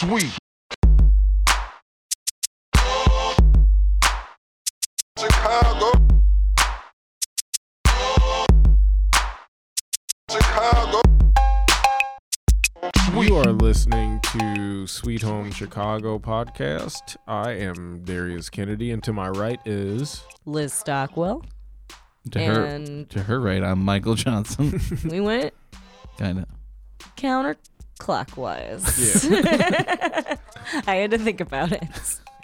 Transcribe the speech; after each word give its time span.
Sweet. 0.00 0.32
Chicago. 5.18 5.92
Chicago. 10.30 11.02
You 13.12 13.36
are 13.36 13.52
listening 13.52 14.20
to 14.22 14.86
Sweet 14.86 15.20
Home 15.20 15.50
Chicago 15.50 16.18
podcast. 16.18 17.18
I 17.28 17.50
am 17.52 18.02
Darius 18.02 18.48
Kennedy, 18.48 18.92
and 18.92 19.04
to 19.04 19.12
my 19.12 19.28
right 19.28 19.60
is 19.66 20.22
Liz 20.46 20.72
Stockwell. 20.72 21.44
To 22.30 22.40
her, 22.42 22.64
And 22.64 23.10
to 23.10 23.24
her 23.24 23.38
right, 23.38 23.62
I'm 23.62 23.84
Michael 23.84 24.14
Johnson. 24.14 24.80
we 25.04 25.20
went 25.20 25.52
kind 26.16 26.38
of. 26.38 26.46
Counterclockwise. 28.00 30.38
I 30.86 30.94
had 30.96 31.10
to 31.12 31.18
think 31.18 31.40
about 31.40 31.72
it. 31.72 31.82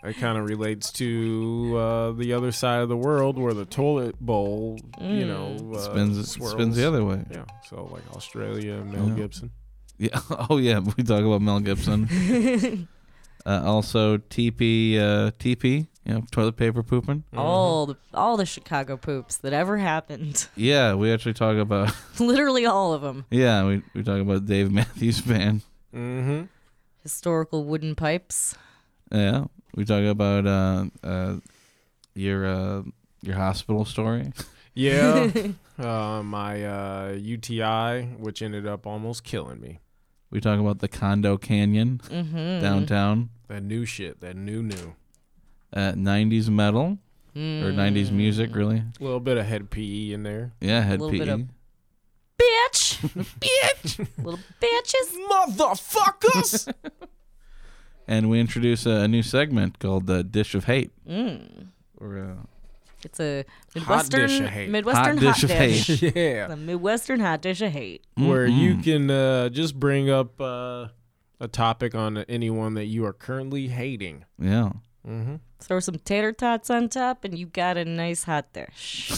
it 0.05 0.15
kind 0.15 0.39
of 0.39 0.49
relates 0.49 0.91
to 0.93 1.75
uh, 1.77 2.13
the 2.13 2.33
other 2.33 2.53
side 2.53 2.81
of 2.83 2.89
the 2.89 2.97
world 2.97 3.39
where 3.39 3.55
the 3.55 3.65
toilet 3.65 4.19
bowl, 4.21 4.79
you 5.01 5.27
know, 5.27 5.57
uh, 5.75 5.79
Spins 5.79 6.31
swirls. 6.33 6.53
spins 6.53 6.77
the 6.77 6.87
other 6.87 7.05
way. 7.05 7.25
Yeah, 7.31 7.45
so 7.69 7.89
like 7.93 8.03
Australia, 8.15 8.83
Mel 8.85 9.09
Yeah. 9.09 9.15
Gibson. 9.15 9.51
Yeah. 9.99 10.21
Oh 10.51 10.59
yeah. 10.59 10.79
We 10.81 11.03
talk 11.05 11.25
about 11.25 11.41
Mel 11.41 11.61
Gibson. 11.61 12.87
uh, 13.47 13.63
also, 13.65 14.19
TP. 14.19 14.99
Uh, 14.99 15.31
TP. 15.39 15.87
You 16.07 16.15
know, 16.15 16.23
toilet 16.31 16.57
paper 16.57 16.83
pooping. 16.85 17.25
all 17.37 17.87
the 17.87 17.97
all 18.15 18.37
the 18.37 18.47
Chicago 18.47 18.97
poops 18.97 19.39
that 19.39 19.53
ever 19.53 19.77
happened. 19.79 20.47
Yeah, 20.57 20.95
we 20.95 21.13
actually 21.13 21.35
talk 21.35 21.57
about. 21.57 21.93
Literally 22.21 22.65
all 22.65 22.93
of 22.95 23.03
them. 23.03 23.25
Yeah, 23.31 23.67
we 23.67 23.83
we 23.93 24.03
talk 24.05 24.21
about 24.21 24.47
Dave 24.47 24.71
Matthews 24.71 25.21
Band. 25.21 25.63
Mm-hmm. 25.95 26.45
Historical 27.03 27.65
wooden 27.65 27.95
pipes. 27.95 28.55
Yeah, 29.13 29.47
we 29.75 29.85
talk 29.85 30.05
about 30.05 30.47
uh, 30.47 30.87
uh, 31.03 31.37
your 32.15 32.47
uh, 32.47 32.83
your 33.23 33.37
hospital 33.37 33.85
story. 33.85 34.33
Yeah, 34.79 35.31
uh, 35.79 36.23
my 36.23 36.63
uh, 36.63 37.13
UTI, 37.19 38.03
which 38.19 38.43
ended 38.43 38.67
up 38.67 38.87
almost 38.87 39.25
killing 39.25 39.59
me. 39.59 39.81
We 40.31 40.39
talk 40.39 40.61
about 40.61 40.81
the 40.81 40.89
Condo 40.89 41.39
Canyon 41.39 42.03
Mm-hmm. 42.11 42.61
downtown. 42.61 43.31
That 43.49 43.63
new 43.63 43.87
shit, 43.87 44.21
that 44.21 44.37
new 44.37 44.63
new. 44.63 44.95
Uh, 45.73 45.93
90s 45.93 46.49
metal 46.49 46.99
or 47.35 47.39
90s 47.73 48.11
music, 48.11 48.55
really. 48.55 48.79
A 48.79 49.05
little 49.05 49.21
bit 49.21 49.37
of 49.37 49.45
Hed 49.47 49.69
PE 49.71 50.13
in 50.13 50.23
there. 50.23 50.53
Yeah, 50.61 50.81
Hed 50.83 51.01
PE. 51.01 51.11
bit 51.19 51.29
of- 51.29 51.43
Bitch! 52.39 52.99
Bitch! 53.41 54.09
Little 54.19 54.41
bitches. 54.61 55.17
Motherfuckers! 55.31 56.73
and 58.09 58.31
we 58.31 58.41
introduce 58.41 58.87
a, 58.87 58.91
a 58.91 59.09
new 59.09 59.23
segment 59.23 59.79
called 59.79 60.07
the 60.07 60.23
Dish 60.23 60.55
of 60.55 60.65
Hate. 60.65 60.93
Mm. 61.09 61.69
Or 61.99 62.19
uh, 62.19 62.47
It's 63.05 63.19
a 63.21 63.45
Hot 63.75 63.75
Midwestern 63.75 64.21
dish 64.29 64.41
of 64.41 64.47
hate. 64.49 64.71
Midwestern 64.71 65.17
Hot 65.19 65.25
hot 65.27 65.35
dish 65.35 65.43
of 65.45 65.49
dish. 65.51 66.01
hate. 66.01 66.17
yeah. 66.17 66.47
The 66.49 66.57
Midwestern 66.57 67.21
hot 67.21 67.41
dish 67.43 67.61
of 67.63 67.73
hate. 67.73 68.05
where 68.17 68.47
you 68.47 68.75
Mm-mm. 68.77 68.85
can 68.85 69.11
uh, 69.11 69.49
just 69.49 69.79
bring 69.81 70.09
up 70.11 70.41
uh, 70.41 70.89
a 71.41 71.49
topic 71.49 71.95
on 71.95 72.19
anyone 72.29 72.75
that 72.75 72.87
you 72.87 73.05
are 73.07 73.13
currently 73.15 73.69
hating. 73.69 74.25
yeah. 74.39 74.73
Mm-hmm. 75.07 75.37
Throw 75.61 75.81
some 75.81 75.99
tater 75.99 76.33
tots 76.33 76.71
on 76.71 76.89
top, 76.89 77.25
and 77.25 77.39
you 77.39 77.47
got 77.47 77.77
a 77.77 77.85
nice 77.85 78.25
hot 78.25 78.53
dish. 78.53 79.13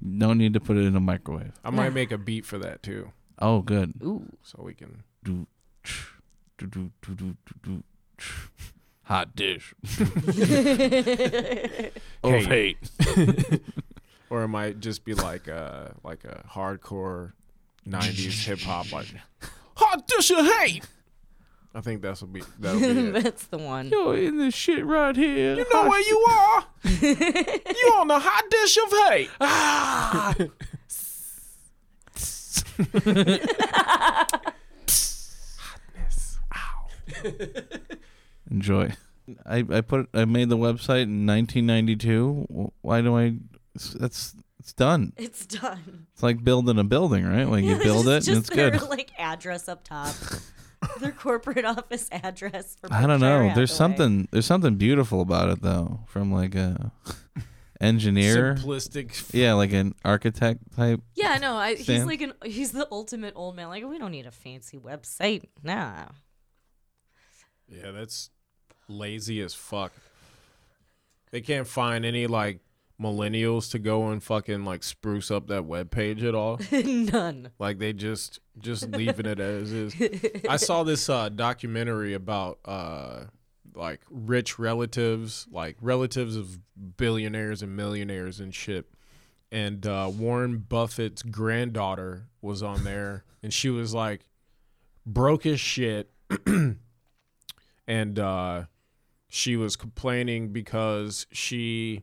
No 0.00 0.32
need 0.32 0.54
to 0.54 0.60
put 0.60 0.76
it 0.78 0.86
in 0.86 0.96
a 0.96 1.00
microwave. 1.00 1.52
I 1.62 1.68
might 1.70 1.92
make 1.92 2.10
a 2.10 2.16
beat 2.18 2.46
for 2.46 2.56
that 2.58 2.82
too, 2.82 3.12
Oh, 3.38 3.60
good. 3.60 3.92
Ooh. 4.02 4.24
so 4.42 4.62
we 4.64 4.72
can. 4.74 5.02
Do, 5.22 5.46
do, 6.56 6.66
do, 6.66 6.90
do, 7.02 7.14
do, 7.14 7.36
do, 7.46 7.54
do. 7.62 7.82
Hot 9.04 9.36
dish. 9.36 9.74
Of 12.22 12.44
hate. 12.46 12.78
Or 14.30 14.44
it 14.44 14.48
might 14.48 14.78
just 14.78 15.04
be 15.04 15.14
like 15.14 15.48
a 15.48 15.96
like 16.04 16.22
a 16.24 16.44
hardcore 16.48 17.32
'90s 17.84 18.44
hip 18.44 18.60
hop, 18.60 18.92
like 18.92 19.08
hot 19.74 20.06
dish 20.06 20.30
of 20.30 20.46
hate. 20.46 20.86
I 21.74 21.80
think 21.80 22.02
that's 22.02 22.20
will 22.20 22.28
be 22.28 22.42
that'll 22.58 22.80
be 22.80 22.86
it. 22.86 23.22
That's 23.22 23.46
the 23.46 23.58
one. 23.58 23.88
Yo, 23.88 24.12
in 24.12 24.38
this 24.38 24.54
shit 24.54 24.84
right 24.84 25.14
here. 25.14 25.56
You 25.56 25.66
know 25.72 25.88
where 25.88 26.00
you 26.00 26.18
are? 26.28 26.64
you 26.84 27.94
on 27.96 28.08
the 28.08 28.18
hot 28.18 28.44
dish 28.50 28.76
of 28.76 28.90
hate. 29.08 29.30
Ah! 29.40 30.34
Hotness. 35.58 36.38
Ow. 36.54 36.88
Enjoy. 38.50 38.92
I, 39.46 39.64
I 39.70 39.80
put 39.80 40.08
I 40.14 40.24
made 40.24 40.48
the 40.48 40.56
website 40.56 41.04
in 41.04 41.26
1992. 41.26 42.72
Why 42.80 43.00
do 43.00 43.16
I? 43.16 43.36
That's 43.94 44.34
it's 44.58 44.72
done. 44.72 45.12
It's 45.16 45.46
done. 45.46 46.06
It's 46.12 46.22
like 46.22 46.44
building 46.44 46.78
a 46.78 46.84
building, 46.84 47.26
right? 47.26 47.48
Like 47.48 47.64
you 47.64 47.78
build 47.82 48.08
is 48.08 48.28
it 48.28 48.32
and 48.32 48.38
it's 48.38 48.50
their, 48.50 48.70
good. 48.70 48.88
like 48.88 49.10
address 49.18 49.68
up 49.68 49.84
top. 49.84 50.14
their 51.00 51.12
corporate 51.12 51.64
office 51.64 52.08
address. 52.10 52.76
For 52.80 52.92
I 52.92 53.00
don't 53.06 53.20
Berkshire 53.20 53.48
know. 53.48 53.54
There's 53.54 53.70
Hathaway. 53.70 53.96
something 53.96 54.28
there's 54.30 54.46
something 54.46 54.76
beautiful 54.76 55.20
about 55.20 55.50
it 55.50 55.62
though. 55.62 56.00
From 56.06 56.32
like 56.32 56.54
a 56.54 56.92
engineer. 57.80 58.54
Simplistic. 58.54 59.32
Yeah, 59.32 59.54
like 59.54 59.72
an 59.72 59.94
architect 60.04 60.60
type. 60.76 61.00
Yeah, 61.14 61.38
no, 61.38 61.56
I, 61.56 61.74
he's 61.74 62.04
like 62.04 62.20
an 62.22 62.32
he's 62.44 62.72
the 62.72 62.88
ultimate 62.90 63.34
old 63.36 63.56
man. 63.56 63.68
Like 63.68 63.84
we 63.84 63.98
don't 63.98 64.12
need 64.12 64.26
a 64.26 64.30
fancy 64.30 64.78
website. 64.78 65.44
Nah. 65.62 66.06
Yeah, 67.68 67.92
that's 67.92 68.30
lazy 68.88 69.40
as 69.40 69.54
fuck. 69.54 69.92
They 71.30 71.40
can't 71.40 71.66
find 71.66 72.04
any 72.04 72.26
like 72.26 72.60
millennials 73.00 73.70
to 73.70 73.78
go 73.78 74.08
and 74.08 74.22
fucking 74.22 74.64
like 74.64 74.82
spruce 74.82 75.30
up 75.30 75.46
that 75.48 75.64
web 75.64 75.90
page 75.90 76.22
at 76.22 76.34
all. 76.34 76.60
None. 76.72 77.50
like 77.58 77.78
they 77.78 77.92
just 77.92 78.40
just 78.58 78.88
leaving 78.90 79.26
it 79.26 79.40
as 79.40 79.72
is. 79.72 79.94
I 80.48 80.56
saw 80.56 80.82
this 80.82 81.08
uh 81.08 81.28
documentary 81.30 82.14
about 82.14 82.58
uh 82.64 83.24
like 83.74 84.00
rich 84.10 84.58
relatives, 84.58 85.46
like 85.50 85.76
relatives 85.80 86.36
of 86.36 86.58
billionaires 86.96 87.62
and 87.62 87.74
millionaires 87.74 88.40
and 88.40 88.54
shit. 88.54 88.86
And 89.50 89.86
uh 89.86 90.10
Warren 90.12 90.58
Buffett's 90.58 91.22
granddaughter 91.22 92.28
was 92.42 92.62
on 92.62 92.84
there 92.84 93.24
and 93.42 93.52
she 93.52 93.70
was 93.70 93.94
like 93.94 94.26
broke 95.06 95.46
as 95.46 95.58
shit 95.58 96.10
and 97.86 98.18
uh 98.18 98.64
she 99.32 99.56
was 99.56 99.76
complaining 99.76 100.52
because 100.52 101.26
she 101.32 102.02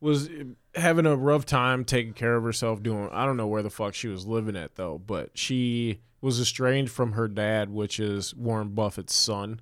was 0.00 0.28
having 0.74 1.06
a 1.06 1.16
rough 1.16 1.44
time 1.44 1.84
taking 1.84 2.12
care 2.14 2.36
of 2.36 2.42
herself 2.44 2.82
doing 2.82 3.08
I 3.12 3.26
don't 3.26 3.36
know 3.36 3.46
where 3.46 3.62
the 3.62 3.70
fuck 3.70 3.94
she 3.94 4.08
was 4.08 4.26
living 4.26 4.56
at 4.56 4.76
though, 4.76 4.98
but 4.98 5.30
she 5.34 6.00
was 6.20 6.40
estranged 6.40 6.92
from 6.92 7.12
her 7.12 7.28
dad, 7.28 7.70
which 7.70 7.98
is 8.00 8.34
Warren 8.34 8.68
Buffett's 8.70 9.14
son, 9.14 9.60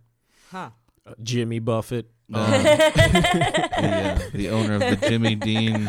Huh. 0.50 0.70
uh, 1.06 1.14
Jimmy 1.22 1.58
Buffett. 1.60 2.10
Uh, 2.32 2.62
the, 2.62 3.72
uh, 3.76 4.18
the 4.34 4.48
owner 4.50 4.74
of 4.74 4.80
the 4.80 5.08
Jimmy 5.08 5.34
Dean. 5.34 5.88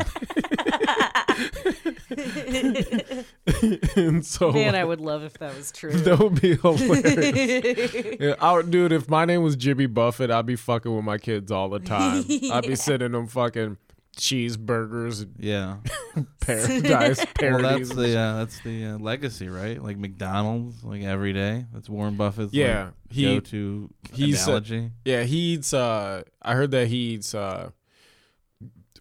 and 3.96 4.26
so 4.26 4.52
Man, 4.52 4.76
I 4.76 4.84
would 4.84 5.02
love 5.02 5.24
if 5.24 5.34
that 5.40 5.56
was 5.56 5.72
true. 5.72 5.92
that 5.92 6.20
would 6.20 6.42
be 6.42 6.56
hilarious. 6.56 8.18
yeah, 8.20 8.36
I, 8.40 8.62
dude, 8.62 8.92
if 8.92 9.09
my 9.09 9.26
name 9.26 9.44
was 9.44 9.56
Jimmy 9.56 9.86
Buffett, 9.88 10.32
I'd 10.32 10.46
be 10.46 10.56
fucking 10.56 10.94
with 10.96 11.04
my 11.06 11.18
kids 11.18 11.52
all 11.52 11.70
the 11.70 11.80
time. 11.80 12.24
I'd 12.52 12.68
be 12.68 12.76
sending 12.76 13.12
them 13.12 13.28
fucking 13.28 13.78
cheeseburgers 14.19 15.26
Yeah. 15.40 15.78
paradise 16.41 17.26
Well, 17.41 17.61
that's 17.61 17.90
the 17.96 18.17
uh, 18.20 18.38
that's 18.40 18.59
the 18.61 18.85
uh, 18.85 18.97
legacy, 18.97 19.47
right? 19.47 19.82
Like 19.82 19.97
McDonald's, 19.97 20.84
like 20.84 21.02
every 21.03 21.34
day. 21.34 21.66
That's 21.73 21.90
Warren 21.90 22.16
Buffett's 22.16 22.53
Yeah, 22.53 22.85
like, 22.85 22.94
he- 23.09 23.23
go-to 23.35 23.90
he's, 24.14 24.41
uh, 24.47 24.52
analogy. 24.52 24.91
Yeah, 25.05 25.23
he 25.23 25.38
eats. 25.53 25.73
Uh, 25.73 26.23
I 26.41 26.53
heard 26.55 26.72
that 26.72 26.88
he 26.88 27.14
eats 27.14 27.34
uh, 27.34 27.70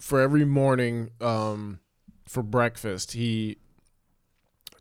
for 0.01 0.21
every 0.21 0.45
morning 0.45 1.11
um, 1.21 1.81
for 2.27 2.43
breakfast. 2.43 3.13
He 3.13 3.59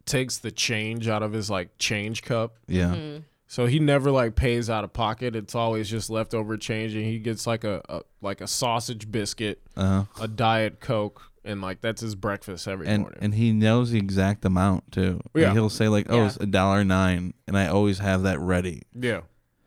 takes 0.06 0.38
the 0.38 0.51
change 0.51 1.07
out 1.07 1.23
of 1.23 1.33
his 1.33 1.50
like 1.50 1.77
change 1.79 2.21
cup, 2.23 2.56
yeah. 2.67 2.95
Mm. 2.95 3.23
So 3.47 3.65
he 3.65 3.79
never 3.79 4.11
like 4.11 4.35
pays 4.35 4.69
out 4.69 4.83
of 4.83 4.94
pocket. 4.94 5.35
It's 5.35 5.55
always 5.55 5.89
just 5.89 6.09
leftover 6.09 6.57
change, 6.57 6.94
and 6.95 7.05
he 7.05 7.17
gets 7.19 7.47
like 7.47 7.63
a, 7.63 7.81
a 7.89 8.01
like 8.21 8.41
a 8.41 8.47
sausage 8.47 9.11
biscuit, 9.11 9.61
Uh-huh. 9.75 10.03
a 10.21 10.27
diet 10.27 10.79
coke, 10.79 11.31
and 11.45 11.61
like 11.61 11.81
that's 11.81 12.01
his 12.01 12.15
breakfast 12.15 12.67
every 12.67 12.88
And 12.88 13.03
morning. 13.03 13.19
and 13.21 13.33
he 13.35 13.51
knows 13.53 13.91
the 13.91 13.97
exact 13.99 14.44
amount 14.45 14.91
too. 14.91 15.21
Like, 15.33 15.41
Yeah. 15.44 15.53
he'll 15.53 15.69
say 15.69 15.88
like, 15.88 16.07
"Oh, 16.09 16.17
Yeah. 16.17 16.25
it's 16.27 16.38
a 16.38 16.45
dollar 16.45 16.83
nine," 16.83 17.33
and 17.47 17.57
I 17.57 17.67
always 17.67 17.99
have 17.99 18.23
that 18.23 18.39
ready. 18.39 18.83
yeah, 18.94 19.21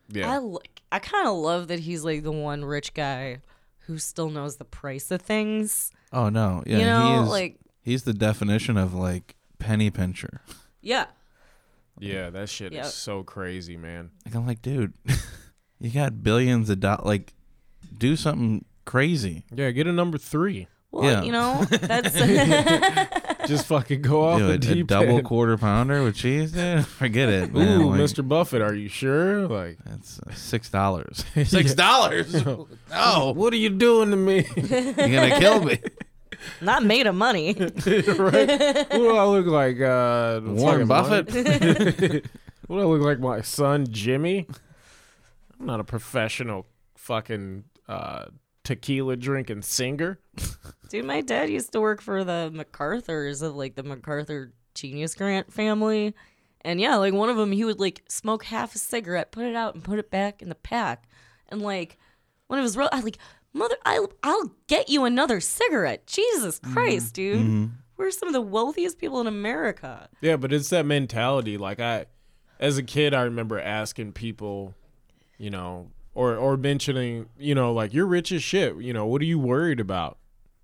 yeah. 0.09 0.31
I 0.31 0.37
like. 0.37 0.81
I 0.93 0.99
kind 0.99 1.25
of 1.27 1.35
love 1.37 1.69
that 1.69 1.79
he's 1.79 2.03
like 2.03 2.23
the 2.23 2.33
one 2.33 2.65
rich 2.65 2.93
guy 2.93 3.37
who 3.85 3.97
still 3.97 4.29
knows 4.29 4.57
the 4.57 4.65
price 4.65 5.09
of 5.09 5.21
things. 5.21 5.91
Oh 6.13 6.27
no, 6.29 6.63
yeah, 6.67 6.77
you 6.79 6.85
know, 6.85 7.07
he 7.17 7.23
is. 7.23 7.29
like 7.29 7.55
he's 7.81 8.03
the 8.03 8.13
definition 8.13 8.75
of 8.77 8.93
like 8.93 9.35
penny 9.57 9.89
pincher. 9.89 10.41
yeah, 10.81 11.05
Yeah, 12.01 12.29
that 12.31 12.49
shit 12.49 12.73
Yep. 12.73 12.85
is 12.85 12.93
so 12.93 13.23
crazy, 13.23 13.77
man. 13.77 14.09
Like 14.25 14.35
I'm 14.35 14.45
like, 14.47 14.61
dude, 14.61 14.93
you 15.79 15.89
got 15.91 16.23
billions 16.23 16.69
of 16.69 16.79
dollars. 16.79 17.05
Like, 17.05 17.33
do 17.97 18.15
something 18.15 18.65
crazy. 18.85 19.45
Yeah, 19.53 19.71
get 19.71 19.87
a 19.87 19.91
number 19.93 20.17
three. 20.17 20.67
Well, 20.91 21.03
Yeah. 21.09 21.21
you 21.23 21.31
know, 21.31 21.63
that's 21.69 22.13
Just 23.47 23.65
fucking 23.67 24.01
go 24.01 24.23
off 24.23 24.39
Dude, 24.39 24.47
the 24.61 24.67
a, 24.69 24.71
a 24.71 24.75
deep 24.75 24.87
double 24.87 25.17
end. 25.17 25.25
quarter 25.25 25.57
pounder 25.57 26.03
with 26.03 26.15
cheese, 26.15 26.51
dude. 26.51 26.85
Forget 26.85 27.29
it, 27.29 27.53
man. 27.53 27.81
Ooh, 27.81 27.89
Like, 27.91 28.01
Mr. 28.01 28.27
Buffett, 28.27 28.61
are 28.61 28.73
you 28.75 28.87
sure? 28.87 29.47
Like, 29.47 29.77
That's 29.85 30.19
uh, 30.19 30.31
six 30.33 30.69
dollars. 30.69 31.23
Six 31.45 31.73
dollars. 31.75 32.35
oh, 32.93 33.31
what 33.33 33.53
are 33.53 33.57
you 33.57 33.69
doing 33.69 34.11
to 34.11 34.17
me? 34.17 34.45
you're 34.55 34.93
gonna 34.93 35.39
kill 35.39 35.63
me. 35.63 35.79
Not 36.61 36.83
made 36.83 37.07
of 37.07 37.15
money. 37.15 37.53
right? 37.57 37.77
What 37.83 38.89
do 38.89 39.15
I 39.15 39.25
look 39.25 39.45
like? 39.45 39.79
Uh, 39.79 40.41
Warren 40.43 40.87
Buffett. 40.87 41.33
money? 41.33 42.21
what 42.67 42.77
do 42.77 42.81
I 42.81 42.85
look 42.85 43.01
like? 43.01 43.19
My 43.19 43.41
son 43.41 43.87
Jimmy? 43.89 44.47
I'm 45.59 45.65
not 45.65 45.79
a 45.79 45.83
professional 45.83 46.65
fucking 46.95 47.65
uh, 47.87 48.25
tequila 48.63 49.15
drinking 49.15 49.61
singer. 49.61 50.19
Dude, 50.89 51.05
my 51.05 51.21
dad 51.21 51.49
used 51.49 51.71
to 51.73 51.81
work 51.81 52.01
for 52.01 52.23
the 52.23 52.49
MacArthur's 52.53 53.41
of 53.41 53.55
like 53.55 53.75
the 53.75 53.83
MacArthur 53.83 54.53
Genius 54.73 55.15
Grant 55.15 55.51
family. 55.51 56.13
And 56.63 56.79
yeah, 56.79 56.95
like 56.97 57.13
one 57.13 57.29
of 57.29 57.37
them, 57.37 57.51
he 57.51 57.65
would 57.65 57.79
like 57.79 58.03
smoke 58.07 58.43
half 58.45 58.75
a 58.75 58.77
cigarette, 58.77 59.31
put 59.31 59.45
it 59.45 59.55
out, 59.55 59.73
and 59.73 59.83
put 59.83 59.99
it 59.99 60.11
back 60.11 60.41
in 60.41 60.49
the 60.49 60.55
pack. 60.55 61.07
And 61.49 61.61
like 61.61 61.97
one 62.47 62.59
of 62.59 62.63
his, 62.63 62.77
ro- 62.77 62.89
I 62.91 62.99
like, 63.01 63.17
mother, 63.53 63.75
I'll, 63.85 64.11
I'll 64.23 64.51
get 64.67 64.89
you 64.89 65.05
another 65.05 65.39
cigarette. 65.39 66.07
Jesus 66.07 66.59
mm-hmm. 66.59 66.73
Christ, 66.73 67.13
dude. 67.13 67.39
Mm-hmm. 67.39 67.65
We're 67.97 68.11
some 68.11 68.29
of 68.29 68.33
the 68.33 68.41
wealthiest 68.41 68.97
people 68.97 69.21
in 69.21 69.27
America. 69.27 70.09
Yeah, 70.21 70.37
but 70.37 70.51
it's 70.51 70.69
that 70.69 70.85
mentality. 70.85 71.57
Like 71.57 71.79
I, 71.79 72.05
as 72.59 72.77
a 72.77 72.83
kid, 72.83 73.13
I 73.13 73.21
remember 73.23 73.59
asking 73.59 74.13
people, 74.13 74.73
you 75.37 75.49
know, 75.51 75.91
or 76.13 76.35
or 76.35 76.57
mentioning, 76.57 77.29
you 77.37 77.53
know, 77.53 77.73
like 77.73 77.93
you're 77.93 78.07
rich 78.07 78.31
as 78.31 78.41
shit. 78.41 78.75
You 78.77 78.93
know, 78.93 79.05
what 79.05 79.21
are 79.21 79.25
you 79.25 79.37
worried 79.37 79.79
about? 79.79 80.17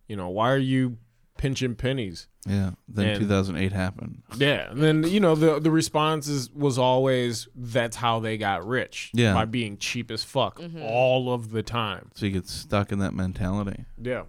You 0.08 0.16
know, 0.16 0.30
why 0.30 0.52
are 0.52 0.58
you 0.58 0.98
pinching 1.38 1.76
pennies? 1.76 2.28
Yeah. 2.48 2.72
Then 2.88 3.08
And- 3.08 3.20
2008 3.20 3.74
happened. 3.74 4.24
Yeah, 4.38 4.70
and 4.72 4.82
then 4.82 5.04
you 5.04 5.20
know 5.20 5.36
the 5.36 5.60
the 5.60 5.72
response 5.72 6.28
is, 6.28 6.50
was 6.52 6.78
always 6.78 7.48
that's 7.56 7.98
how 7.98 8.20
they 8.20 8.38
got 8.38 8.66
rich. 8.66 9.12
Yeah. 9.14 9.34
by 9.34 9.46
being 9.46 9.78
cheap 9.78 10.12
as 10.12 10.24
fuck 10.24 10.60
mm-hmm. 10.60 10.82
all 10.82 11.34
of 11.34 11.52
the 11.52 11.64
time. 11.64 12.12
So 12.16 12.26
you 12.26 12.32
get 12.32 12.48
stuck 12.48 12.92
in 12.92 13.00
that 13.00 13.14
mentality. 13.14 13.86
Yeah, 14.02 14.24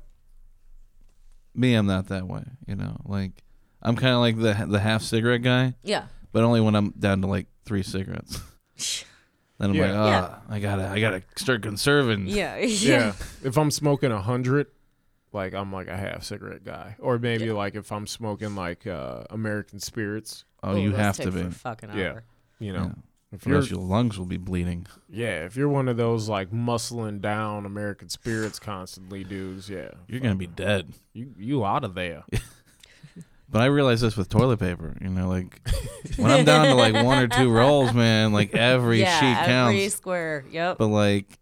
Me, 1.55 1.75
I'm 1.75 1.87
not 1.87 2.09
that 2.09 2.27
way. 2.27 2.45
You 2.67 2.77
know, 2.77 2.97
like 3.05 3.33
I'm 3.83 3.97
kind 3.97 4.15
of 4.15 4.21
like 4.21 4.37
the 4.37 4.67
the 4.67 4.81
half 4.81 5.03
cigarette 5.03 5.43
guy, 5.43 5.75
Yeah. 5.83 6.05
but 6.33 6.43
only 6.43 6.61
when 6.61 6.75
I'm 6.75 6.91
down 6.99 7.21
to 7.23 7.27
like 7.29 7.47
three 7.65 7.83
cigarettes. 7.83 8.41
then 9.59 9.71
I'm 9.71 9.75
Yeah. 9.75 9.83
like, 9.83 9.95
oh, 9.95 10.07
Yeah. 10.07 10.35
I 10.49 10.59
gotta, 10.61 10.89
I 10.89 11.01
gotta 11.01 11.23
start 11.37 11.63
conserving. 11.63 12.27
Yeah. 12.27 12.59
yeah. 12.59 13.13
if 13.45 13.57
I'm 13.57 13.71
smoking 13.71 14.11
a 14.11 14.21
hundred, 14.23 14.67
like 15.33 15.55
I'm 15.55 15.73
like 15.73 15.89
a 15.89 15.97
half 15.97 16.25
cigarette 16.25 16.65
guy, 16.65 16.97
or 16.99 17.19
maybe 17.19 17.51
like 17.53 17.75
if 17.75 17.91
I'm 17.93 18.07
smoking 18.07 18.55
like 18.55 18.87
uh, 18.87 19.25
American 19.31 19.81
spirits, 19.81 20.45
Oh, 20.63 20.75
you 20.77 20.93
have 20.93 21.17
to 21.19 21.31
be. 21.31 21.41
a 21.43 21.51
fucking 21.51 21.91
Yeah. 21.95 22.11
hour. 22.13 22.25
you 22.59 22.73
know. 22.73 22.85
Yeah. 22.85 23.03
If 23.31 23.47
you're, 23.47 23.61
your 23.63 23.81
lungs 23.81 24.19
will 24.19 24.25
be 24.25 24.39
bleeding. 24.39 24.87
yeah, 25.11 25.45
if 25.45 25.55
you're 25.55 25.69
one 25.69 25.87
of 25.89 25.99
those 25.99 26.31
like 26.31 26.51
muscling 26.51 27.21
down 27.21 27.67
American 27.67 28.09
spirits 28.09 28.59
constantly 28.59 29.23
dudes, 29.23 29.69
yeah, 29.69 29.91
You're 30.07 30.21
gonna 30.21 30.35
be 30.35 30.47
dead. 30.47 30.95
you 31.13 31.35
you 31.39 31.65
out 31.65 31.85
of 31.85 31.95
there. 31.95 32.25
But 33.51 33.63
I 33.63 33.67
realize 33.67 34.03
this 34.03 34.15
with 34.15 34.29
toilet 34.29 34.59
paper. 34.61 34.95
You 35.01 35.09
know, 35.09 35.27
like 35.29 35.67
when 36.17 36.31
I'm 36.31 36.45
down 36.45 36.67
to 36.67 36.75
like 36.75 36.93
one 36.93 37.19
or 37.23 37.29
two 37.29 37.51
rolls, 37.51 37.95
man, 37.95 38.33
like 38.35 38.55
every 38.55 39.01
yeah, 39.03 39.19
sheet 39.21 39.27
every 39.41 39.47
counts. 39.47 39.75
Every 39.77 39.89
square. 39.89 40.45
Yep. 40.51 40.77
But 40.79 40.89
like, 40.89 41.39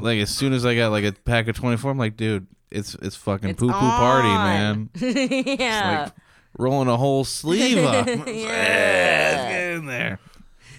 like 0.00 0.20
as 0.20 0.30
soon 0.30 0.52
as 0.52 0.64
I 0.64 0.76
got 0.76 0.92
like 0.92 1.02
a 1.04 1.10
pack 1.12 1.48
of 1.48 1.56
24, 1.56 1.90
I'm 1.90 1.98
like, 1.98 2.16
dude, 2.16 2.46
it's 2.70 2.94
it's 2.96 3.16
fucking 3.16 3.50
It's 3.50 3.58
poo 3.60 3.68
poo 3.68 3.72
party, 3.72 4.28
on. 4.28 4.36
man. 4.44 4.90
yeah. 5.58 6.02
Like 6.04 6.12
rolling 6.58 6.88
a 6.88 6.96
whole 6.96 7.24
sleeve 7.24 7.78
up. 7.78 8.06
Yeah. 8.08 8.14
"Eh, 8.16 9.32
let's 9.34 9.52
get 9.52 9.72
in 9.74 9.86
there. 9.86 10.18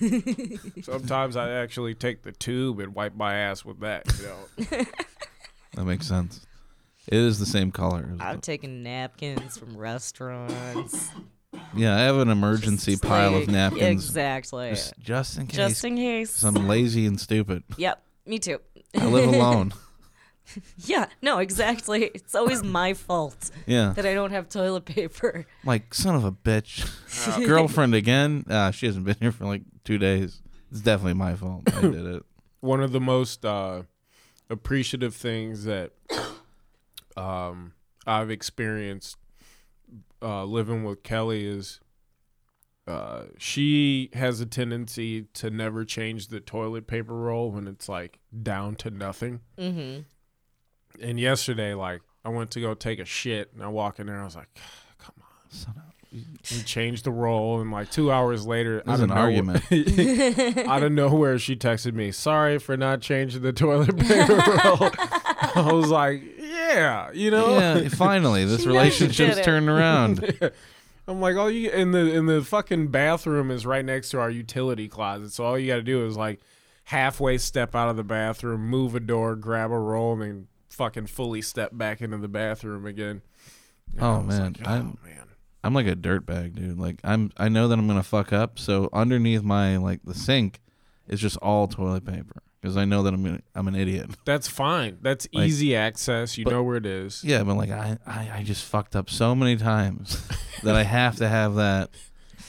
Sometimes 0.84 1.36
I 1.36 1.50
actually 1.52 1.94
take 1.94 2.24
the 2.24 2.32
tube 2.32 2.80
and 2.80 2.96
wipe 2.96 3.16
my 3.16 3.36
ass 3.36 3.66
with 3.66 3.80
that. 3.82 4.06
You 4.20 4.28
know. 4.28 4.86
That 5.76 5.86
makes 5.86 6.08
sense. 6.08 6.46
It 7.08 7.18
is 7.18 7.40
the 7.40 7.46
same 7.46 7.72
color. 7.72 8.10
as 8.14 8.22
I'm 8.22 8.36
the- 8.38 8.42
taking 8.42 8.84
napkins 8.84 9.58
from 9.58 9.76
restaurants. 9.76 11.10
yeah, 11.76 11.96
I 11.96 12.02
have 12.02 12.18
an 12.18 12.30
emergency 12.30 12.92
Just 12.92 13.04
pile 13.04 13.32
like- 13.32 13.44
of 13.44 13.50
napkins, 13.50 14.06
Exactly. 14.06 14.70
just, 14.70 14.94
just 15.00 15.38
in 15.38 15.48
case. 15.48 15.56
Just 15.58 15.84
in 15.86 15.96
case. 15.96 16.34
'cause 16.42 16.44
I'm 16.44 16.68
lazy 16.68 17.06
and 17.06 17.20
stupid. 17.20 17.64
Yep. 17.78 18.02
Me 18.26 18.38
too. 18.40 18.60
I 18.96 19.06
live 19.06 19.30
alone. 19.30 19.74
Yeah. 20.86 21.08
No. 21.22 21.40
Exactly. 21.40 22.12
It's 22.14 22.36
always 22.36 22.64
my 22.64 22.94
fault 22.94 23.52
Yeah, 23.66 23.94
that 23.96 24.06
I 24.06 24.14
don't 24.14 24.32
have 24.32 24.50
toilet 24.50 24.86
paper. 24.86 25.46
like 25.64 25.94
son 25.94 26.16
of 26.16 26.24
a 26.24 26.32
bitch. 26.32 26.90
Girlfriend 27.46 27.94
again? 27.96 28.46
Uh, 28.50 28.72
she 28.72 28.86
hasn't 28.86 29.06
been 29.06 29.18
here 29.20 29.32
for 29.32 29.46
like 29.46 29.62
two 29.84 29.98
days. 29.98 30.42
It's 30.72 30.82
definitely 30.82 31.14
my 31.16 31.36
fault. 31.36 31.64
I 31.74 31.82
did 31.82 32.06
it. 32.06 32.24
one 32.62 32.82
of 32.82 32.92
the 32.92 33.00
most 33.00 33.46
uh, 33.46 33.84
appreciative 34.50 35.16
things 35.16 35.64
that 35.66 35.92
um, 37.18 37.74
I've 38.06 38.30
experienced 38.30 39.18
uh, 40.22 40.44
living 40.44 40.84
with 40.84 41.04
Kelly 41.04 41.46
is 41.46 41.80
uh, 42.88 43.24
she 43.38 44.10
has 44.14 44.42
a 44.42 44.46
tendency 44.46 45.24
to 45.34 45.50
never 45.50 45.86
change 45.86 46.28
the 46.30 46.40
toilet 46.40 46.88
paper 46.88 47.14
roll 47.16 47.52
when 47.52 47.68
it's 47.68 47.88
like 47.88 48.20
down 48.42 48.76
to 48.78 48.90
nothing. 48.90 49.42
Mm-hmm. 49.58 50.02
And 51.02 51.20
yesterday, 51.20 51.74
like 51.74 52.02
I 52.26 52.30
went 52.30 52.52
to 52.52 52.62
go 52.62 52.74
take 52.74 53.00
a 53.00 53.06
shit, 53.06 53.52
and 53.54 53.64
I 53.64 53.68
walk 53.68 54.00
in 54.00 54.08
there, 54.08 54.20
I 54.22 54.26
was 54.26 54.36
like, 54.36 54.50
"Come 54.98 55.16
on." 55.22 55.26
Son 55.52 55.74
of- 55.78 55.84
And 56.52 56.66
changed 56.66 57.04
the 57.06 57.12
roll, 57.12 57.62
and 57.62 57.72
like 57.72 57.92
two 57.92 58.12
hours 58.12 58.46
later, 58.48 58.82
This 58.86 58.86
is 58.86 58.90
out 58.90 58.96
of 58.96 59.02
an 59.04 59.10
nowhere- 59.10 59.22
argument. 59.70 60.58
out 60.68 60.84
of 60.84 60.92
nowhere, 60.92 61.38
she 61.40 61.56
texted 61.56 61.94
me, 61.94 62.12
"Sorry 62.12 62.58
for 62.60 62.76
not 62.76 63.02
changing 63.02 63.42
the 63.44 63.54
toilet 63.54 63.96
paper 63.98 64.36
roll." 64.66 64.90
I 65.56 65.70
was 65.72 65.90
like, 65.90 66.22
"Yeah, 66.40 67.12
you 67.12 67.30
know." 67.32 67.58
yeah, 67.58 67.88
finally, 67.90 68.44
this 68.46 68.62
She 68.62 68.66
knows 68.66 68.74
you 68.74 68.80
relationship's 68.80 69.38
it. 69.38 69.44
turned 69.44 69.70
around. 69.70 70.52
I'm 71.08 71.22
like, 71.22 71.38
all 71.38 71.50
you 71.50 71.72
in 71.72 71.92
the 71.92 72.00
in 72.14 72.26
the 72.28 72.44
fucking 72.44 72.88
bathroom 72.90 73.50
is 73.50 73.66
right 73.66 73.84
next 73.86 74.10
to 74.12 74.20
our 74.20 74.30
utility 74.30 74.88
closet. 74.88 75.32
So 75.32 75.44
all 75.44 75.58
you 75.58 75.66
got 75.68 75.78
to 75.78 75.82
do 75.84 76.06
is 76.06 76.16
like 76.18 76.40
halfway 76.86 77.38
step 77.40 77.74
out 77.76 77.90
of 77.90 77.98
the 77.98 78.04
bathroom, 78.04 78.68
move 78.68 78.94
a 78.94 79.00
door, 79.00 79.36
grab 79.36 79.72
a 79.72 79.78
roll, 79.80 80.14
and 80.14 80.22
then 80.22 80.48
fucking 80.70 81.08
fully 81.08 81.42
step 81.42 81.72
back 81.74 82.02
into 82.02 82.18
the 82.18 82.28
bathroom 82.28 82.86
again. 82.86 83.22
And 83.94 84.02
Oh, 84.04 84.22
man. 84.22 84.42
like, 84.54 84.58
oh 84.66 84.72
I'm- 84.72 84.98
man. 85.04 85.16
I'm 85.62 85.74
like 85.74 85.88
a 85.88 85.96
dirtbag, 85.96 86.56
dude. 86.56 86.80
Like 86.80 87.02
I'm, 87.04 87.32
I 87.36 87.50
know 87.50 87.68
that 87.68 87.78
I'm 87.78 87.86
gonna 87.86 88.02
fuck 88.02 88.32
up. 88.32 88.58
So 88.58 88.88
underneath 88.94 89.44
my 89.44 89.76
like 89.76 90.00
the 90.06 90.14
sink 90.14 90.62
is 91.10 91.20
just 91.20 91.36
all 91.38 91.68
toilet 91.68 92.06
paper 92.06 92.42
because 92.62 92.78
I 92.78 92.86
know 92.86 93.04
that 93.04 93.14
I'm 93.14 93.22
gonna, 93.26 93.42
I'm 93.56 93.68
an 93.68 93.76
idiot. 93.76 94.10
That's 94.26 94.48
fine. 94.48 95.00
That's 95.02 95.28
Like- 95.34 95.48
easy 95.48 95.76
access. 95.76 96.38
You 96.38 96.46
but- 96.46 96.52
know 96.52 96.64
where 96.64 96.78
it 96.78 96.86
is. 96.86 97.26
Yeah, 97.26 97.44
but 97.44 97.56
like 97.56 97.72
I, 97.72 97.98
I, 98.08 98.32
I 98.36 98.44
just 98.44 98.64
fucked 98.64 98.96
up 98.96 99.10
so 99.10 99.36
many 99.36 99.58
times 99.58 100.26
that 100.64 100.76
I 100.76 100.84
have 100.84 101.18
to 101.18 101.28
have 101.28 101.56
that 101.56 101.90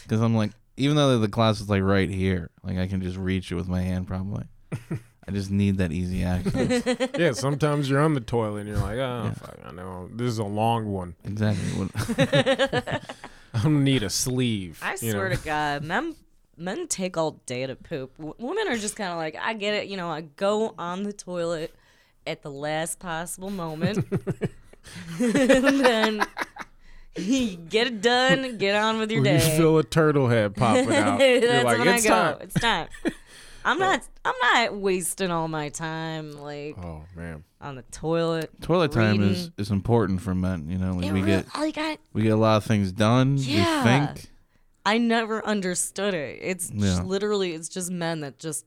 because 0.05 0.21
I'm 0.21 0.37
like, 0.37 0.53
even 0.77 0.95
though 0.95 1.19
the 1.19 1.29
closet's 1.29 1.69
like 1.69 1.83
right 1.83 2.09
here, 2.09 2.51
like 2.63 2.79
I 2.79 2.87
can 2.87 3.01
just 3.03 3.17
reach 3.17 3.51
it 3.51 3.57
with 3.57 3.67
my 3.67 3.83
hand 3.83 4.07
probably. 4.07 4.45
I 5.29 5.33
just 5.33 5.51
need 5.51 5.79
that 5.79 5.93
easy 5.93 6.25
access. 6.25 6.83
yeah, 7.19 7.33
sometimes 7.33 7.89
you're 7.91 8.01
on 8.01 8.15
the 8.15 8.21
toilet 8.21 8.61
and 8.61 8.69
you're 8.69 8.79
like, 8.79 8.99
oh, 8.99 9.25
Yeah. 9.25 9.33
fuck, 9.35 9.59
I 9.65 9.71
know. 9.73 10.09
This 10.13 10.29
is 10.29 10.39
a 10.39 10.45
long 10.45 10.87
one. 10.93 11.15
exactly. 11.25 11.89
I'm 13.55 13.63
gonna 13.63 13.79
need 13.81 14.03
a 14.03 14.11
sleeve. 14.11 14.81
I 14.83 14.95
swear 14.97 15.29
know? 15.29 15.37
to 15.37 15.45
God, 15.45 15.83
men 15.85 16.15
men 16.57 16.87
take 16.89 17.17
all 17.17 17.33
day 17.47 17.67
to 17.67 17.75
poop. 17.75 18.17
W- 18.19 18.35
women 18.39 18.69
are 18.69 18.77
just 18.77 18.95
kind 18.97 19.11
of 19.13 19.17
like, 19.19 19.37
I 19.41 19.55
get 19.55 19.75
it. 19.75 19.89
You 19.89 19.97
know, 19.97 20.09
I 20.11 20.21
go 20.23 20.75
on 20.79 21.03
the 21.03 21.13
toilet 21.13 21.75
at 22.27 22.43
the 22.43 22.51
last 22.51 22.99
possible 23.01 23.51
moment, 23.51 24.07
and 25.19 25.81
then 25.81 26.27
get 27.69 27.87
it 27.89 28.01
done, 28.01 28.57
get 28.59 28.75
on 28.77 28.99
with 28.99 29.11
your 29.11 29.23
When 29.23 29.35
you 29.35 29.41
feel 29.41 29.79
a 29.79 29.85
turtle 29.85 30.29
head 30.29 30.55
popping 30.55 30.93
out. 30.95 31.21
you're 31.21 31.41
That's 31.41 31.65
like, 31.65 31.79
when 31.79 31.89
it's 31.89 32.07
I 32.07 32.09
go. 32.09 32.15
time. 32.15 32.37
It's 32.43 32.55
time. 32.55 32.89
I'm 33.65 33.79
not. 33.79 34.03
I'm 34.25 34.35
not 34.55 34.75
wasting 34.77 35.31
all 35.31 35.49
my 35.49 35.69
time 35.69 36.33
like 36.33 36.77
Oh 36.79 37.05
man. 37.17 37.45
on 37.61 37.75
the 37.77 37.83
toilet. 37.91 38.51
toilet 38.61 38.93
time 38.93 39.23
is 39.23 39.39
Reading. 39.39 39.53
is 39.59 39.71
important 39.71 40.21
for 40.23 40.35
men. 40.35 40.69
You 40.69 40.79
know, 40.79 40.95
like 40.95 41.07
It 41.07 41.13
we 41.13 41.21
really- 41.23 41.43
get 41.43 41.55
like 41.57 41.79
I, 41.79 41.99
we 42.13 42.23
get 42.23 42.31
a 42.31 42.37
lot 42.37 42.57
of 42.57 42.65
things 42.65 42.93
done. 42.93 43.37
Yeah. 43.39 43.79
We 43.85 43.89
think. 44.07 44.31
I 44.87 44.97
never 44.99 45.45
understood 45.45 46.15
it. 46.15 46.39
It's 46.43 46.71
Yeah. 46.73 46.87
just 46.87 47.05
literally, 47.05 47.53
it's 47.53 47.69
just 47.69 47.91
men 47.91 48.21
that 48.21 48.39
just 48.39 48.65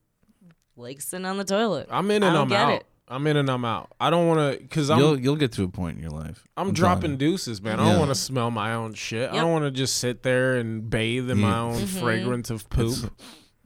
like 0.75 1.01
sitting 1.01 1.25
on 1.25 1.37
the 1.37 1.43
toilet. 1.43 1.87
I'm 1.89 2.09
in 2.11 2.23
I 2.23 2.27
and 2.27 2.33
don't 2.35 2.41
I'm 2.43 2.49
get 2.49 2.59
out. 2.61 2.71
it. 2.73 2.85
I'm 3.07 3.27
in 3.27 3.35
and 3.37 3.49
I'm 3.49 3.65
out. 3.65 3.91
I 3.99 4.09
don't 4.09 4.27
want 4.27 4.39
to 4.55 4.61
because 4.61 4.89
I'm 4.89 4.97
you'll 4.99 5.19
you'll 5.19 5.35
get 5.35 5.51
to 5.53 5.63
a 5.63 5.67
point 5.67 5.97
in 5.97 6.01
your 6.03 6.11
life. 6.11 6.47
I'm 6.55 6.67
telling 6.67 6.73
dropping 6.73 7.11
you. 7.11 7.17
deuces, 7.17 7.61
man. 7.61 7.79
I 7.79 7.83
Yeah. 7.85 7.89
don't 7.91 7.99
want 7.99 8.11
to 8.11 8.15
smell 8.15 8.49
my 8.51 8.73
own 8.73 8.93
shit. 8.93 9.29
I 9.29 9.33
Yep. 9.33 9.41
don't 9.43 9.51
want 9.51 9.65
to 9.65 9.71
just 9.71 9.97
sit 9.97 10.23
there 10.23 10.55
and 10.55 10.89
bathe 10.89 11.29
in 11.29 11.39
my 11.39 11.49
Yeah. 11.49 11.61
own 11.61 11.81
Mhm. 11.81 11.99
fragrance 11.99 12.49
of 12.49 12.69
poop. 12.69 13.11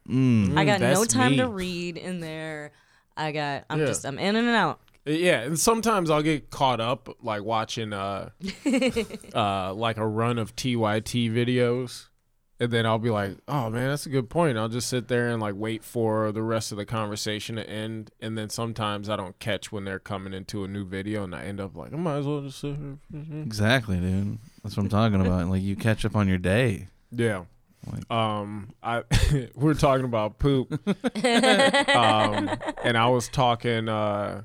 Mm. 0.07 0.57
I 0.57 0.65
got 0.65 0.79
no 0.79 0.99
that's 1.01 1.13
time 1.13 1.37
to 1.37 1.47
read 1.47 1.97
in 1.97 2.19
there. 2.19 2.71
I 3.15 3.31
got. 3.31 3.65
I'm 3.69 3.79
Yeah. 3.79 3.85
just. 3.87 4.05
I'm 4.05 4.19
in 4.19 4.35
and 4.35 4.47
out. 4.47 4.79
Yeah, 5.05 5.41
and 5.41 5.57
sometimes 5.59 6.09
I'll 6.09 6.21
get 6.21 6.49
caught 6.49 6.81
up 6.81 7.07
like 7.23 7.41
watching 7.43 7.93
uh 7.93 8.29
uh 9.33 9.73
like 9.73 9.97
a 9.97 10.05
run 10.07 10.37
of 10.37 10.55
TYT 10.55 11.31
videos. 11.31 12.07
And 12.59 12.71
then 12.71 12.87
I'll 12.87 12.97
be 12.97 13.11
like, 13.11 13.37
"Oh 13.47 13.69
man, 13.69 13.89
that's 13.89 14.07
a 14.07 14.09
good 14.09 14.31
point." 14.31 14.57
I'll 14.57 14.67
just 14.67 14.89
sit 14.89 15.07
there 15.09 15.27
and 15.29 15.39
like 15.39 15.53
wait 15.55 15.83
for 15.83 16.31
the 16.31 16.41
rest 16.41 16.71
of 16.71 16.77
the 16.79 16.85
conversation 16.85 17.55
to 17.57 17.69
end, 17.69 18.09
and 18.19 18.35
then 18.35 18.49
sometimes 18.49 19.09
I 19.09 19.15
don't 19.15 19.37
catch 19.37 19.71
when 19.71 19.85
they're 19.85 19.99
coming 19.99 20.33
into 20.33 20.63
a 20.63 20.67
new 20.67 20.83
video, 20.83 21.23
and 21.23 21.35
I 21.35 21.43
end 21.43 21.61
up 21.61 21.75
like, 21.75 21.93
"I 21.93 21.97
might 21.97 22.15
as 22.17 22.25
well 22.25 22.41
just 22.41 22.59
sit 22.59 22.75
here." 22.75 22.97
Exactly, 23.43 23.99
dude. 23.99 24.39
That's 24.63 24.75
what 24.75 24.83
I'm 24.83 24.89
talking 24.89 25.21
about. 25.21 25.47
Like 25.49 25.61
you 25.61 25.75
catch 25.75 26.03
up 26.03 26.15
on 26.15 26.27
your 26.27 26.39
day. 26.39 26.87
Yeah. 27.11 27.43
Like- 27.91 28.11
Um, 28.11 28.73
I 28.83 29.03
we're 29.55 29.73
talking 29.73 30.05
about 30.05 30.39
poop. 30.39 30.71
um, 30.87 32.49
and 32.83 32.97
I 32.97 33.07
was 33.09 33.27
talking. 33.29 33.89
Uh, 33.89 34.43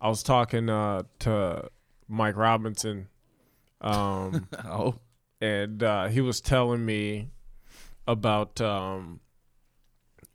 I 0.00 0.08
was 0.08 0.22
talking 0.22 0.68
uh, 0.70 1.02
to 1.20 1.68
Mike 2.08 2.36
Robinson. 2.36 3.08
Um, 3.80 4.48
Oh. 4.64 4.96
and 5.40 5.82
uh, 5.82 6.08
he 6.08 6.20
was 6.20 6.40
telling 6.40 6.84
me 6.84 7.28
about 8.06 8.60
um, 8.60 9.20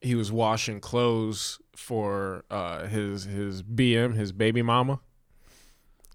he 0.01 0.15
was 0.15 0.31
washing 0.31 0.79
clothes 0.79 1.59
for 1.75 2.43
uh, 2.51 2.87
his 2.87 3.23
his 3.25 3.63
BM, 3.63 4.15
his 4.15 4.31
baby 4.31 4.61
mama, 4.61 4.99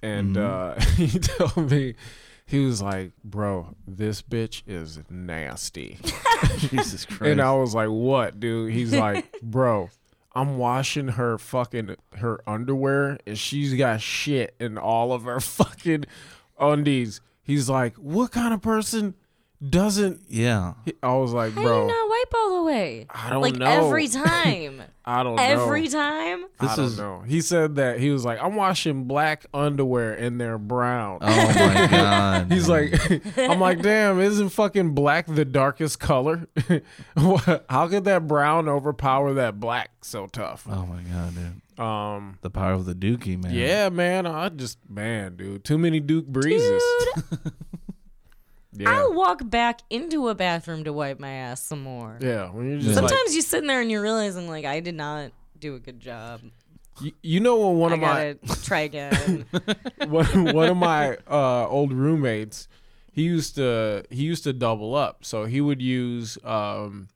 and 0.02 0.36
Mhm. 0.36 0.76
uh, 0.76 0.80
he 0.96 1.18
told 1.18 1.70
me 1.70 1.94
he 2.48 2.64
was 2.64 2.80
like, 2.82 3.12
"Bro, 3.22 3.76
this 3.86 4.22
bitch 4.22 4.62
is 4.66 5.00
nasty," 5.10 5.98
Jesus 6.56 7.04
Christ. 7.04 7.22
and 7.30 7.40
I 7.42 7.52
was 7.52 7.74
like, 7.74 7.90
"What, 7.90 8.40
dude?" 8.40 8.72
He's 8.72 8.92
like, 9.06 9.30
"Bro." 9.42 9.90
I'm 10.34 10.56
washing 10.56 11.08
her 11.08 11.36
fucking 11.36 11.96
her 12.18 12.40
underwear 12.46 13.18
and 13.26 13.36
she's 13.36 13.74
got 13.74 14.00
shit 14.00 14.54
in 14.60 14.78
all 14.78 15.12
of 15.12 15.24
her 15.24 15.40
fucking 15.58 16.04
undies. 16.58 17.20
He's 17.42 17.68
like, 17.68 17.94
"What 17.96 18.30
kind 18.32 18.54
of 18.54 18.62
person 18.62 19.14
doesn't?" 19.66 20.22
yeah. 20.28 20.74
I 21.02 21.14
was 21.14 21.32
like, 21.32 21.52
How 21.54 21.62
"Bro, 21.62 21.86
do 21.86 21.92
you 21.92 21.98
not 21.98 22.08
wipe 22.10 22.34
all 22.34 22.56
the 22.58 22.62
way? 22.64 23.06
I 23.10 23.30
don't 23.30 23.42
like 23.42 23.56
know. 23.56 23.66
every 23.66 24.08
time. 24.08 24.82
I 25.04 25.22
don't 25.22 25.40
every 25.40 25.84
know. 25.84 25.88
time. 25.90 26.44
I 26.60 26.66
This 26.66 26.76
don't 26.76 26.84
is- 26.84 26.98
know." 26.98 27.20
He 27.26 27.40
said 27.40 27.76
that 27.76 27.98
he 28.00 28.10
was 28.10 28.24
like, 28.24 28.38
"I'm 28.42 28.54
washing 28.56 29.04
black 29.04 29.46
underwear 29.54 30.12
and 30.14 30.40
they're 30.40 30.58
brown." 30.58 31.18
Oh 31.22 31.26
my 31.54 31.86
god. 31.90 32.52
He's 32.52 32.66
dude. 32.66 33.10
like, 33.26 33.38
I'm 33.50 33.58
like, 33.60 33.82
damn, 33.82 34.20
isn't 34.20 34.50
fucking 34.50 34.94
black 34.94 35.26
the 35.26 35.44
darkest 35.44 35.98
color? 36.00 36.46
How 37.16 37.88
could 37.88 38.04
that 38.04 38.26
brown 38.28 38.68
overpower 38.68 39.34
that 39.34 39.58
black 39.60 39.90
so 40.02 40.26
tough? 40.26 40.66
Oh 40.70 40.86
my 40.86 41.02
god, 41.02 41.34
dude. 41.34 41.62
Um, 41.84 42.38
The 42.40 42.50
power 42.50 42.72
of 42.72 42.86
the 42.86 42.94
dookie, 42.94 43.40
man. 43.40 43.54
yeah, 43.54 43.88
man, 43.88 44.26
I 44.26 44.48
just, 44.48 44.78
man, 44.90 45.36
dude, 45.36 45.62
too 45.64 45.78
many 45.78 46.00
Duke 46.00 46.26
breezes. 46.26 46.82
Yeah, 48.78 48.90
I'll 48.90 49.12
walk 49.14 49.48
back 49.48 49.80
into 49.90 50.28
a 50.28 50.34
bathroom 50.34 50.84
to 50.84 50.92
wipe 50.92 51.18
my 51.20 51.30
ass 51.30 51.62
some 51.62 51.82
more. 51.82 52.18
yeah. 52.20 52.50
When 52.50 52.68
you're 52.68 52.78
just 52.78 52.90
Yeah. 52.90 53.00
like, 53.00 53.08
Sometimes 53.10 53.34
you're 53.34 53.42
sitting 53.42 53.66
there 53.68 53.80
and 53.80 53.90
you're 53.90 54.02
realizing 54.02 54.48
like 54.48 54.64
I 54.64 54.80
did 54.80 54.94
not 54.94 55.32
do 55.58 55.74
a 55.74 55.78
good 55.80 56.00
job. 56.00 56.40
you, 57.00 57.12
you 57.22 57.40
know, 57.40 57.56
when 57.70 57.78
one 57.78 57.92
I 57.92 57.94
of 57.94 58.00
my 58.48 58.54
try 58.62 58.80
again. 58.80 59.44
one, 60.08 60.52
one 60.54 60.68
of 60.68 60.76
my 60.76 61.16
uh, 61.30 61.66
old 61.68 61.92
roommates, 61.92 62.68
he 63.12 63.22
used 63.22 63.56
to 63.56 64.04
he 64.10 64.22
used 64.24 64.44
to 64.44 64.52
double 64.52 64.94
up. 64.94 65.24
So 65.24 65.44
he 65.44 65.60
would 65.60 65.82
use 65.82 66.38
um, 66.44 67.08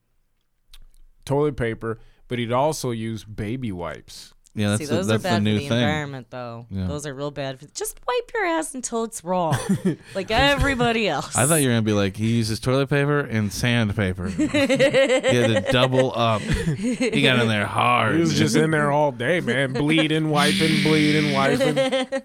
toilet 1.24 1.56
paper, 1.56 1.98
but 2.28 2.38
he'd 2.38 2.52
also 2.52 2.90
use 2.90 3.24
baby 3.24 3.72
wipes. 3.72 4.34
Yeah, 4.54 4.68
that's 4.68 4.80
See, 4.80 4.84
the, 4.86 4.96
those 4.96 5.06
that's 5.06 5.24
are 5.24 5.28
bad 5.28 5.36
the 5.36 5.40
new 5.40 5.56
for 5.56 5.62
the 5.62 5.68
thing. 5.70 5.78
environment, 5.78 6.26
though. 6.28 6.66
Yeah. 6.70 6.86
Those 6.86 7.06
are 7.06 7.14
real 7.14 7.30
bad. 7.30 7.58
For, 7.58 7.66
just 7.68 7.98
wipe 8.06 8.30
your 8.34 8.44
ass 8.44 8.74
until 8.74 9.04
it's 9.04 9.24
raw, 9.24 9.56
like 10.14 10.30
everybody 10.30 11.08
else. 11.08 11.34
I 11.34 11.46
thought 11.46 11.56
you 11.62 11.68
were 11.68 11.72
gonna 11.72 11.82
be 11.82 11.92
like 11.94 12.16
he 12.18 12.36
uses 12.36 12.60
toilet 12.60 12.88
paper 12.90 13.20
and 13.20 13.50
sandpaper. 13.50 14.28
he 14.28 14.46
had 14.46 15.64
to 15.64 15.72
double 15.72 16.12
up. 16.14 16.42
He 16.42 17.22
got 17.22 17.38
in 17.38 17.48
there 17.48 17.64
hard. 17.66 18.16
He 18.16 18.20
was 18.20 18.36
just 18.36 18.54
in 18.54 18.70
there 18.72 18.92
all 18.92 19.10
day, 19.10 19.40
man, 19.40 19.72
bleeding, 19.72 20.28
wiping, 20.28 20.82
bleeding, 20.82 21.32
wiping. 21.32 22.22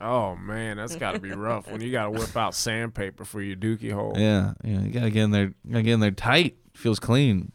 Oh 0.00 0.36
man, 0.36 0.76
that's 0.76 0.96
got 0.96 1.12
to 1.12 1.18
be 1.18 1.32
rough 1.32 1.70
when 1.70 1.80
you 1.80 1.90
got 1.90 2.04
to 2.04 2.10
whip 2.10 2.36
out 2.36 2.54
sandpaper 2.54 3.24
for 3.24 3.42
your 3.42 3.56
dookie 3.56 3.92
hole. 3.92 4.14
yeah, 4.16 4.54
yeah. 4.64 4.80
You 4.80 4.90
gotta 4.90 5.10
get 5.10 5.24
in 5.24 5.30
there. 5.32 5.46
You 5.64 5.72
gotta 5.72 5.82
get 5.82 5.92
in 5.94 6.00
there 6.00 6.10
tight. 6.12 6.56
Feels 6.74 7.00
clean. 7.00 7.52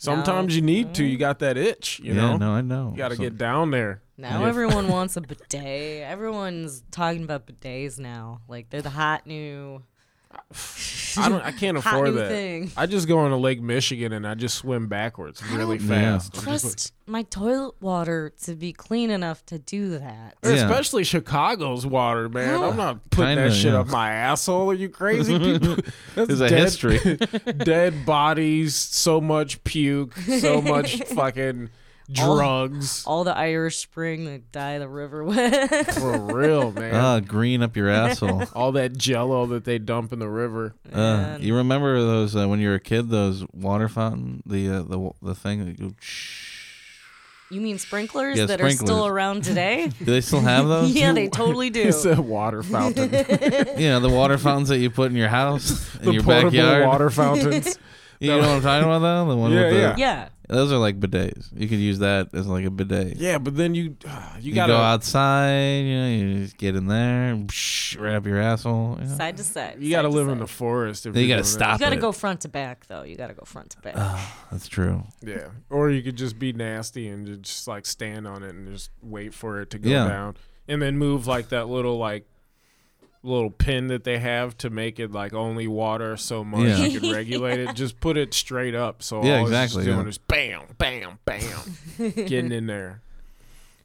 Sometimes 0.00 0.56
you 0.56 0.62
need 0.62 0.94
to. 0.94 1.04
You 1.04 1.12
mm-hmm. 1.16 1.20
got 1.20 1.38
that 1.40 1.56
itch, 1.58 2.00
you 2.02 2.14
yeah, 2.14 2.22
know. 2.22 2.36
no, 2.38 2.50
I 2.52 2.62
know. 2.62 2.90
You 2.92 2.96
got 2.96 3.08
to 3.08 3.16
So- 3.16 3.22
get 3.22 3.36
down 3.36 3.70
there. 3.70 4.02
Now 4.16 4.40
Yeah. 4.42 4.48
everyone 4.48 4.88
wants 4.96 5.16
a 5.16 5.20
bidet. 5.20 6.02
Everyone's 6.02 6.82
talking 6.90 7.22
about 7.24 7.46
bidets 7.46 7.98
now. 7.98 8.40
Like 8.48 8.70
they're 8.70 8.82
the 8.82 8.90
hot 8.90 9.26
new. 9.26 9.82
I 11.16 11.28
don't. 11.28 11.42
I 11.42 11.50
can't 11.52 11.76
afford 11.76 12.14
that. 12.14 12.28
thing. 12.28 12.70
I 12.76 12.86
just 12.86 13.08
go 13.08 13.18
on 13.18 13.26
into 13.26 13.36
Lake 13.36 13.60
Michigan 13.60 14.12
and 14.12 14.26
I 14.26 14.34
just 14.34 14.54
swim 14.56 14.86
backwards 14.86 15.42
really 15.52 15.78
Yeah. 15.78 16.18
fast. 16.18 16.34
Trust 16.34 16.92
my 17.06 17.22
toilet 17.24 17.74
water 17.80 18.32
to 18.44 18.54
be 18.54 18.72
clean 18.72 19.10
enough 19.10 19.44
to 19.46 19.58
do 19.58 19.98
that. 19.98 20.36
Yeah. 20.44 20.50
Especially 20.50 21.02
Chicago's 21.02 21.84
water, 21.84 22.28
man. 22.28 22.62
I'm 22.62 22.76
not 22.76 23.10
putting 23.10 23.36
Kinda, 23.36 23.50
that 23.50 23.54
shit 23.56 23.72
yeah. 23.72 23.80
up 23.80 23.88
my 23.88 24.12
asshole. 24.12 24.70
Are 24.70 24.74
you 24.74 24.88
crazy? 24.88 25.36
People, 25.58 25.76
that's 26.14 26.28
There's 26.28 26.40
a 26.40 26.48
history. 26.48 26.98
dead 27.58 28.06
bodies, 28.06 28.76
so 28.76 29.20
much 29.20 29.62
puke, 29.64 30.14
so 30.16 30.62
much 30.62 31.02
fucking 31.08 31.70
drugs. 32.12 33.04
All 33.06 33.24
the 33.24 33.36
Irish 33.36 33.78
Spring 33.78 34.24
that 34.26 34.52
dye 34.52 34.78
the 34.78 34.88
river 34.88 35.24
with. 35.24 35.90
For 35.94 36.18
real, 36.18 36.72
man. 36.80 36.94
Ah, 36.94 37.20
green 37.20 37.62
up 37.62 37.76
your 37.76 37.88
asshole. 37.88 38.44
All 38.54 38.72
that 38.72 38.96
jello 38.96 39.46
that 39.46 39.64
they 39.64 39.78
dump 39.78 40.12
in 40.12 40.18
the 40.18 40.28
river. 40.28 40.74
Uh, 40.92 40.96
Man. 40.96 41.42
you 41.42 41.56
remember 41.56 41.98
those 42.00 42.34
uh, 42.36 42.46
when 42.48 42.60
you 42.60 42.68
were 42.68 42.74
a 42.76 42.80
kid? 42.80 43.08
Those 43.10 43.44
water 43.52 43.88
fountain, 43.88 44.42
the 44.46 44.68
uh, 44.68 44.82
the 44.82 45.10
the 45.22 45.34
thing 45.34 45.64
that 45.66 45.78
you. 45.78 45.94
You 47.52 47.60
mean 47.60 47.78
sprinklers 47.80 48.38
Yeah, 48.38 48.46
that 48.46 48.60
are 48.60 48.70
still 48.70 48.86
sprinklers. 48.86 49.10
around 49.10 49.42
today? 49.44 49.88
Do 49.98 50.04
they 50.04 50.20
still 50.20 50.40
have 50.40 50.68
those? 50.68 50.92
yeah, 50.92 51.12
they 51.12 51.26
totally 51.28 51.68
do. 51.68 51.82
It's 51.82 52.04
a 52.04 52.22
water 52.22 52.62
fountain. 52.62 53.10
Yeah, 53.76 53.98
the 53.98 54.08
water 54.08 54.38
fountains 54.38 54.68
that 54.68 54.78
you 54.78 54.88
put 54.88 55.10
in 55.10 55.16
your 55.16 55.28
house, 55.28 55.96
in 55.96 56.04
the 56.04 56.12
your 56.12 56.22
portable 56.22 56.50
backyard. 56.52 56.86
water 56.86 57.10
fountains. 57.10 57.76
You 58.20 58.28
know 58.30 58.38
what 58.38 58.48
I'm 58.50 58.62
talking 58.62 58.84
about, 58.84 58.98
though? 59.00 59.28
The 59.30 59.36
one 59.36 59.50
Yeah, 59.50 59.62
with 59.62 59.72
the, 59.72 59.78
yeah. 59.80 59.94
yeah. 59.96 60.28
Those 60.50 60.72
are 60.72 60.78
like 60.78 60.98
bidets. 60.98 61.48
You 61.54 61.68
could 61.68 61.78
use 61.78 62.00
that 62.00 62.34
as 62.34 62.46
like 62.48 62.64
a 62.64 62.70
bidet. 62.70 63.16
yeah, 63.18 63.38
but 63.38 63.56
then 63.56 63.74
you 63.76 63.96
uh, 64.06 64.32
you, 64.40 64.48
You, 64.50 64.54
gotta 64.54 64.72
go 64.72 64.78
outside, 64.78 65.78
you 65.84 65.96
know, 65.96 66.08
you 66.08 66.42
just 66.42 66.56
get 66.58 66.74
in 66.74 66.86
there, 66.88 67.36
psh, 67.36 68.00
right 68.00 68.14
up 68.14 68.26
your 68.26 68.40
asshole. 68.40 68.98
You, 69.00 69.06
know? 69.06 69.16
Side 69.16 69.36
to 69.36 69.44
side. 69.44 69.76
you 69.78 69.90
gotta 69.90 70.08
side 70.08 70.12
to 70.12 70.16
live 70.16 70.28
in 70.28 70.38
the 70.38 70.46
forest. 70.48 71.06
If 71.06 71.16
you 71.16 71.28
gotta 71.28 71.42
doing 71.42 71.44
stop 71.44 71.78
You 71.78 71.86
gotta 71.86 71.96
it. 71.96 72.00
go 72.00 72.10
front 72.12 72.40
to 72.40 72.48
back 72.48 72.86
though. 72.88 73.02
You 73.04 73.14
gotta 73.16 73.34
go 73.34 73.44
front 73.44 73.70
to 73.70 73.80
back. 73.80 73.94
That's 74.50 74.66
true. 74.66 75.04
Yeah, 75.22 75.48
or 75.70 75.88
you 75.90 76.02
could 76.02 76.16
just 76.16 76.38
be 76.38 76.52
nasty 76.52 77.06
and 77.08 77.42
just 77.44 77.68
like 77.68 77.86
stand 77.86 78.26
on 78.26 78.42
it 78.42 78.54
and 78.54 78.66
just 78.72 78.90
wait 79.02 79.32
for 79.34 79.60
it 79.60 79.70
to 79.70 79.78
go 79.78 79.88
Yeah. 79.88 80.08
down, 80.08 80.36
and 80.66 80.82
then 80.82 80.98
move 80.98 81.26
like 81.28 81.50
that 81.50 81.68
little 81.68 81.96
like 81.96 82.26
little 83.22 83.50
pin 83.50 83.88
that 83.88 84.04
they 84.04 84.18
have 84.18 84.56
to 84.58 84.70
make 84.70 84.98
it 84.98 85.12
like 85.12 85.34
only 85.34 85.66
water 85.66 86.16
so 86.16 86.42
much 86.42 86.66
Yeah. 86.66 86.86
you 86.86 87.00
can 87.00 87.12
regulate 87.14 87.60
it. 87.60 87.74
Just 87.74 88.00
put 88.00 88.16
it 88.16 88.32
straight 88.32 88.74
up. 88.74 89.02
So 89.02 89.22
Yeah, 89.22 89.38
all 89.38 89.40
it's 89.42 89.50
exactly, 89.50 89.84
Just 89.84 89.94
doing 89.94 90.06
yeah. 90.06 90.08
is 90.08 90.18
bam, 90.18 90.62
bam, 90.78 91.18
bam, 91.26 92.14
getting 92.14 92.52
in 92.52 92.66
there. 92.66 93.02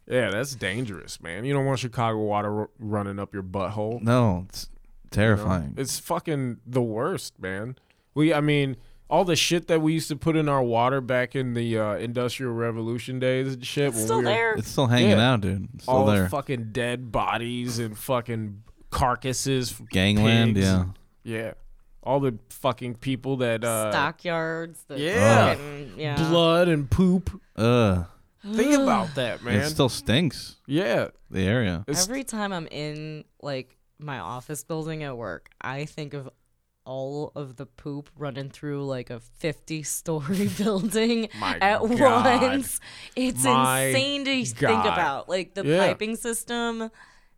Yeah, 0.07 0.29
that's 0.29 0.55
dangerous, 0.55 1.19
man. 1.21 1.45
You 1.45 1.53
don't 1.53 1.65
want 1.65 1.79
Chicago 1.79 2.19
water 2.19 2.59
r- 2.61 2.69
running 2.79 3.19
up 3.19 3.33
your 3.33 3.41
butthole. 3.43 4.01
No, 4.01 4.45
it's 4.47 4.69
you 4.71 4.77
know? 5.05 5.09
terrifying. 5.11 5.73
It's 5.77 5.97
fucking 5.99 6.57
the 6.65 6.81
worst, 6.81 7.39
man. 7.39 7.75
We, 8.13 8.31
I 8.33 8.39
mean, 8.39 8.77
all 9.09 9.25
the 9.25 9.35
shit 9.35 9.67
that 9.67 9.81
we 9.81 9.93
used 9.93 10.07
to 10.09 10.15
put 10.15 10.35
in 10.35 10.47
our 10.47 10.61
water 10.63 11.01
back 11.01 11.35
in 11.35 11.55
the 11.55 11.77
uh, 11.79 11.95
Industrial 11.95 12.53
Revolution 12.53 13.19
days 13.19 13.55
and 13.55 13.65
shit. 13.65 13.89
It's 13.89 14.03
still 14.03 14.19
we 14.19 14.25
were- 14.25 14.29
there. 14.29 14.53
It's 14.53 14.69
still 14.69 14.87
hanging 14.87 15.09
Yeah. 15.09 15.33
out, 15.33 15.41
dude. 15.41 15.67
It's 15.73 15.83
still 15.83 15.95
all 15.95 16.05
there. 16.05 16.23
the 16.23 16.29
fucking 16.29 16.69
dead 16.71 17.11
bodies 17.11 17.79
and 17.79 17.97
fucking 17.97 18.61
carcasses. 18.95 19.73
Gangland, 19.91 20.55
pigs. 20.55 20.65
yeah. 20.67 20.85
Yeah. 21.23 21.53
All 22.03 22.19
the 22.19 22.37
fucking 22.49 22.95
people 22.95 23.37
that 23.37 23.63
uh, 23.63 23.91
Stockyards. 23.91 24.83
The 24.87 24.99
Yeah. 24.99 25.49
fucking- 25.55 25.93
yeah. 25.97 26.29
blood 26.29 26.67
and 26.67 26.89
poop. 26.89 27.29
Ugh. 27.55 28.05
Think 28.53 28.73
about 28.75 29.15
that, 29.15 29.41
man. 29.43 29.55
It 29.61 29.69
still 29.69 29.89
stinks. 29.89 30.57
yeah. 30.67 31.07
The 31.31 31.41
area. 31.47 31.83
It's, 31.87 32.07
Every 32.07 32.23
time 32.23 32.53
I'm 32.53 32.67
in 32.67 33.25
like 33.41 33.75
my 33.97 34.19
office 34.19 34.63
building 34.63 35.01
at 35.03 35.17
work, 35.17 35.49
I 35.59 35.85
think 35.85 36.13
of 36.13 36.29
all 36.85 37.31
of 37.35 37.55
the 37.55 37.65
poop 37.65 38.11
running 38.15 38.51
through 38.51 38.85
like 38.85 39.09
a 39.09 39.19
50 39.19 39.81
story 39.81 40.47
building 40.57 41.29
My 41.39 41.57
at 41.59 41.79
God. 41.81 42.41
once. 42.43 42.79
It's 43.15 43.43
My 43.43 43.85
insane 43.85 44.25
to 44.25 44.45
think 44.45 44.59
God. 44.59 44.85
about. 44.93 45.27
Like 45.27 45.55
the 45.55 45.65
Yeah. 45.65 45.79
piping 45.87 46.15
system, 46.15 46.91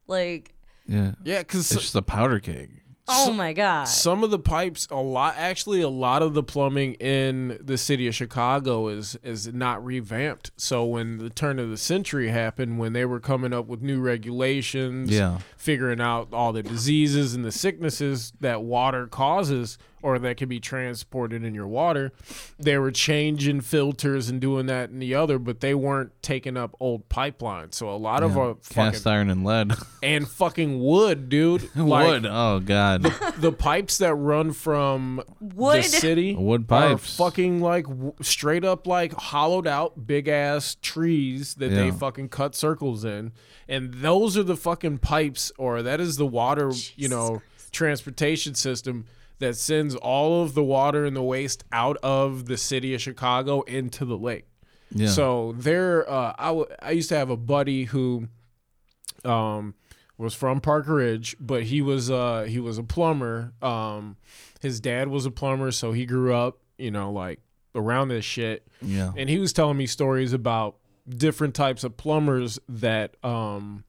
like, 0.07 0.53
Yeah. 0.87 1.11
Yeah, 1.23 1.39
because 1.39 1.71
It's 1.71 1.81
just 1.81 1.95
a 1.95 2.01
powder 2.01 2.39
keg. 2.39 2.71
oh 3.09 3.31
my 3.31 3.53
God. 3.53 3.85
some 3.87 4.21
of 4.23 4.31
the 4.31 4.39
pipes 4.39 4.85
a 4.91 4.97
lot 4.97 5.35
actually 5.37 5.79
a 5.81 5.87
lot 5.87 6.21
of 6.21 6.33
the 6.33 6.43
plumbing 6.43 6.93
in 6.95 7.57
the 7.63 7.77
city 7.77 8.05
of 8.05 8.13
chicago 8.13 8.89
is 8.89 9.17
is 9.23 9.47
not 9.53 9.81
revamped 9.85 10.51
so 10.57 10.83
when 10.83 11.17
the 11.17 11.29
turn 11.29 11.57
of 11.57 11.69
the 11.69 11.77
century 11.77 12.27
happened 12.27 12.77
when 12.79 12.91
they 12.91 13.05
were 13.05 13.21
coming 13.21 13.53
up 13.53 13.65
with 13.65 13.81
new 13.81 14.01
regulations 14.01 15.09
Yeah. 15.09 15.39
figuring 15.55 16.01
out 16.01 16.33
all 16.33 16.51
the 16.51 16.63
diseases 16.63 17.33
and 17.33 17.45
the 17.45 17.51
sicknesses 17.51 18.33
that 18.41 18.61
water 18.63 19.07
causes 19.07 19.77
or 20.03 20.19
that 20.19 20.37
can 20.37 20.47
be 20.47 20.59
transported 20.59 21.43
in 21.43 21.53
your 21.55 21.67
water 21.67 22.11
they 22.59 22.77
were 22.77 22.91
changing 22.91 23.59
filters 23.61 24.29
and 24.29 24.39
doing 24.39 24.65
that 24.67 24.89
and 24.89 25.01
the 25.01 25.13
other 25.15 25.39
but 25.39 25.59
they 25.59 25.73
weren't 25.73 26.11
taking 26.21 26.55
up 26.55 26.75
old 26.79 27.07
pipelines 27.09 27.73
so 27.73 27.89
a 27.89 27.97
lot 27.97 28.21
of 28.23 28.35
Yeah. 28.35 28.39
our 28.41 28.55
fucking 28.61 28.91
Cast 28.93 29.07
iron 29.07 29.29
and 29.29 29.43
lead. 29.43 29.73
and 30.03 30.27
fucking 30.27 30.79
wood 30.83 31.29
dude 31.29 31.69
Like, 31.75 32.07
Wood. 32.07 32.25
Oh 32.29 32.59
God. 32.59 33.03
the 33.37 33.51
pipes 33.51 33.97
that 33.97 34.13
run 34.15 34.51
from 34.53 35.21
Wood? 35.39 35.79
the 35.79 35.83
city 35.83 36.35
Wood 36.35 36.65
are 36.69 36.89
pipes. 36.95 37.15
fucking 37.17 37.59
like 37.61 37.85
w- 37.87 38.13
straight 38.21 38.63
up 38.63 38.85
like 38.87 39.13
hollowed 39.13 39.67
out 39.67 40.05
big 40.05 40.27
ass 40.27 40.75
trees 40.81 41.55
that 41.55 41.69
they 41.69 41.89
fucking 41.91 42.29
cut 42.29 42.53
circles 42.55 43.03
in 43.03 43.31
and 43.67 43.95
those 43.95 44.37
are 44.37 44.43
the 44.43 44.55
fucking 44.55 44.99
pipes 44.99 45.51
or 45.57 45.81
that 45.81 45.99
is 45.99 46.17
the 46.17 46.25
water 46.27 46.71
you 46.95 47.09
know 47.09 47.41
transportation 47.71 48.53
system 48.55 49.05
that 49.39 49.55
sends 49.55 49.95
all 49.95 50.43
of 50.43 50.53
the 50.53 50.63
water 50.63 51.05
and 51.05 51.15
the 51.15 51.23
waste 51.23 51.63
out 51.71 51.97
of 52.03 52.45
the 52.45 52.57
city 52.57 52.93
of 52.93 53.01
Chicago 53.01 53.61
into 53.61 54.05
the 54.05 54.17
lake 54.17 54.47
yeah. 54.91 55.09
so 55.09 55.53
there, 55.57 56.09
uh, 56.09 56.33
I, 56.37 56.47
w- 56.47 56.67
I 56.81 56.91
used 56.91 57.09
to 57.09 57.17
have 57.17 57.29
a 57.29 57.37
buddy 57.37 57.85
who, 57.85 58.27
um, 59.25 59.75
was 60.17 60.33
from 60.33 60.61
Parker 60.61 60.95
Ridge, 60.95 61.35
but 61.39 61.63
he 61.63 61.81
was 61.81 62.09
uh 62.09 62.45
he 62.49 62.59
was 62.59 62.79
a 62.79 62.83
plumber. 62.83 63.53
Um, 63.61 64.17
his 64.61 64.79
dad 64.79 65.09
was 65.09 65.27
a 65.27 65.31
plumber, 65.31 65.71
so 65.71 65.91
he 65.91 66.07
grew 66.07 66.33
up, 66.33 66.57
you 66.77 66.89
know, 66.89 67.11
like 67.11 67.39
around 67.75 68.07
this 68.07 68.25
shit. 68.25 68.67
yeah. 68.81 69.11
And 69.15 69.29
he 69.29 69.37
was 69.37 69.53
telling 69.53 69.77
me 69.77 69.85
stories 69.85 70.33
about 70.33 70.77
different 71.07 71.53
types 71.53 71.83
of 71.83 71.97
plumbers 71.97 72.57
that 72.67 73.15
um 73.23 73.83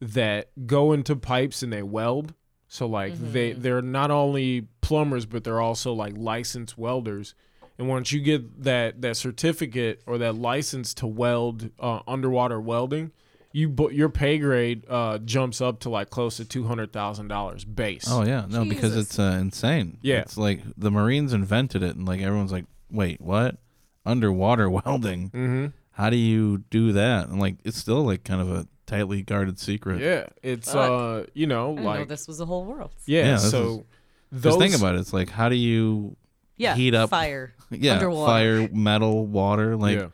that 0.00 0.48
go 0.66 0.92
into 0.92 1.16
pipes 1.16 1.62
and 1.62 1.70
they 1.70 1.82
weld. 1.82 2.32
So 2.74 2.86
like 2.86 3.14
they 3.14 3.52
they're 3.52 3.80
not 3.80 4.10
only 4.10 4.66
plumbers 4.80 5.26
but 5.26 5.44
they're 5.44 5.60
also 5.60 5.92
like 5.92 6.14
licensed 6.16 6.76
welders. 6.76 7.36
And 7.78 7.88
once 7.88 8.10
you 8.10 8.20
get 8.20 8.64
that 8.64 9.00
that 9.00 9.16
certificate 9.16 10.02
or 10.06 10.18
that 10.18 10.34
license 10.34 10.92
to 10.94 11.06
weld 11.06 11.70
uh, 11.78 12.00
underwater 12.08 12.60
welding, 12.60 13.12
you 13.52 13.68
bu- 13.68 13.92
your 13.92 14.08
pay 14.08 14.38
grade 14.38 14.84
uh, 14.88 15.18
jumps 15.18 15.60
up 15.60 15.78
to 15.80 15.88
like 15.88 16.10
close 16.10 16.38
to 16.38 16.44
two 16.44 16.64
hundred 16.64 16.92
thousand 16.92 17.28
dollars 17.28 17.64
base. 17.64 18.06
Oh 18.08 18.24
yeah. 18.24 18.46
No, 18.48 18.64
because 18.64 18.96
it's 18.96 19.20
uh, 19.20 19.38
insane. 19.40 19.98
Yeah. 20.02 20.22
It's 20.22 20.36
like 20.36 20.60
the 20.76 20.90
Marines 20.90 21.32
invented 21.32 21.84
it, 21.84 21.94
and 21.94 22.08
like 22.08 22.22
everyone's 22.22 22.50
like, 22.50 22.66
wait, 22.90 23.20
what? 23.20 23.56
Underwater 24.04 24.68
welding. 24.84 25.30
Mm-hmm. 25.30 25.66
How 25.92 26.10
do 26.10 26.16
you 26.16 26.64
do 26.70 26.90
that? 26.90 27.28
And 27.28 27.38
like, 27.38 27.54
it's 27.62 27.78
still 27.78 28.02
like 28.02 28.24
kind 28.24 28.40
of 28.40 28.50
a 28.50 28.66
tightly 28.86 29.22
guarded 29.22 29.58
secret. 29.58 30.00
Yeah, 30.00 30.26
it's 30.42 30.72
Fuck. 30.72 30.90
uh 30.90 31.26
you 31.34 31.46
know 31.46 31.72
I 31.72 31.74
didn't 31.74 31.84
know 31.84 31.90
like 31.90 32.08
this 32.08 32.28
was 32.28 32.40
a 32.40 32.46
whole 32.46 32.64
world. 32.64 32.90
yeah. 33.06 33.24
Yeah, 33.24 33.32
this 33.32 33.50
so 33.50 33.86
Just 34.32 34.42
those 34.42 34.56
think 34.56 34.74
about 34.76 34.94
it. 34.96 35.00
It's 35.00 35.12
like, 35.12 35.30
how 35.30 35.48
do 35.48 35.56
you 35.56 36.16
Yeah. 36.56 36.74
heat 36.74 36.94
up 36.94 37.10
fire. 37.10 37.54
yeah 37.70 37.94
Underwater. 37.94 38.30
fire 38.32 38.68
metal 38.72 39.26
water 39.26 39.76
like 39.76 39.98
yeah. 39.98 40.08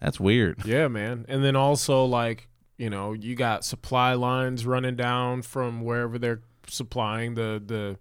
that's 0.00 0.18
weird. 0.20 0.62
Yeah, 0.64 0.88
man. 0.88 1.26
And 1.28 1.44
then 1.44 1.56
also 1.56 2.04
like, 2.04 2.48
you 2.78 2.88
know, 2.90 3.12
you 3.12 3.34
got 3.34 3.64
supply 3.64 4.14
lines 4.14 4.64
running 4.64 4.96
down 4.96 5.42
from 5.42 5.82
wherever 5.82 6.18
they're 6.18 6.40
supplying 6.66 7.34
the 7.34 7.62
the 7.64 7.98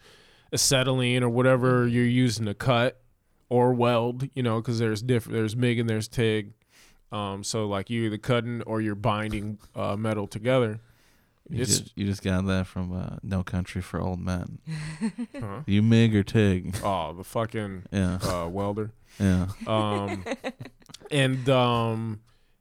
acetylene 0.53 1.23
or 1.23 1.29
whatever 1.29 1.87
you're 1.87 2.05
using 2.05 2.45
to 2.45 2.53
cut 2.53 3.01
or 3.49 3.73
weld, 3.73 4.27
you 4.35 4.43
know, 4.43 4.61
cuz 4.61 4.79
there's 4.79 5.01
different 5.01 5.33
there's 5.35 5.55
MIG 5.55 5.79
and 5.79 5.89
there's 5.89 6.07
TIG. 6.07 6.53
Um 7.11 7.43
so 7.43 7.67
like 7.67 7.89
you 7.89 8.03
either 8.05 8.17
cutting 8.17 8.61
or 8.63 8.81
you're 8.81 8.95
binding 8.95 9.57
uh, 9.75 9.95
metal 9.95 10.27
together. 10.27 10.79
You 11.49 11.61
It's 11.63 11.79
just, 11.79 11.97
you 11.97 12.05
just 12.05 12.21
got 12.21 12.45
that 12.45 12.67
from 12.67 12.93
uh, 12.93 13.17
No 13.23 13.41
Country 13.43 13.81
for 13.81 13.99
Old 13.99 14.19
Men. 14.19 14.59
Huh? 15.39 15.61
You 15.65 15.81
Mig 15.81 16.15
or 16.15 16.21
Tig? 16.21 16.75
oh, 16.83 17.13
the 17.13 17.23
fucking 17.23 17.83
Yeah, 17.91 18.19
uh, 18.21 18.47
welder. 18.47 18.91
yeah. 19.19 19.47
um 19.65 20.23
and 21.11 21.49
um 21.49 22.19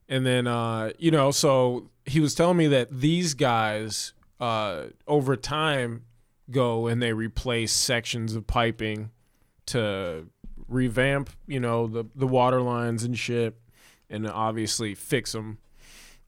and 0.08 0.24
then 0.24 0.46
uh 0.46 0.92
you 0.98 1.10
know 1.10 1.30
so 1.30 1.90
he 2.06 2.20
was 2.20 2.34
telling 2.34 2.56
me 2.56 2.66
that 2.68 2.88
these 2.90 3.34
guys 3.34 4.14
uh 4.40 4.84
over 5.06 5.36
time 5.36 6.04
go 6.50 6.86
and 6.86 7.02
they 7.02 7.12
replace 7.12 7.72
sections 7.72 8.34
of 8.34 8.46
piping 8.46 9.10
to 9.66 10.26
revamp 10.66 11.28
you 11.46 11.60
know 11.60 11.86
the 11.86 12.04
the 12.14 12.26
water 12.26 12.62
lines 12.62 13.04
and 13.04 13.18
shit 13.18 13.54
and 14.10 14.26
obviously 14.28 14.94
fix 14.94 15.32
them 15.32 15.58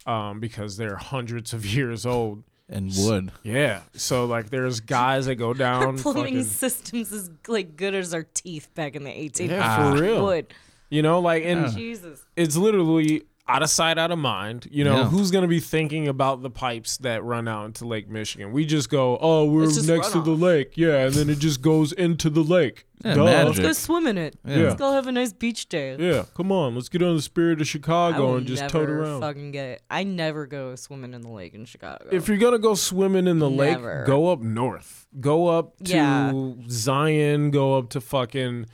um 0.07 0.41
because 0.41 0.77
they're 0.77 0.97
hundreds 0.97 1.53
of 1.53 1.65
years 1.77 2.07
old 2.07 2.43
And 2.69 2.91
wood. 2.97 3.33
yeah 3.43 3.83
so 3.95 4.25
like 4.27 4.51
there's 4.51 4.81
guys 4.81 5.27
that 5.27 5.35
go 5.37 5.53
down. 5.65 5.83
Our 5.83 5.87
down 5.93 5.99
plumbing 5.99 6.25
fucking, 6.25 6.45
systems 6.45 7.13
is 7.13 7.31
like 7.49 7.77
good 7.77 7.95
as 7.95 8.15
our 8.15 8.23
teeth 8.35 8.69
back 8.75 8.95
in 8.97 9.05
the 9.05 9.11
1800s. 9.11 9.49
Yeah, 9.49 9.93
for 9.93 10.01
real. 10.03 10.25
Wood. 10.25 10.55
you 10.89 11.03
know 11.03 11.21
like 11.21 11.45
and 11.45 11.63
Yeah. 11.67 11.71
Jesus. 11.75 12.25
it's 12.37 12.57
literally 12.57 13.25
out 13.55 13.63
of 13.63 13.71
sight, 13.71 13.99
out 13.99 14.11
of 14.11 14.19
mind. 14.19 14.69
You 14.71 14.85
know, 14.85 14.97
Yeah. 14.99 15.09
who's 15.09 15.31
going 15.31 15.43
to 15.43 15.49
be 15.49 15.61
thinking 15.61 16.07
about 16.09 16.43
the 16.43 16.51
pipes 16.51 16.97
that 16.99 17.23
run 17.25 17.49
out 17.49 17.67
into 17.67 17.87
Lake 17.87 18.09
Michigan? 18.09 18.53
We 18.53 18.65
just 18.65 18.89
go, 18.91 19.19
oh, 19.21 19.45
we're 19.45 19.65
It's 19.65 19.75
just 19.77 19.89
next 19.89 20.11
to 20.13 20.21
the 20.21 20.31
lake. 20.31 20.73
Yeah. 20.77 21.07
And 21.07 21.15
then 21.15 21.29
it 21.29 21.39
just 21.39 21.61
goes 21.63 21.93
into 21.93 22.31
the 22.31 22.43
lake. 22.43 22.87
Yeah, 23.05 23.15
Duh. 23.15 23.25
Let's 23.25 23.59
go 23.59 23.73
swim 23.73 24.07
in 24.07 24.19
it. 24.19 24.37
Yeah. 24.45 24.57
Let's 24.59 24.75
go 24.75 24.93
have 24.93 25.07
a 25.07 25.13
nice 25.13 25.33
beach 25.33 25.71
day. 25.71 25.97
Yeah. 25.99 26.25
Come 26.37 26.53
on. 26.53 26.75
Let's 26.75 26.91
get 26.91 27.03
on 27.03 27.17
the 27.17 27.23
spirit 27.23 27.59
of 27.61 27.67
Chicago 27.67 28.37
and 28.37 28.47
just 28.47 28.61
never 28.61 28.73
tote 28.73 28.91
around. 28.91 29.21
fucking 29.23 29.53
get 29.53 29.67
it. 29.69 29.83
I 29.91 30.05
never 30.05 30.47
go 30.47 30.75
swimming 30.77 31.15
in 31.15 31.23
the 31.23 31.31
lake 31.31 31.55
in 31.55 31.65
Chicago. 31.65 32.07
If 32.13 32.29
you're 32.29 32.37
going 32.37 32.53
to 32.53 32.59
go 32.59 32.75
swimming 32.75 33.27
in 33.27 33.39
the 33.39 33.49
Never. 33.49 33.99
lake, 34.01 34.07
go 34.07 34.29
up 34.31 34.41
north. 34.41 35.07
Go 35.19 35.47
up 35.49 35.79
to 35.85 35.93
Yeah. 35.95 36.33
Zion. 36.69 37.51
Go 37.51 37.79
up 37.79 37.89
to 37.91 38.03
fucking 38.03 38.67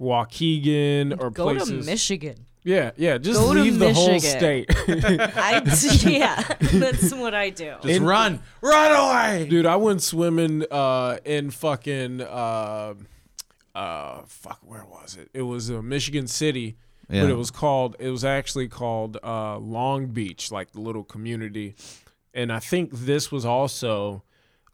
Waukegan 0.00 1.20
or 1.20 1.30
go 1.30 1.44
places. 1.44 1.70
Go 1.70 1.78
to 1.80 1.84
Michigan. 1.84 2.46
Yeah. 2.64 2.90
Yeah. 2.96 3.18
Just 3.18 3.38
Go 3.38 3.54
to 3.54 3.60
leave 3.62 3.78
the 3.78 3.92
whole 3.92 4.10
Michigan. 4.12 4.38
state. 4.38 4.70
I 5.36 5.62
yeah, 6.10 6.42
that's 6.60 7.12
what 7.14 7.34
I 7.34 7.50
do. 7.50 7.74
Just 7.82 8.00
run, 8.00 8.40
run 8.60 8.92
away. 8.92 9.46
Dude, 9.48 9.66
I 9.66 9.76
went 9.76 10.02
swimming 10.02 10.64
uh, 10.70 11.18
in 11.24 11.50
fucking 11.50 12.20
uh, 12.22 12.94
uh, 13.74 14.22
fuck, 14.26 14.60
where 14.62 14.84
was 14.84 15.16
it? 15.16 15.28
It 15.34 15.42
was 15.42 15.70
uh, 15.70 15.82
Michigan 15.82 16.26
City, 16.26 16.76
Yeah. 17.10 17.22
but 17.22 17.30
it 17.30 17.36
was 17.36 17.50
called. 17.50 17.96
It 17.98 18.10
was 18.10 18.24
actually 18.24 18.68
called 18.68 19.18
uh, 19.22 19.58
Long 19.58 20.06
Beach, 20.06 20.50
like 20.50 20.72
the 20.72 20.80
little 20.80 21.04
community. 21.04 21.74
And 22.32 22.52
I 22.52 22.58
think 22.58 22.90
this 22.92 23.30
was 23.30 23.44
also 23.44 24.22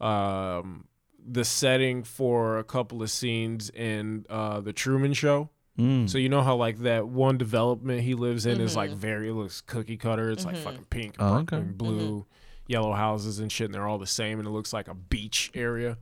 um, 0.01 0.85
the 1.23 1.45
setting 1.45 2.03
for 2.05 2.59
a 2.59 2.65
couple 2.65 3.03
of 3.03 3.11
scenes 3.11 3.69
in 3.71 4.25
uh, 4.31 4.61
the 4.61 4.73
Truman 4.73 5.13
Show. 5.13 5.51
Mm. 5.79 6.11
So 6.11 6.19
you 6.19 6.29
know 6.29 6.43
how 6.43 6.57
like 6.57 6.79
that 6.81 7.09
one 7.09 7.39
development 7.39 8.03
he 8.03 8.15
lives 8.15 8.45
in 8.47 8.61
is 8.61 8.73
Mm-hmm. 8.73 8.79
like 8.79 8.91
very 8.91 9.29
it 9.31 9.35
looks 9.35 9.61
cookie 9.63 9.97
cutter. 9.97 10.31
It's 10.31 10.45
like 10.45 10.57
fucking 10.57 10.87
pink, 10.91 11.15
Oh, 11.19 11.37
and 11.37 11.49
okay. 11.53 11.57
and 11.57 11.79
blue, 11.79 12.27
yellow 12.67 12.93
houses 12.93 13.39
and 13.39 13.51
shit, 13.51 13.67
and 13.67 13.75
they're 13.75 13.87
all 13.89 13.99
the 13.99 14.07
same, 14.07 14.39
and 14.39 14.47
it 14.49 14.51
looks 14.51 14.73
like 14.73 14.89
a 14.89 14.95
beach 14.95 15.51
area. 15.55 15.97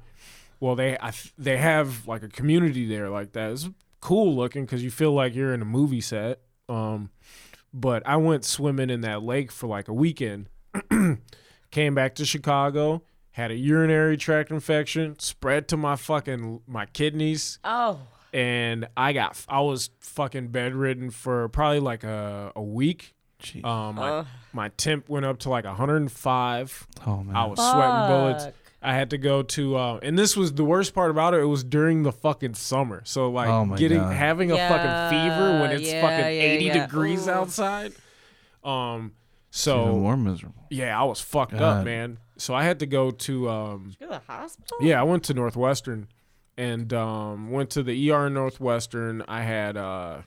Well, 0.61 0.74
they 0.74 0.96
I, 0.98 1.12
they 1.37 1.59
have 1.59 2.09
like 2.09 2.22
a 2.24 2.28
community 2.28 2.87
there 2.88 3.09
like 3.11 3.33
that. 3.33 3.52
It's 3.52 3.68
cool 4.00 4.35
looking 4.35 4.64
because 4.64 4.83
you 4.83 4.90
feel 4.90 5.12
like 5.12 5.35
you're 5.35 5.54
in 5.54 5.62
a 5.62 5.66
movie 5.66 6.00
set. 6.00 6.40
Um, 6.68 7.11
but 7.72 8.02
I 8.07 8.16
went 8.16 8.44
swimming 8.44 8.90
in 8.90 9.02
that 9.02 9.22
lake 9.22 9.52
for 9.52 9.66
like 9.68 9.87
a 9.88 9.92
weekend. 9.92 10.48
Came 11.70 11.94
back 11.94 12.14
to 12.16 12.24
Chicago, 12.24 13.02
had 13.33 13.50
a 13.50 13.54
urinary 13.54 14.16
tract 14.16 14.50
infection, 14.50 15.18
spread 15.18 15.68
to 15.68 15.76
my 15.76 15.96
fucking 15.96 16.62
my 16.66 16.87
kidneys 16.87 17.59
Oh, 17.62 18.00
and 18.32 18.86
I 18.96 19.12
got 19.12 19.44
I 19.48 19.60
was 19.60 19.90
fucking 20.00 20.48
bedridden 20.48 21.10
for 21.10 21.48
probably 21.48 21.80
like 21.80 22.04
a, 22.04 22.52
a 22.56 22.62
week. 22.62 23.14
Gee. 23.40 23.62
Um, 23.62 23.94
my, 23.94 24.10
Ugh. 24.10 24.26
my 24.52 24.68
temp 24.70 25.08
went 25.08 25.24
up 25.24 25.38
to 25.40 25.48
like 25.50 25.64
105. 25.64 26.86
oh 27.06 27.22
man. 27.22 27.36
I 27.36 27.44
was 27.46 27.58
sweating 27.58 28.08
bullets. 28.08 28.56
I 28.80 28.94
had 28.94 29.10
to 29.10 29.18
go 29.18 29.42
to, 29.42 29.76
uh, 29.76 29.98
and 30.02 30.16
this 30.16 30.36
was 30.36 30.52
the 30.54 30.64
worst 30.64 30.94
part 30.94 31.10
about 31.10 31.34
it. 31.34 31.40
It 31.40 31.46
was 31.46 31.64
during 31.64 32.04
the 32.04 32.12
fucking 32.12 32.54
summer, 32.54 33.02
so 33.04 33.28
like 33.30 33.48
Oh 33.48 33.64
getting 33.76 33.98
God. 33.98 34.14
having 34.14 34.52
a 34.52 34.54
Yeah, 34.56 34.68
fucking 34.68 35.18
fever 35.18 35.60
when 35.60 35.70
it's 35.72 35.90
yeah, 35.90 36.00
fucking 36.00 36.18
yeah, 36.36 36.42
80 36.42 36.64
yeah. 36.64 36.86
degrees 36.86 37.26
Ooh. 37.26 37.30
outside. 37.32 37.92
Um, 38.64 39.12
so 39.50 39.86
more 39.96 40.16
miserable. 40.16 40.64
yeah, 40.70 41.00
I 41.00 41.04
was 41.04 41.20
fucked 41.20 41.54
up, 41.54 41.84
man. 41.84 42.18
So 42.36 42.54
I 42.54 42.62
had 42.64 42.78
to 42.80 42.86
go 42.86 43.10
to 43.10 43.48
um, 43.50 43.92
Go 43.98 44.06
to 44.06 44.12
the 44.12 44.32
hospital. 44.32 44.78
yeah, 44.80 45.00
I 45.00 45.02
went 45.04 45.24
to 45.24 45.34
Northwestern, 45.34 46.06
and 46.59 46.92
um, 46.92 47.51
went 47.51 47.71
to 47.71 47.83
the 47.83 48.11
ER 48.12 48.27
in 48.27 48.35
Northwestern. 48.35 49.23
I 49.27 49.42
had 49.42 49.77
uh, 49.79 50.23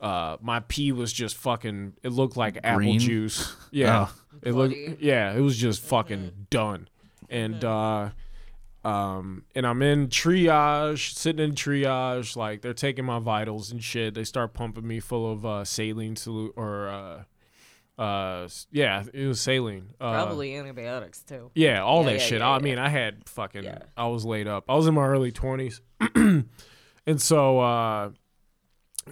uh, 0.00 0.38
my 0.40 0.60
pee 0.60 0.90
was 0.90 1.12
just 1.12 1.36
fucking. 1.36 1.92
It 2.02 2.08
looked 2.08 2.36
like 2.36 2.56
apple 2.64 2.78
Green? 2.78 2.98
juice. 2.98 3.54
Yeah, 3.70 4.06
Oh. 4.08 4.14
it 4.42 4.50
Bloody. 4.52 4.88
looked. 4.88 5.02
Yeah, 5.02 5.32
it 5.32 5.40
was 5.40 5.56
just 5.56 5.82
fucking 5.82 6.46
done. 6.50 6.88
And 7.28 7.62
uh, 7.64 8.08
um, 8.84 9.44
and 9.54 9.64
I'm 9.66 9.82
in 9.82 10.08
triage, 10.08 11.12
sitting 11.14 11.44
in 11.44 11.54
triage. 11.54 12.34
Like 12.34 12.62
they're 12.62 12.72
taking 12.74 13.04
my 13.04 13.18
vitals 13.20 13.70
and 13.70 13.84
shit. 13.84 14.14
They 14.14 14.24
start 14.24 14.54
pumping 14.54 14.86
me 14.88 14.98
full 14.98 15.30
of 15.30 15.44
uh, 15.46 15.64
saline 15.64 16.14
solu- 16.16 16.52
or 16.56 16.88
uh, 17.98 18.48
yeah, 18.70 19.04
it 19.12 19.26
was 19.26 19.40
saline. 19.40 19.90
Uh, 20.00 20.12
Probably 20.12 20.54
antibiotics 20.56 21.22
too. 21.22 21.50
yeah, 21.54 21.82
all 21.82 22.00
Yeah, 22.02 22.06
that 22.06 22.12
yeah, 22.12 22.18
shit. 22.26 22.38
yeah, 22.40 22.50
I 22.50 22.58
mean, 22.60 22.78
I 22.78 22.88
had 22.88 23.28
fucking. 23.28 23.66
I 23.96 24.06
was 24.06 24.24
laid 24.24 24.48
up. 24.48 24.64
I 24.68 24.74
was 24.74 24.86
in 24.86 24.94
my 24.94 25.04
early 25.06 25.32
twenties, 25.32 25.80
and 26.14 26.46
so 27.16 27.60
uh, 27.60 28.10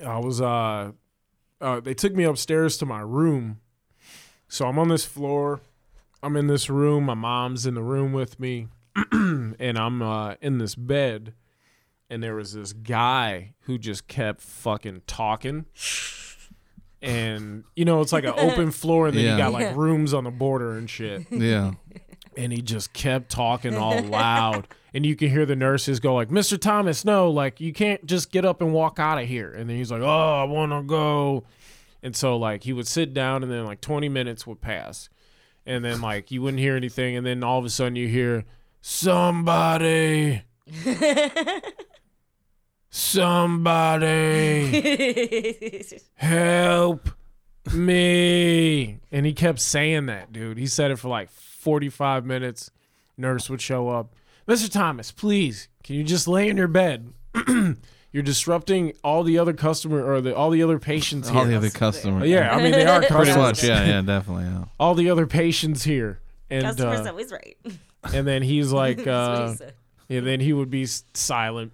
I 0.04 0.18
was. 0.18 0.40
Uh, 0.40 0.92
uh, 1.60 1.80
they 1.80 1.94
took 1.94 2.14
me 2.14 2.24
upstairs 2.24 2.76
to 2.78 2.86
my 2.86 3.00
room. 3.00 3.60
So 4.48 4.66
I'm 4.68 4.78
on 4.78 4.88
this 4.88 5.04
floor. 5.04 5.60
I'm 6.22 6.36
in 6.36 6.46
this 6.46 6.70
room. 6.70 7.04
My 7.04 7.14
mom's 7.14 7.66
in 7.66 7.74
the 7.74 7.82
room 7.82 8.12
with 8.12 8.40
me, 8.40 8.68
and 9.12 9.76
I'm 9.78 10.00
uh, 10.02 10.34
in 10.40 10.58
this 10.58 10.74
bed. 10.74 11.34
And 12.10 12.22
there 12.22 12.34
was 12.36 12.54
this 12.54 12.72
guy 12.72 13.52
who 13.62 13.76
just 13.76 14.08
kept 14.08 14.40
fucking 14.40 15.02
talking. 15.06 15.66
And 17.00 17.64
you 17.76 17.84
know, 17.84 18.00
it's 18.00 18.12
like 18.12 18.24
an 18.24 18.34
open 18.36 18.70
floor, 18.72 19.06
and 19.08 19.16
then 19.16 19.24
Yeah. 19.24 19.32
you 19.32 19.38
got 19.38 19.52
like 19.52 19.76
rooms 19.76 20.12
on 20.14 20.24
the 20.24 20.30
border 20.30 20.72
and 20.76 20.88
shit. 20.90 21.26
Yeah. 21.30 21.72
and 22.36 22.52
he 22.52 22.60
just 22.62 22.92
kept 22.92 23.30
talking 23.30 23.76
all 23.76 24.00
loud. 24.02 24.66
And 24.94 25.04
you 25.06 25.14
can 25.16 25.28
hear 25.28 25.44
the 25.46 25.54
nurses 25.54 26.00
go 26.00 26.14
like 26.14 26.30
mr 26.30 26.58
thomas 26.58 27.04
no 27.04 27.30
like 27.30 27.60
you 27.60 27.72
can't 27.74 28.04
just 28.06 28.32
get 28.32 28.44
up 28.44 28.60
and 28.62 28.72
walk 28.72 28.98
out 28.98 29.18
of 29.20 29.28
here. 29.28 29.52
And 29.52 29.68
then 29.68 29.76
he's 29.76 29.90
like 29.92 30.02
oh 30.02 30.40
i 30.40 30.44
want 30.44 30.72
to 30.72 30.82
go. 30.82 31.44
And 32.02 32.16
so 32.16 32.36
like 32.36 32.64
he 32.64 32.72
would 32.72 32.86
sit 32.88 33.12
down 33.14 33.42
and 33.42 33.52
then 33.52 33.64
like 33.64 33.80
20 33.80 34.08
minutes 34.08 34.46
would 34.46 34.60
pass. 34.60 35.08
And 35.66 35.84
then 35.84 36.00
like 36.00 36.30
you 36.30 36.42
wouldn't 36.42 36.60
hear 36.60 36.74
anything. 36.76 37.16
And 37.16 37.26
then 37.26 37.44
all 37.44 37.58
of 37.58 37.64
a 37.64 37.70
sudden 37.70 37.96
you 37.96 38.08
hear 38.08 38.44
somebody 38.80 40.42
somebody 42.90 44.78
help 46.14 47.10
me 47.72 48.98
and 49.12 49.26
he 49.26 49.32
kept 49.32 49.60
saying 49.60 50.06
that 50.06 50.32
dude 50.32 50.56
he 50.56 50.66
said 50.66 50.90
it 50.90 50.96
for 50.98 51.08
like 51.08 51.30
45 51.30 52.24
minutes 52.24 52.70
nurse 53.16 53.50
would 53.50 53.60
show 53.60 53.88
up 53.90 54.14
mr 54.46 54.70
thomas 54.72 55.12
please 55.12 55.68
can 55.82 55.96
you 55.96 56.04
just 56.04 56.26
lay 56.26 56.48
in 56.48 56.56
your 56.56 56.68
bed 56.68 57.12
you're 58.12 58.22
disrupting 58.22 58.94
all 59.04 59.22
the 59.22 59.38
other 59.38 59.52
customer 59.52 60.02
or 60.02 60.20
the 60.22 60.34
all 60.34 60.48
the 60.50 60.62
other 60.62 60.78
patients 60.78 61.28
here 61.28 61.38
All 61.38 61.44
the 61.44 61.56
other 61.56 61.68
customers. 61.70 62.26
yeah 62.28 62.54
i 62.56 62.62
mean 62.62 62.72
they 62.72 62.86
are 62.86 63.00
customers. 63.02 63.24
Pretty 63.26 63.38
much. 63.38 63.64
Yeah. 63.64 63.84
Yeah. 63.86 64.00
Definitely. 64.02 64.44
Yeah. 64.44 64.64
all 64.80 64.94
the 64.94 65.10
other 65.10 65.26
patients 65.26 65.84
here 65.84 66.20
and 66.48 66.64
Customer's 66.64 67.06
uh, 67.06 67.10
always 67.10 67.30
right. 67.30 67.56
and 68.14 68.26
then 68.26 68.42
he's 68.42 68.72
like 68.82 69.06
uh 69.06 69.54
and 70.08 70.26
then 70.26 70.40
he 70.40 70.54
would 70.54 70.70
be 70.70 70.86
silent 70.86 71.72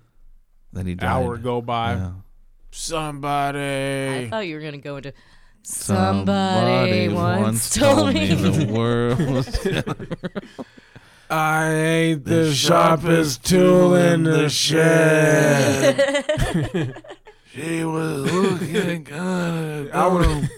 Then 0.74 0.86
he 0.86 0.94
died. 0.94 1.06
hour 1.08 1.36
go 1.38 1.60
by 1.62 1.94
Yeah. 1.94 2.10
somebody 2.70 3.58
I 4.26 4.28
thought 4.30 4.46
you 4.46 4.56
were 4.56 4.60
gonna 4.62 4.78
go 4.78 4.96
into 4.96 5.12
somebody, 5.62 7.08
once 7.08 7.70
told 7.70 8.12
me. 8.12 8.34
the 8.34 8.66
world 8.72 9.18
was 9.30 9.46
I 11.30 11.72
ain't 11.72 12.24
the, 12.26 12.34
The 12.34 12.52
sharpest 12.54 13.44
tool 13.46 13.94
in 13.94 14.24
the 14.24 14.48
shed. 14.48 15.94
She 17.54 17.84
was 17.84 18.32
looking 18.32 19.04
good. 19.04 19.90
I 19.92 20.08
would 20.08 20.50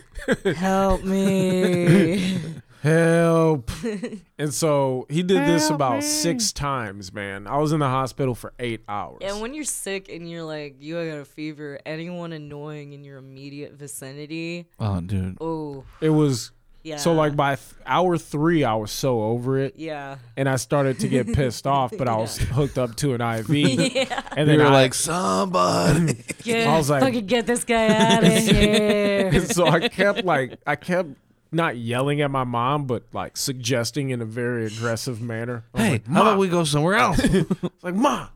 Help 0.56 1.04
me. 1.04 2.38
Help. 2.86 3.70
and 4.38 4.52
so 4.54 5.06
he 5.08 5.22
did 5.22 5.46
this 5.46 5.68
Help 5.68 5.74
about 5.76 5.94
me. 5.96 6.00
six 6.02 6.52
times, 6.52 7.12
man. 7.12 7.46
I 7.46 7.58
was 7.58 7.72
in 7.72 7.80
the 7.80 7.88
hospital 7.88 8.34
for 8.34 8.52
eight 8.58 8.82
hours. 8.88 9.18
and 9.22 9.40
when 9.40 9.54
you're 9.54 9.64
sick 9.64 10.08
and 10.08 10.30
you're 10.30 10.44
like 10.44 10.76
you 10.80 10.94
got 10.94 11.18
a 11.18 11.24
fever, 11.24 11.78
anyone 11.84 12.32
annoying 12.32 12.92
in 12.92 13.04
your 13.04 13.18
immediate 13.18 13.72
vicinity, 13.74 14.66
Oh, 14.78 15.00
dude. 15.00 15.36
oh 15.40 15.84
it 16.00 16.10
was 16.10 16.52
yeah. 16.82 16.96
so 16.98 17.12
like 17.12 17.34
by 17.34 17.56
th- 17.56 17.66
hour 17.84 18.16
three, 18.16 18.62
I 18.64 18.74
was 18.76 18.90
so 18.92 19.22
over 19.22 19.58
it, 19.58 19.74
yeah. 19.76 20.18
and 20.36 20.48
I 20.48 20.54
started 20.56 21.00
to 21.00 21.08
get 21.08 21.32
pissed 21.32 21.66
off. 21.76 21.92
But 21.96 22.08
I 22.08 22.16
was 22.16 22.38
hooked 22.38 22.78
up 22.78 22.94
to 22.96 23.14
an 23.14 23.20
IV, 23.20 23.48
yeah. 23.50 24.22
and 24.36 24.48
You 24.48 24.56
then 24.56 24.58
were 24.58 24.66
I, 24.72 24.82
like 24.82 24.94
somebody. 24.94 26.22
Get, 26.42 26.66
I 26.68 26.76
was 26.78 26.88
like- 26.90 27.02
fucking 27.02 27.26
get 27.26 27.46
this 27.46 27.64
guy 27.64 27.88
out 27.88 28.22
of 28.24 28.32
here. 28.32 29.30
And 29.32 29.50
so 29.50 29.66
I 29.66 29.88
kept 29.88 30.24
like 30.24 30.58
I 30.66 30.76
kept 30.76 31.08
not 31.56 31.76
yelling 31.76 32.20
at 32.20 32.30
my 32.30 32.44
mom, 32.44 32.86
but 32.86 33.04
like 33.12 33.36
suggesting 33.36 34.10
in 34.10 34.20
a 34.20 34.24
very 34.24 34.66
aggressive 34.66 35.20
manner. 35.20 35.64
I 35.74 35.78
was 35.78 35.86
hey, 35.86 35.92
like, 35.92 36.06
how 36.06 36.22
about 36.22 36.38
we 36.38 36.48
go 36.48 36.64
somewhere 36.64 36.94
else? 36.94 37.20
It's 37.24 37.82
like, 37.82 37.94
Ma, 37.94 38.28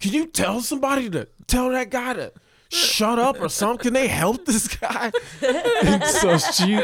can 0.00 0.12
you 0.12 0.26
tell 0.26 0.60
somebody 0.60 1.08
to 1.10 1.28
tell 1.46 1.70
that 1.70 1.90
guy 1.90 2.14
to 2.14 2.32
shut 2.68 3.18
up 3.18 3.40
or 3.40 3.48
something? 3.48 3.84
Can 3.84 3.92
they 3.94 4.08
help 4.08 4.44
this 4.44 4.68
guy? 4.68 5.12
and 5.84 6.04
so 6.04 6.38
she 6.38 6.80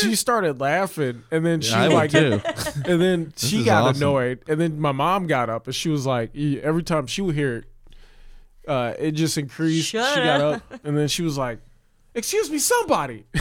she 0.00 0.14
started 0.14 0.60
laughing, 0.60 1.22
and 1.30 1.44
then 1.44 1.60
she 1.60 1.74
I 1.74 1.88
like, 1.88 2.10
too. 2.10 2.40
and 2.84 3.00
then 3.00 3.32
she 3.36 3.64
got 3.64 3.84
awesome. 3.84 4.02
annoyed, 4.02 4.42
and 4.48 4.60
then 4.60 4.80
my 4.80 4.92
mom 4.92 5.26
got 5.26 5.50
up, 5.50 5.66
and 5.66 5.74
she 5.74 5.88
was 5.88 6.06
like, 6.06 6.34
every 6.36 6.82
time 6.82 7.06
she 7.06 7.22
would 7.22 7.34
hear 7.34 7.56
it, 7.56 7.64
uh, 8.66 8.94
it 8.98 9.12
just 9.12 9.38
increased. 9.38 9.88
Shut 9.88 10.14
she 10.14 10.20
got 10.20 10.40
up. 10.40 10.72
up, 10.72 10.84
and 10.84 10.96
then 10.96 11.08
she 11.08 11.22
was 11.22 11.38
like, 11.38 11.58
"Excuse 12.18 12.50
me, 12.50 12.58
somebody, 12.58 13.24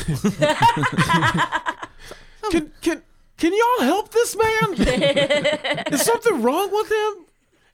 can 2.51 2.71
can 2.81 3.01
can 3.37 3.53
y'all 3.53 3.85
help 3.85 4.11
this 4.11 4.35
man? 4.35 4.73
Is 5.91 6.01
something 6.03 6.41
wrong 6.41 6.69
with 6.71 6.91
him?" 6.91 7.25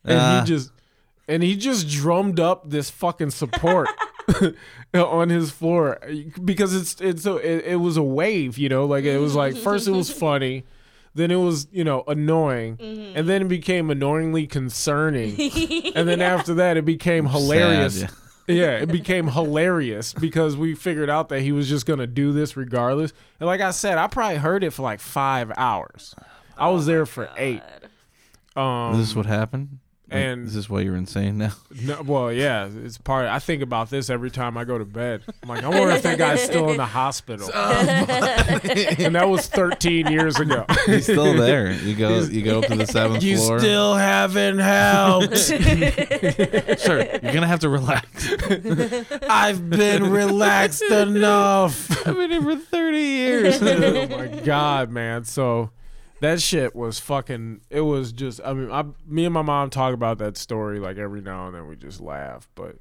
And 0.06 0.20
Uh. 0.20 0.42
he 0.42 0.48
just 0.48 0.72
and 1.28 1.44
he 1.44 1.56
just 1.56 1.88
drummed 1.90 2.40
up 2.40 2.70
this 2.70 2.90
fucking 2.90 3.30
support 3.32 3.88
on 4.94 5.30
his 5.30 5.52
floor 5.52 6.00
because 6.44 6.76
it's 6.76 7.00
it's 7.00 7.26
a, 7.26 7.36
it, 7.38 7.66
it 7.74 7.76
was 7.78 7.96
a 7.98 8.04
wave, 8.04 8.58
you 8.58 8.70
know, 8.70 8.86
like 8.86 9.06
it 9.06 9.20
was 9.20 9.36
like 9.36 9.56
first 9.56 9.88
it 9.88 9.92
was 9.92 10.10
funny, 10.12 10.66
then 11.16 11.32
it 11.32 11.38
was 11.38 11.68
you 11.72 11.84
know 11.84 12.04
annoying, 12.08 12.78
and 13.16 13.28
then 13.30 13.44
it 13.44 13.48
became 13.48 13.90
annoyingly 13.90 14.48
concerning, 14.48 15.40
and 15.96 16.08
then 16.10 16.22
after 16.22 16.54
that 16.56 16.76
it 16.78 16.84
became 16.86 17.26
hilarious. 17.28 18.02
Sad, 18.02 18.10
yeah, 18.10 18.16
it 18.48 18.92
became 18.92 19.28
hilarious 19.28 20.14
because 20.14 20.58
we 20.58 20.76
figured 20.76 21.10
out 21.10 21.30
that 21.30 21.42
he 21.42 21.52
was 21.52 21.70
just 21.70 21.86
gonna 21.86 22.08
do 22.08 22.32
this 22.34 22.58
regardless. 22.58 23.14
And 23.40 23.48
like 23.48 23.62
I 23.62 23.72
said, 23.72 23.98
I 23.98 24.08
probably 24.08 24.38
heard 24.38 24.64
it 24.64 24.72
for 24.72 24.82
like 24.82 25.00
five 25.00 25.52
hours. 25.58 26.16
I 26.58 26.70
was 26.70 26.86
there 26.86 27.06
for 27.06 27.30
eight. 27.38 27.62
Um, 28.56 28.94
Is 28.94 29.00
this 29.08 29.16
what 29.16 29.26
happened? 29.26 29.80
Like, 30.14 30.24
and- 30.24 30.48
is 30.48 30.54
this 30.54 30.70
why 30.70 30.82
you're 30.82 30.96
insane 30.96 31.38
now? 31.38 31.52
No, 31.84 32.02
well, 32.04 32.32
yeah, 32.32 32.70
it's 32.84 32.98
part. 33.00 33.26
I 33.28 33.40
think 33.40 33.62
about 33.64 33.90
this 33.90 34.10
every 34.10 34.30
time 34.32 34.58
I 34.58 34.64
go 34.64 34.78
to 34.78 34.86
bed. 34.86 35.24
I'm 35.42 35.50
like, 35.50 35.64
I 35.64 35.68
wonder 35.70 35.90
if 35.96 36.04
that 36.04 36.18
guy's 36.18 36.42
still 36.44 36.70
in 36.70 36.78
the 36.78 36.86
hospital. 36.86 37.50
Oh, 37.54 37.72
and 39.00 39.16
that 39.16 39.28
was 39.28 39.48
13 39.48 40.08
years 40.08 40.40
ago. 40.40 40.66
He's 40.86 41.04
still 41.04 41.36
there. 41.36 41.72
You 41.72 41.96
go. 41.96 42.20
You 42.22 42.42
go 42.44 42.60
up 42.60 42.66
to 42.68 42.76
the 42.76 42.86
seventh 42.88 43.24
you 43.24 43.38
floor. 43.38 43.60
still 43.60 43.96
haven't 43.96 44.60
helped. 44.60 45.38
sure. 45.38 47.00
You're 47.04 47.34
gonna 47.34 47.48
have 47.48 47.60
to 47.62 47.70
relax. 47.70 48.30
I've 49.30 49.70
been 49.70 50.10
relaxed 50.12 50.84
enough. 50.84 52.08
I've 52.08 52.16
been 52.16 52.32
here 52.32 52.42
for 52.42 52.56
thirty 52.56 53.00
years. 53.00 53.62
oh 53.62 54.08
my 54.08 54.28
god, 54.44 54.90
man! 54.92 55.24
So 55.26 55.72
that 56.24 56.42
shit 56.42 56.76
was 56.76 57.00
fucking. 57.00 57.62
It 57.70 57.82
was 57.82 58.12
just. 58.12 58.42
I 58.44 58.54
mean, 58.54 58.72
I, 58.72 58.84
me 59.06 59.26
and 59.26 59.34
my 59.34 59.42
mom 59.44 59.70
talk 59.70 59.94
about 59.94 60.18
that 60.18 60.36
story 60.38 60.80
like 60.80 60.98
every 60.98 61.22
now 61.22 61.48
and 61.48 61.56
then. 61.56 61.68
We 61.68 61.76
just 61.76 62.02
laugh, 62.02 62.50
but 62.56 62.78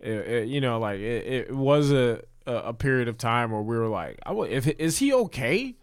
it, 0.00 0.08
it, 0.10 0.48
you 0.48 0.60
know, 0.60 0.78
like 0.78 0.98
it, 1.00 1.26
it 1.26 1.54
was 1.54 1.90
a, 1.92 2.22
a 2.46 2.54
a 2.54 2.74
period 2.74 3.08
of 3.08 3.16
time 3.18 3.50
where 3.52 3.62
we 3.62 3.76
were 3.76 3.88
like, 3.88 4.18
I, 4.26 4.32
wa- 4.32 4.44
if 4.44 4.66
is 4.66 4.98
he 4.98 5.12
okay? 5.12 5.74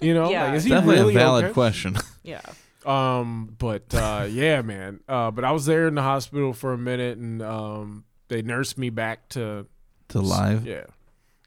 You 0.00 0.14
know, 0.14 0.30
Yeah. 0.32 0.44
like 0.44 0.54
is 0.54 0.64
he 0.64 0.70
Definitely 0.70 0.96
really 1.00 1.14
a 1.14 1.18
valid 1.18 1.44
okay? 1.46 1.52
question. 1.54 1.96
yeah. 2.22 2.40
Um, 2.84 3.54
but 3.58 3.94
uh, 3.94 4.26
yeah, 4.28 4.60
man. 4.62 5.00
Uh, 5.08 5.30
but 5.30 5.44
I 5.44 5.52
was 5.52 5.66
there 5.66 5.86
in 5.88 5.94
the 5.94 6.02
hospital 6.02 6.52
for 6.52 6.72
a 6.72 6.78
minute, 6.78 7.16
and 7.18 7.40
um, 7.42 8.04
they 8.28 8.42
nursed 8.42 8.76
me 8.76 8.90
back 8.90 9.28
to 9.30 9.66
To 10.08 10.20
live. 10.20 10.66
yeah, 10.66 10.84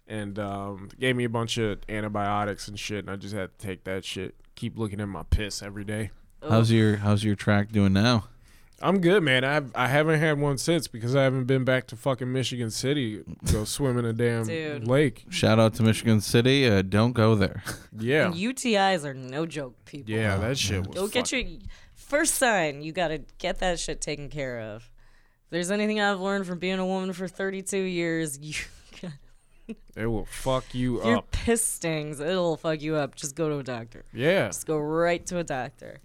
and 0.07 0.39
um, 0.39 0.89
gave 0.99 1.15
me 1.15 1.25
a 1.25 1.29
bunch 1.29 1.57
of 1.57 1.79
antibiotics 1.89 2.67
and 2.69 2.79
shit, 2.79 2.99
and 2.99 3.09
I 3.09 3.17
just 3.17 3.35
had 3.35 3.49
to 3.57 3.67
take 3.67 3.83
that 3.83 4.05
shit. 4.05 4.35
Keep 4.55 4.77
looking 4.77 4.99
at 5.01 5.07
my 5.07 5.23
piss 5.23 5.61
every 5.61 5.83
day. 5.83 6.11
How's 6.47 6.71
your 6.71 6.97
How's 6.97 7.23
your 7.23 7.35
track 7.35 7.71
doing 7.71 7.93
now? 7.93 8.25
I'm 8.81 8.99
good, 8.99 9.23
man. 9.23 9.43
I've 9.43 9.71
I 9.75 9.87
haven't 9.87 10.19
had 10.19 10.37
one 10.39 10.57
since 10.57 10.87
because 10.87 11.15
I 11.15 11.23
haven't 11.23 11.45
been 11.45 11.63
back 11.63 11.87
to 11.87 11.95
fucking 11.95 12.31
Michigan 12.31 12.69
City 12.69 13.23
to 13.47 13.53
go 13.53 13.63
swim 13.63 13.97
in 13.97 14.05
a 14.05 14.13
damn 14.13 14.45
Dude. 14.45 14.85
lake. 14.87 15.25
Shout 15.29 15.59
out 15.59 15.73
to 15.75 15.83
Michigan 15.83 16.19
City. 16.21 16.67
Uh, 16.69 16.81
don't 16.81 17.13
go 17.13 17.35
there. 17.35 17.63
Yeah, 17.97 18.25
And 18.25 18.35
UTIs 18.35 19.05
are 19.05 19.13
no 19.13 19.45
joke, 19.45 19.73
people. 19.85 20.13
yeah, 20.13 20.35
that 20.37 20.57
shit 20.57 20.85
was. 20.85 20.93
Go 20.95 21.07
get 21.07 21.29
fuck- 21.29 21.31
your 21.39 21.59
first 21.93 22.35
sign. 22.35 22.81
You 22.81 22.91
gotta 22.91 23.19
get 23.37 23.59
that 23.59 23.79
shit 23.79 24.01
taken 24.01 24.27
care 24.29 24.59
of. 24.59 24.81
If 25.45 25.49
there's 25.51 25.71
anything 25.71 26.01
I've 26.01 26.19
learned 26.19 26.45
from 26.45 26.59
being 26.59 26.79
a 26.79 26.85
woman 26.85 27.13
for 27.13 27.29
32 27.29 27.77
years, 27.77 28.37
you, 28.41 28.53
It 29.95 30.05
will 30.07 30.25
fuck 30.25 30.65
you 30.75 30.99
if 30.99 31.05
your 31.05 31.17
up. 31.17 31.31
piss 31.31 31.63
stings, 31.63 32.19
it'll 32.19 32.57
fuck 32.57 32.81
you 32.81 32.95
up. 32.95 33.15
Just 33.15 33.35
go 33.35 33.49
to 33.49 33.57
a 33.59 33.63
doctor. 33.63 34.03
Yeah. 34.13 34.47
Just 34.47 34.65
go 34.67 34.77
right 34.77 35.25
to 35.27 35.37
a 35.39 35.43
doctor. 35.43 35.99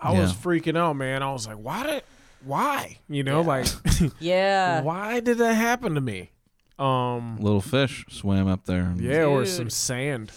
I 0.00 0.12
was 0.18 0.32
Yeah. 0.32 0.38
freaking 0.38 0.76
out, 0.78 0.94
man. 0.96 1.22
I 1.22 1.30
was 1.32 1.46
like, 1.46 1.56
why 1.58 1.86
did 1.86 2.02
why? 2.44 2.98
You 3.08 3.22
know, 3.22 3.42
like 3.42 3.66
Yeah. 4.18 4.80
why 4.82 5.20
did 5.20 5.38
that 5.38 5.54
happen 5.54 5.94
to 5.94 6.00
me? 6.00 6.30
Um 6.78 7.36
Little 7.38 7.60
fish 7.60 8.04
swam 8.08 8.48
up 8.48 8.64
there. 8.64 8.80
And, 8.82 9.00
yeah, 9.00 9.24
or 9.24 9.40
Dude. 9.44 9.48
some 9.52 9.70
sand. 9.70 10.32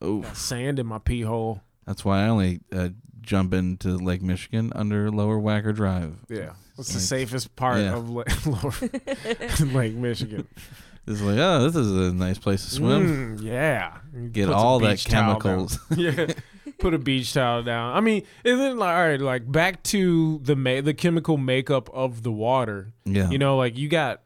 Oh, 0.00 0.22
Sand 0.32 0.78
in 0.78 0.86
my 0.86 0.98
pee 0.98 1.22
hole. 1.22 1.60
that's 1.86 2.04
why 2.04 2.24
I 2.24 2.28
only 2.28 2.60
uh, 2.72 2.90
jump 3.20 3.52
into 3.52 3.96
Lake 3.96 4.22
Michigan 4.22 4.72
under 4.74 5.10
Lower 5.10 5.38
Wacker 5.38 5.74
Drive. 5.74 6.18
Yeah. 6.28 6.52
What's 6.76 6.90
the 6.90 6.98
Like- 6.98 7.02
safest 7.06 7.56
part 7.56 7.78
Yeah. 7.80 7.96
of 7.96 8.08
Lake, 8.10 8.46
Lower- 8.46 9.72
Lake 9.72 9.94
Michigan? 9.94 10.46
It's 11.06 11.20
like, 11.22 11.38
oh, 11.38 11.62
this 11.64 11.76
is 11.76 11.92
a 11.92 12.12
nice 12.12 12.38
place 12.38 12.64
to 12.64 12.70
swim. 12.70 13.36
Mm, 13.38 13.42
yeah. 13.42 13.98
Get 14.32 14.46
Puts 14.46 14.56
all 14.56 14.78
that 14.80 14.90
beach 14.92 15.04
towel 15.04 15.34
down. 15.34 15.40
chemicals. 15.40 15.78
yeah. 15.96 16.26
Put 16.78 16.94
a 16.94 16.98
beach 16.98 17.32
towel 17.32 17.62
down. 17.62 17.96
I 17.96 18.00
mean, 18.00 18.24
and 18.44 18.60
then 18.60 18.76
like 18.76 18.94
all 18.96 19.08
right, 19.08 19.20
like 19.20 19.50
back 19.50 19.82
to 19.84 20.40
the 20.42 20.56
ma- 20.56 20.80
the 20.80 20.94
chemical 20.94 21.36
makeup 21.36 21.88
of 21.94 22.22
the 22.22 22.32
water. 22.32 22.92
yeah. 23.04 23.30
You 23.30 23.38
know, 23.38 23.56
like 23.56 23.78
you 23.78 23.88
got 23.88 24.22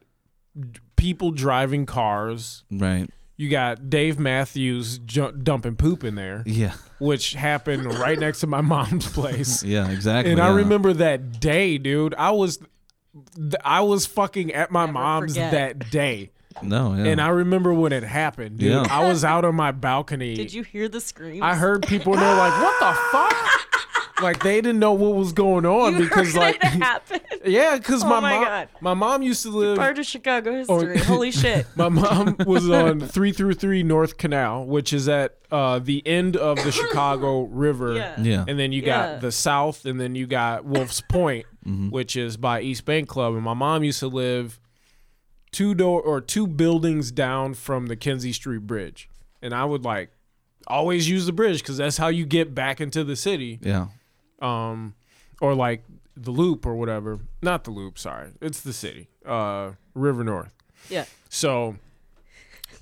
people 0.95 1.31
driving 1.31 1.85
cars. 1.85 2.63
right. 2.71 3.09
You 3.37 3.49
got 3.49 3.89
Dave 3.89 4.19
Matthews 4.19 4.99
ju- 4.99 5.31
dumping 5.31 5.75
poop 5.75 6.03
in 6.03 6.13
there, 6.13 6.43
Yeah. 6.45 6.73
which 6.99 7.33
happened 7.33 7.91
right 7.95 8.19
next 8.19 8.41
to 8.41 8.47
my 8.47 8.61
mom's 8.75 9.11
place. 9.11 9.63
Yeah. 9.71 9.89
Exactly. 9.89 10.31
And 10.31 10.39
I 10.39 10.49
remember 10.49 10.93
that 10.93 11.39
day, 11.39 11.79
dude. 11.79 12.13
I 12.15 12.31
was 12.31 12.57
th- 12.57 13.55
I 13.65 13.81
was 13.81 14.05
fucking 14.05 14.53
at 14.53 14.69
my 14.69 14.81
Never 14.85 14.91
mom's 14.93 15.33
forget. 15.33 15.51
that 15.53 15.89
day. 15.89 16.31
No. 16.61 16.93
Yeah. 16.95 17.05
And 17.05 17.21
I 17.21 17.29
remember 17.29 17.73
when 17.73 17.93
it 17.93 18.03
happened, 18.03 18.57
dude. 18.59 18.71
Yeah. 18.71 18.85
I 18.89 19.07
was 19.07 19.23
out 19.23 19.45
on 19.45 19.55
my 19.55 19.71
balcony. 19.71 20.35
Did 20.35 20.53
you 20.53 20.63
hear 20.63 20.87
the 20.89 21.01
screams? 21.01 21.41
I 21.41 21.55
heard 21.55 21.85
people 21.87 22.13
and 22.13 22.21
they're 22.21 22.35
like, 22.35 22.61
"What 22.61 22.79
the 22.79 22.99
fuck?" 23.11 23.57
like 24.21 24.43
they 24.43 24.61
didn't 24.61 24.77
know 24.77 24.93
what 24.93 25.15
was 25.15 25.33
going 25.33 25.65
on 25.65 25.93
You 25.93 26.03
because, 26.03 26.33
heard 26.33 26.39
like, 26.39 26.55
it 26.57 26.63
happen. 26.65 27.21
yeah, 27.45 27.75
because 27.77 28.03
Oh 28.03 28.07
my, 28.07 28.19
my 28.19 28.31
mom, 28.35 28.43
God. 28.43 28.69
my 28.79 28.93
mom 28.93 29.21
used 29.23 29.41
to 29.43 29.49
live. 29.49 29.77
Part 29.79 29.97
of 29.97 30.05
Chicago 30.05 30.51
history. 30.53 30.97
Holy 30.99 31.31
shit. 31.31 31.65
my 31.75 31.89
mom 31.89 32.35
was 32.45 32.69
on 32.69 32.99
three 32.99 33.31
through 33.31 33.55
three 33.55 33.81
North 33.81 34.17
Canal, 34.17 34.65
which 34.67 34.93
is 34.93 35.09
at 35.09 35.37
uh, 35.51 35.79
the 35.79 36.05
end 36.05 36.37
of 36.37 36.63
the 36.63 36.71
Chicago 36.71 37.41
River. 37.49 37.95
Yeah. 37.95 38.21
yeah. 38.21 38.45
And 38.47 38.59
then 38.59 38.71
you 38.71 38.83
Yeah. 38.83 39.13
got 39.13 39.21
the 39.21 39.31
south, 39.31 39.85
and 39.85 39.99
then 39.99 40.13
you 40.13 40.27
got 40.27 40.65
Wolf's 40.65 41.01
Point, 41.01 41.47
Mm-hmm. 41.65 41.89
which 41.89 42.15
is 42.15 42.37
by 42.37 42.61
East 42.61 42.85
Bank 42.85 43.07
Club. 43.07 43.33
And 43.35 43.43
my 43.43 43.53
mom 43.55 43.83
used 43.83 43.99
to 43.99 44.07
live 44.07 44.59
two 45.51 45.73
door 45.75 46.01
or 46.01 46.21
two 46.21 46.47
buildings 46.47 47.11
down 47.11 47.53
from 47.53 47.87
the 47.87 47.95
Kinzie 47.95 48.33
Street 48.33 48.65
Bridge, 48.67 49.09
and 49.41 49.53
I 49.53 49.65
would 49.65 49.83
like 49.83 50.11
always 50.67 51.09
use 51.09 51.25
the 51.25 51.33
bridge 51.33 51.59
because 51.61 51.77
that's 51.77 51.97
how 51.97 52.07
you 52.07 52.25
get 52.25 52.53
back 52.55 52.79
into 52.79 53.03
the 53.03 53.15
city. 53.15 53.59
yeah. 53.61 53.87
Um, 54.41 54.95
or 55.39 55.53
like 55.53 55.83
the 56.15 56.31
Loop 56.31 56.65
or 56.65 56.75
whatever. 56.75 57.19
Not 57.41 57.63
the 57.63 57.71
Loop. 57.71 57.97
Sorry, 57.99 58.31
it's 58.41 58.61
the 58.61 58.73
city. 58.73 59.07
Uh, 59.25 59.71
River 59.93 60.23
North. 60.23 60.53
Yeah. 60.89 61.05
So, 61.29 61.75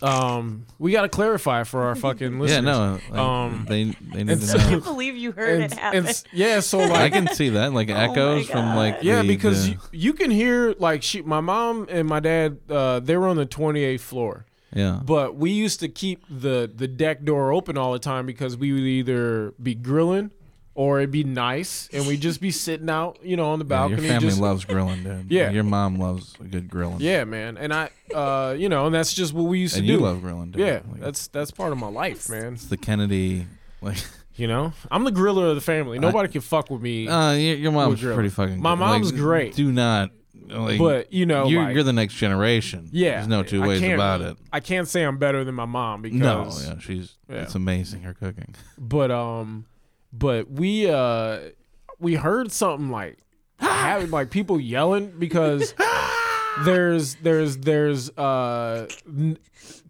um, 0.02 0.66
we 0.78 0.92
got 0.92 1.02
to 1.02 1.10
clarify 1.10 1.64
for 1.64 1.84
our 1.84 1.96
fucking 1.96 2.42
Yeah. 2.48 2.62
No. 2.62 3.00
Like, 3.10 3.18
Um, 3.20 3.66
they 3.68 3.84
they 3.84 4.24
need 4.24 4.30
and 4.32 4.42
to 4.42 4.48
so- 4.48 4.58
I 4.58 4.62
know. 4.64 4.70
can't 4.70 4.84
believe 4.84 5.16
you 5.18 5.32
heard 5.32 5.62
And, 5.62 5.72
it 5.74 5.78
happen. 5.78 6.06
and 6.08 6.24
yeah, 6.32 6.60
so 6.62 6.78
like 6.80 6.92
I 7.02 7.10
can 7.10 7.28
see 7.34 7.50
that, 7.50 7.74
like 7.74 7.90
echoes 7.90 8.50
from 8.50 8.76
like 8.76 9.00
Yeah, 9.02 9.22
the- 9.22 9.28
because 9.28 9.66
the- 9.66 9.72
you, 9.74 9.78
you 9.92 10.14
can 10.14 10.32
hear 10.32 10.74
like 10.80 11.04
she, 11.04 11.22
my 11.22 11.42
mom 11.42 11.88
and 11.90 12.08
my 12.08 12.20
dad, 12.20 12.60
uh, 12.70 13.00
they 13.00 13.18
were 13.18 13.28
on 13.28 13.36
the 13.36 13.46
28th 13.46 14.00
floor, 14.02 14.46
yeah, 14.74 15.00
but 15.04 15.36
we 15.36 15.52
used 15.52 15.80
to 15.82 15.88
keep 15.88 16.24
the 16.30 16.72
the 16.74 16.88
deck 16.88 17.24
door 17.24 17.52
open 17.52 17.78
all 17.78 17.92
the 17.94 18.00
time 18.00 18.26
because 18.26 18.56
we 18.56 18.72
would 18.72 18.82
either 18.84 19.54
be 19.62 19.76
grilling 19.76 20.32
or 20.82 21.00
it'd 21.00 21.12
be 21.12 21.26
nice, 21.26 21.90
and 21.92 22.08
we'd 22.08 22.22
just 22.22 22.40
be 22.40 22.52
sitting 22.52 22.90
out, 22.90 23.20
you 23.22 23.36
know, 23.36 23.50
on 23.52 23.60
the 23.60 23.66
Yeah, 23.66 23.80
your 23.82 23.90
balcony. 23.90 24.08
family 24.08 24.28
just, 24.30 24.40
loves 24.40 24.64
grilling, 24.64 25.04
dude. 25.04 25.26
Yeah. 25.30 25.50
your 25.52 25.66
mom 25.66 25.98
loves 25.98 26.36
a 26.40 26.46
good 26.46 26.70
grilling. 26.70 27.02
yeah, 27.02 27.26
man, 27.26 27.58
and 27.58 27.74
I, 27.74 27.90
uh, 28.16 28.56
you 28.58 28.70
know, 28.70 28.86
and 28.86 28.96
that's 28.96 29.12
just 29.14 29.34
what 29.34 29.44
we 29.44 29.60
used 29.60 29.76
and 29.76 29.86
to 29.86 29.92
you 29.92 29.98
do. 29.98 30.04
love 30.06 30.22
grilling, 30.22 30.52
dude. 30.52 30.62
yeah, 30.62 30.80
Like, 30.90 31.02
that's 31.02 31.28
that's 31.28 31.52
part 31.52 31.74
of 31.74 31.78
my 31.80 31.90
life, 31.90 32.30
man. 32.30 32.54
it's 32.54 32.68
the 32.68 32.78
Kennedy. 32.78 33.46
Like, 33.82 33.98
You 34.36 34.48
know, 34.48 34.72
I'm 34.90 35.04
the 35.04 35.12
griller 35.12 35.50
of 35.50 35.56
the 35.56 35.62
family. 35.62 36.00
Nobody 36.00 36.30
can 36.32 36.40
fuck 36.40 36.70
with 36.72 36.82
me. 36.82 37.10
uh, 37.10 37.34
your, 37.34 37.56
your 37.58 37.72
mom's 37.74 38.00
pretty 38.02 38.30
fucking. 38.30 38.62
My 38.62 38.76
good. 38.76 38.80
Like, 38.80 38.90
mom's 38.92 39.12
great. 39.12 39.54
Do 39.56 39.70
not, 39.70 40.12
like, 40.48 40.80
but 40.80 41.12
you 41.12 41.26
know, 41.26 41.48
you're, 41.50 41.64
like, 41.64 41.74
you're 41.76 41.84
the 41.84 41.92
next 41.92 42.14
generation. 42.14 42.88
yeah, 42.94 43.16
there's 43.16 43.28
no 43.28 43.44
two 43.44 43.62
I 43.64 43.68
ways 43.68 43.82
about 43.84 44.22
it. 44.22 44.38
I 44.54 44.62
can't 44.62 44.88
say 44.88 45.04
I'm 45.04 45.18
better 45.18 45.44
than 45.44 45.56
my 45.56 45.66
mom 45.66 46.02
because 46.04 46.18
No, 46.20 46.50
yeah, 46.64 46.80
she's 46.80 47.16
Yeah. 47.30 47.42
it's 47.44 47.56
amazing 47.56 48.04
her 48.04 48.14
cooking. 48.14 48.56
but 48.78 49.12
um 49.12 49.66
but 50.14 50.50
we 50.52 50.90
uh 50.90 51.40
we 52.00 52.16
heard 52.16 52.52
something 52.52 52.90
like 52.90 53.20
having 53.60 54.10
like 54.12 54.32
people 54.32 54.60
yelling 54.60 55.14
because 55.20 55.74
there's 56.66 57.16
there's 57.16 57.58
there's 57.58 58.10
uh 58.18 58.88
n- 59.08 59.38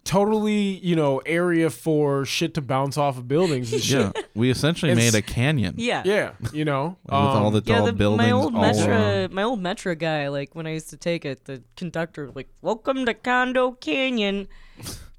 totally 0.04 0.78
you 0.80 0.96
know 0.96 1.20
area 1.26 1.70
for 1.70 2.26
shit 2.26 2.54
to 2.56 2.62
bounce 2.62 2.98
off 2.98 3.18
of 3.18 3.28
buildings 3.28 3.72
and 3.74 3.82
shit 3.82 4.12
Yeah, 4.16 4.22
we 4.34 4.50
essentially 4.50 4.92
It's- 4.92 5.14
made 5.14 5.18
a 5.18 5.22
canyon. 5.22 5.76
yeah. 5.78 6.02
yeah 6.06 6.32
you 6.54 6.66
know 6.66 6.98
with 7.04 7.14
all 7.14 7.48
um, 7.48 7.54
the 7.54 7.62
Yeah, 7.66 7.78
tall 7.78 7.86
the, 7.88 7.94
buildings. 7.94 8.18
my 8.28 8.32
old 8.32 8.56
all 8.56 8.62
Metro, 8.62 8.88
around. 8.94 9.34
my 9.34 9.44
old 9.44 9.60
Metro 9.62 9.94
guy, 9.96 10.28
like 10.30 10.56
when 10.56 10.66
I 10.68 10.74
used 10.74 10.90
to 10.90 10.98
take 10.98 11.26
it, 11.26 11.46
the 11.46 11.62
conductor 11.76 12.26
was 12.26 12.36
like, 12.36 12.50
"Welcome 12.62 13.06
to 13.06 13.14
Condo 13.14 13.72
Canyon. 13.74 14.48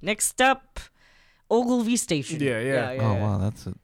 Next 0.03 0.41
up, 0.41 0.81
Ogilvie 1.51 1.97
Station." 1.97 2.41
Yeah, 2.41 2.61
yeah. 2.61 2.97
Oh 3.01 3.15
wow, 3.15 3.39
that's 3.39 3.67
a 3.67 3.75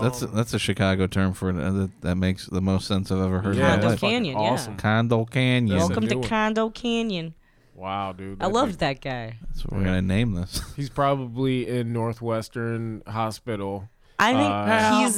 that's 0.00 0.22
a, 0.22 0.28
um, 0.28 0.34
that's 0.34 0.54
a 0.54 0.58
Chicago 0.58 1.06
term 1.06 1.32
for 1.34 1.50
it. 1.50 1.56
uh, 1.56 1.70
That, 1.70 2.00
that 2.02 2.14
makes 2.16 2.46
the 2.46 2.60
most 2.60 2.86
sense 2.86 3.10
I've 3.12 3.20
ever 3.20 3.40
heard 3.40 3.56
yeah, 3.56 3.62
in 3.62 3.68
my 3.68 3.74
Condo 3.76 3.88
life. 3.88 4.00
fucking 4.00 4.10
Canyon, 4.16 4.38
yeah. 4.38 4.50
awesome 4.50 4.76
Condo 4.76 5.24
Canyon. 5.24 5.78
That's 5.78 5.88
Welcome 5.88 6.04
a 6.04 6.08
to 6.08 6.14
new 6.14 6.20
one. 6.20 6.28
Condo 6.28 6.70
Canyon. 6.70 7.34
wow 7.74 8.12
dude 8.12 8.40
I 8.40 8.44
That's 8.44 8.54
loved 8.54 8.72
like- 8.82 9.00
that 9.00 9.00
guy. 9.00 9.38
That's 9.48 9.64
what 9.64 9.78
we're 9.78 9.84
gonna 9.84 10.02
name 10.02 10.32
this. 10.34 10.60
he's 10.76 10.90
probably 10.90 11.66
in 11.68 11.92
Northwestern 11.92 13.02
Hospital 13.06 13.88
I 14.18 14.32
think 14.32 14.50
Uh, 14.52 15.00
he's 15.00 15.16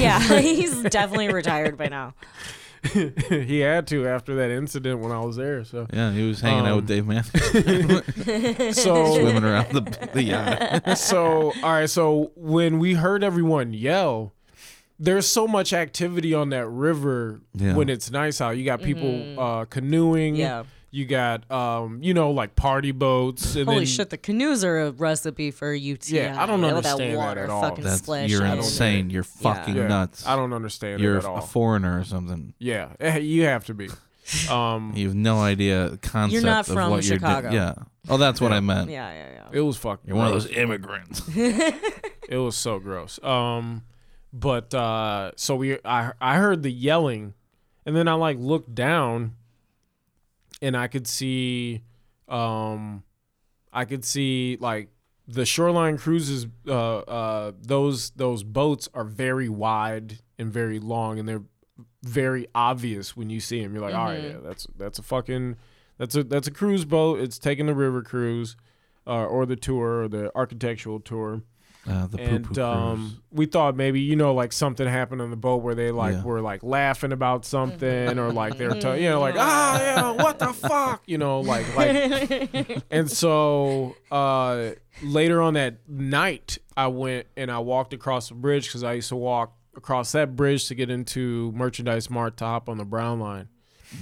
yeah, 0.00 0.18
he's 0.40 0.82
definitely 0.90 1.32
retired 1.32 1.76
by 1.76 1.86
now. 1.88 2.14
he 3.28 3.60
had 3.60 3.86
to 3.88 4.06
after 4.06 4.34
that 4.36 4.50
incident 4.50 5.00
when 5.00 5.10
I 5.12 5.20
was 5.20 5.36
there 5.36 5.64
so 5.64 5.86
Yeah, 5.92 6.12
he 6.12 6.26
was 6.28 6.40
hanging 6.40 6.66
out 6.66 6.70
Um, 6.72 6.76
with 6.76 6.86
Dave 6.86 7.06
Matthews, 7.12 8.76
so 8.76 9.14
swimming 9.14 9.44
around 9.44 9.72
the, 9.72 10.08
the 10.12 10.22
yacht. 10.22 10.98
so 10.98 11.52
all 11.62 11.72
right 11.72 11.88
so 11.90 12.30
when 12.36 12.78
we 12.78 12.94
heard 12.94 13.22
everyone 13.24 13.72
yell 13.72 14.32
there's 14.98 15.26
so 15.26 15.46
much 15.48 15.72
activity 15.72 16.32
on 16.34 16.50
that 16.50 16.68
river 16.68 17.40
Yeah. 17.54 17.74
when 17.74 17.88
it's 17.88 18.10
nice 18.10 18.40
out 18.40 18.56
you 18.56 18.64
got 18.64 18.80
people 18.82 19.38
uh 19.40 19.64
canoeing 19.66 20.34
Mm-hmm. 20.34 20.40
Yeah. 20.40 20.62
You 20.94 21.04
got 21.06 21.50
um 21.50 21.98
you 22.02 22.14
know 22.14 22.30
like 22.30 22.54
party 22.54 22.92
boats 22.92 23.56
and 23.56 23.66
Holy 23.66 23.78
then, 23.80 23.86
shit, 23.86 24.10
the 24.10 24.16
canoes 24.16 24.62
are 24.62 24.78
a 24.80 24.90
recipe 24.92 25.50
for 25.50 25.72
a 25.72 25.78
UTI. 25.78 26.16
Yeah, 26.16 26.40
I 26.42 26.46
don't 26.46 26.60
With 26.62 26.70
understand 26.72 27.00
that 27.00 27.10
that 27.10 27.16
water 27.16 27.40
at 27.44 27.50
all. 27.50 27.62
fucking 27.62 27.82
That's 27.84 27.98
splash 27.98 28.30
you're 28.30 28.44
out. 28.46 28.58
insane. 28.58 29.10
You're 29.10 29.24
fucking 29.24 29.74
yeah, 29.76 29.88
nuts. 29.88 30.26
i 30.26 30.36
don't 30.36 30.52
understand 30.52 31.00
You're 31.00 31.16
it 31.18 31.24
at 31.24 31.38
a 31.38 31.40
foreigner 31.42 31.98
or 31.98 32.04
something. 32.04 32.54
yeah 32.58 32.92
eh, 33.00 33.18
you 33.34 33.44
have 33.44 33.64
to 33.66 33.74
be 33.74 33.88
um 34.50 34.92
You 34.96 35.08
have 35.08 35.16
no 35.16 35.40
idea 35.40 35.88
the 35.90 35.98
concept 35.98 36.44
not 36.44 36.68
of 36.68 36.74
from 36.74 36.90
what 36.92 37.04
Chicago. 37.04 37.50
you're 37.50 37.50
doing. 37.50 37.54
Yeah. 37.54 37.74
Oh, 38.08 38.16
that's 38.16 38.40
what 38.40 38.52
I 38.52 38.60
meant. 38.60 38.88
Yeah, 38.90 39.12
yeah, 39.12 39.28
yeah. 39.34 39.48
it 39.58 39.60
was 39.60 39.76
fucking 39.76 40.06
You're 40.08 40.16
one 40.16 40.26
of 40.28 40.32
gross. 40.32 40.44
those 40.44 40.56
immigrants. 40.56 41.22
it 42.28 42.38
was 42.38 42.56
so 42.56 42.78
gross 42.78 43.18
um 43.22 43.82
but 44.32 44.72
uh 44.74 45.30
so 45.36 45.56
we 45.56 45.78
i 45.84 46.12
i 46.20 46.36
heard 46.36 46.62
the 46.62 46.70
yelling 46.72 47.34
and 47.84 47.94
then 47.96 48.06
i 48.08 48.14
like 48.14 48.36
looked 48.38 48.74
down 48.74 49.34
and 50.64 50.76
i 50.76 50.86
could 50.88 51.06
see 51.06 51.82
um 52.28 53.02
i 53.72 53.84
could 53.84 54.04
see 54.04 54.56
like 54.60 54.88
the 55.26 55.46
shoreline 55.46 55.96
cruises 55.96 56.46
uh 56.68 56.98
uh 56.98 57.52
those 57.60 58.10
those 58.10 58.42
boats 58.42 58.88
are 58.94 59.04
very 59.04 59.48
wide 59.48 60.18
and 60.38 60.52
very 60.52 60.78
long 60.78 61.18
and 61.18 61.28
they're 61.28 61.44
very 62.02 62.46
obvious 62.54 63.16
when 63.16 63.30
you 63.30 63.40
see 63.40 63.62
them 63.62 63.72
you're 63.74 63.82
like 63.82 63.94
all 63.94 64.06
right 64.06 64.22
yeah 64.22 64.36
that's 64.42 64.66
that's 64.76 64.98
a 64.98 65.02
fucking 65.02 65.56
that's 65.98 66.14
a 66.16 66.24
that's 66.24 66.48
a 66.48 66.50
cruise 66.50 66.84
boat. 66.84 67.20
It's 67.20 67.38
taking 67.38 67.66
the 67.66 67.74
river 67.74 68.02
cruise 68.02 68.56
uh, 69.06 69.26
or 69.26 69.46
the 69.46 69.56
tour 69.56 70.02
or 70.02 70.08
the 70.08 70.30
architectural 70.34 71.00
tour 71.00 71.42
Uh, 71.86 72.06
the 72.06 72.18
and 72.18 72.44
poo-poo 72.46 72.62
um, 72.62 73.22
we 73.30 73.44
thought 73.44 73.76
maybe 73.76 74.00
you 74.00 74.16
know 74.16 74.32
like 74.32 74.52
something 74.52 74.86
happened 74.88 75.20
on 75.20 75.30
the 75.30 75.36
boat 75.36 75.62
where 75.62 75.74
they 75.74 75.90
like 75.90 76.14
Yeah. 76.14 76.22
were 76.22 76.40
like 76.40 76.62
laughing 76.62 77.12
about 77.12 77.44
something 77.44 78.18
or 78.18 78.32
like 78.32 78.56
they 78.56 78.66
were 78.66 78.74
t- 78.80 79.02
you 79.02 79.10
know 79.10 79.20
like 79.20 79.34
ah 79.38 79.78
yeah 79.80 80.10
what 80.12 80.38
the 80.38 80.52
fuck 80.54 81.02
you 81.06 81.18
know 81.18 81.40
like 81.40 81.66
like 81.76 82.82
and 82.90 83.10
so 83.10 83.96
uh, 84.10 84.70
later 85.02 85.42
on 85.42 85.54
that 85.54 85.78
night 85.88 86.56
I 86.76 86.86
went 86.86 87.26
and 87.36 87.50
I 87.50 87.58
walked 87.58 87.92
across 87.92 88.28
the 88.30 88.34
bridge 88.34 88.66
because 88.68 88.82
I 88.82 88.94
used 88.94 89.10
to 89.10 89.16
walk 89.16 89.54
across 89.76 90.12
that 90.12 90.36
bridge 90.36 90.68
to 90.68 90.74
get 90.74 90.88
into 90.90 91.52
Merchandise 91.52 92.08
Mart 92.08 92.36
to 92.38 92.44
hop 92.44 92.68
on 92.68 92.78
the 92.78 92.84
Brown 92.84 93.20
Line 93.20 93.48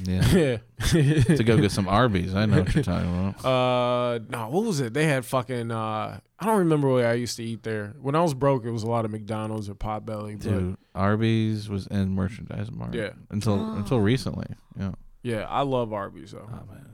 Yeah. 0.05 0.59
Yeah. 0.93 1.23
to 1.37 1.45
go 1.45 1.57
get 1.59 1.71
some 1.71 1.89
Arby's. 1.89 2.35
I 2.35 2.47
know 2.47 2.63
what 2.63 2.75
you're 2.75 2.85
talking 2.85 3.09
about. 3.09 3.45
Uh, 3.45 4.19
no, 4.29 4.49
what 4.51 4.65
was 4.65 4.81
it? 4.81 4.93
They 4.95 5.07
had 5.07 5.25
fucking. 5.25 5.71
Uh, 5.71 6.19
I 6.39 6.45
don't 6.47 6.59
remember 6.59 6.89
where 6.93 7.09
I 7.09 7.15
used 7.15 7.37
to 7.37 7.43
eat 7.45 7.63
there. 7.63 7.95
When 8.01 8.15
I 8.15 8.21
was 8.23 8.35
broke, 8.35 8.65
it 8.65 8.71
was 8.71 8.83
a 8.83 8.89
lot 8.91 9.05
of 9.05 9.11
McDonald's 9.11 9.69
or 9.69 9.75
Potbelly. 9.75 10.33
But 10.39 10.49
Dude, 10.51 10.77
Arby's 10.95 11.69
was 11.69 11.87
in 11.87 12.11
merchandise 12.15 12.71
mart. 12.71 12.95
Yeah. 12.95 13.11
Until 13.31 13.55
Oh. 13.55 13.75
until 13.77 14.01
recently. 14.01 14.47
Yeah. 14.79 14.93
yeah, 15.23 15.47
I 15.49 15.63
love 15.63 15.93
Arby's 15.93 16.33
though. 16.33 16.49
Oh, 16.49 16.73
man. 16.73 16.87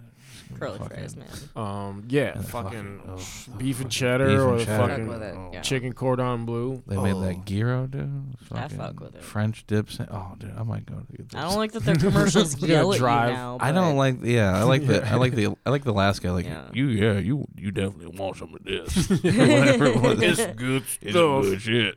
Curly 0.58 0.78
Fucking- 0.78 0.96
fries, 0.96 1.16
man. 1.16 1.26
Um, 1.56 2.04
yeah, 2.08 2.32
and 2.34 2.40
the 2.44 2.48
fucking, 2.48 3.00
oh, 3.08 3.18
beef 3.58 3.80
and 3.80 3.90
cheddar 3.90 4.26
beef 4.28 4.38
or 4.40 4.50
and 4.52 4.60
the 4.60 4.64
cheddar. 4.64 4.88
fucking 4.88 5.06
with 5.08 5.22
it, 5.22 5.34
Oh. 5.36 5.50
yeah. 5.52 5.60
chicken 5.60 5.92
cordon 5.92 6.44
bleu. 6.46 6.82
They 6.86 6.96
made 6.96 7.14
Oh. 7.14 7.20
that 7.22 7.44
gyro, 7.44 7.86
dude. 7.86 8.34
I 8.52 8.68
fuck 8.68 9.00
with 9.00 9.14
it. 9.14 9.22
French 9.22 9.66
dips. 9.66 9.98
Oh, 10.10 10.32
dude, 10.38 10.52
I 10.58 10.62
might 10.62 10.86
go 10.86 10.94
to 10.96 11.16
get 11.16 11.28
this. 11.30 11.38
I 11.38 11.42
don't 11.42 11.56
like 11.56 11.72
that 11.72 11.84
their 11.84 11.96
commercials 11.96 12.54
We're 12.60 12.68
gonna 12.68 12.72
yell 12.72 12.92
at 12.92 12.98
drive. 12.98 13.30
you 13.30 13.34
now. 13.36 13.58
I 13.60 13.72
don't 13.72 13.96
like. 13.96 14.16
Yeah, 14.22 14.56
I 14.58 14.62
like 14.64 14.86
the. 14.86 15.06
I 15.10 15.14
like 15.16 15.34
the. 15.34 15.54
I 15.66 15.70
like 15.70 15.84
the 15.84 15.92
last 15.92 16.22
guy. 16.22 16.30
Like 16.30 16.46
Yeah. 16.46 16.62
you. 16.72 16.86
Yeah, 16.88 17.18
you. 17.18 17.46
You 17.56 17.70
definitely 17.70 18.16
want 18.18 18.36
some 18.36 18.54
of 18.54 18.64
this. 18.64 19.08
Whatever 19.22 19.86
it 19.86 20.00
was. 20.00 20.22
It's 20.22 20.46
good 20.56 20.82
It's 21.02 21.10
stuff. 21.10 21.42
good 21.42 21.60
shit. 21.62 21.96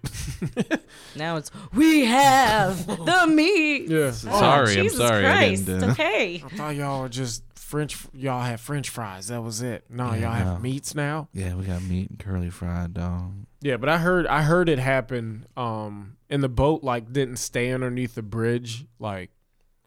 Now 1.15 1.37
it's 1.37 1.51
we 1.73 2.05
have 2.05 2.85
the 2.87 3.27
meat. 3.27 3.89
Yeah. 3.89 4.11
Sorry, 4.11 4.77
I'm 4.77 4.83
Jesus 4.83 4.97
sorry, 4.97 5.25
I 5.25 5.31
Christ. 5.47 5.65
didn't, 5.65 5.83
uh, 5.83 5.91
okay. 5.91 6.43
I 6.45 6.49
thought 6.55 6.75
y'all 6.75 7.01
were 7.01 7.09
just 7.09 7.43
French. 7.71 7.97
Y'all 8.13 8.41
have 8.43 8.59
French 8.61 8.89
fries. 8.89 9.27
That 9.29 9.41
was 9.41 9.61
it. 9.61 9.85
No, 9.89 10.13
Yeah, 10.13 10.19
y'all 10.19 10.31
have 10.33 10.61
meats 10.61 10.93
now. 10.93 11.29
Yeah, 11.33 11.55
we 11.55 11.63
got 11.65 11.81
meat 11.81 12.09
and 12.09 12.19
curly 12.19 12.49
fried 12.49 12.93
dog. 12.93 13.31
Yeah, 13.61 13.77
but 13.77 13.87
I 13.89 13.97
heard 13.97 14.27
I 14.27 14.41
heard 14.43 14.67
it 14.69 14.77
happen. 14.79 15.45
Um, 15.55 16.17
and 16.29 16.43
the 16.43 16.49
boat 16.49 16.83
like 16.83 17.11
didn't 17.13 17.37
stay 17.37 17.71
underneath 17.71 18.15
the 18.15 18.21
bridge. 18.21 18.85
Like 18.99 19.29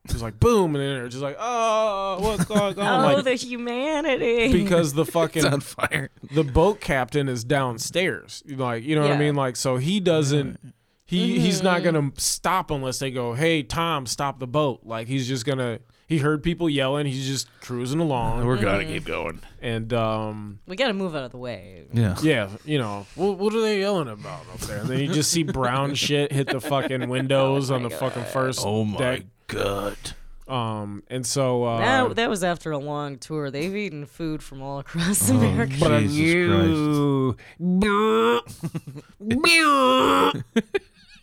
it 0.07 0.13
was 0.13 0.23
like 0.23 0.41
boom, 0.41 0.75
and 0.75 0.83
then 0.85 0.95
they're 0.95 1.09
just 1.09 1.23
like, 1.23 1.37
oh, 1.39 2.19
what's 2.21 2.45
going 2.47 2.79
on? 2.79 3.05
Oh, 3.11 3.15
like 3.15 3.25
the 3.25 3.35
humanity. 3.35 4.53
because 4.53 4.93
the 4.95 5.05
fucking 5.17 5.45
on 5.45 5.61
fire. 5.61 6.11
the 6.33 6.45
boat 6.45 6.81
captain 6.81 7.29
is 7.29 7.45
downstairs. 7.45 8.43
Like 8.49 8.85
you 8.85 8.95
know 8.97 9.03
what 9.03 9.13
I 9.13 9.19
mean? 9.19 9.35
Like 9.35 9.57
so 9.57 9.77
he 9.77 10.01
doesn't. 10.01 10.59
He 11.07 11.39
he's 11.39 11.63
not 11.63 11.83
Mm-hmm. 11.83 11.85
gonna 11.97 12.13
stop 12.17 12.71
unless 12.71 12.99
they 12.99 13.11
go, 13.11 13.35
hey 13.35 13.63
Tom, 13.63 14.07
stop 14.07 14.39
the 14.39 14.47
boat. 14.47 14.81
Like 14.85 15.07
he's 15.09 15.29
just 15.29 15.45
gonna. 15.45 15.81
He 16.07 16.19
heard 16.19 16.43
people 16.43 16.69
yelling. 16.69 17.07
He's 17.07 17.27
just 17.27 17.49
cruising 17.61 18.01
along, 18.01 18.45
We're 18.47 18.59
gonna 18.59 18.85
keep 18.85 19.05
going. 19.07 19.41
and 19.63 19.91
um, 19.95 20.59
we 20.67 20.77
got 20.77 20.89
to 20.89 20.93
move 20.95 21.15
out 21.17 21.25
of 21.25 21.31
the 21.31 21.39
way. 21.39 21.85
Yeah. 21.93 22.17
yeah, 22.23 22.51
you 22.65 22.79
know, 22.79 23.07
what, 23.15 23.39
what 23.39 23.55
are 23.55 23.61
they 23.63 23.81
yelling 23.81 24.09
about 24.09 24.43
up 24.53 24.61
there? 24.61 24.79
And 24.79 24.89
then 24.89 25.01
you 25.01 25.09
just 25.09 25.31
see 25.31 25.43
brown 25.45 25.95
shit 25.97 26.33
hit 26.33 26.49
the 26.49 26.61
fucking 26.61 27.09
windows 27.09 27.71
on 27.71 27.83
the 27.83 27.91
fucking 27.91 28.25
first 28.25 28.61
Oh 28.63 28.85
my 28.85 28.99
deck. 28.99 29.23
god. 29.47 29.97
Um, 30.47 31.03
and 31.09 31.27
so 31.27 31.65
uh, 31.65 31.79
that, 31.79 32.17
that 32.17 32.29
was 32.29 32.45
after 32.45 32.71
a 32.71 32.77
long 32.79 33.17
tour. 33.17 33.51
They've 33.51 33.75
eaten 33.75 34.05
food 34.05 34.43
from 34.43 34.61
all 34.61 34.79
across 34.81 35.31
Oh, 35.31 35.37
America. 35.39 35.75
but 35.81 36.01
Jesus 36.03 36.17
you, 36.19 37.37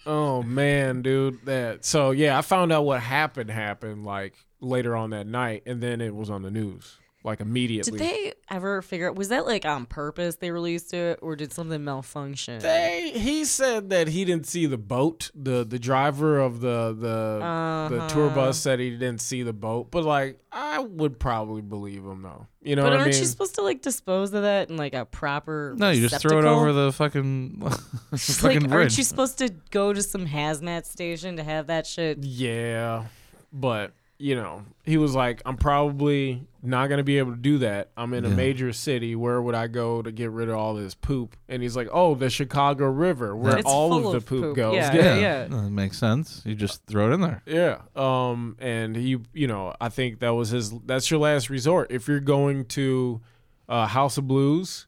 oh 0.08 0.42
man, 0.44 1.02
dude, 1.04 1.46
that. 1.46 1.86
So 1.86 2.10
yeah, 2.12 2.36
I 2.38 2.42
found 2.42 2.72
out 2.72 2.84
what 2.86 3.00
happened 3.02 3.52
happened 3.52 4.06
like 4.06 4.34
later 4.62 4.96
on 4.96 5.10
that 5.10 5.28
night, 5.28 5.64
and 5.66 5.82
then 5.82 6.00
it 6.02 6.16
was 6.16 6.30
on 6.30 6.42
the 6.44 6.52
news 6.52 6.98
like 7.24 7.40
immediately. 7.40 8.00
Did 8.00 8.00
they 8.00 8.34
ever 8.50 8.82
figure 8.82 9.08
out? 9.08 9.16
Was 9.16 9.30
that 9.30 9.46
like 9.46 9.64
on 9.64 9.86
purpose 9.86 10.38
they 10.38 10.50
released 10.50 10.92
it, 10.94 11.20
or 11.22 11.36
did 11.36 11.54
something 11.54 11.84
malfunction? 11.84 12.58
They, 12.60 13.12
he 13.14 13.46
said 13.46 13.92
that 13.92 14.08
he 14.08 14.26
didn't 14.26 14.48
see 14.48 14.66
the 14.66 14.80
boat. 14.80 15.30
The 15.36 15.64
the 15.64 15.78
driver 15.78 16.40
of 16.40 16.62
the 16.62 16.96
the 17.00 17.96
the 17.96 18.08
tour 18.08 18.26
Uh-huh. 18.26 18.36
bus 18.36 18.58
said 18.58 18.80
he 18.80 18.90
didn't 18.92 19.22
see 19.22 19.44
the 19.44 19.54
boat. 19.54 19.92
But 19.92 20.04
like, 20.04 20.40
I 20.52 20.80
would 20.80 21.20
probably 21.20 21.62
believe 21.62 22.04
him 22.04 22.24
though. 22.24 22.48
You 22.64 22.76
know 22.76 22.82
but 22.84 22.90
what 22.90 22.94
aren't 22.94 23.08
I 23.10 23.12
mean? 23.12 23.20
you 23.20 23.26
supposed 23.28 23.54
to 23.56 23.62
like 23.62 23.84
dispose 23.84 24.34
of 24.34 24.42
that 24.42 24.72
in 24.72 24.78
like 24.78 24.96
a 24.96 25.06
proper? 25.06 25.76
No, 25.78 25.92
you 25.92 26.08
just 26.08 26.22
throw 26.24 26.40
it 26.40 26.46
over 26.46 26.74
the 26.74 26.92
fucking 26.92 27.62
Just, 28.14 28.40
fucking 28.42 28.62
like, 28.62 28.70
bridge. 28.70 28.74
aren't 28.74 28.98
you 28.98 29.04
supposed 29.04 29.38
to 29.38 29.50
go 29.70 29.94
to 29.94 30.02
some 30.02 30.26
hazmat 30.26 30.86
station 30.86 31.38
to 31.38 31.44
have 31.44 31.68
that 31.68 31.86
shit? 31.86 32.18
yeah, 32.24 33.06
but 33.54 33.94
you 34.22 34.36
know, 34.36 34.64
he 34.84 34.98
was 34.98 35.16
like, 35.16 35.42
I'm 35.46 35.58
probably 35.58 36.46
not 36.64 36.88
gonna 36.90 37.04
be 37.04 37.18
able 37.18 37.32
to 37.32 37.38
do 37.38 37.58
that. 37.60 37.90
I'm 37.98 38.14
in 38.14 38.24
a 38.24 38.30
major 38.30 38.72
city. 38.72 39.16
Where 39.16 39.42
would 39.42 39.56
I 39.56 39.68
go 39.68 40.02
to 40.02 40.12
get 40.12 40.30
rid 40.32 40.48
of 40.50 40.56
all 40.56 40.76
this 40.76 40.94
poop? 40.94 41.36
And 41.50 41.62
he's 41.64 41.76
like, 41.76 41.88
Oh, 41.92 42.14
the 42.16 42.30
Chicago 42.30 42.86
River, 42.86 43.36
where 43.36 43.58
It's 43.58 43.66
all 43.68 43.90
full 43.90 44.06
of 44.08 44.12
the 44.12 44.18
of 44.18 44.26
poop, 44.28 44.42
poop. 44.44 44.56
goes. 44.56 44.76
Yeah. 44.76 44.94
yeah, 44.94 45.16
yeah. 45.18 45.44
That 45.46 45.70
makes 45.72 45.98
sense. 45.98 46.44
You 46.46 46.54
just 46.56 46.86
throw 46.86 47.10
it 47.10 47.14
in 47.16 47.22
there. 47.22 47.42
Yeah. 47.46 47.80
Um 47.96 48.56
and 48.60 48.96
he 48.96 49.18
you 49.34 49.48
know, 49.48 49.74
I 49.82 49.90
think 49.90 50.20
that 50.20 50.36
was 50.36 50.50
his 50.50 50.72
that's 50.86 51.10
your 51.10 51.20
last 51.20 51.50
resort. 51.50 51.92
If 51.92 52.08
you're 52.08 52.20
going 52.20 52.66
to 52.66 53.22
uh 53.68 53.88
House 53.88 54.18
of 54.20 54.28
Blues, 54.28 54.86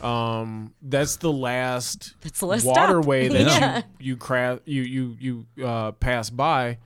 um 0.00 0.72
that's 0.80 1.16
the 1.16 1.32
last 1.32 2.14
That's 2.20 2.38
the 2.38 2.46
last 2.46 2.62
stop. 2.62 2.76
waterway 2.76 3.26
that 3.28 3.40
Yeah. 3.46 3.76
you 3.78 3.82
you 3.98 4.16
cra- 4.16 4.60
you 4.64 4.82
you 4.82 5.16
you 5.18 5.64
uh 5.66 5.90
pass 5.92 6.30
by 6.30 6.78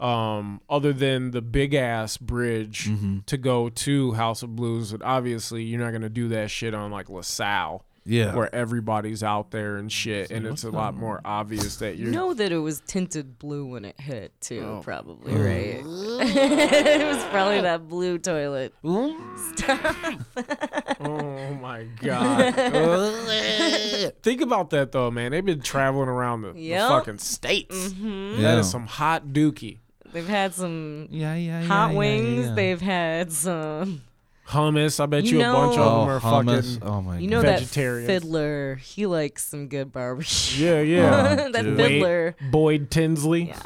um 0.00 0.60
other 0.68 0.92
than 0.92 1.30
the 1.30 1.40
big 1.42 1.74
ass 1.74 2.16
bridge 2.18 2.88
Mm-hmm. 2.88 3.18
to 3.26 3.36
go 3.38 3.68
to 3.70 4.12
House 4.12 4.42
of 4.42 4.54
Blues. 4.54 4.92
And 4.92 5.02
obviously 5.02 5.62
you're 5.62 5.80
not 5.80 5.90
going 5.90 6.02
to 6.02 6.08
do 6.08 6.28
that 6.28 6.50
shit 6.50 6.74
on 6.74 6.90
like 6.90 7.08
LaSalle 7.08 7.82
Yeah. 8.04 8.34
where 8.34 8.54
everybody's 8.54 9.22
out 9.22 9.50
there 9.52 9.76
and 9.76 9.90
shit 9.90 10.30
and 10.30 10.46
it's 10.46 10.64
a 10.64 10.70
lot 10.70 10.94
more 10.94 11.20
obvious 11.24 11.76
that 11.78 11.96
you're 11.96 12.08
You 12.08 12.12
know 12.12 12.34
that 12.34 12.52
it 12.52 12.58
was 12.58 12.82
tinted 12.86 13.38
blue 13.38 13.64
when 13.66 13.84
it 13.86 13.98
hit 13.98 14.38
too, 14.40 14.60
Oh. 14.64 14.80
probably, 14.84 15.32
right? 15.34 15.80
it 15.82 17.06
was 17.06 17.24
probably 17.30 17.62
that 17.62 17.88
blue 17.88 18.18
toilet. 18.18 18.74
Oh 18.84 19.16
my 21.60 21.84
god. 22.02 22.54
Think 24.22 24.40
about 24.40 24.70
that 24.70 24.92
though, 24.92 25.10
man. 25.10 25.32
They've 25.32 25.44
been 25.44 25.60
traveling 25.62 26.08
around 26.08 26.42
the, 26.42 26.52
the 26.52 26.76
fucking 26.88 27.18
states. 27.18 27.74
Mm-hmm. 27.88 28.40
Yeah. 28.40 28.58
is 28.58 28.70
some 28.70 28.86
hot 28.86 29.28
dookie. 29.28 29.78
They've 30.12 30.26
had 30.28 30.54
some 30.54 31.08
Yeah, 31.10 31.34
yeah, 31.34 31.60
yeah. 31.60 31.66
hot 31.66 31.92
yeah, 31.92 31.96
wings. 31.98 32.46
yeah. 32.46 32.54
They've 32.54 32.80
had 32.80 33.32
some. 33.32 34.02
Hummus. 34.48 35.00
I 35.00 35.06
bet 35.06 35.24
You 35.24 35.38
you, 35.40 35.44
a 35.44 35.52
bunch 35.52 35.72
of 35.72 35.78
know- 35.78 35.84
them 35.84 36.08
oh, 36.08 36.12
are 36.12 36.20
hummus. 36.20 36.78
fucking. 36.78 36.88
Oh 36.88 37.02
my 37.02 37.18
You 37.18 37.26
know 37.28 37.42
god. 37.42 37.58
that 37.58 37.62
fiddler. 38.06 38.76
He 38.76 39.04
likes 39.06 39.44
some 39.44 39.66
good 39.68 39.90
barbecue. 39.92 40.64
Yeah, 40.64 40.80
yeah. 40.82 41.36
Oh, 41.46 41.50
that 41.50 41.62
dude. 41.64 41.76
fiddler. 41.76 42.36
Boyd 42.50 42.90
Tinsley. 42.90 43.48
Yeah. 43.48 43.60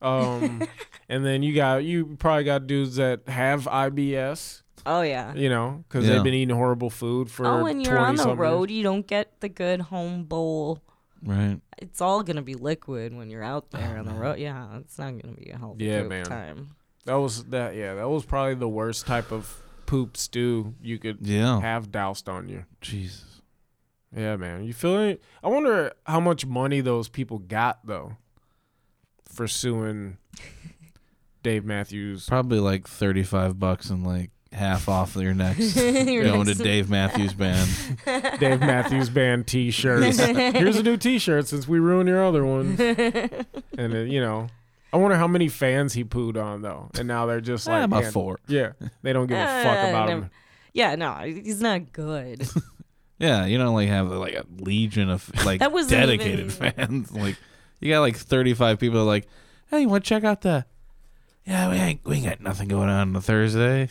Um, 0.00 0.62
and 1.08 1.24
then 1.24 1.42
you 1.42 1.54
got 1.54 1.84
you 1.84 2.16
probably 2.18 2.44
got 2.44 2.66
dudes 2.66 2.96
that 2.96 3.28
have 3.28 3.64
IBS. 3.64 4.62
Oh 4.86 5.02
yeah. 5.02 5.34
You 5.34 5.48
know, 5.50 5.84
because 5.88 6.06
Yeah. 6.06 6.14
they've 6.14 6.24
been 6.24 6.34
eating 6.34 6.54
horrible 6.54 6.90
food 6.90 7.30
for. 7.30 7.44
Oh, 7.44 7.62
when 7.64 7.80
you're 7.80 7.98
on 7.98 8.16
the 8.16 8.22
some 8.22 8.38
road, 8.38 8.70
you 8.70 8.82
don't 8.82 9.06
get 9.06 9.40
the 9.40 9.48
good 9.50 9.80
home 9.82 10.24
bowl. 10.24 10.80
Right. 11.26 11.60
It's 11.78 12.00
all 12.00 12.22
gonna 12.22 12.42
be 12.42 12.54
liquid 12.54 13.12
when 13.14 13.28
you're 13.30 13.42
out 13.42 13.70
there 13.72 13.96
Oh, 13.96 13.98
on 14.00 14.04
the 14.06 14.12
man. 14.12 14.20
road. 14.20 14.38
Yeah, 14.38 14.78
it's 14.78 14.98
not 14.98 15.20
gonna 15.20 15.34
be 15.34 15.50
a 15.50 15.58
healthy 15.58 15.84
Yeah, 15.84 16.00
poop 16.02 16.08
man. 16.08 16.24
time. 16.24 16.68
That 17.04 17.14
was 17.16 17.44
that. 17.46 17.74
Yeah, 17.74 17.94
that 17.94 18.08
was 18.08 18.24
probably 18.24 18.54
the 18.54 18.68
worst 18.68 19.06
type 19.06 19.30
of 19.32 19.60
poop 19.86 20.16
stew 20.16 20.74
you 20.80 20.98
could 20.98 21.18
Yeah. 21.20 21.60
have 21.60 21.90
doused 21.92 22.28
on 22.28 22.48
you. 22.48 22.64
Jesus. 22.80 23.42
Yeah, 24.16 24.36
man. 24.36 24.64
You 24.64 24.72
feeling? 24.72 25.18
I 25.42 25.48
wonder 25.48 25.92
how 26.06 26.20
much 26.20 26.46
money 26.46 26.80
those 26.80 27.08
people 27.08 27.38
got 27.38 27.84
though 27.86 28.16
for 29.28 29.46
suing 29.48 30.16
Dave 31.42 31.64
Matthews. 31.64 32.26
Probably 32.26 32.60
like 32.60 32.86
thirty-five 32.88 33.58
bucks 33.58 33.90
and 33.90 34.06
like 34.06 34.30
half 34.56 34.88
off 34.88 35.14
your 35.16 35.34
next 35.34 35.76
Your 36.06 36.24
going 36.24 36.46
to 36.46 36.54
Dave 36.54 36.88
Matthews 36.90 37.32
Band. 37.34 37.68
Dave 38.40 38.60
Matthews 38.60 39.08
Band 39.10 39.46
T-shirts. 39.46 40.18
Here's 40.24 40.76
a 40.78 40.82
new 40.82 40.96
T-shirt 40.96 41.46
since 41.46 41.68
we 41.68 41.78
ruined 41.78 42.08
your 42.08 42.24
other 42.24 42.44
one. 42.44 42.70
And 42.80 43.92
then, 43.92 44.10
you 44.10 44.20
know, 44.20 44.48
I 44.92 44.96
wonder 44.96 45.16
how 45.16 45.26
many 45.28 45.48
fans 45.48 45.92
he 45.92 46.04
pooed 46.04 46.42
on 46.42 46.62
though, 46.62 46.90
and 46.98 47.06
now 47.06 47.26
they're 47.26 47.40
just 47.40 47.68
Eh, 47.68 47.72
like 47.72 47.84
about 47.84 48.02
man, 48.04 48.12
four. 48.12 48.38
Yeah, 48.48 48.72
they 49.02 49.12
don't 49.12 49.26
give 49.26 49.36
a 49.36 49.62
fuck 49.62 49.84
Uh, 49.84 49.88
about 49.90 50.08
never- 50.08 50.22
him. 50.22 50.30
Yeah, 50.72 50.94
no, 50.94 51.12
he's 51.24 51.60
not 51.60 51.92
good. 51.92 52.46
Yeah, 53.18 53.46
you 53.46 53.56
don't 53.58 53.74
like 53.74 53.88
have 53.88 54.10
like 54.10 54.34
a 54.34 54.44
legion 54.58 55.08
of 55.10 55.30
like 55.44 55.60
That 55.60 55.72
wasn't 55.72 55.90
dedicated 56.02 56.50
even- 56.50 56.72
fans. 56.72 57.12
Like 57.12 57.36
you 57.80 57.90
got 57.92 58.00
like 58.00 58.16
thirty-five 58.16 58.78
people 58.78 59.04
like, 59.04 59.26
hey, 59.70 59.80
you 59.82 59.88
want 59.88 60.04
to 60.04 60.08
check 60.08 60.24
out 60.24 60.42
the? 60.42 60.64
Yeah, 61.46 61.70
we 61.70 61.76
ain't 61.76 62.00
we 62.04 62.16
ain't 62.16 62.26
got 62.26 62.40
nothing 62.40 62.68
going 62.68 62.88
on 62.88 63.08
on 63.10 63.16
a 63.16 63.20
Thursday. 63.20 63.88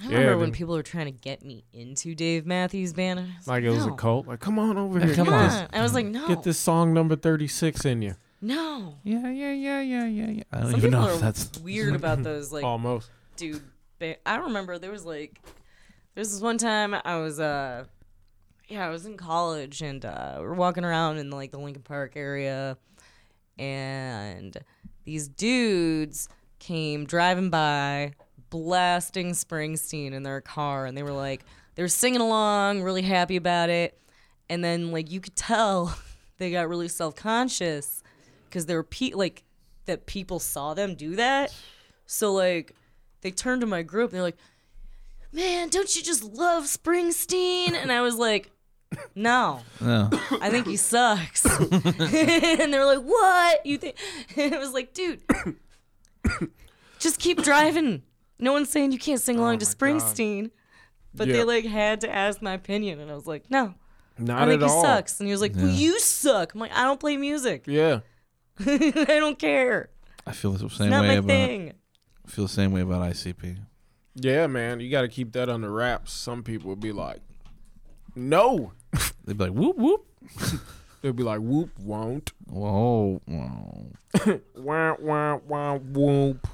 I 0.00 0.06
remember 0.08 0.38
when 0.38 0.46
dude. 0.48 0.54
people 0.56 0.74
were 0.74 0.82
trying 0.82 1.06
to 1.06 1.12
get 1.12 1.44
me 1.44 1.64
into 1.72 2.14
Dave 2.14 2.44
Matthews 2.46 2.92
Band. 2.92 3.20
and 3.20 3.28
I 3.32 3.36
was 3.38 3.46
Like 3.48 3.62
it 3.64 3.70
was 3.70 3.86
a 3.86 3.92
cult. 3.92 4.26
Like, 4.26 4.40
come 4.40 4.58
on 4.58 4.76
over 4.76 4.98
here, 4.98 5.14
come 5.14 5.28
on. 5.28 5.48
this- 5.48 5.68
I 5.72 5.82
was 5.82 5.94
like, 5.94 6.06
no, 6.06 6.26
get 6.26 6.42
this 6.42 6.58
song 6.58 6.92
number 6.92 7.14
thirty-six 7.16 7.84
in 7.84 8.02
you. 8.02 8.14
no. 8.42 8.96
Yeah, 9.04 9.30
yeah, 9.30 9.52
yeah, 9.52 9.80
yeah, 9.80 10.06
yeah, 10.06 10.26
yeah. 10.30 10.42
I 10.52 10.56
don't 10.60 10.70
Some 10.70 10.78
even 10.80 10.90
people 10.90 11.00
know 11.06 11.10
are 11.10 11.14
if 11.14 11.20
that's 11.20 11.58
weird 11.60 11.94
about 12.02 12.22
those 12.22 12.52
like 12.52 12.64
Almost. 12.64 13.10
dude 13.36 13.62
ba- 13.98 14.16
i 14.28 14.36
remember 14.36 14.78
there 14.78 14.90
was 14.90 15.04
like 15.04 15.40
there 16.14 16.20
was 16.22 16.32
this 16.32 16.40
one 16.42 16.58
time 16.58 16.94
i 17.04 17.16
was 17.18 17.38
uh 17.40 17.84
yeah 18.68 18.86
i 18.86 18.90
was 18.90 19.06
in 19.06 19.16
college 19.16 19.80
and 19.82 20.04
uh 20.04 20.36
we 20.40 20.44
are 20.44 20.54
walking 20.54 20.84
around 20.84 21.18
in 21.18 21.30
like 21.30 21.50
the 21.52 21.58
lincoln 21.58 21.82
park 21.82 22.12
area 22.16 22.76
and 23.58 24.56
these 25.04 25.28
dudes 25.28 26.28
came 26.58 27.04
driving 27.04 27.50
by 27.50 28.12
blasting 28.54 29.32
Springsteen 29.32 30.12
in 30.12 30.22
their 30.22 30.40
car, 30.40 30.86
and 30.86 30.96
they 30.96 31.02
were 31.02 31.10
like, 31.10 31.44
they 31.74 31.82
were 31.82 31.88
singing 31.88 32.20
along, 32.20 32.84
really 32.84 33.02
happy 33.02 33.34
about 33.34 33.68
it, 33.68 33.98
and 34.48 34.62
then 34.62 34.92
like 34.92 35.10
you 35.10 35.20
could 35.20 35.34
tell 35.34 35.98
they 36.38 36.52
got 36.52 36.68
really 36.68 36.86
self 36.86 37.16
conscious 37.16 38.00
because 38.44 38.66
there 38.66 38.76
were 38.76 38.84
pe- 38.84 39.10
like 39.12 39.42
that 39.86 40.06
people 40.06 40.38
saw 40.38 40.72
them 40.72 40.94
do 40.94 41.16
that, 41.16 41.52
so 42.06 42.32
like 42.32 42.76
they 43.22 43.32
turned 43.32 43.60
to 43.62 43.66
my 43.66 43.82
group 43.82 44.10
and 44.10 44.16
they're 44.18 44.22
like, 44.22 44.38
"Man, 45.32 45.68
don't 45.68 45.96
you 45.96 46.02
just 46.04 46.22
love 46.22 46.64
Springsteen?" 46.64 47.72
And 47.74 47.90
I 47.90 48.02
was 48.02 48.14
like. 48.16 48.50
No, 49.16 49.62
No. 49.80 50.08
I 50.40 50.50
think 50.50 50.68
he 50.68 50.76
sucks. 50.76 51.44
and 51.60 52.72
they're 52.72 52.86
like, 52.86 53.00
"What? 53.00 53.66
You 53.66 53.76
think?" 53.76 53.96
And 54.36 54.54
it 54.54 54.60
was 54.60 54.72
like, 54.72 54.94
"Dude, 54.94 55.20
just 57.00 57.18
keep 57.18 57.42
driving." 57.42 58.04
No 58.38 58.52
one's 58.52 58.68
saying 58.68 58.92
you 58.92 58.98
can't 58.98 59.20
sing 59.20 59.38
along 59.38 59.56
oh 59.56 59.58
to 59.58 59.64
Oh 59.66 59.68
my 59.68 59.92
God. 59.92 60.02
Springsteen, 60.02 60.50
but 61.14 61.28
Yeah. 61.28 61.34
they 61.34 61.44
like 61.44 61.64
had 61.64 62.00
to 62.02 62.10
ask 62.12 62.42
my 62.42 62.52
opinion, 62.52 63.00
and 63.00 63.10
I 63.10 63.14
was 63.14 63.26
like, 63.26 63.50
"No, 63.50 63.74
Not 64.18 64.42
I 64.42 64.46
think 64.50 64.62
at 64.62 64.68
he 64.68 64.72
all. 64.74 64.82
sucks." 64.82 65.20
And 65.20 65.26
he 65.28 65.32
was 65.32 65.40
like, 65.40 65.54
"Well, 65.54 65.68
you 65.68 65.98
suck." 66.00 66.54
I'm 66.54 66.60
like, 66.60 66.72
"I 66.72 66.82
don't 66.84 67.00
play 67.00 67.16
music. 67.16 67.64
Yeah. 67.68 68.00
I 68.66 69.04
don't 69.20 69.38
care. 69.38 69.90
I 70.26 70.32
feel 70.32 70.52
the 70.52 70.66
It's 70.66 70.76
same 70.76 70.90
not 70.90 71.02
way 71.02 71.08
my 71.08 71.14
about. 71.14 71.26
thing." 71.28 71.72
I 72.26 72.30
feel 72.30 72.44
the 72.46 72.52
same 72.52 72.72
way 72.72 72.80
about 72.80 73.02
ICP. 73.02 73.58
Yeah, 74.14 74.46
man. 74.46 74.80
You 74.80 74.90
got 74.90 75.02
to 75.02 75.08
keep 75.08 75.32
that 75.32 75.48
under 75.48 75.70
wraps. 75.70 76.12
Some 76.12 76.42
people 76.42 76.68
will 76.68 76.76
be 76.76 76.92
like, 76.92 77.20
no. 78.14 78.72
They'd 79.24 79.36
be 79.36 79.44
like, 79.44 79.52
whoop 79.54 79.76
whoop. 79.76 80.06
They'll 81.02 81.12
be 81.12 81.22
like, 81.24 81.40
whoop, 81.40 81.70
won't. 81.78 82.32
Whoa, 82.46 83.20
whoa. 83.26 83.92
Wah, 84.56 84.94
wah, 85.00 85.36
wah, 85.46 85.74
whoop. 85.76 86.46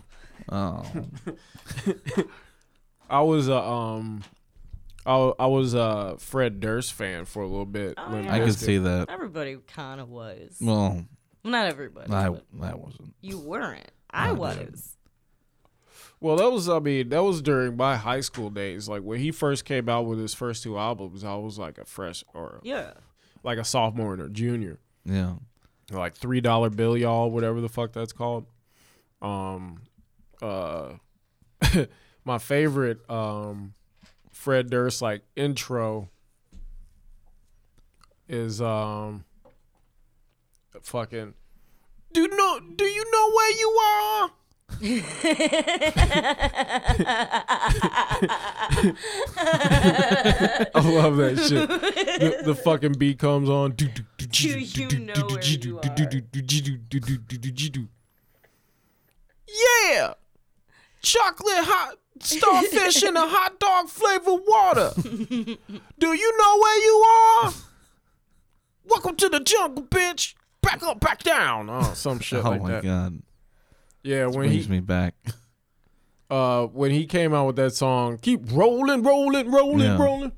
Oh, 0.51 0.85
I 3.09 3.23
was 3.23 3.49
a 3.49 3.57
um, 3.61 4.23
I, 5.07 5.15
I 5.39 5.47
was 5.47 5.75
a 5.75 6.17
Fred 6.19 6.61
Durst 6.61 6.93
fan 6.93 7.25
for 7.25 7.43
a 7.43 7.47
little 7.47 7.67
bit. 7.67 7.95
Oh, 7.97 8.19
yeah. 8.21 8.33
I 8.35 8.41
could 8.41 8.55
see 8.59 8.79
that. 8.79 9.09
Everybody 9.11 9.57
kind 9.67 10.01
of 10.01 10.09
was. 10.11 10.59
Well, 10.61 11.05
Well, 11.45 11.53
not 11.53 11.67
everybody. 11.67 12.13
I 12.13 12.29
but 12.31 12.45
that 12.61 12.79
wasn't. 12.79 13.15
you 13.21 13.39
weren't. 13.39 13.91
I 14.11 14.29
I 14.31 14.33
was. 14.33 14.97
Well, 16.21 16.37
that 16.37 16.51
was 16.51 16.69
I 16.69 16.79
mean 16.81 17.09
that 17.09 17.23
was 17.23 17.41
during 17.41 17.77
my 17.77 17.97
high 17.97 18.21
school 18.21 18.51
days. 18.51 18.89
Like 18.89 19.03
when 19.03 19.21
he 19.21 19.31
first 19.31 19.65
came 19.65 19.89
out 19.89 20.05
with 20.07 20.19
his 20.19 20.35
first 20.35 20.63
two 20.63 20.77
albums, 20.79 21.25
I 21.25 21.35
was 21.37 21.59
like 21.59 21.79
a 21.79 21.85
fresh 21.87 22.23
or 22.35 22.61
Yeah. 22.63 22.93
like 23.43 23.59
a 23.59 23.65
sophomore 23.65 24.15
or 24.21 24.29
junior. 24.29 24.79
Yeah. 25.07 25.35
like 25.91 26.15
three 26.15 26.41
dollar 26.43 26.69
bill 26.71 26.97
y'all 26.97 27.31
whatever 27.31 27.61
the 27.63 27.69
fuck 27.71 27.93
that's 27.93 28.13
called 28.13 28.45
um 29.23 29.81
uh 30.43 30.95
my 32.25 32.39
favorite 32.39 33.09
um 33.11 33.75
fred 34.31 34.71
durst 34.71 35.03
like 35.03 35.23
intro 35.37 36.09
is 38.29 38.61
um 38.63 39.25
fucking 40.83 41.35
do 42.13 42.23
you 42.23 42.37
know 42.37 42.61
do 42.77 42.85
you 42.85 43.05
know 43.13 43.31
where 43.33 43.51
you 43.59 43.69
are 43.69 44.31
I 50.73 50.81
love 50.85 51.17
that 51.17 51.39
shit. 51.49 51.69
The, 51.69 52.43
the 52.45 52.55
fucking 52.55 52.93
beat 52.95 53.19
comes 53.19 53.49
on. 53.49 53.73
Do 53.73 53.87
you 53.87 55.01
know 55.01 55.29
where 55.29 55.43
you 55.45 55.79
are? 55.79 56.05
Yeah, 59.49 60.15
chocolate 61.03 61.65
hot 61.65 61.97
starfish 62.21 63.03
in 63.03 63.17
a 63.17 63.27
hot 63.27 63.59
dog 63.59 63.89
flavored 63.89 64.41
water. 64.47 64.93
Do 64.97 66.13
you 66.15 66.39
know 66.39 66.59
where 66.59 66.79
you 66.85 67.05
are? 67.45 67.53
Welcome 68.87 69.17
to 69.17 69.29
the 69.29 69.41
jungle, 69.41 69.85
bitch. 69.85 70.35
Back 70.63 70.83
up, 70.83 71.01
back 71.01 71.23
down. 71.23 71.69
Oh, 71.71 71.93
some 71.95 72.19
shit 72.21 72.45
oh 72.45 72.51
like 72.51 72.63
my 72.63 72.71
that. 72.73 72.83
god. 72.85 73.23
Yeah, 74.03 74.27
when 74.27 74.49
Brings 74.49 74.67
he 74.67 74.71
me 74.71 74.81
back. 74.81 75.15
uh 76.31 76.67
when 76.67 76.91
he 76.91 77.07
came 77.07 77.35
out 77.35 77.47
with 77.47 77.57
that 77.57 77.75
song, 77.75 78.19
keep 78.19 78.41
rolling, 78.53 79.03
rolling, 79.03 79.51
rolling, 79.51 79.81
Yeah. 79.81 79.99
rolling. 80.03 80.33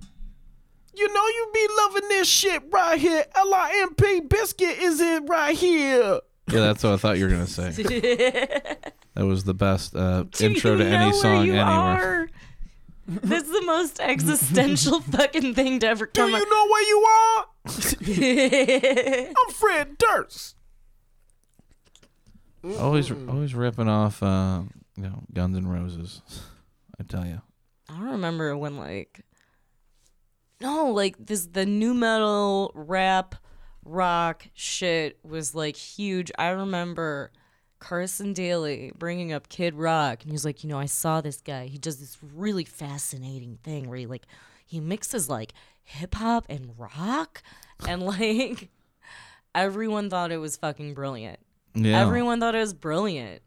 You 0.94 1.08
know 1.12 1.26
you 1.26 1.50
be 1.54 1.66
loving 1.78 2.08
this 2.10 2.28
shit 2.28 2.62
right 2.70 3.00
here. 3.00 3.24
L 3.34 3.54
I 3.54 3.80
M 3.88 3.94
P 3.94 4.20
Bizkit 4.20 4.78
is 4.78 5.00
it 5.00 5.22
right 5.26 5.56
here. 5.56 6.20
Yeah, 6.48 6.60
that's 6.60 6.82
what 6.82 6.94
I 6.94 6.96
thought 6.96 7.18
you 7.18 7.26
were 7.26 7.30
gonna 7.30 7.46
say. 7.46 7.72
That 9.14 9.26
was 9.26 9.44
the 9.44 9.52
best 9.52 9.94
uh, 9.94 10.22
Do 10.22 10.46
intro 10.46 10.70
you 10.72 10.78
to 10.78 10.84
know 10.84 10.90
any 10.96 11.10
where 11.10 11.20
song 11.20 11.44
you 11.46 11.52
anywhere. 11.52 12.22
are? 12.22 12.28
That's 13.06 13.50
the 13.50 13.60
most 13.66 14.00
existential 14.00 15.00
fucking 15.02 15.52
thing 15.54 15.80
to 15.80 15.86
ever 15.86 16.06
come. 16.06 16.30
Do 16.30 16.32
come 16.32 16.40
you 16.40 16.46
out. 16.46 16.50
know 16.50 16.66
where 16.70 16.82
you 16.88 17.06
are? 17.06 17.44
I'm 19.36 19.50
Fred 19.54 19.98
Durst. 19.98 20.56
Always, 22.78 23.10
always 23.28 23.54
ripping 23.54 23.88
off, 23.88 24.22
uh, 24.22 24.62
you 24.96 25.02
know, 25.02 25.24
Guns 25.34 25.58
N' 25.58 25.68
Roses. 25.68 26.22
I 26.98 27.02
tell 27.02 27.26
you. 27.26 27.42
I 27.90 27.96
don't 27.98 28.12
remember 28.12 28.56
when 28.56 28.78
like 28.78 29.26
no, 30.60 30.86
like 30.86 31.16
this 31.18 31.44
the 31.46 31.66
nu 31.66 31.92
metal 31.92 32.70
rap 32.74 33.34
rock 33.84 34.46
shit 34.54 35.18
was 35.22 35.54
like 35.54 35.76
huge. 35.76 36.30
I 36.38 36.48
remember 36.48 37.30
Carson 37.78 38.32
Daly 38.32 38.92
bringing 38.96 39.32
up 39.32 39.48
Kid 39.48 39.74
Rock 39.74 40.22
and 40.22 40.30
he's 40.30 40.44
like, 40.44 40.62
you 40.62 40.70
know, 40.70 40.78
I 40.78 40.86
saw 40.86 41.20
this 41.20 41.40
guy. 41.40 41.66
He 41.66 41.78
does 41.78 41.98
this 41.98 42.16
really 42.34 42.64
fascinating 42.64 43.58
thing 43.62 43.88
where 43.88 43.98
he 43.98 44.06
like 44.06 44.26
he 44.64 44.80
mixes 44.80 45.28
like 45.28 45.52
hip 45.82 46.14
hop 46.14 46.46
and 46.48 46.72
rock 46.78 47.42
and 47.86 48.02
like 48.06 48.70
everyone 49.54 50.10
thought 50.10 50.32
it 50.32 50.38
was 50.38 50.56
fucking 50.56 50.94
brilliant. 50.94 51.40
Yeah. 51.74 52.00
Everyone 52.00 52.38
thought 52.38 52.54
it 52.54 52.60
was 52.60 52.74
brilliant 52.74 53.42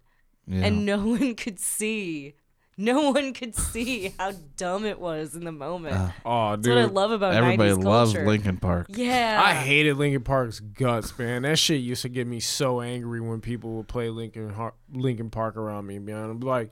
yeah. 0.48 0.66
and 0.66 0.86
no 0.86 0.98
one 1.06 1.36
could 1.36 1.60
see 1.60 2.36
no 2.78 3.12
one 3.12 3.34
could 3.34 3.56
see 3.56 4.14
how 4.20 4.32
dumb 4.58 4.86
it 4.86 5.00
was 5.00 5.34
in 5.36 5.44
the 5.46 5.52
moment 5.52 5.96
Uh, 5.96 6.10
Oh, 6.26 6.56
that's 6.56 6.68
what 6.68 6.78
i 6.78 6.86
love 6.86 7.12
about 7.12 7.34
Everybody 7.34 7.72
90s 7.72 7.84
loves 7.84 8.14
culture. 8.14 8.28
Linkin 8.28 8.58
Park. 8.58 8.88
yeah 8.90 9.42
I 9.44 9.54
hated 9.54 9.98
Linkin 9.98 10.24
Park's 10.24 10.60
guts, 10.60 11.18
man. 11.18 11.44
That 11.44 11.58
shit 11.58 11.80
used 11.82 12.02
to 12.02 12.10
get 12.10 12.28
me 12.28 12.40
so 12.40 12.82
angry 12.82 13.22
when 13.22 13.40
people 13.42 13.76
would 13.78 13.88
play 13.88 14.10
Linkin 14.10 14.50
Har- 14.50 14.74
Linkin 14.94 15.30
Park 15.30 15.56
around 15.58 15.88
me, 15.88 16.00
man. 16.00 16.30
I'm 16.30 16.40
like, 16.42 16.72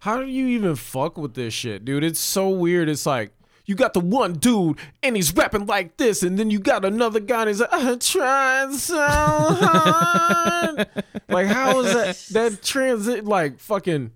how 0.00 0.18
do 0.18 0.26
you 0.26 0.46
even 0.48 0.76
fuck 0.76 1.16
with 1.18 1.34
this 1.34 1.54
shit, 1.54 1.84
dude? 1.84 2.04
It's 2.04 2.20
so 2.20 2.48
weird. 2.50 2.88
It's 2.88 3.06
like 3.06 3.32
you 3.64 3.74
got 3.74 3.92
the 3.94 4.00
one 4.00 4.34
dude 4.34 4.78
and 5.02 5.14
he's 5.16 5.34
rapping 5.34 5.66
like 5.66 5.96
this, 5.96 6.22
and 6.22 6.38
then 6.38 6.50
you 6.50 6.58
got 6.58 6.84
another 6.84 7.20
guy 7.20 7.40
and 7.42 7.48
he's 7.48 7.60
like, 7.60 7.68
I'm 7.72 7.98
trying 7.98 8.72
so 8.74 8.96
hard. 9.06 10.86
like, 11.28 11.46
how 11.48 11.80
is 11.80 11.92
that 11.94 12.16
that 12.52 12.62
transit 12.62 13.24
like 13.24 13.58
fucking 13.58 14.12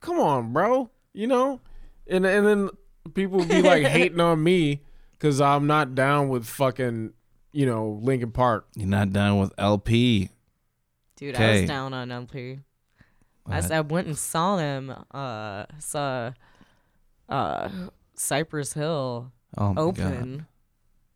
come 0.00 0.18
on, 0.18 0.52
bro? 0.52 0.90
You 1.12 1.26
know? 1.26 1.60
And 2.06 2.24
and 2.26 2.46
then 2.46 2.70
people 3.14 3.44
be 3.44 3.62
like 3.62 3.84
hating 3.86 4.20
on 4.20 4.42
me 4.42 4.82
because 5.12 5.40
I'm 5.40 5.66
not 5.66 5.94
down 5.94 6.28
with 6.28 6.46
fucking, 6.46 7.12
you 7.52 7.66
know, 7.66 7.98
Linkin 8.02 8.32
Park. 8.32 8.66
You're 8.74 8.88
not 8.88 9.12
down 9.12 9.38
with 9.38 9.52
LP. 9.58 10.30
dude 11.16 11.36
i 11.36 11.52
was 11.60 11.68
down 11.68 11.92
on 11.92 12.10
lp 12.10 12.60
I, 13.46 13.58
s- 13.58 13.64
What? 13.64 13.72
I 13.72 13.80
went 13.82 14.06
and 14.06 14.16
saw 14.18 14.56
them 14.56 14.94
uh 15.12 15.64
saw 15.78 16.32
uh 17.28 17.68
cypress 18.14 18.72
hill 18.72 19.32
Oh 19.58 19.74
my 19.74 19.80
open 19.82 20.46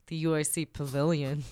the 0.09 0.25
uic 0.25 0.73
pavilion 0.73 1.45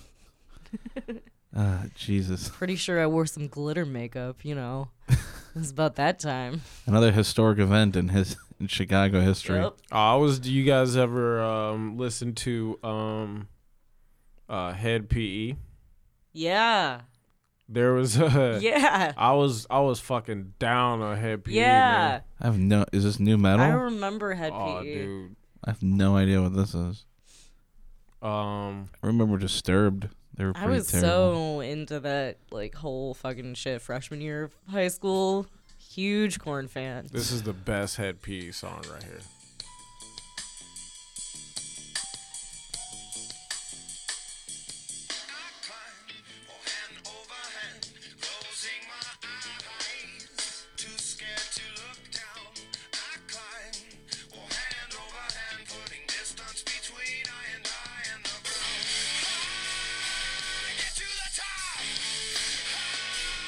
god. 0.95 1.21
Uh, 1.55 1.85
Jesus. 1.95 2.49
pretty 2.49 2.77
sure 2.77 2.99
i 3.01 3.07
wore 3.07 3.27
some 3.27 3.47
glitter 3.47 3.85
makeup 3.85 4.43
you 4.45 4.55
know 4.55 4.89
it 5.57 5.59
was 5.59 5.71
about 5.71 5.97
that 5.97 6.19
time 6.19 6.61
Another 6.87 7.13
historic 7.13 7.59
event 7.59 7.97
in 7.97 8.09
his 8.09 8.37
in 8.61 8.69
Chicago 8.69 9.21
history. 9.21 9.61
Yep. 9.61 9.73
Uh, 9.91 9.95
I 9.97 10.15
was. 10.17 10.39
Do 10.39 10.53
you 10.53 10.63
guys 10.65 10.97
ever 10.97 11.43
um, 11.43 11.97
listen 11.99 12.33
to 12.37 12.79
um, 12.85 13.49
uh, 14.49 14.73
Hed 14.73 15.09
PE? 15.09 15.57
yeah 16.33 17.01
There 17.69 17.93
was 17.93 18.17
a. 18.21 18.59
yeah 18.63 19.13
I 19.17 19.33
was 19.33 19.67
I 19.69 19.81
was 19.81 19.99
fucking 20.01 20.55
down 20.59 21.03
on 21.03 21.17
Hed 21.19 21.45
PE. 21.45 21.53
yeah 21.53 22.21
I 22.41 22.47
have 22.47 22.59
no. 22.59 22.85
Is 22.93 23.05
this 23.05 23.19
nu 23.19 23.37
metal? 23.37 23.65
i 23.65 23.69
I, 23.71 23.73
remember 23.73 24.33
head 24.35 24.53
Man. 24.53 24.61
Oh, 24.63 24.81
PE. 24.83 24.95
dude. 24.95 25.37
I 25.65 25.71
have 25.71 25.83
no 25.83 26.17
idea 26.17 26.41
what 26.41 26.55
this 26.55 26.75
is. 26.75 27.05
Um. 28.23 28.89
I 29.03 29.07
remember 29.09 29.37
Disturbed. 29.39 30.09
They 30.37 30.45
were 30.45 30.53
I 30.55 30.67
was 30.67 30.91
terrible. 30.91 31.09
so 31.09 31.61
into 31.61 32.01
that 32.01 32.39
like 32.51 32.75
whole 32.75 33.15
fucking 33.15 33.55
shit 33.55 33.83
freshman 33.83 34.21
year 34.21 34.45
of 34.45 34.55
high 34.71 34.89
school. 34.89 35.47
Huge 35.91 36.39
Korn 36.39 36.69
fan. 36.69 37.09
This 37.13 37.31
is 37.31 37.43
the 37.43 37.53
best 37.53 37.97
Hed 37.97 38.23
PE 38.23 38.51
song 38.53 38.83
right 38.91 39.03
here. 39.03 39.21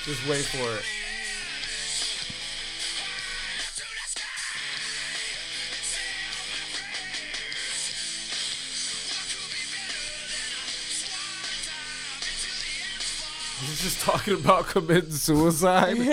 Just 0.05 0.27
wait 0.29 0.45
for 0.45 0.79
it. 0.79 0.85
He's 13.61 13.83
just 13.83 14.01
talking 14.01 14.35
about 14.35 14.67
committing 14.67 15.13
suicide. 15.13 15.97
what 15.99 16.07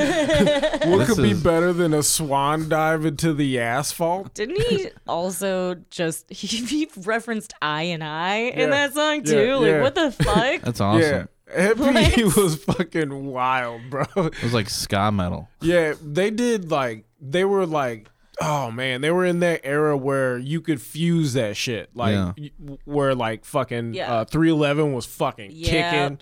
This 0.99 1.07
could 1.15 1.23
be 1.23 1.31
is- 1.31 1.43
better 1.43 1.73
than 1.73 1.93
a 1.93 2.03
swan 2.03 2.69
dive 2.69 3.03
into 3.03 3.33
the 3.33 3.59
asphalt? 3.59 4.33
Didn't 4.35 4.61
he 4.61 4.89
also 5.07 5.75
just 5.89 6.31
he, 6.31 6.47
he 6.47 6.87
referenced 6.97 7.53
I 7.61 7.83
and 7.83 8.03
I 8.03 8.35
in 8.35 8.69
that 8.69 8.93
song 8.93 9.21
Yeah, 9.25 9.33
too? 9.33 9.55
Like 9.55 9.65
yeah. 9.67 9.81
what 9.81 9.95
the 9.95 10.11
fuck? 10.11 10.61
That's 10.63 10.79
awesome. 10.79 11.01
Yeah, 11.01 11.25
Hippie 11.55 12.25
What? 12.25 12.35
was 12.35 12.63
fucking 12.63 13.25
wild, 13.25 13.81
bro. 13.89 14.03
It 14.15 14.43
was 14.43 14.53
like 14.53 14.69
ska 14.69 15.11
metal. 15.11 15.49
Yeah, 15.61 15.93
they 16.03 16.29
did 16.31 16.71
like 16.71 17.05
they 17.19 17.45
were 17.45 17.65
like 17.65 18.07
oh 18.43 18.71
man, 18.71 19.01
they 19.01 19.11
were 19.11 19.25
in 19.25 19.39
that 19.41 19.61
era 19.63 19.95
where 19.95 20.37
you 20.37 20.61
could 20.61 20.81
fuse 20.81 21.33
that 21.33 21.55
shit. 21.55 21.89
Like 21.95 22.13
Yeah. 22.13 22.47
where 22.85 23.13
like 23.13 23.45
fucking 23.45 23.93
Yeah. 23.93 24.11
uh 24.21 24.25
311 24.25 24.93
was 24.93 25.05
fucking 25.05 25.51
Yeah. 25.53 25.91
kicking. 25.91 26.19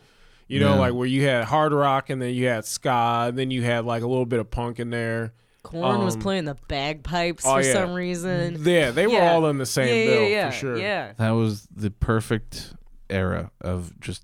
You 0.47 0.59
know, 0.59 0.73
Yeah. 0.73 0.80
like 0.80 0.93
where 0.95 1.07
you 1.07 1.25
had 1.27 1.45
hard 1.45 1.71
rock 1.73 2.09
and 2.09 2.21
then 2.21 2.34
you 2.34 2.47
had 2.47 2.65
ska, 2.65 3.25
and 3.30 3.38
then 3.38 3.51
you 3.51 3.61
had 3.63 3.86
like 3.86 4.01
a 4.03 4.07
little 4.07 4.25
bit 4.25 4.39
of 4.39 4.49
punk 4.51 4.80
in 4.80 4.89
there. 4.89 5.34
Korn 5.61 6.03
was 6.03 6.15
Um, 6.15 6.21
playing 6.21 6.45
the 6.45 6.55
bagpipes 6.67 7.43
oh, 7.45 7.55
for 7.55 7.61
yeah. 7.61 7.73
some 7.73 7.93
reason. 7.93 8.57
Yeah, 8.65 8.91
they 8.91 9.05
were 9.07 9.13
Yeah. 9.13 9.32
all 9.34 9.45
in 9.47 9.57
the 9.57 9.65
same 9.65 9.88
yeah, 9.88 10.05
bill 10.13 10.21
yeah, 10.23 10.27
yeah, 10.30 10.49
for 10.49 10.55
sure. 10.57 10.77
Yeah. 10.77 11.11
That 11.17 11.32
was 11.32 11.67
the 11.73 11.91
perfect 11.91 12.73
era 13.09 13.51
of 13.61 13.97
just 13.99 14.23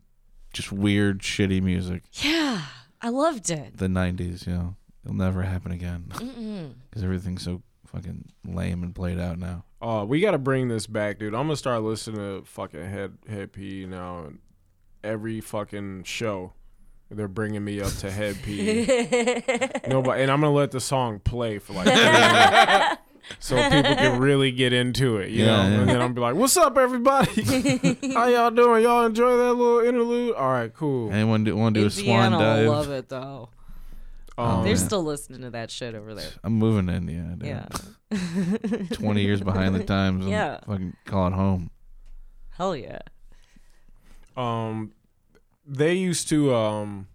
just 0.55 0.71
weird, 0.71 1.19
shitty 1.19 1.61
music. 1.61 2.03
Yeah. 2.13 2.61
I 3.01 3.09
loved 3.09 3.51
it. 3.51 3.77
The 3.77 3.87
'90s, 3.87 4.47
you 4.47 4.53
know, 4.53 4.75
it'll 5.03 5.15
never 5.15 5.43
happen 5.43 5.71
again 5.71 6.05
because 6.89 7.03
everything's 7.03 7.43
so 7.43 7.61
fucking 7.85 8.29
lame 8.45 8.81
and 8.81 8.95
played 8.95 9.19
out 9.19 9.37
now. 9.37 9.65
Uh, 9.81 10.03
we 10.07 10.21
got 10.21 10.31
to 10.31 10.39
bring 10.39 10.69
this 10.69 10.87
back, 10.87 11.19
dude. 11.19 11.35
I'm 11.35 11.43
gonna 11.43 11.55
start 11.57 11.83
listening 11.83 12.17
to 12.17 12.45
fucking 12.45 12.83
head 12.83 13.17
head 13.29 13.51
P 13.51 13.85
now. 13.85 14.23
And 14.25 14.39
every 15.03 15.41
fucking 15.41 16.05
show, 16.05 16.53
they're 17.11 17.27
bringing 17.27 17.63
me 17.63 17.81
up 17.81 17.91
to 17.97 18.09
head 18.09 18.37
P. 18.41 18.85
Nobody, 19.87 20.23
and 20.23 20.31
I'm 20.31 20.41
gonna 20.41 20.51
let 20.51 20.71
the 20.71 20.79
song 20.79 21.19
play 21.19 21.59
for 21.59 21.73
like, 21.73 21.85
30 21.87 21.99
minutes 21.99 23.01
so 23.39 23.55
people 23.69 23.95
can 23.95 24.19
really 24.29 24.51
get 24.51 24.73
into 24.73 25.17
it, 25.17 25.29
you 25.29 25.45
Yeah, 25.45 25.45
know. 25.45 25.69
yeah. 25.69 25.79
And 25.81 25.89
then 25.89 26.01
I'm 26.01 26.13
be 26.13 26.21
like, 26.21 26.35
"What's 26.35 26.57
up, 26.57 26.77
everybody? 26.77 27.41
How 28.13 28.27
y'all 28.27 28.51
doing? 28.51 28.83
Y'all 28.83 29.05
enjoy 29.05 29.37
that 29.37 29.53
little 29.53 29.79
interlude? 29.79 30.35
All 30.35 30.51
right, 30.51 30.73
cool." 30.73 31.11
Anyone 31.11 31.43
do, 31.43 31.55
want 31.55 31.75
to 31.75 31.81
do 31.81 31.87
a 31.87 31.89
swan 31.89 32.31
dive? 32.33 32.67
love 32.67 32.89
it 32.89 33.09
though. 33.09 33.49
Um, 34.37 34.63
They're 34.63 34.71
yeah. 34.73 34.77
still 34.77 35.03
listening 35.03 35.41
to 35.41 35.49
that 35.51 35.71
shit 35.71 35.95
over 35.95 36.13
there. 36.13 36.29
I'm 36.43 36.53
moving 36.53 36.87
to 36.87 36.93
Indiana. 36.93 37.35
Dude. 37.37 37.47
Yeah. 37.47 38.87
20 38.97 39.21
years 39.21 39.41
behind 39.41 39.75
the 39.75 39.83
times. 39.83 40.25
I'm 40.25 40.31
Yeah. 40.31 40.59
Fucking 40.67 40.95
call 41.05 41.27
it 41.27 41.33
home. 41.33 41.69
Hell 42.57 42.75
yeah. 42.75 42.99
um 44.37 44.91
they 45.65 45.93
used 45.93 46.27
to 46.29 46.53
um 46.53 47.07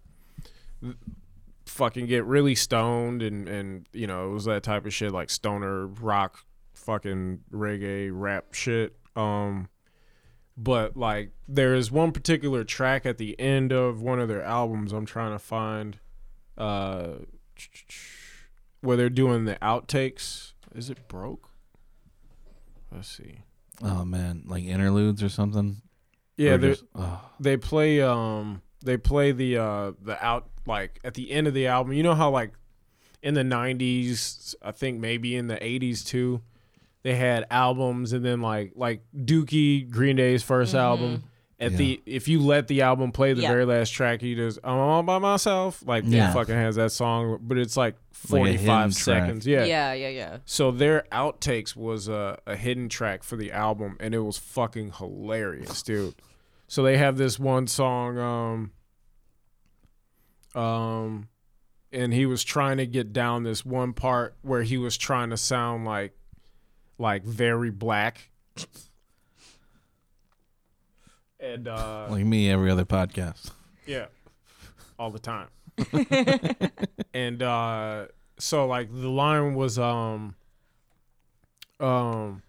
fucking 1.71 2.05
get 2.05 2.25
really 2.25 2.53
stoned 2.55 3.21
and 3.23 3.47
and 3.47 3.87
you 3.93 4.05
know 4.05 4.29
it 4.29 4.33
was 4.33 4.45
that 4.45 4.61
type 4.63 4.85
of 4.85 4.93
shit 4.93 5.11
like 5.11 5.29
stoner 5.29 5.87
rock 5.87 6.39
fucking 6.73 7.39
reggae 7.51 8.09
rap 8.13 8.53
shit. 8.53 8.95
Um 9.15 9.69
but 10.57 10.97
like 10.97 11.31
there 11.47 11.73
is 11.73 11.89
one 11.91 12.11
particular 12.11 12.63
track 12.63 13.05
at 13.05 13.17
the 13.17 13.39
end 13.39 13.71
of 13.71 14.01
one 14.01 14.19
of 14.19 14.27
their 14.27 14.43
albums 14.43 14.91
I'm 14.91 15.05
trying 15.05 15.31
to 15.31 15.39
find 15.39 15.97
uh 16.57 17.13
where 18.81 18.97
they're 18.97 19.09
doing 19.09 19.45
the 19.45 19.55
outtakes. 19.55 20.53
Is 20.75 20.89
it 20.89 21.07
broke? 21.07 21.49
Let's 22.91 23.07
see. 23.07 23.39
Oh 23.81 24.03
man, 24.05 24.43
like 24.45 24.63
interludes 24.65 25.23
or 25.23 25.29
something. 25.29 25.81
yeah 26.37 26.51
Or 26.51 26.57
just- 26.57 26.83
oh, 26.95 27.21
they 27.39 27.55
play 27.57 28.01
um 28.01 28.61
they 28.83 28.97
play 28.97 29.31
the 29.31 29.57
uh 29.57 29.91
the 30.01 30.23
out 30.23 30.49
like 30.65 30.99
at 31.03 31.13
the 31.15 31.31
end 31.31 31.47
of 31.47 31.53
the 31.53 31.67
album 31.67 31.93
you 31.93 32.03
know 32.03 32.15
how 32.15 32.29
like 32.29 32.51
in 33.23 33.33
the 33.33 33.43
90s 33.43 34.55
i 34.61 34.71
think 34.71 34.99
maybe 34.99 35.35
in 35.35 35.47
the 35.47 35.55
80s 35.57 36.05
too 36.05 36.41
they 37.03 37.15
had 37.15 37.45
albums 37.49 38.13
and 38.13 38.23
then 38.23 38.41
like 38.41 38.73
like 38.75 39.01
dookie 39.15 39.89
green 39.89 40.15
day's 40.17 40.43
1st 40.43 40.73
album 40.75 41.23
at 41.59 41.77
the 41.77 42.01
if 42.07 42.27
you 42.27 42.39
let 42.41 42.67
the 42.67 42.81
album 42.81 43.11
play 43.11 43.33
the 43.33 43.43
Yeah. 43.43 43.49
very 43.51 43.65
last 43.65 43.91
track 43.91 44.21
he 44.21 44.33
does 44.33 44.57
i'm 44.63 44.77
all 44.77 45.03
by 45.03 45.19
myself 45.19 45.83
like 45.85 46.03
Yeah. 46.07 46.27
he 46.27 46.33
fucking 46.33 46.55
has 46.55 46.75
that 46.77 46.91
song 46.91 47.37
but 47.41 47.57
it's 47.59 47.77
like 47.77 47.95
Like 48.29 48.41
a 48.41 48.45
hidden 48.57 48.65
45 48.65 48.93
track. 48.93 48.93
seconds 49.23 49.47
yeah 49.47 49.65
Yeah, 49.65 49.93
yeah, 49.93 50.09
yeah. 50.09 50.37
so 50.45 50.71
their 50.71 51.03
outtakes 51.11 51.75
was 51.75 52.07
a, 52.07 52.39
a 52.47 52.55
hidden 52.55 52.89
track 52.89 53.21
for 53.23 53.35
the 53.35 53.51
album, 53.51 53.97
and 53.99 54.13
it 54.15 54.19
was 54.19 54.37
fucking 54.37 54.93
hilarious, 54.97 55.81
dude. 55.83 56.13
So 56.67 56.83
they 56.83 56.97
have 56.97 57.17
this 57.17 57.37
one 57.39 57.65
song, 57.67 58.17
um, 58.19 58.71
um, 60.55 61.27
and 61.91 62.13
he 62.13 62.25
was 62.25 62.43
trying 62.43 62.77
to 62.77 62.85
get 62.85 63.13
down 63.13 63.43
this 63.43 63.65
one 63.65 63.93
part 63.93 64.35
where 64.41 64.63
he 64.63 64.77
was 64.77 64.97
trying 64.97 65.29
to 65.31 65.37
sound 65.37 65.85
like, 65.85 66.15
like 66.97 67.23
very 67.23 67.69
black, 67.71 68.29
and 71.39 71.67
uh, 71.67 72.07
like 72.09 72.25
me 72.25 72.49
every 72.49 72.69
other 72.69 72.85
podcast. 72.85 73.51
yeah, 73.85 74.05
all 74.99 75.09
the 75.09 75.19
time. 75.19 75.47
and 77.13 77.41
uh 77.41 78.05
so 78.37 78.67
like 78.67 78.91
the 78.91 79.09
line 79.09 79.55
was 79.55 79.79
um 79.79 80.35
um 81.79 82.43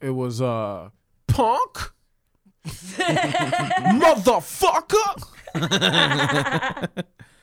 it 0.00 0.10
was 0.10 0.40
uh 0.40 0.90
punk 1.26 1.90
motherfucker 3.94 5.26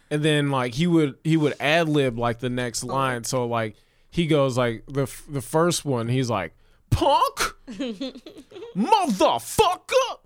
and 0.10 0.24
then 0.24 0.52
like 0.52 0.74
he 0.74 0.88
would 0.88 1.16
he 1.24 1.38
would 1.38 1.54
ad 1.60 1.88
lib 1.90 2.18
like 2.18 2.40
the 2.40 2.50
next 2.50 2.84
line 2.84 3.24
so 3.24 3.46
like 3.48 3.76
he 4.10 4.28
goes 4.28 4.58
like 4.58 4.84
the 4.88 5.04
f- 5.04 5.24
the 5.30 5.42
first 5.42 5.86
one 5.86 6.08
he's 6.08 6.30
like 6.30 6.54
punk 6.90 7.56
motherfucker 8.76 10.18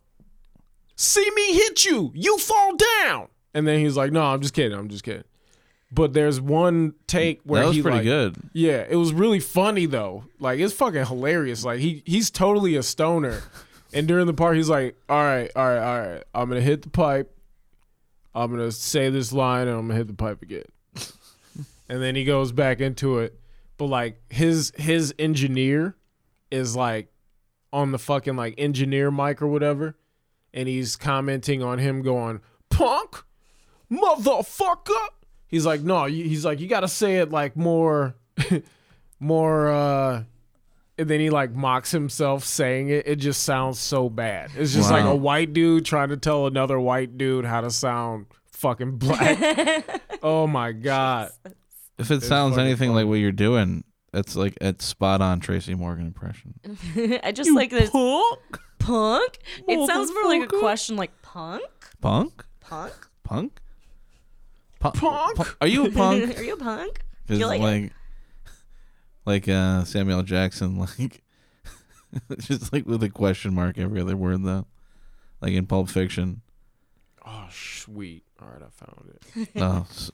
see 0.96 1.30
me 1.36 1.54
hit 1.54 1.86
you, 1.86 2.12
you 2.16 2.38
fall 2.38 2.76
down. 3.04 3.28
And 3.54 3.68
then 3.68 3.80
he's 3.80 3.96
like, 3.96 4.12
no, 4.12 4.22
I'm 4.24 4.42
just 4.42 4.54
kidding. 4.54 4.78
I'm 4.78 4.90
just 4.90 5.04
kidding. 5.04 5.24
But 5.92 6.14
there's 6.14 6.42
one 6.42 6.94
take 7.08 7.42
where 7.44 7.62
that 7.62 7.68
was 7.68 7.76
he 7.78 7.82
pretty 7.82 7.98
like, 7.98 8.06
good. 8.06 8.36
yeah, 8.54 8.86
it 8.90 8.96
was 8.96 9.14
really 9.14 9.40
funny 9.40 9.86
though. 9.86 10.26
Like 10.40 10.60
it's 10.60 10.74
fucking 10.74 11.06
hilarious. 11.06 11.64
Like 11.64 11.80
he 11.80 12.04
he's 12.06 12.30
totally 12.32 12.76
a 12.76 12.84
stoner. 12.84 13.42
And 13.94 14.08
during 14.08 14.26
the 14.26 14.34
part 14.34 14.58
he's 14.58 14.68
like, 14.68 14.98
All 15.08 15.24
right, 15.24 15.50
all 15.56 15.66
right, 15.66 15.78
all 15.80 16.00
right. 16.00 16.24
I'm 16.34 16.50
gonna 16.50 16.60
hit 16.60 16.82
the 16.82 16.90
pipe. 16.90 17.32
I'm 18.36 18.52
gonna 18.52 18.72
say 18.72 19.10
this 19.10 19.32
line 19.32 19.68
and 19.68 19.78
I'm 19.78 19.88
gonna 19.88 19.98
hit 19.98 20.08
the 20.08 20.14
pipe 20.14 20.42
again. 20.42 20.66
and 21.90 22.02
then 22.02 22.16
he 22.16 22.26
goes 22.26 22.52
back 22.52 22.82
into 22.82 23.20
it. 23.20 23.40
But 23.78 23.86
like 23.86 24.22
his 24.30 24.74
his 24.76 25.16
engineer 25.18 25.96
is 26.52 26.76
like 26.76 27.12
on 27.72 27.92
the 27.92 28.00
fucking 28.00 28.36
like 28.36 28.56
engineer 28.58 29.10
mic 29.10 29.42
or 29.42 29.48
whatever. 29.48 29.98
And 30.54 30.68
he's 30.68 30.96
commenting 30.96 31.64
on 31.64 31.80
him 31.80 32.02
going, 32.02 32.42
Punk, 32.70 33.24
motherfucker. 33.92 35.08
He's 35.48 35.66
like, 35.66 35.82
no, 35.82 36.06
he's 36.06 36.46
like, 36.46 36.60
you 36.60 36.68
gotta 36.68 36.88
say 36.88 37.18
it 37.18 37.32
like 37.32 37.56
more 37.56 38.16
more 39.20 39.70
uh 39.70 40.24
and 40.98 41.10
then 41.10 41.20
he 41.20 41.30
like 41.30 41.52
mocks 41.54 41.92
himself 41.92 42.44
saying 42.46 42.90
it. 42.90 43.08
It 43.08 43.16
just 43.18 43.44
sounds 43.44 43.80
so 43.80 44.10
bad. 44.10 44.52
It's 44.58 44.74
just 44.74 44.92
like 44.92 45.06
a 45.06 45.16
white 45.16 45.54
dude 45.54 45.86
trying 45.86 46.10
to 46.10 46.18
tell 46.18 46.48
another 46.48 46.80
white 46.80 47.18
dude 47.18 47.46
how 47.46 47.62
to 47.62 47.70
sound 47.72 48.28
fucking 48.52 48.92
black. 48.98 50.02
oh 50.24 50.48
my 50.48 50.72
god. 50.72 51.32
If 51.98 52.12
it 52.12 52.24
sounds 52.24 52.58
anything 52.58 52.90
funny. 52.90 53.04
like 53.04 53.08
what 53.10 53.20
you're 53.20 53.32
doing, 53.32 53.86
that's 54.12 54.36
like 54.36 54.58
it's 54.60 54.84
spot 54.84 55.22
on 55.22 55.40
Tracy 55.40 55.76
Morgan 55.76 56.06
impression. 56.08 56.54
I 57.24 57.32
just 57.32 57.54
like 57.54 57.70
this 57.70 57.90
Punk? 57.90 58.60
punk. 58.80 59.38
It 59.66 59.88
sounds 59.88 60.14
more 60.14 60.26
like 60.26 60.44
a 60.44 60.60
question 60.60 60.98
like 60.98 61.22
punk? 61.22 61.64
Punk? 62.02 62.46
Punk? 62.60 62.94
Punk? 63.24 63.62
Pu- 64.82 64.92
Punk? 64.92 65.38
pu- 65.38 65.56
Are 65.62 65.68
you 65.68 65.86
a 65.86 65.90
punk? 65.92 66.38
Are 66.38 66.44
you 66.44 66.54
a 66.56 66.58
punk? 66.58 67.00
'Cause 67.30 67.40
You 67.40 67.48
like 67.48 67.62
like, 67.62 67.84
it? 67.84 67.92
Like, 69.26 69.48
uh, 69.50 69.84
Samuel 69.84 70.24
Jackson, 70.24 70.78
like 71.00 71.22
just 72.40 72.72
like 72.72 72.86
with 72.86 73.04
a 73.04 73.10
question 73.10 73.54
mark 73.54 73.78
every 73.78 74.00
other 74.02 74.16
word 74.16 74.44
though, 74.44 74.66
like 75.42 75.54
in 75.54 75.66
Pulp 75.66 75.90
Fiction. 75.90 76.42
Oh 77.26 77.48
sweet. 77.52 78.24
All 78.42 78.48
right, 78.50 78.62
I 78.62 78.70
found 78.70 79.14
it. 79.14 79.50
Oh, 79.62 79.86
s- 79.90 80.12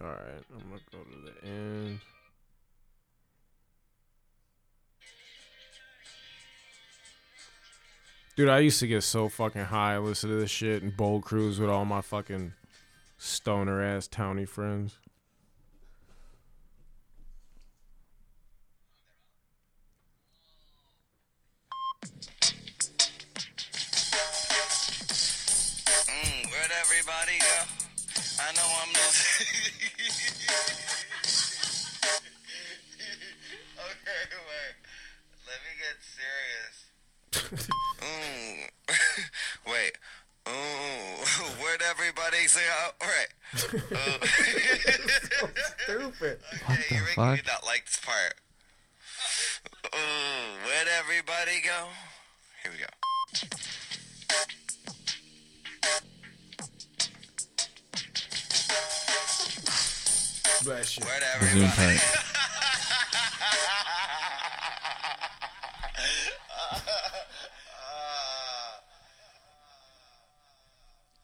All 0.00 0.08
right, 0.08 0.42
I'm 0.52 0.68
gonna 0.70 0.80
go 0.90 0.98
to 0.98 1.20
the 1.24 1.48
end. 1.48 2.00
Dude, 8.36 8.48
I 8.48 8.58
used 8.58 8.80
to 8.80 8.86
get 8.88 9.02
so 9.02 9.28
fucking 9.28 9.64
high, 9.66 9.96
listen 9.98 10.30
to 10.30 10.36
this 10.36 10.50
shit 10.50 10.82
and 10.82 10.96
bowl 10.96 11.20
cruise 11.20 11.60
with 11.60 11.70
all 11.70 11.84
my 11.84 12.00
fucking 12.00 12.52
stoner 13.24 13.82
ass 13.82 14.06
towny 14.06 14.44
friends. 14.44 14.98
Everybody 42.44 42.48
say? 42.48 42.62
Oh, 42.70 42.90
right. 43.00 43.28
Uh, 43.94 44.26
Stupid. 45.84 46.38
What 46.66 46.78
the 46.88 46.94
you're 46.94 47.02
making 47.02 47.14
fuck? 47.14 47.34
me 47.36 47.42
not 47.46 47.64
like 47.64 47.84
this 47.86 48.00
part. 48.04 48.34
Ooh, 49.94 50.66
where'd 50.66 50.88
everybody 50.98 51.60
go? 51.64 51.88
Here 52.62 52.72
we 52.72 52.78
go. 52.78 52.86
Bless 60.64 60.98
you. 60.98 61.04
Where'd 61.04 61.22
Zoom 61.22 61.64
everybody? 61.64 61.98
tight. 61.98 62.20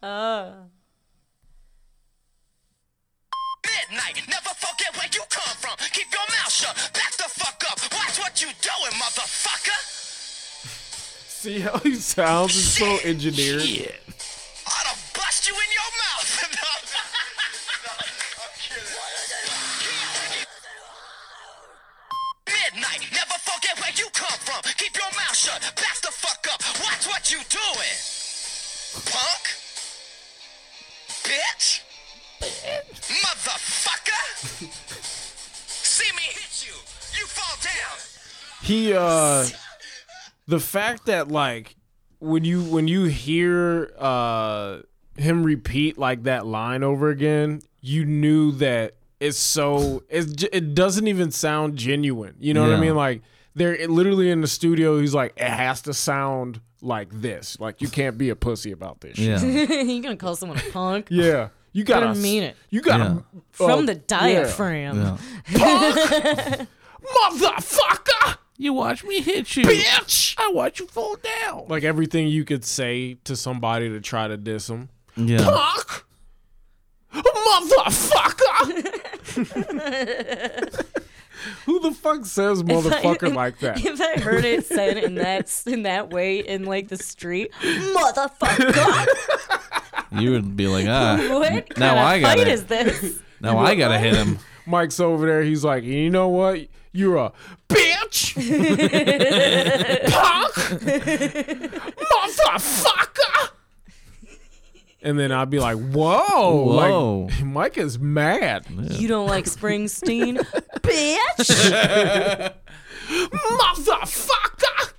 See 11.41 11.61
how 11.61 11.79
he 11.79 11.95
sounds? 11.95 12.55
It's 12.55 12.79
so 12.79 12.99
engineered. 13.09 13.63
I'd 13.63 14.10
the 40.51 40.61
fact 40.61 41.07
that 41.07 41.29
like 41.29 41.77
when 42.19 42.45
you 42.45 42.63
when 42.63 42.89
you 42.89 43.05
hear 43.05 43.93
uh 43.99 44.81
him 45.17 45.43
repeat 45.45 45.97
like 45.99 46.25
that 46.25 46.45
line 46.47 46.83
over 46.83 47.09
again, 47.11 47.61
you 47.81 48.05
knew 48.05 48.53
that 48.53 48.95
it's 49.21 49.39
so 49.39 50.03
it 50.09 50.37
j- 50.37 50.49
it 50.53 50.75
doesn't 50.75 51.07
even 51.09 51.31
sound 51.31 51.77
genuine. 51.77 52.35
You 52.39 52.53
know 52.55 52.63
what 52.63 52.73
I 52.73 52.81
mean? 52.81 52.95
Like 52.97 53.23
they're 53.55 53.87
literally 53.89 54.31
in 54.31 54.41
the 54.41 54.47
studio. 54.49 54.99
He's 55.01 55.15
like, 55.15 55.33
it 55.37 55.49
has 55.49 55.83
to 55.83 55.95
sound 55.95 56.61
like 56.83 57.11
this. 57.21 57.59
Like 57.61 57.81
you 57.81 57.89
can't 57.89 58.17
be 58.19 58.31
a 58.31 58.37
pussy 58.37 58.73
about 58.73 59.01
this. 59.01 59.17
Shit. 59.17 59.41
Yeah. 59.43 59.81
you 59.83 60.03
gonna 60.03 60.17
call 60.17 60.37
someone 60.37 60.59
a 60.59 60.71
punk? 60.73 61.07
Yeah. 61.11 61.49
You 61.73 61.85
gotta 61.85 62.07
Gotta 62.07 62.19
mean 62.19 62.43
it. 62.43 62.57
You 62.71 62.81
gotta 62.83 63.23
From 63.53 63.71
uh, 63.71 63.83
the 63.83 63.95
diaphragm. 63.95 65.17
yeah. 65.53 66.65
motherfucker, 67.01 68.37
You 68.61 68.75
watch 68.75 69.03
me 69.05 69.23
hit 69.23 69.57
you. 69.57 69.65
bitch. 69.65 70.35
I 70.39 70.51
watch 70.53 70.81
you 70.81 70.87
fall 70.87 71.17
down. 71.17 71.65
Like 71.69 71.83
everything 71.83 72.29
you 72.29 72.45
could 72.45 72.63
say 72.63 73.15
to 73.25 73.35
somebody 73.35 73.89
to 73.89 74.03
try 74.03 74.29
to 74.29 74.37
diss 74.37 74.67
them. 74.67 74.91
Yeah. 75.17 75.39
Fuck! 75.39 76.05
Motherfucker! 77.15 78.85
Who 81.65 81.81
the 81.81 81.93
fuck 81.93 82.27
says 82.27 82.63
motherfucker 82.63 83.35
like 83.43 83.61
that? 83.61 83.83
If 83.83 83.99
I 83.99 84.21
heard 84.21 84.45
it 84.45 84.67
said 84.67 84.99
in 84.99 85.15
that 85.15 85.63
in 85.67 85.85
that 85.85 86.11
way 86.11 86.41
in 86.41 86.65
like 86.65 86.89
the 86.89 86.99
street, 86.99 87.53
motherfucker, 87.63 89.07
You 90.21 90.33
would 90.33 90.55
be 90.55 90.67
like, 90.67 90.87
ah. 90.87 91.17
what 91.31 91.79
Now 91.79 91.95
kind 91.95 92.01
I 92.01 92.15
of 92.17 92.21
got 92.23 92.29
fight 92.37 92.41
it. 92.41 92.49
is 92.49 92.65
this? 92.65 93.21
Now 93.41 93.57
I 93.59 93.75
gotta 93.75 93.99
hit 93.99 94.15
him. 94.15 94.39
Mike's 94.67 95.01
over 95.01 95.25
there. 95.27 95.43
He's 95.43 95.65
like, 95.65 95.83
you 95.85 96.11
know 96.11 96.29
what? 96.29 96.67
You're 96.93 97.17
a 97.17 97.33
bitch, 97.69 97.90
punk, 100.11 100.55
motherfucker. 101.97 103.49
And 105.03 105.19
then 105.19 105.33
I'd 105.33 105.49
be 105.49 105.59
like, 105.59 105.79
whoa, 105.79 106.65
Whoa. 106.65 107.21
like 107.31 107.43
Mike 107.45 107.79
is 107.79 107.99
mad, 107.99 108.67
You 108.69 109.09
don't 109.09 109.27
like 109.29 109.47
Springsteen, 109.47 110.37
bitch. 110.83 112.53
motherfucker. 113.11 114.93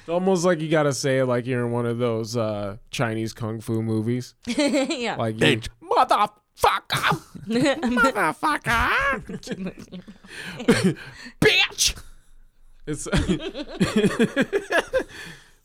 It's 0.00 0.08
almost 0.08 0.44
like 0.44 0.60
you 0.60 0.68
gotta 0.68 0.92
say 0.92 1.18
it 1.18 1.26
like 1.26 1.46
you're 1.46 1.64
in 1.64 1.70
one 1.72 1.86
of 1.86 1.98
those 1.98 2.36
uh, 2.36 2.78
Chinese 2.90 3.32
kung 3.32 3.60
fu 3.60 3.80
movies. 3.82 4.34
yeah. 4.46 5.14
Like, 5.16 5.40
you, 5.40 5.60
motherfucker, 5.82 6.30
motherfucker, 7.48 9.22
bitch. 11.40 11.96
It's 12.86 13.06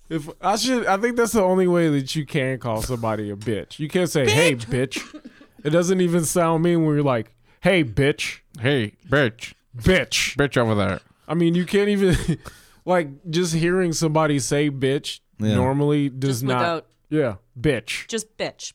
if 0.09 0.29
I 0.41 0.55
should, 0.57 0.85
I 0.85 0.97
think 0.97 1.17
that's 1.17 1.31
the 1.33 1.41
only 1.43 1.67
way 1.67 1.89
that 1.89 2.15
you 2.15 2.25
can 2.25 2.59
call 2.59 2.81
somebody 2.81 3.29
a 3.31 3.35
bitch. 3.35 3.79
You 3.79 3.87
can't 3.89 4.09
say, 4.09 4.29
"Hey, 4.29 4.55
bitch." 4.55 5.01
It 5.63 5.69
doesn't 5.71 5.99
even 6.01 6.25
sound 6.25 6.63
mean 6.63 6.85
when 6.85 6.93
you're 6.95 7.03
like, 7.03 7.33
"Hey, 7.61 7.83
bitch, 7.83 8.39
Hey, 8.59 8.93
bitch. 9.09 9.53
bitch." 9.75 10.35
Bitch 10.35 10.57
over 10.57 10.75
there. 10.75 10.99
I 11.27 11.33
mean, 11.33 11.55
you 11.55 11.65
can't 11.65 11.89
even 11.89 12.15
like 12.85 13.07
just 13.29 13.53
hearing 13.55 13.93
somebody 13.93 14.39
say 14.39 14.69
"bitch" 14.69 15.19
Yeah. 15.39 15.55
normally 15.55 16.09
does 16.09 16.41
Just 16.41 16.43
not. 16.43 16.59
without- 16.59 16.85
Yeah, 17.09 17.35
bitch. 17.59 18.07
Just 18.07 18.37
bitch. 18.37 18.73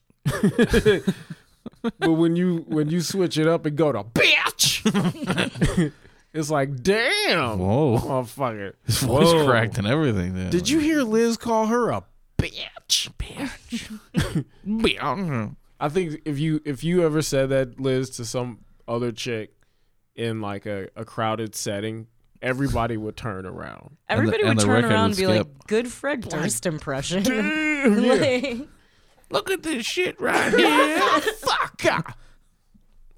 But 1.98 2.12
when 2.12 2.36
you 2.36 2.64
when 2.68 2.88
you 2.90 3.00
switch 3.00 3.38
it 3.38 3.46
up 3.46 3.66
and 3.66 3.76
go 3.76 3.92
to 3.92 4.04
bitch, 4.04 5.92
it's 6.32 6.50
like 6.50 6.82
damn, 6.82 7.58
Whoa. 7.58 7.98
motherfucker. 7.98 8.74
His 8.84 8.98
voice 9.00 9.32
Whoa. 9.32 9.46
cracked 9.46 9.78
and 9.78 9.86
everything. 9.86 10.34
Dude. 10.34 10.50
Did 10.50 10.68
you 10.68 10.78
hear 10.78 11.02
Liz 11.02 11.36
call 11.36 11.66
her 11.66 11.90
a 11.90 12.04
bitch? 12.38 13.10
Bitch. 13.18 13.90
I 15.80 15.88
think 15.88 16.20
if 16.24 16.38
you 16.38 16.60
if 16.64 16.84
you 16.84 17.04
ever 17.04 17.22
said 17.22 17.48
that 17.48 17.80
Liz 17.80 18.10
to 18.10 18.24
some 18.24 18.60
other 18.86 19.12
chick 19.12 19.54
in 20.14 20.40
like 20.40 20.66
a, 20.66 20.88
a 20.94 21.04
crowded 21.04 21.54
setting, 21.54 22.06
everybody 22.42 22.96
would 22.96 23.16
turn 23.16 23.46
around. 23.46 23.96
Everybody 24.08 24.42
and 24.42 24.58
would 24.58 24.64
turn 24.64 24.84
around 24.84 25.10
would 25.10 25.18
and 25.18 25.28
be 25.32 25.38
like, 25.38 25.46
"Good 25.66 25.88
Fred 25.88 26.28
Durst 26.28 26.66
impression." 26.66 27.22
Damn, 27.22 28.02
yeah. 28.04 28.14
Like, 28.14 28.68
Look 29.30 29.50
at 29.50 29.62
this 29.62 29.86
shit 29.86 30.20
right 30.20 30.52
here. 30.52 30.98
Motherfucker. 30.98 32.14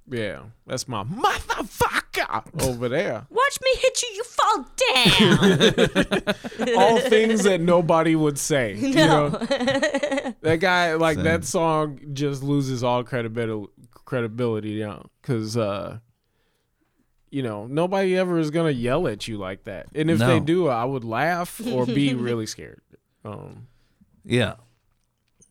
Yeah, 0.09 0.41
that's 0.67 0.87
my 0.87 1.05
motherfucker 1.05 2.63
over 2.65 2.89
there. 2.89 3.27
Watch 3.31 3.59
me 3.63 3.71
hit 3.77 4.03
you, 4.03 4.09
you 4.15 4.25
fall 4.25 4.67
down. 4.95 6.77
All 6.77 6.99
things 7.01 7.45
that 7.45 7.61
nobody 7.61 8.15
would 8.15 8.39
say. 8.39 8.75
You 8.75 8.95
know? 8.95 9.29
no. 9.29 9.39
That 10.43 10.59
guy, 10.61 10.95
like 10.95 11.17
Same. 11.17 11.25
that 11.25 11.45
song, 11.45 12.01
just 12.13 12.43
loses 12.43 12.85
all 12.85 13.05
credibility. 13.05 13.73
Credibility, 14.05 14.71
you 14.71 14.87
know, 14.87 15.07
because 15.23 15.57
uh, 15.57 15.99
you 17.31 17.43
know 17.43 17.67
nobody 17.67 18.17
ever 18.17 18.39
is 18.39 18.51
gonna 18.51 18.71
yell 18.71 19.07
at 19.09 19.27
you 19.29 19.39
like 19.39 19.65
that. 19.65 19.87
And 19.95 20.11
if 20.11 20.19
they 20.19 20.41
do, 20.41 20.69
I 20.69 20.85
would 20.85 21.05
laugh 21.05 21.61
or 21.67 21.87
be 21.87 22.13
really 22.15 22.47
scared. 22.47 22.83
Um, 23.25 23.69
yeah. 24.25 24.57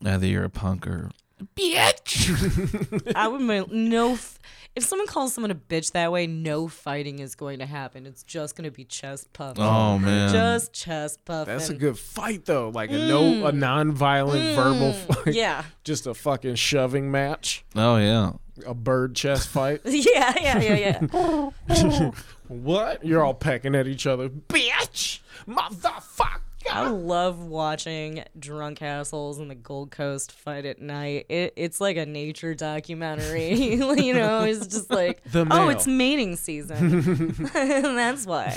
Either 0.04 0.26
you're 0.26 0.44
a 0.44 0.50
punk 0.50 0.86
or 0.86 1.10
bitch. 1.56 3.12
I 3.16 3.28
would 3.28 3.40
my, 3.40 3.64
no. 3.70 4.12
F- 4.12 4.38
if 4.74 4.84
someone 4.84 5.06
calls 5.06 5.34
someone 5.34 5.50
a 5.50 5.54
bitch 5.54 5.92
that 5.92 6.10
way, 6.10 6.26
no 6.26 6.66
fighting 6.66 7.18
is 7.18 7.34
going 7.34 7.58
to 7.58 7.66
happen. 7.66 8.06
It's 8.06 8.22
just 8.22 8.56
going 8.56 8.64
to 8.64 8.70
be 8.70 8.84
chest 8.84 9.30
puffing. 9.34 9.62
Oh 9.62 9.98
man. 9.98 10.32
Just 10.32 10.72
chest 10.72 11.24
puffing. 11.26 11.52
That's 11.52 11.68
a 11.68 11.74
good 11.74 11.98
fight 11.98 12.46
though, 12.46 12.70
like 12.70 12.90
a 12.90 12.94
no 12.94 13.46
a 13.46 13.52
non-violent 13.52 14.56
verbal 14.56 14.92
fight. 14.92 15.26
Mm. 15.26 15.34
Yeah. 15.34 15.64
Just 15.84 16.06
a 16.06 16.14
fucking 16.14 16.54
shoving 16.54 17.10
match, 17.10 17.64
oh 17.76 17.96
yeah. 17.98 18.32
a 18.66 18.72
bird 18.74 19.14
chest 19.14 19.48
fight. 19.48 19.82
Yeah, 19.84 20.34
yeah, 20.40 20.60
yeah, 20.60 21.00
yeah. 21.08 22.10
what? 22.48 23.04
You're 23.04 23.22
all 23.22 23.34
pecking 23.34 23.74
at 23.74 23.86
each 23.86 24.06
other, 24.06 24.30
bitch, 24.30 25.20
motherfucker. 25.46 26.40
I 26.70 26.88
love 26.88 27.40
watching 27.44 28.24
drunk 28.38 28.82
assholes 28.82 29.38
in 29.38 29.48
the 29.48 29.54
Gold 29.54 29.90
Coast 29.90 30.32
fight 30.32 30.64
at 30.64 30.80
night. 30.80 31.26
It, 31.28 31.52
it's 31.56 31.80
like 31.80 31.96
a 31.96 32.06
nature 32.06 32.54
documentary. 32.54 33.54
you 33.74 34.14
know, 34.14 34.44
it's 34.44 34.66
just 34.66 34.90
like, 34.90 35.22
The 35.24 35.46
oh, 35.50 35.68
it's 35.68 35.86
mating 35.86 36.36
season. 36.36 37.32
That's 37.52 38.26
why. 38.26 38.54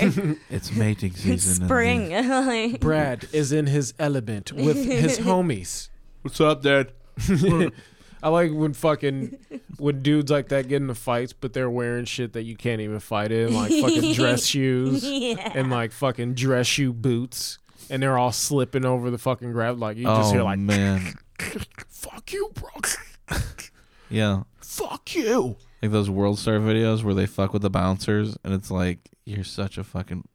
It's 0.50 0.72
mating 0.72 1.14
season. 1.14 1.32
It's 1.34 1.44
spring. 1.44 2.12
Like, 2.12 2.80
Brad 2.80 3.28
is 3.32 3.52
in 3.52 3.68
his 3.68 3.94
element 4.00 4.52
with 4.52 4.78
his 4.78 5.20
homies. 5.20 5.90
What's 6.22 6.42
up, 6.42 6.62
Dad? 6.62 6.92
I 8.26 8.30
like 8.30 8.52
when 8.52 8.74
fucking 8.74 9.38
when 9.78 10.02
dudes 10.02 10.32
like 10.32 10.48
that 10.50 10.68
get 10.68 10.78
into 10.82 10.96
fights, 10.96 11.32
but 11.32 11.54
they're 11.54 11.70
wearing 11.70 12.06
shit 12.06 12.34
that 12.34 12.42
you 12.42 12.56
can't 12.56 12.82
even 12.82 13.00
fight 13.00 13.32
in, 13.32 13.54
like 13.54 13.72
fucking 13.72 14.14
dress 14.14 14.46
shoes 14.46 15.04
and 15.04 15.70
like 15.70 15.92
fucking 15.92 16.34
dress 16.34 16.66
shoe 16.66 16.92
boots, 16.92 17.60
and 17.90 18.02
they're 18.02 18.18
all 18.18 18.32
slipping 18.32 18.86
over 18.86 19.10
the 19.10 19.18
fucking 19.18 19.52
ground. 19.52 19.80
Like 19.80 19.98
you 19.98 20.06
just 20.06 20.30
oh 20.30 20.34
hear 20.34 20.44
like, 20.44 20.60
man. 20.60 21.14
"Fuck 21.90 22.34
you, 22.34 22.52
bro. 22.54 22.70
Yeah. 24.10 24.44
Fuck 24.62 25.16
you." 25.16 25.58
Like 25.82 25.92
those 25.92 26.10
World 26.10 26.40
Star 26.40 26.60
videos 26.60 27.04
where 27.04 27.14
they 27.14 27.26
fuck 27.26 27.54
with 27.54 27.62
the 27.62 27.70
bouncers, 27.70 28.38
and 28.44 28.54
it's 28.54 28.70
like 28.72 29.00
you're 29.26 29.44
such 29.44 29.78
a 29.78 29.84
fucking 29.84 30.28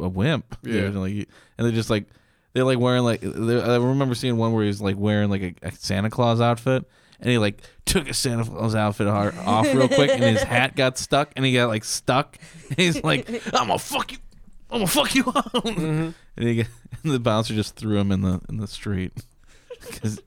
a 0.00 0.08
wimp. 0.08 0.60
dude. 0.62 0.74
Yeah. 0.74 0.82
And, 0.82 1.00
like, 1.00 1.12
and 1.12 1.66
they're 1.66 1.72
just 1.72 1.90
like 1.90 2.06
they're 2.52 2.64
like 2.64 2.78
wearing 2.78 3.04
like 3.04 3.22
I 3.24 3.76
remember 3.76 4.14
seeing 4.14 4.36
one 4.36 4.52
where 4.52 4.64
he's 4.64 4.80
like 4.80 4.96
wearing 4.96 5.30
like 5.30 5.42
a, 5.42 5.54
a 5.62 5.72
Santa 5.72 6.10
Claus 6.10 6.40
outfit, 6.40 6.84
and 7.20 7.30
he 7.30 7.38
like 7.38 7.62
took 7.84 8.06
his 8.06 8.18
Santa 8.18 8.44
Claus 8.44 8.74
outfit 8.74 9.06
off 9.06 9.66
real 9.66 9.88
quick, 9.88 10.10
and 10.10 10.22
his 10.22 10.42
hat 10.42 10.74
got 10.76 10.98
stuck, 10.98 11.32
and 11.36 11.44
he 11.44 11.52
got 11.52 11.68
like 11.68 11.84
stuck. 11.84 12.38
And 12.70 12.78
he's 12.78 13.02
like, 13.04 13.28
"I'm 13.54 13.68
gonna 13.68 13.78
fuck 13.78 14.12
you." 14.12 14.18
I'm 14.70 14.78
gonna 14.80 14.86
fuck 14.86 15.14
you 15.14 15.24
out, 15.28 15.52
Mm-hmm. 15.52 16.10
and, 16.36 16.48
he, 16.48 16.60
and 17.02 17.12
the 17.12 17.18
bouncer 17.20 17.54
just 17.54 17.76
threw 17.76 17.96
him 17.98 18.12
in 18.12 18.20
the 18.22 18.40
in 18.48 18.58
the 18.58 18.66
street. 18.66 19.12
'Cause- 19.80 20.20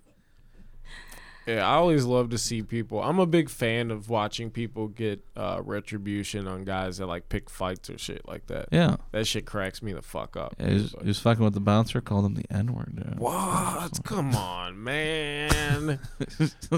Yeah, 1.47 1.67
I 1.67 1.73
always 1.75 2.05
love 2.05 2.29
to 2.29 2.37
see 2.37 2.61
people. 2.61 3.01
I'm 3.01 3.17
a 3.19 3.25
big 3.25 3.49
fan 3.49 3.89
of 3.89 4.09
watching 4.09 4.51
people 4.51 4.87
get 4.87 5.23
uh, 5.35 5.59
retribution 5.63 6.47
on 6.47 6.63
guys 6.65 6.97
that 6.99 7.07
like 7.07 7.29
pick 7.29 7.49
fights 7.49 7.89
or 7.89 7.97
shit 7.97 8.27
like 8.27 8.45
that. 8.47 8.67
yeah, 8.71 8.97
That 9.11 9.25
shit 9.25 9.45
cracks 9.47 9.81
me 9.81 9.91
the 9.93 10.03
fuck 10.03 10.37
up. 10.37 10.55
he 10.59 10.73
was, 10.73 10.95
he 11.01 11.07
was 11.07 11.19
fucking 11.19 11.43
with 11.43 11.53
the 11.55 11.59
bouncer, 11.59 11.99
called 11.99 12.25
him 12.25 12.35
the 12.35 12.45
N 12.51 12.73
word. 12.73 12.95
dude. 12.95 13.17
What? 13.19 13.99
Come 14.03 14.35
on, 14.35 14.83
man. 14.83 15.99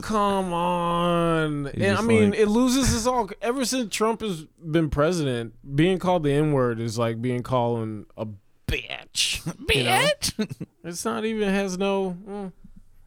Come 0.02 0.54
on. 0.54 1.68
And, 1.68 1.98
I 1.98 2.02
mean, 2.02 2.32
like- 2.32 2.40
it 2.40 2.48
loses 2.48 2.96
us 2.96 3.06
all. 3.06 3.30
Ever 3.42 3.66
since 3.66 3.94
Trump 3.94 4.22
has 4.22 4.46
been 4.66 4.90
president, 4.90 5.56
being 5.76 6.00
called 6.00 6.24
the 6.24 6.32
N 6.32 6.54
word 6.54 6.80
is 6.80 6.98
like 6.98 7.22
being 7.22 7.44
called 7.44 8.06
a 8.18 8.28
bitch. 8.68 9.46
you 9.76 9.84
know? 9.84 10.46
It's 10.84 11.04
not 11.06 11.26
even 11.26 11.50
has 11.50 11.78
no. 11.78 12.18
mm, 12.28 12.52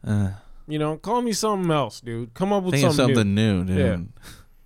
Uh, 0.05 0.31
You 0.67 0.79
know, 0.79 0.97
call 0.97 1.21
me 1.21 1.31
something 1.33 1.71
else, 1.71 2.01
dude. 2.01 2.33
Come 2.33 2.51
up 2.51 2.63
with 2.63 2.73
think 2.75 2.87
of 2.87 2.93
something, 2.95 3.15
something 3.15 3.33
new. 3.35 3.63
new, 3.63 3.65
dude. 3.65 3.77
Yeah. 3.77 3.97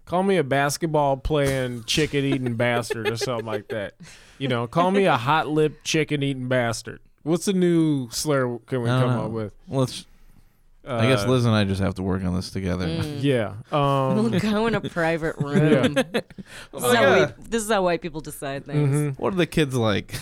Call 0.06 0.24
me 0.24 0.38
a 0.38 0.44
basketball 0.44 1.16
playing 1.18 1.84
chicken 1.88 2.26
eating 2.26 2.56
bastard 2.56 3.08
or 3.10 3.16
something 3.18 3.46
like 3.46 3.68
that. 3.70 3.94
You 4.40 4.48
know, 4.48 4.68
call 4.68 4.92
me 4.92 5.06
a 5.06 5.16
hot 5.16 5.48
lip 5.48 5.84
chicken 5.84 6.24
eating 6.24 6.48
bastard. 6.48 7.00
What's 7.24 7.46
the 7.46 7.54
new 7.54 8.10
slur 8.10 8.58
can 8.66 8.82
we 8.82 8.88
come 8.88 9.10
know. 9.12 9.26
up 9.26 9.32
with? 9.32 9.54
Well, 9.68 9.84
it's, 9.84 10.06
I 10.86 11.08
guess 11.08 11.24
Uh, 11.24 11.30
Liz 11.30 11.46
and 11.46 11.54
I 11.54 11.64
just 11.66 11.80
have 11.80 11.94
to 11.96 12.04
work 12.04 12.24
on 12.24 12.36
this 12.36 12.50
together. 12.50 12.88
Yeah. 12.88 13.54
we'll 13.72 13.80
Um, 13.82 14.38
go 14.40 14.66
in 14.66 14.74
a 14.74 14.82
private 14.82 15.38
room. 15.40 15.94
this, 15.94 16.04
is 16.74 16.82
how 16.82 16.92
yeah. 16.92 17.20
white, 17.20 17.52
this 17.52 17.64
is 17.64 17.70
how 17.70 17.84
white 17.84 18.02
people 18.02 18.22
decide 18.22 18.66
things. 18.66 18.90
mhm. 19.14 19.20
What 19.20 19.34
are 19.34 19.38
the 19.38 19.46
kids 19.46 19.76
like? 19.76 20.16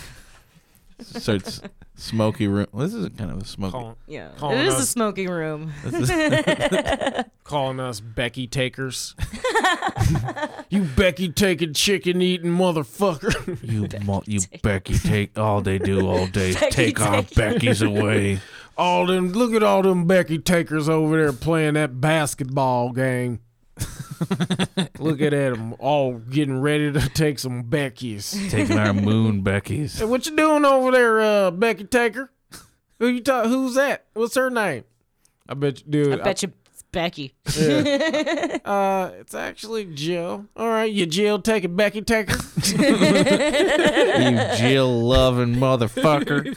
Starts 1.02 1.60
smoky 1.96 2.46
room. 2.48 2.66
Well, 2.72 2.86
this 2.86 2.94
is 2.94 3.08
kind 3.16 3.30
of 3.30 3.42
a 3.42 3.44
smoky. 3.44 3.72
Call- 3.72 3.98
Yeah, 4.06 4.28
Calling 4.36 4.58
it 4.58 4.66
is 4.66 4.74
a 4.74 4.78
us- 4.78 4.88
smoky 4.90 5.26
room. 5.28 5.72
Is- 5.84 7.24
calling 7.44 7.80
us 7.80 8.00
Becky 8.00 8.46
takers. 8.46 9.14
you 10.70 10.82
Becky 10.82 11.28
taking 11.30 11.72
chicken 11.74 12.22
eating 12.22 12.50
motherfucker. 12.52 13.58
you, 13.62 13.88
mo- 14.04 14.22
you 14.26 14.40
Becky 14.62 14.94
take 14.98 15.38
all 15.38 15.60
they 15.60 15.78
do 15.78 16.06
all 16.08 16.26
day. 16.26 16.54
Becky 16.54 16.70
take 16.70 17.00
our 17.00 17.22
Becky's 17.34 17.82
away. 17.82 18.40
all 18.78 19.06
them 19.06 19.32
look 19.32 19.52
at 19.54 19.62
all 19.62 19.82
them 19.82 20.06
Becky 20.06 20.38
takers 20.38 20.88
over 20.88 21.16
there 21.16 21.32
playing 21.32 21.74
that 21.74 22.00
basketball 22.00 22.92
game. 22.92 23.40
look 24.98 25.20
at 25.20 25.30
them 25.30 25.74
all 25.78 26.18
getting 26.18 26.60
ready 26.60 26.92
to 26.92 27.08
take 27.10 27.38
some 27.38 27.62
Becky's. 27.62 28.30
Taking 28.50 28.78
our 28.78 28.92
moon 28.92 29.42
Becky's. 29.42 29.98
Hey, 29.98 30.04
what 30.04 30.26
you 30.26 30.36
doing 30.36 30.64
over 30.64 30.90
there, 30.90 31.20
uh, 31.20 31.50
Becky 31.50 31.84
Taker? 31.84 32.30
Who 32.98 33.08
you 33.08 33.20
talk? 33.20 33.46
Who's 33.46 33.74
that? 33.74 34.04
What's 34.12 34.34
her 34.34 34.50
name? 34.50 34.84
I 35.48 35.54
bet 35.54 35.80
you, 35.80 35.86
dude. 35.90 36.20
I 36.20 36.22
bet 36.22 36.42
you 36.42 36.52
it's 36.90 36.92
Becky. 36.92 37.34
Uh, 38.62 39.10
it's 39.18 39.34
actually 39.34 39.84
Jill. 39.86 40.46
All 40.56 40.68
right, 40.68 40.92
you 40.92 41.06
Jill 41.06 41.40
taking 41.40 41.74
Becky 41.74 42.02
Taker. 42.02 42.36
you 42.66 44.56
Jill 44.58 45.00
loving 45.02 45.56
motherfucker. 45.56 46.54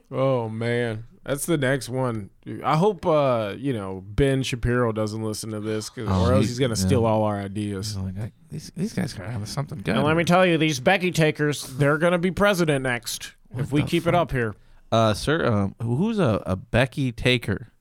oh 0.10 0.48
man, 0.48 1.04
that's 1.24 1.44
the 1.46 1.58
next 1.58 1.88
one. 1.88 2.30
I 2.64 2.76
hope 2.76 3.04
uh, 3.04 3.54
you 3.58 3.72
know 3.74 4.02
Ben 4.06 4.42
Shapiro 4.42 4.92
doesn't 4.92 5.22
listen 5.22 5.50
to 5.50 5.60
this, 5.60 5.90
'cause- 5.90 6.06
Oh, 6.08 6.26
or 6.28 6.32
else 6.34 6.44
he- 6.44 6.48
he's 6.48 6.58
gonna 6.58 6.70
yeah. 6.70 6.86
steal 6.86 7.04
all 7.04 7.24
our 7.24 7.38
ideas. 7.38 7.96
Like, 7.96 8.18
I, 8.18 8.32
these, 8.48 8.70
these 8.76 8.92
guys 8.94 9.12
gotta 9.12 9.30
have 9.30 9.46
something 9.48 9.78
good. 9.78 9.96
And 9.96 10.04
let 10.04 10.16
me 10.16 10.24
tell 10.24 10.46
you, 10.46 10.56
these 10.56 10.80
Becky 10.80 11.10
takers, 11.10 11.64
they're 11.76 11.98
gonna 11.98 12.18
be 12.18 12.30
president 12.30 12.82
next 12.84 13.32
if 13.56 13.70
we 13.72 13.82
the 13.82 13.88
keep 13.88 14.06
it 14.06 14.14
up 14.14 14.30
here. 14.30 14.54
uh, 14.92 15.12
sir, 15.14 15.44
um, 15.46 15.74
who's 15.82 16.18
a, 16.18 16.42
a 16.46 16.56
Becky 16.56 17.12
Taker? 17.12 17.72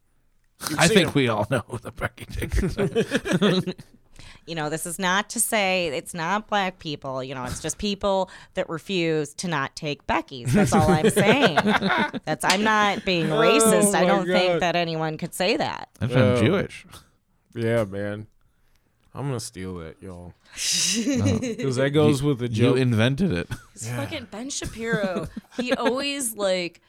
I 0.78 0.88
think 0.88 1.07
him. 1.07 1.14
we 1.16 1.28
all 1.30 1.47
know 1.49 1.64
who 1.68 1.78
the 1.78 1.91
Becky 1.91 2.26
Takers 2.26 2.78
are. 2.78 3.74
you 4.45 4.55
know, 4.55 4.70
this 4.70 4.86
is 4.86 4.99
not 4.99 5.30
to 5.32 5.39
say 5.39 5.88
it's 5.88 6.14
not 6.14 6.47
black 6.47 6.80
people. 6.80 7.24
You 7.24 7.36
know, 7.36 7.45
it's 7.45 7.62
just 7.62 7.78
people 7.78 8.30
that 8.55 8.68
refuse 8.70 9.34
to 9.36 9.47
not 9.47 9.76
take 9.76 10.05
Becky's. 10.07 10.53
That's 10.53 10.74
all 10.74 10.89
I'm 10.89 11.10
saying. 11.10 11.55
That's 12.26 12.43
I'm 12.43 12.64
not 12.64 13.05
being 13.05 13.28
racist. 13.28 13.93
I 13.95 14.03
oh 14.03 14.07
don't 14.07 14.28
God. 14.28 14.34
think 14.34 14.60
that 14.60 14.76
anyone 14.76 15.18
could 15.18 15.34
say 15.34 15.55
that. 15.57 15.89
If 16.01 16.12
I'm 16.12 16.18
Oh. 16.22 16.41
Jewish. 16.41 16.86
Yeah, 17.55 17.84
man. 17.86 18.28
I'm 19.14 19.28
gonna 19.28 19.39
steal 19.39 19.76
that, 19.80 20.01
y'all, 20.03 20.34
oh. 20.55 21.39
because 21.41 21.76
that 21.78 21.89
goes 21.89 22.22
with 22.22 22.39
the 22.39 22.47
You 22.47 22.76
invented 22.76 23.34
it. 23.34 23.49
It's 23.74 23.89
fucking 23.89 24.28
Ben 24.30 24.49
Shapiro. 24.51 25.28
he 25.57 25.74
always 25.74 26.36
like 26.36 26.80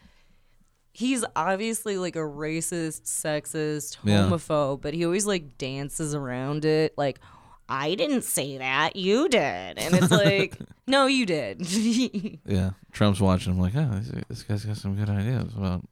he's 0.92 1.24
obviously 1.36 1.96
like 1.98 2.16
a 2.16 2.20
racist, 2.20 3.02
sexist, 3.02 3.96
Yeah. 4.02 4.18
homophobe, 4.28 4.80
but 4.80 4.94
he 4.94 5.04
always 5.04 5.26
like 5.26 5.56
dances 5.58 6.14
around 6.14 6.64
it 6.64 6.94
like 6.96 7.20
I 7.68 7.94
didn't 7.94 8.22
say 8.24 8.58
that, 8.58 8.96
you 8.96 9.28
did. 9.28 9.78
And 9.78 9.94
it's 9.94 10.10
like, 10.10 10.58
no, 10.88 11.06
you 11.06 11.24
did. 11.24 11.60
Yeah. 12.44 12.70
Trump's 12.90 13.20
watching. 13.20 13.52
I'm 13.52 13.60
like, 13.60 13.76
oh, 13.76 13.88
this, 14.00 14.24
this 14.28 14.42
guy's 14.42 14.64
got 14.64 14.76
some 14.76 14.96
good 14.96 15.08
ideas 15.08 15.52
about 15.56 15.82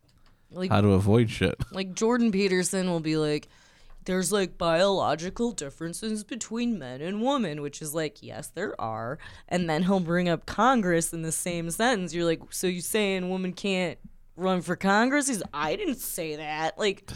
like 0.51 0.71
how 0.71 0.81
to 0.81 0.95
avoid 0.95 1.31
shit. 1.31 1.55
like 1.73 1.95
Jordan 1.95 2.33
Peterson 2.33 2.91
will 2.91 2.99
be 3.01 3.17
like 3.17 3.47
there's 4.07 4.33
like 4.33 4.57
biological 4.59 5.53
differences 5.53 6.25
between 6.25 6.79
men 6.79 7.01
and 7.03 7.23
women, 7.23 7.61
which 7.61 7.81
is 7.83 7.95
like, 7.95 8.23
yes, 8.23 8.49
there 8.49 8.79
are. 8.81 9.19
And 9.49 9.69
then 9.71 9.83
he'll 9.85 10.01
bring 10.01 10.29
up 10.29 10.47
Congress 10.47 11.13
in 11.13 11.23
the 11.23 11.31
same 11.31 11.71
sentence. 11.71 12.13
You're 12.15 12.25
like, 12.25 12.41
so 12.51 12.67
you 12.67 12.81
saying 12.81 13.29
women 13.31 13.53
can't 13.53 13.99
run 14.39 14.63
for 14.63 14.77
Congress? 14.77 15.29
He's 15.29 15.43
I 15.53 15.77
didn't 15.77 15.97
say 15.99 16.37
that. 16.37 16.79
Like, 16.79 17.11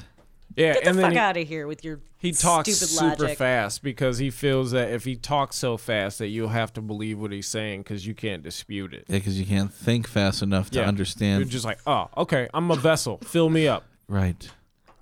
yeah, 0.57 0.75
get 0.75 0.85
the 0.85 0.91
and 0.91 1.01
fuck 1.01 1.17
out 1.17 1.37
of 1.37 1.47
here 1.49 1.67
with 1.67 1.85
your 1.85 2.01
he 2.19 2.33
talks 2.33 2.71
stupid 2.73 2.89
super 2.93 3.23
logic. 3.25 3.39
fast 3.39 3.83
because 3.83 4.19
he 4.19 4.31
feels 4.31 4.71
that 4.73 4.91
if 4.93 5.05
he 5.05 5.17
talks 5.17 5.57
so 5.57 5.77
fast 5.77 6.19
that 6.19 6.29
you'll 6.29 6.49
have 6.51 6.73
to 6.75 6.81
believe 6.81 7.19
what 7.19 7.33
he's 7.33 7.49
saying 7.49 7.81
because 7.83 8.07
you 8.07 8.15
can't 8.15 8.43
dispute 8.43 8.93
it. 8.95 9.07
Yeah, 9.09 9.19
because 9.19 9.41
you 9.41 9.47
can't 9.47 9.73
think 9.73 10.07
fast 10.07 10.43
enough 10.43 10.71
to 10.71 10.77
Yeah. 10.77 10.83
You're 10.83 10.89
understand. 10.89 11.49
just 11.51 11.65
like, 11.65 11.79
oh, 11.87 12.09
okay, 12.17 12.49
I'm 12.55 12.71
a 12.71 12.77
vessel. 12.77 13.19
Fill 13.25 13.49
me 13.51 13.67
up. 13.67 13.85
right. 14.09 14.49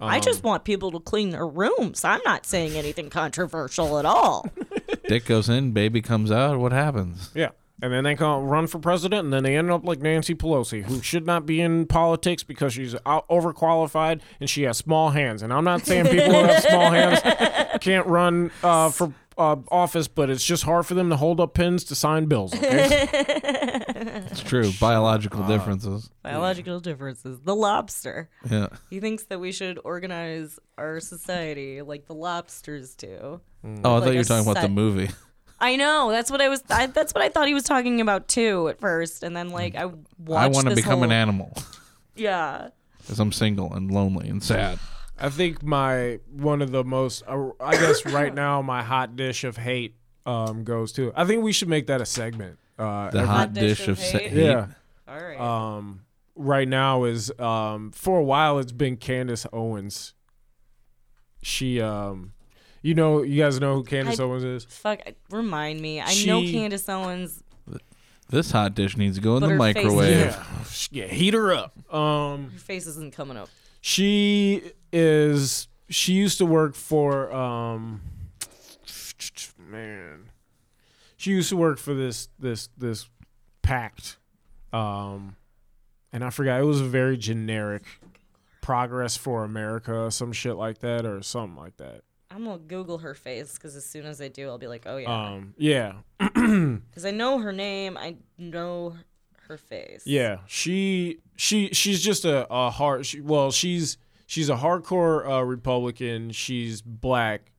I 0.02 0.16
Um, 0.16 0.22
just 0.22 0.42
want 0.42 0.64
people 0.64 0.90
to 0.92 0.98
clean 1.00 1.28
their 1.28 1.46
rooms. 1.46 2.06
I'm 2.06 2.22
not 2.24 2.46
saying 2.46 2.72
anything 2.72 3.10
controversial 3.10 3.98
at 3.98 4.06
all. 4.06 4.48
Dick 5.08 5.26
goes 5.26 5.50
in, 5.50 5.72
baby 5.72 6.00
comes 6.00 6.30
out. 6.30 6.58
What 6.58 6.72
happens? 6.72 7.28
Yeah. 7.34 7.50
And 7.82 7.92
then 7.92 8.04
they 8.04 8.14
go 8.14 8.40
run 8.40 8.66
for 8.66 8.78
president, 8.78 9.24
and 9.24 9.32
then 9.32 9.42
they 9.42 9.56
end 9.56 9.70
up 9.70 9.84
like 9.84 10.00
Nancy 10.00 10.34
Pelosi, 10.34 10.82
who 10.84 11.00
should 11.02 11.26
not 11.26 11.46
be 11.46 11.60
in 11.60 11.86
politics 11.86 12.42
because 12.42 12.72
she's 12.74 12.94
out- 13.06 13.28
overqualified 13.28 14.20
and 14.40 14.48
she 14.50 14.62
has 14.64 14.76
small 14.78 15.10
hands. 15.10 15.42
And 15.42 15.52
I'm 15.52 15.64
not 15.64 15.86
saying 15.86 16.06
people 16.06 16.32
who 16.32 16.44
have 16.46 16.62
small 16.62 16.90
hands 16.90 17.20
can't 17.80 18.06
run 18.06 18.50
uh, 18.62 18.90
for 18.90 19.12
uh, 19.38 19.56
office, 19.70 20.06
but 20.08 20.28
it's 20.28 20.44
just 20.44 20.64
hard 20.64 20.84
for 20.86 20.94
them 20.94 21.08
to 21.10 21.16
hold 21.16 21.40
up 21.40 21.54
pens 21.54 21.84
to 21.84 21.94
sign 21.94 22.26
bills. 22.26 22.54
Okay? 22.54 23.08
It's 24.02 24.42
true. 24.42 24.70
Biological 24.80 25.46
differences. 25.46 26.10
Biological 26.22 26.80
differences. 26.80 27.40
The 27.40 27.54
lobster. 27.54 28.30
Yeah. 28.48 28.68
He 28.88 28.98
thinks 29.00 29.24
that 29.24 29.40
we 29.40 29.52
should 29.52 29.78
organize 29.84 30.58
our 30.78 31.00
society 31.00 31.82
like 31.82 32.06
the 32.06 32.14
lobsters 32.14 32.94
do. 32.94 33.18
Oh, 33.20 33.40
I 33.62 33.68
Like 33.68 33.82
thought 33.82 34.08
you 34.10 34.14
were 34.14 34.20
a 34.20 34.24
talking 34.24 34.50
about 34.50 34.62
the 34.62 34.68
movie. 34.70 35.10
I 35.60 35.76
know. 35.76 36.10
That's 36.10 36.30
what 36.30 36.40
I 36.40 36.48
was. 36.48 36.62
I, 36.70 36.86
that's 36.86 37.12
what 37.14 37.22
I 37.22 37.28
thought 37.28 37.46
he 37.48 37.54
was 37.54 37.64
talking 37.64 38.00
about 38.00 38.28
too 38.28 38.68
at 38.68 38.80
first, 38.80 39.22
and 39.22 39.36
then 39.36 39.50
like 39.50 39.74
I 39.76 39.86
watched. 39.86 40.00
I 40.30 40.46
want 40.48 40.68
to 40.68 40.74
this 40.74 40.82
become 40.84 41.02
an 41.02 41.12
animal 41.12 41.52
Yeah. 42.16 42.68
because 42.98 43.20
I'm 43.20 43.32
single 43.32 43.72
and 43.74 43.90
lonely 43.90 44.28
and 44.28 44.42
sad. 44.42 44.78
I 45.18 45.28
think 45.28 45.62
my 45.62 46.18
one 46.32 46.62
of 46.62 46.70
the 46.70 46.82
most, 46.82 47.22
uh, 47.28 47.50
I 47.60 47.72
guess 47.72 48.06
right 48.12 48.34
now, 48.34 48.62
my 48.62 48.82
hot 48.82 49.16
dish 49.16 49.44
of 49.44 49.58
hate 49.58 49.94
um, 50.24 50.64
goes 50.64 50.92
to. 50.92 51.12
I 51.14 51.24
think 51.26 51.42
we 51.44 51.52
should 51.52 51.68
make 51.68 51.88
that 51.88 52.00
a 52.00 52.06
segment. 52.06 52.58
Uh, 52.78 53.10
The 53.10 53.18
every- 53.18 53.28
hot 53.28 53.52
dish 53.52 53.78
dish 53.78 53.88
of 53.88 53.98
of 53.98 54.02
hate? 54.04 54.30
hate. 54.30 54.44
yeah. 54.46 54.66
All 55.06 55.20
right. 55.20 55.38
um, 55.40 56.00
right 56.36 56.66
now 56.68 57.04
is 57.04 57.30
um, 57.38 57.90
for 57.92 58.18
a 58.18 58.22
while 58.24 58.58
it's 58.58 58.72
been 58.72 58.96
Candace 58.96 59.44
Owens. 59.52 60.14
She, 61.42 61.80
um, 61.80 62.32
you 62.82 62.94
know, 62.94 63.22
you 63.22 63.40
guys 63.42 63.60
know 63.60 63.74
who 63.76 63.84
Candace 63.84 64.20
I- 64.20 64.24
Owens 64.24 64.44
is. 64.44 64.64
Fuck. 64.64 65.00
Remind 65.30 65.80
me. 65.80 66.00
I 66.00 66.14
know 66.24 66.40
Candace 66.42 66.88
Owens. 66.88 67.42
This 68.28 68.52
hot 68.52 68.74
dish 68.76 68.96
needs 68.96 69.16
to 69.16 69.22
go 69.22 69.36
in 69.36 69.42
the 69.42 69.48
her 69.48 69.58
face 69.58 69.74
microwave. 69.74 70.16
Yeah, 70.20 70.44
yeah, 70.92 71.06
heat 71.08 71.34
her 71.34 71.52
up. 71.52 71.92
Um, 71.92 72.50
Her 72.52 72.58
face 72.60 72.86
isn't 72.86 73.12
coming 73.12 73.36
up. 73.36 73.48
she 73.80 74.62
is. 74.92 75.66
She 75.88 76.12
used 76.12 76.38
to 76.38 76.46
work 76.46 76.76
for. 76.76 77.32
Um, 77.32 78.00
man, 79.58 80.30
she 81.16 81.30
used 81.32 81.48
to 81.50 81.56
work 81.56 81.78
for 81.78 81.92
this 81.94 82.28
this 82.38 82.68
this 82.78 83.08
pact, 83.62 84.16
um, 84.72 85.34
and 86.12 86.22
I 86.24 86.30
forgot 86.30 86.60
it 86.60 86.64
was 86.64 86.80
a 86.80 86.84
very 86.84 87.16
generic 87.16 87.82
progress 88.60 89.16
for 89.16 89.42
America, 89.44 90.10
some 90.12 90.32
shit 90.32 90.54
like 90.54 90.78
that, 90.78 91.04
or 91.04 91.20
something 91.22 91.56
like 91.56 91.76
that. 91.78 92.02
I'm 92.30 92.44
gonna 92.44 92.58
Google 92.58 92.98
her 92.98 93.14
face 93.14 93.54
because 93.54 93.74
as 93.76 93.84
soon 93.84 94.06
as 94.06 94.20
I 94.20 94.28
do, 94.28 94.48
I'll 94.48 94.58
be 94.58 94.68
like, 94.68 94.84
oh 94.86 94.96
yeah, 94.98 95.26
Um, 95.32 95.54
yeah, 95.58 95.94
because 96.18 97.04
I 97.04 97.10
know 97.10 97.38
her 97.38 97.52
name. 97.52 97.96
I 97.96 98.16
know 98.38 98.96
her 99.48 99.56
face. 99.56 100.02
yeah. 100.06 100.38
She 100.46 101.18
she 101.36 101.70
she's 101.72 102.00
just 102.02 102.24
a, 102.24 102.46
a 102.52 102.70
hard. 102.70 103.04
She, 103.06 103.20
well, 103.20 103.50
she's 103.50 103.98
she's 104.26 104.48
a 104.48 104.54
hardcore 104.56 105.28
uh, 105.28 105.42
Republican. 105.44 106.30
She's 106.30 106.82
black, 106.82 107.50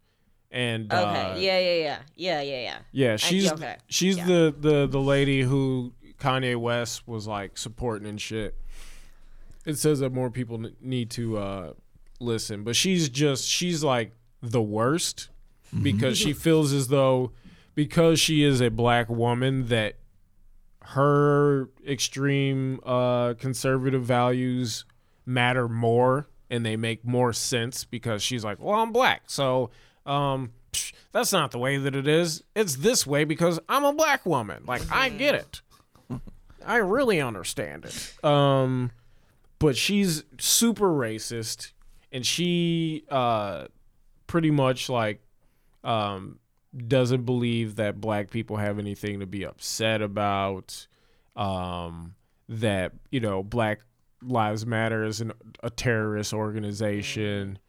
and 0.52 0.92
Okay. 0.92 1.04
uh, 1.04 1.36
yeah. 1.38 1.60
Yeah. 1.60 1.76
Yeah. 1.76 2.00
Yeah. 2.16 2.42
Yeah. 2.42 2.62
Yeah. 2.62 2.78
Yeah, 2.94 3.16
she's 3.18 3.52
okay. 3.52 3.76
she's 3.88 4.18
Yeah. 4.18 4.26
the, 4.26 4.56
the 4.58 4.88
the 4.88 5.02
lady 5.02 5.42
who 5.42 5.92
Kanye 6.18 6.56
West 6.56 7.06
was 7.08 7.28
like 7.28 7.58
supporting 7.58 8.08
and 8.08 8.22
shit. 8.22 8.56
It 9.66 9.78
says 9.78 10.00
that 10.00 10.12
more 10.14 10.32
people 10.32 10.56
n- 10.66 10.76
need 10.80 11.10
to 11.12 11.38
uh, 11.38 11.74
listen, 12.22 12.64
but 12.64 12.76
she's 12.78 13.10
just 13.10 13.48
she's 13.48 13.84
like 13.84 14.14
the 14.42 14.62
worst 14.62 15.30
because 15.82 16.18
she 16.18 16.34
feels 16.34 16.74
as 16.74 16.88
though 16.90 17.32
because 17.76 18.20
she 18.20 18.44
is 18.44 18.62
a 18.62 18.70
black 18.70 19.10
woman 19.10 19.68
that 19.68 19.96
her 20.82 21.70
extreme 21.88 22.80
uh, 22.86 23.34
conservative 23.36 24.04
values 24.04 24.84
matter 25.26 25.70
more 25.70 26.28
and 26.50 26.66
they 26.66 26.76
make 26.76 27.06
more 27.06 27.32
sense 27.32 27.86
because 27.86 28.22
she's 28.22 28.44
like, 28.44 28.60
well, 28.60 28.80
I'm 28.80 28.92
black, 28.92 29.24
so 29.28 29.70
um, 30.06 30.52
psh, 30.74 30.92
that's 31.12 31.32
not 31.32 31.52
the 31.52 31.60
way 31.60 31.78
that 31.78 31.96
it 31.96 32.08
is. 32.08 32.44
It's 32.56 32.78
this 32.78 33.08
way 33.08 33.24
because 33.24 33.60
I'm 33.70 33.86
a 33.86 33.94
black 33.94 34.26
woman. 34.26 34.64
Like 34.66 34.82
I 34.92 35.10
get 35.10 35.36
it. 35.36 35.62
I 36.66 36.78
really 36.78 37.22
understand 37.22 37.86
it. 37.86 38.26
Um, 38.26 38.92
but 39.60 39.78
she's 39.78 40.24
super 40.40 40.90
racist, 40.90 41.72
and 42.12 42.26
she 42.26 43.06
uh, 43.10 43.68
pretty 44.32 44.50
much 44.50 44.88
like 44.88 45.20
um, 45.84 46.40
doesn't 46.88 47.26
believe 47.26 47.76
that 47.76 48.00
black 48.00 48.32
people 48.32 48.56
have 48.56 48.80
anything 48.80 49.20
to 49.20 49.26
be 49.26 49.44
upset 49.44 50.02
about. 50.02 50.88
Um, 51.36 52.16
that 52.48 52.94
you 53.10 53.20
know, 53.20 53.44
Black 53.44 53.82
Lives 54.22 54.66
Matter 54.66 55.04
is 55.04 55.20
an, 55.20 55.34
a 55.62 55.70
terrorist 55.70 56.34
organization, 56.34 57.60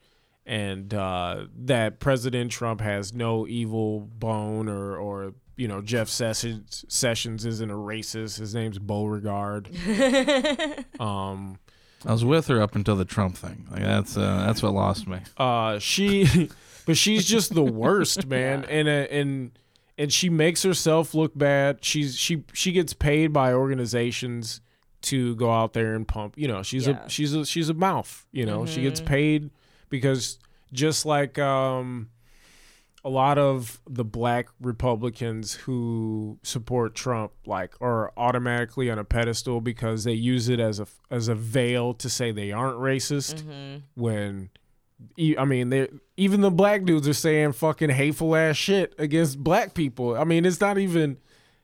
and 0.46 0.94
uh, 0.94 1.46
that 1.64 1.98
President 1.98 2.52
Trump 2.52 2.80
has 2.80 3.12
no 3.12 3.44
evil 3.48 4.00
bone, 4.00 4.68
or 4.68 4.96
or 4.96 5.34
you 5.56 5.66
know, 5.66 5.82
Jeff 5.82 6.08
Sessions 6.08 6.84
Sessions 6.86 7.44
isn't 7.44 7.70
a 7.72 7.74
racist. 7.74 8.38
His 8.38 8.54
name's 8.54 8.78
Beauregard. 8.78 9.68
um, 11.00 11.58
I 12.06 12.12
was 12.12 12.24
with 12.24 12.46
her 12.48 12.60
up 12.60 12.74
until 12.74 12.96
the 12.96 13.04
Trump 13.04 13.36
thing. 13.36 13.66
Like 13.70 13.82
that's 13.82 14.16
uh, 14.16 14.44
that's 14.46 14.62
what 14.62 14.72
lost 14.74 15.06
me. 15.06 15.18
uh 15.36 15.78
she 15.78 16.50
but 16.86 16.96
she's 16.96 17.24
just 17.26 17.54
the 17.54 17.62
worst 17.64 18.26
man 18.26 18.64
and 18.68 18.88
uh, 18.88 19.06
and 19.10 19.52
and 19.98 20.12
she 20.12 20.28
makes 20.30 20.62
herself 20.62 21.14
look 21.14 21.36
bad 21.36 21.84
she's 21.84 22.16
she 22.16 22.42
she 22.52 22.72
gets 22.72 22.92
paid 22.92 23.32
by 23.32 23.52
organizations 23.52 24.60
to 25.02 25.34
go 25.36 25.50
out 25.50 25.72
there 25.74 25.94
and 25.94 26.06
pump 26.08 26.34
you 26.36 26.48
know 26.48 26.62
she's 26.62 26.86
Yeah. 26.86 27.04
a 27.04 27.10
she's 27.10 27.34
a 27.34 27.44
she's 27.44 27.68
a 27.68 27.74
mouth 27.74 28.24
you 28.32 28.46
know 28.46 28.66
she 28.66 28.82
gets 28.82 29.00
paid 29.00 29.50
because 29.90 30.38
just 30.72 31.04
like 31.04 31.38
um 31.38 32.08
a 33.04 33.08
lot 33.10 33.36
of 33.36 33.80
the 33.88 34.04
black 34.04 34.48
Republicans 34.60 35.54
who 35.54 36.38
support 36.42 36.94
Trump 36.94 37.32
like 37.46 37.74
are 37.80 38.12
automatically 38.16 38.90
on 38.90 38.98
a 38.98 39.04
pedestal 39.04 39.60
because 39.60 40.04
they 40.04 40.12
use 40.12 40.48
it 40.48 40.60
as 40.60 40.78
a 40.80 40.86
as 41.10 41.28
a 41.28 41.34
veil 41.34 41.94
to 41.94 42.08
say 42.08 42.30
they 42.30 42.52
aren't 42.52 42.78
racist 42.78 43.42
when 43.94 44.50
e- 45.16 45.34
I 45.36 45.44
mean 45.44 45.70
they 45.70 45.88
even 46.16 46.42
the 46.42 46.50
black 46.50 46.84
dudes 46.84 47.08
are 47.08 47.12
saying 47.14 47.52
fucking 47.52 47.90
hateful 47.90 48.36
ass 48.36 48.56
shit 48.56 48.94
against 48.98 49.42
black 49.42 49.74
people. 49.74 50.16
I 50.16 50.24
mean 50.24 50.44
it's 50.46 50.60
not 50.60 50.78
even 50.78 51.16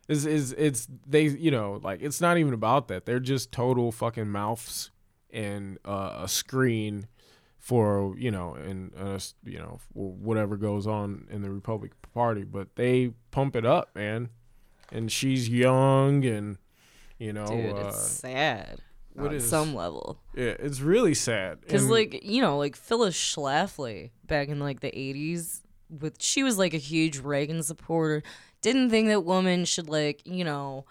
is 0.09 0.27
is 0.27 0.53
it's 0.59 0.89
they 1.07 1.25
you 1.29 1.51
know 1.53 1.79
like 1.85 2.03
it's 2.03 2.21
not 2.21 2.39
even 2.39 2.53
about 2.55 2.89
that. 2.89 3.07
They're 3.07 3.21
just 3.21 3.53
total 3.53 3.93
fucking 3.93 4.29
mouths 4.29 4.91
and 5.31 5.79
uh, 5.85 6.21
a 6.23 6.27
screen 6.29 7.07
for 7.59 8.15
you 8.19 8.31
know 8.31 8.55
and 8.55 8.93
uh, 8.99 9.19
you 9.45 9.59
know 9.59 9.79
whatever 9.93 10.57
goes 10.57 10.87
on 10.87 11.27
in 11.31 11.43
the 11.43 11.51
Republican 11.51 11.99
Party, 12.15 12.45
but 12.45 12.77
they 12.77 13.13
pump 13.31 13.57
it 13.57 13.67
up, 13.67 13.95
man. 13.95 14.31
And 14.91 15.13
she's 15.13 15.49
young, 15.51 16.25
and 16.25 16.57
you 17.19 17.33
know, 17.33 17.47
Dude, 17.47 17.77
uh, 17.77 17.89
it's 17.89 18.07
sad. 18.11 18.81
what 19.13 19.29
on 19.29 19.35
is- 19.35 19.49
some 19.49 19.75
level. 19.75 20.19
yeah, 20.35 20.55
it's 20.59 20.81
really 20.81 21.15
sad. 21.15 21.61
Because 21.61 21.87
like 21.91 22.25
you 22.25 22.41
know, 22.41 22.57
like 22.57 22.75
Phyllis 22.77 23.15
Schlafly 23.17 24.11
back 24.25 24.49
in 24.49 24.61
like 24.61 24.81
the 24.81 24.91
'80s, 24.91 25.61
with 25.91 26.23
she 26.23 26.43
was 26.43 26.57
like 26.57 26.73
a 26.75 26.79
huge 26.79 27.19
Reagan 27.19 27.63
supporter. 27.63 28.23
Didn't 28.63 28.89
think 28.91 29.09
that 29.09 29.25
women 29.25 29.65
should 29.67 29.89
like 29.91 30.27
you 30.27 30.45
know 30.45 30.87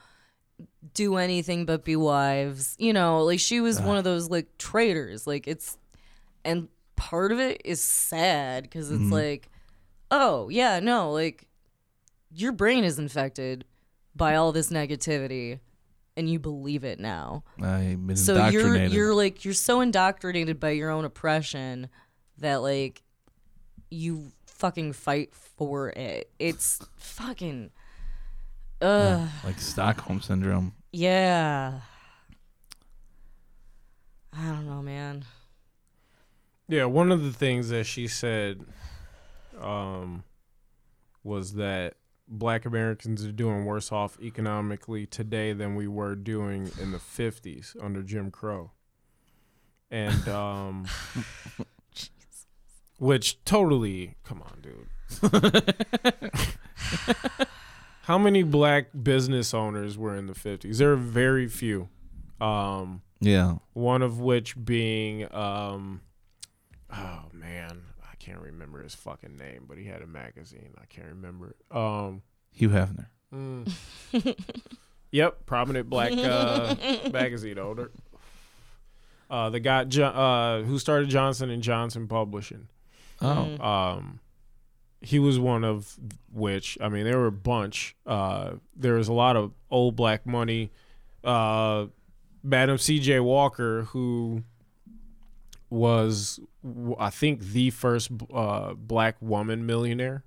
do 0.93 1.15
anything 1.17 1.65
but 1.65 1.83
be 1.83 1.95
wives. 1.95 2.75
You 2.77 2.93
know, 2.93 3.23
like 3.23 3.39
she 3.39 3.59
was 3.61 3.81
one 3.81 3.97
of 3.97 4.03
those 4.03 4.29
like 4.29 4.57
traitors. 4.57 5.25
Like 5.27 5.47
it's 5.47 5.77
and 6.47 6.67
part 6.95 7.31
of 7.31 7.39
it 7.39 7.61
is 7.65 7.81
sad 7.81 8.63
because 8.63 8.89
it's 8.89 9.01
like, 9.11 9.49
oh 10.09 10.49
yeah, 10.49 10.79
no, 10.79 11.11
like 11.11 11.47
your 12.31 12.51
brain 12.51 12.83
is 12.83 12.97
infected 12.97 13.65
by 14.15 14.35
all 14.35 14.51
this 14.51 14.71
negativity, 14.71 15.59
and 16.15 16.29
you 16.29 16.39
believe 16.39 16.83
it 16.83 16.99
now 16.99 17.43
so 18.15 18.33
you're 18.53 18.73
you're 18.93 19.13
like 19.13 19.45
you're 19.45 19.53
so 19.53 19.81
indoctrinated 19.81 20.59
by 20.59 20.71
your 20.71 20.89
own 20.89 21.05
oppression 21.05 21.87
that 22.39 22.57
like 22.57 23.03
you 23.91 24.31
fucking 24.47 24.93
fight 24.93 25.33
for 25.35 25.89
it. 25.89 26.31
It's 26.39 26.79
fucking 26.97 27.69
uh 28.81 29.27
like 29.43 29.59
Stockholm 29.59 30.21
syndrome. 30.21 30.73
yeah. 30.91 31.81
I 34.33 34.45
don't 34.45 34.67
know, 34.67 34.81
man. 34.83 35.25
Yeah, 36.67 36.85
one 36.85 37.11
of 37.11 37.23
the 37.23 37.31
things 37.31 37.69
that 37.69 37.85
she 37.85 38.07
said 38.07 38.65
um, 39.61 40.23
was 41.23 41.53
that 41.53 41.93
black 42.27 42.65
Americans 42.65 43.23
are 43.25 43.31
doing 43.31 43.65
worse 43.65 43.91
off 43.91 44.19
economically 44.21 45.05
today 45.05 45.53
than 45.53 45.75
we 45.75 45.87
were 45.87 46.15
doing 46.15 46.69
in 46.81 46.91
the 46.91 46.97
50s 46.97 47.75
under 47.81 48.01
Jim 48.03 48.31
Crow. 48.31 48.71
And, 49.89 50.27
um, 50.43 50.85
which 52.99 53.43
totally, 53.45 54.15
come 54.25 54.41
on, 54.41 54.59
dude. 54.61 54.87
How 58.01 58.17
many 58.17 58.43
black 58.43 58.87
business 59.03 59.53
owners 59.53 59.97
were 59.97 60.15
in 60.15 60.27
the 60.27 60.33
50s? 60.33 60.77
There 60.79 60.91
are 60.91 60.95
very 60.97 61.47
few. 61.47 61.87
Um, 62.41 63.01
Yeah. 63.21 63.55
one 63.73 64.01
of 64.01 64.19
which 64.19 64.55
being, 64.63 65.33
um, 65.33 66.01
oh 66.93 67.25
man, 67.33 67.81
I 68.03 68.15
can't 68.19 68.39
remember 68.39 68.81
his 68.81 68.95
fucking 68.95 69.37
name, 69.37 69.65
but 69.67 69.77
he 69.77 69.85
had 69.85 70.01
a 70.01 70.07
magazine. 70.07 70.73
I 70.81 70.85
can't 70.85 71.07
remember 71.07 71.49
it. 71.51 71.75
Um, 71.75 72.21
Hugh 72.51 72.69
Hefner. 72.69 73.07
mm. 73.33 74.35
yep, 75.11 75.45
prominent 75.45 75.89
black 75.89 76.13
uh, 76.13 76.75
magazine 77.11 77.59
owner. 77.59 77.91
Uh, 79.29 79.49
the 79.49 79.59
guy 79.59 79.83
Jo- 79.83 80.05
uh, 80.05 80.63
who 80.63 80.79
started 80.79 81.09
Johnson 81.09 81.49
and 81.49 81.61
Johnson 81.61 82.07
Publishing. 82.07 82.67
Oh. 83.21 83.57
Um, 83.59 84.19
he 85.01 85.19
was 85.19 85.37
one 85.37 85.63
of 85.63 85.95
which 86.31 86.77
I 86.81 86.89
mean 86.89 87.03
there 87.03 87.17
were 87.19 87.27
a 87.27 87.31
bunch. 87.31 87.95
Uh, 88.05 88.53
there 88.75 88.93
was 88.95 89.07
a 89.07 89.13
lot 89.13 89.35
of 89.35 89.51
old 89.69 89.95
black 89.95 90.25
money. 90.25 90.71
Uh, 91.23 91.87
Madam 92.43 92.77
C.J. 92.77 93.19
Walker, 93.19 93.83
who 93.83 94.43
was 95.69 96.39
I 96.99 97.09
think 97.09 97.41
the 97.41 97.69
first 97.71 98.11
uh, 98.33 98.73
black 98.73 99.17
woman 99.21 99.65
millionaire, 99.65 100.23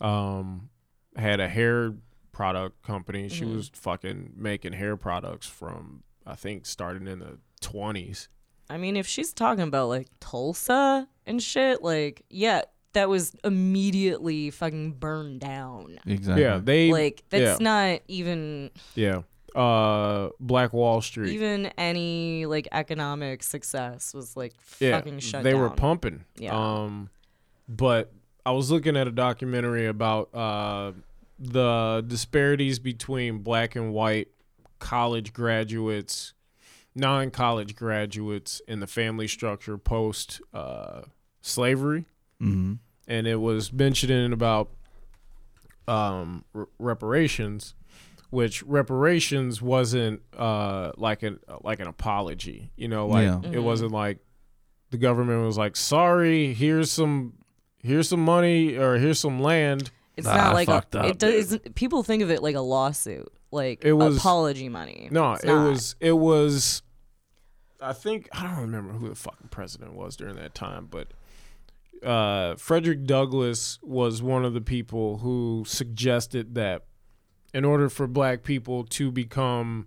um, 0.00 0.70
had 1.16 1.40
a 1.40 1.48
hair 1.48 1.94
product 2.32 2.82
company. 2.82 3.28
She 3.28 3.44
was 3.44 3.70
fucking 3.74 4.32
making 4.36 4.72
hair 4.72 4.96
products 4.96 5.46
from 5.46 6.02
I 6.26 6.34
think 6.34 6.66
starting 6.66 7.06
in 7.06 7.20
the 7.20 7.38
twenties. 7.60 8.28
I 8.68 8.76
mean, 8.78 8.96
if 8.96 9.06
she's 9.06 9.32
talking 9.32 9.64
about 9.64 9.88
like 9.88 10.08
Tulsa 10.20 11.08
and 11.26 11.42
shit, 11.42 11.82
like, 11.82 12.24
yeah, 12.30 12.62
that 12.92 13.08
was 13.08 13.34
immediately 13.44 14.50
fucking 14.50 14.92
burned 14.94 15.40
down. 15.40 15.98
Exactly. 16.06 16.42
Yeah, 16.42 16.60
they 16.62 16.90
Like, 16.92 17.24
that's 17.30 17.60
yeah. 17.60 17.64
not 17.64 18.00
even 18.08 18.70
Yeah. 18.94 19.22
Uh 19.54 20.28
Black 20.40 20.72
Wall 20.72 21.00
Street. 21.00 21.32
even 21.32 21.66
any 21.78 22.46
like 22.46 22.68
economic 22.72 23.42
success 23.42 24.14
was 24.14 24.36
like 24.36 24.54
yeah. 24.78 24.96
fucking 24.96 25.18
shut 25.18 25.42
they 25.42 25.52
down. 25.52 25.60
were 25.60 25.70
pumping. 25.70 26.24
Yeah. 26.36 26.54
Um 26.56 27.10
but 27.68 28.12
I 28.44 28.52
was 28.52 28.70
looking 28.70 28.96
at 28.96 29.06
a 29.06 29.12
documentary 29.12 29.86
about 29.86 30.34
uh 30.34 30.92
the 31.38 32.04
disparities 32.06 32.78
between 32.78 33.38
black 33.38 33.74
and 33.76 33.92
white 33.92 34.28
college 34.78 35.32
graduates, 35.32 36.34
non-college 36.94 37.74
graduates 37.76 38.60
in 38.68 38.80
the 38.80 38.86
family 38.86 39.26
structure 39.28 39.76
post 39.78 40.40
uh 40.54 41.02
slavery. 41.42 42.04
hmm 42.38 42.74
and 43.08 43.26
it 43.26 43.36
was 43.40 43.72
mentioning 43.72 44.32
about 44.32 44.70
um, 45.88 46.44
r- 46.54 46.68
reparations, 46.78 47.74
which 48.30 48.62
reparations 48.62 49.60
wasn't 49.60 50.22
uh, 50.36 50.92
like 50.96 51.22
an 51.22 51.38
like 51.62 51.80
an 51.80 51.86
apology. 51.88 52.72
You 52.76 52.88
know, 52.88 53.06
like 53.06 53.24
Yeah. 53.24 53.40
it 53.52 53.58
wasn't 53.60 53.92
like 53.92 54.18
the 54.90 54.98
government 54.98 55.44
was 55.44 55.58
like, 55.58 55.76
"Sorry, 55.76 56.54
here's 56.54 56.90
some 56.90 57.34
here's 57.78 58.08
some 58.08 58.24
money 58.24 58.76
or 58.76 58.96
here's 58.98 59.18
some 59.20 59.40
land." 59.40 59.90
It's 60.16 60.26
Ah, 60.26 60.34
not 60.36 60.54
like 60.54 60.68
a, 60.68 60.72
up, 60.72 60.94
it 60.94 61.18
does. 61.18 61.58
People 61.74 62.02
think 62.02 62.22
of 62.22 62.30
it 62.30 62.42
like 62.42 62.54
a 62.56 62.60
lawsuit, 62.60 63.32
like 63.50 63.84
It 63.84 63.92
was- 63.94 64.16
apology 64.18 64.68
money. 64.68 65.08
No, 65.10 65.32
It's 65.34 65.44
it 65.44 65.46
not. 65.46 65.68
was 65.70 65.96
it 66.00 66.12
was. 66.12 66.82
I 67.80 67.94
think 67.94 68.28
I 68.32 68.42
don't 68.42 68.60
remember 68.60 68.92
who 68.92 69.08
the 69.08 69.14
fucking 69.14 69.48
president 69.50 69.94
was 69.94 70.14
during 70.16 70.36
that 70.36 70.54
time, 70.54 70.88
but 70.90 71.08
uh, 72.06 72.56
Frederick 72.56 73.04
Douglass 73.04 73.78
was 73.82 74.22
one 74.22 74.44
of 74.44 74.52
the 74.54 74.60
people 74.60 75.18
who 75.18 75.64
suggested 75.66 76.54
that 76.54 76.84
in 77.52 77.64
order 77.64 77.88
for 77.88 78.06
black 78.06 78.42
people 78.42 78.84
to 78.84 79.10
become 79.10 79.86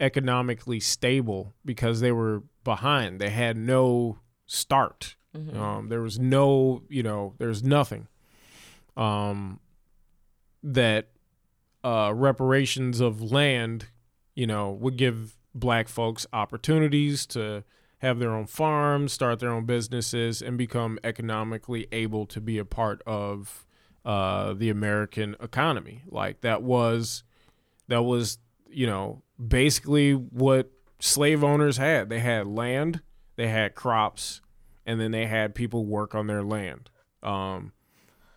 economically 0.00 0.80
stable, 0.80 1.54
because 1.64 2.00
they 2.00 2.12
were 2.12 2.42
behind, 2.64 3.20
they 3.20 3.30
had 3.30 3.56
no 3.56 4.18
start. 4.46 5.16
Um, 5.58 5.88
there 5.88 6.00
was 6.00 6.18
no, 6.18 6.82
you 6.88 7.02
know, 7.02 7.34
there's 7.38 7.62
nothing. 7.62 8.08
Um, 8.96 9.60
that 10.62 11.08
uh, 11.84 12.12
reparations 12.14 13.00
of 13.00 13.20
land, 13.20 13.88
you 14.34 14.46
know, 14.46 14.70
would 14.72 14.96
give 14.96 15.36
black 15.54 15.88
folks 15.88 16.26
opportunities 16.32 17.26
to 17.26 17.64
have 17.98 18.18
their 18.18 18.30
own 18.30 18.46
farms, 18.46 19.12
start 19.12 19.38
their 19.40 19.50
own 19.50 19.66
businesses, 19.66 20.40
and 20.40 20.56
become 20.56 20.98
economically 21.04 21.86
able 21.92 22.26
to 22.26 22.40
be 22.40 22.56
a 22.58 22.64
part 22.64 23.02
of 23.06 23.65
uh, 24.06 24.54
the 24.54 24.70
American 24.70 25.36
economy. 25.40 26.02
Like 26.06 26.40
that 26.42 26.62
was 26.62 27.24
that 27.88 28.02
was 28.02 28.38
you 28.70 28.86
know 28.86 29.22
basically 29.44 30.12
what 30.12 30.70
slave 31.00 31.44
owners 31.44 31.76
had. 31.76 32.08
They 32.08 32.20
had 32.20 32.46
land, 32.46 33.02
they 33.34 33.48
had 33.48 33.74
crops, 33.74 34.40
and 34.86 35.00
then 35.00 35.10
they 35.10 35.26
had 35.26 35.54
people 35.54 35.84
work 35.84 36.14
on 36.14 36.28
their 36.28 36.42
land. 36.42 36.88
Um, 37.22 37.72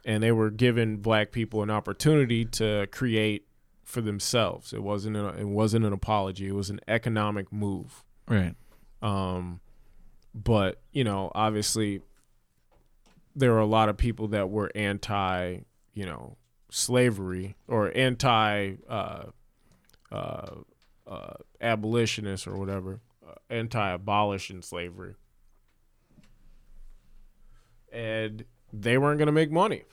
and 0.04 0.24
they 0.24 0.32
were 0.32 0.50
giving 0.50 0.98
black 0.98 1.32
people 1.32 1.62
an 1.62 1.70
opportunity 1.70 2.46
to 2.46 2.88
create 2.92 3.46
for 3.84 4.02
themselves. 4.02 4.74
It 4.74 4.82
wasn't 4.82 5.18
a, 5.18 5.28
it 5.38 5.48
wasn't 5.48 5.86
an 5.86 5.94
apology. 5.94 6.48
It 6.48 6.56
was 6.56 6.72
an 6.72 6.80
economic 6.88 7.54
move. 7.54 8.04
Right. 8.28 8.56
Um, 9.04 9.60
but 10.34 10.82
you 10.92 11.04
know, 11.04 11.32
obviously, 11.36 12.02
there 13.36 13.52
were 13.52 13.60
a 13.60 13.66
lot 13.66 13.90
of 13.90 13.98
people 13.98 14.28
that 14.30 14.50
were 14.50 14.72
anti, 14.76 15.60
you 15.94 16.06
know, 16.06 16.38
slavery 16.72 17.56
or 17.68 17.92
anti 17.96 18.76
uh, 18.88 19.24
uh, 20.12 20.56
uh, 21.08 21.34
abolitionists 21.62 22.46
or 22.48 22.58
whatever, 22.58 23.00
uh, 23.28 23.34
anti-abolishing 23.50 24.62
slavery, 24.62 25.16
and 27.92 28.46
they 28.72 28.98
weren't 28.98 29.18
going 29.18 29.28
to 29.28 29.32
make 29.32 29.52
money. 29.52 29.84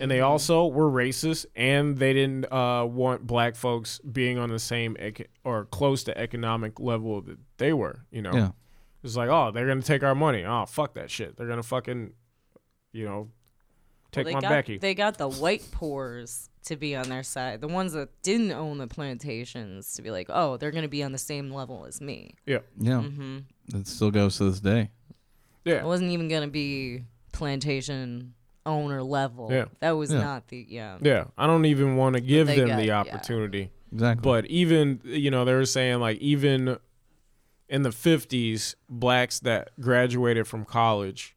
And 0.00 0.08
they 0.08 0.20
also 0.20 0.66
were 0.66 0.88
racist, 0.88 1.46
and 1.56 1.96
they 1.98 2.12
didn't 2.12 2.44
uh, 2.52 2.84
want 2.88 3.26
black 3.26 3.56
folks 3.56 3.98
being 4.00 4.38
on 4.38 4.48
the 4.48 4.60
same 4.60 4.96
or 5.42 5.64
close 5.64 6.04
to 6.04 6.16
economic 6.16 6.78
level 6.78 7.20
that 7.22 7.38
they 7.56 7.72
were. 7.72 8.04
You 8.12 8.22
know, 8.22 8.32
Yeah. 8.32 8.50
it's 9.02 9.16
like, 9.16 9.28
oh, 9.28 9.50
they're 9.50 9.66
gonna 9.66 9.82
take 9.82 10.04
our 10.04 10.14
money. 10.14 10.44
Oh, 10.44 10.66
fuck 10.66 10.94
that 10.94 11.10
shit. 11.10 11.36
They're 11.36 11.48
gonna 11.48 11.64
fucking, 11.64 12.12
you 12.98 13.04
know, 13.06 13.28
take 14.12 14.26
they 14.26 14.32
my 14.34 14.40
got, 14.40 14.50
Becky. 14.50 14.78
They 14.78 14.94
got 14.94 15.16
the 15.18 15.28
white 15.28 15.64
poors 15.70 16.50
to 16.66 16.76
be 16.76 16.94
on 16.96 17.08
their 17.08 17.22
side. 17.22 17.60
The 17.60 17.68
ones 17.68 17.92
that 17.94 18.08
didn't 18.22 18.52
own 18.52 18.78
the 18.78 18.86
plantations 18.86 19.94
to 19.94 20.02
be 20.02 20.10
like, 20.10 20.26
oh, 20.28 20.56
they're 20.56 20.70
gonna 20.72 20.88
be 20.88 21.02
on 21.02 21.12
the 21.12 21.18
same 21.18 21.50
level 21.50 21.86
as 21.86 22.00
me. 22.00 22.34
yeah, 22.46 22.58
Yeah. 22.78 22.94
Mm-hmm. 23.02 23.38
That 23.68 23.86
still 23.86 24.10
goes 24.10 24.36
to 24.38 24.50
this 24.50 24.60
day. 24.60 24.90
Yeah. 25.64 25.76
It 25.80 25.84
wasn't 25.84 26.10
even 26.10 26.28
gonna 26.28 26.48
be 26.48 27.04
plantation 27.32 28.34
owner 28.66 29.02
level. 29.02 29.48
Yeah. 29.50 29.66
That 29.80 29.92
was 29.92 30.12
Yeah. 30.12 30.20
not 30.20 30.48
the 30.48 30.66
yeah. 30.68 30.98
yeah. 31.00 31.24
I 31.38 31.46
don't 31.46 31.64
even 31.64 31.96
want 31.96 32.14
to 32.16 32.20
give 32.20 32.48
them 32.48 32.68
got- 32.68 32.76
the 32.76 32.86
yeah. 32.86 33.00
opportunity. 33.00 33.70
Exactly. 33.92 34.20
But 34.22 34.46
even 34.46 35.00
you 35.04 35.30
know, 35.30 35.44
they 35.46 35.54
were 35.54 35.64
saying 35.64 36.00
like 36.00 36.18
even 36.18 36.76
in 37.68 37.82
the 37.82 37.92
fifties, 37.92 38.76
blacks 38.88 39.40
that 39.40 39.70
graduated 39.80 40.46
from 40.46 40.64
college, 40.66 41.34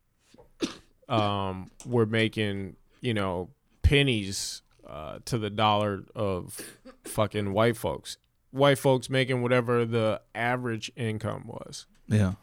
um, 1.12 1.72
were 1.86 2.06
making 2.06 2.76
you 3.02 3.14
know 3.14 3.50
pennies 3.82 4.62
uh, 4.88 5.20
to 5.26 5.38
the 5.38 5.50
dollar 5.50 6.04
of 6.16 6.60
fucking 7.06 7.54
white 7.54 7.78
folks. 7.78 8.18
White 8.52 8.80
folks 8.80 9.10
making 9.10 9.42
whatever 9.42 9.86
the 9.86 10.22
average 10.36 10.92
income 10.96 11.44
was. 11.48 11.86
yeah. 12.08 12.34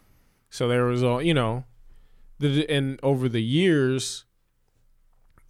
So 0.50 0.66
there 0.66 0.86
was 0.86 1.02
all 1.02 1.20
you 1.20 1.34
know, 1.34 1.64
the 2.38 2.68
and 2.70 2.98
over 3.02 3.28
the 3.28 3.42
years, 3.42 4.24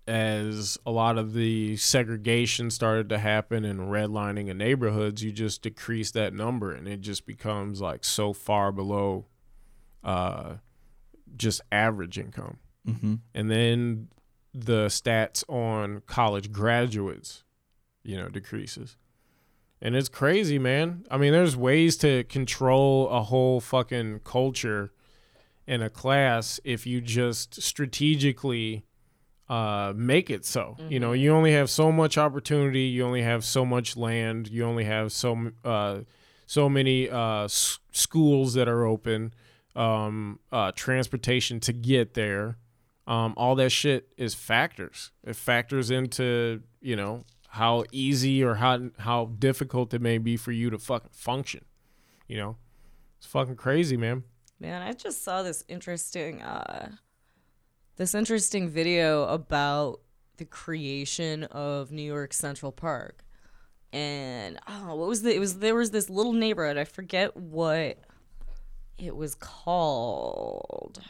as 0.09 0.79
a 0.87 0.91
lot 0.91 1.19
of 1.19 1.35
the 1.35 1.77
segregation 1.77 2.71
started 2.71 3.09
to 3.11 3.19
happen 3.19 3.65
and 3.65 3.81
redlining 3.81 4.49
in 4.49 4.59
neighborhoods, 4.59 5.23
you 5.23 5.31
just 5.31 5.63
decrease 5.63 6.11
that 6.13 6.33
number, 6.33 6.73
and 6.73 6.89
it 6.89 7.01
just 7.01 7.27
becomes 7.27 7.81
like 7.81 8.05
so 8.05 8.33
far 8.33 8.73
below, 8.73 9.27
uh, 10.03 10.55
just 11.37 11.61
average 11.71 12.19
income. 12.19 12.59
Mm-hmm. 12.87 13.15
And 13.35 13.51
then 13.51 14.09
the 14.55 14.87
stats 14.87 15.45
on 15.49 16.03
college 16.07 16.53
graduates, 16.53 17.45
you 18.03 18.17
know, 18.17 18.29
decreases. 18.29 18.97
And 19.81 19.95
it's 19.95 20.09
crazy, 20.09 20.59
man. 20.59 21.05
I 21.11 21.19
mean, 21.19 21.33
there's 21.33 21.57
ways 21.57 21.97
to 21.99 22.25
control 22.25 23.09
a 23.11 23.23
whole 23.23 23.61
fucking 23.61 24.21
culture 24.25 24.93
in 25.67 25.83
a 25.83 25.91
class 25.91 26.59
if 26.65 26.87
you 26.87 27.01
just 27.01 27.63
strategically 27.63 28.85
uh, 29.49 29.93
make 29.95 30.31
it 30.31 30.45
so. 30.45 30.77
You 30.89 30.99
know, 30.99 31.13
you 31.13 31.33
only 31.33 31.53
have 31.53 31.71
so 31.71 31.93
much 31.93 32.19
opportunity. 32.19 32.83
You 32.83 33.05
only 33.05 33.23
have 33.23 33.45
so 33.45 33.65
much 33.65 33.97
land. 33.97 34.49
You 34.49 34.65
only 34.65 34.85
have 34.85 35.13
so 35.13 35.53
uh, 35.65 36.01
so 36.47 36.69
many 36.69 37.09
uh, 37.09 37.45
s- 37.45 37.79
schools 37.93 38.55
that 38.55 38.69
are 38.69 38.85
open. 38.85 39.33
Um, 39.77 40.41
uh, 40.51 40.73
transportation 40.75 41.61
to 41.61 41.73
get 41.73 42.15
there. 42.15 42.57
Um, 43.09 43.33
all 43.39 43.55
that 43.55 43.71
shit 43.71 44.11
is 44.19 44.35
factors. 44.35 45.13
It 45.25 45.35
factors 45.35 45.91
into 45.91 46.63
you 46.83 46.95
know 46.95 47.25
how 47.49 47.85
easy 47.91 48.45
or 48.45 48.57
how 48.57 48.91
how 48.99 49.33
difficult 49.39 49.95
it 49.95 50.03
may 50.03 50.19
be 50.19 50.37
for 50.37 50.53
you 50.53 50.69
to 50.69 50.79
fucking 50.79 51.11
function. 51.13 51.65
You 52.29 52.37
know, 52.37 52.57
it's 53.17 53.27
fucking 53.27 53.57
crazy, 53.57 53.97
man. 53.97 54.25
Man, 54.61 54.83
I 54.83 54.93
just 54.93 55.25
saw 55.25 55.43
this 55.43 55.65
interesting 55.69 56.43
uh 56.43 56.91
this 57.97 58.15
interesting 58.15 58.69
video 58.69 59.25
about 59.25 60.01
the 60.37 60.45
creation 60.45 61.45
of 61.45 61.91
New 61.91 62.03
York 62.03 62.35
Central 62.35 62.73
Park. 62.73 63.25
And 63.91 64.59
oh, 64.69 64.95
what 64.95 65.09
was 65.09 65.23
the 65.23 65.35
it 65.35 65.39
was 65.39 65.61
there 65.61 65.75
was 65.75 65.93
this 65.93 66.11
little 66.11 66.35
neighborhood, 66.35 66.77
I 66.77 66.85
forget 66.85 67.35
what 67.35 67.99
it 68.99 69.17
was 69.17 69.35
called. 69.35 71.01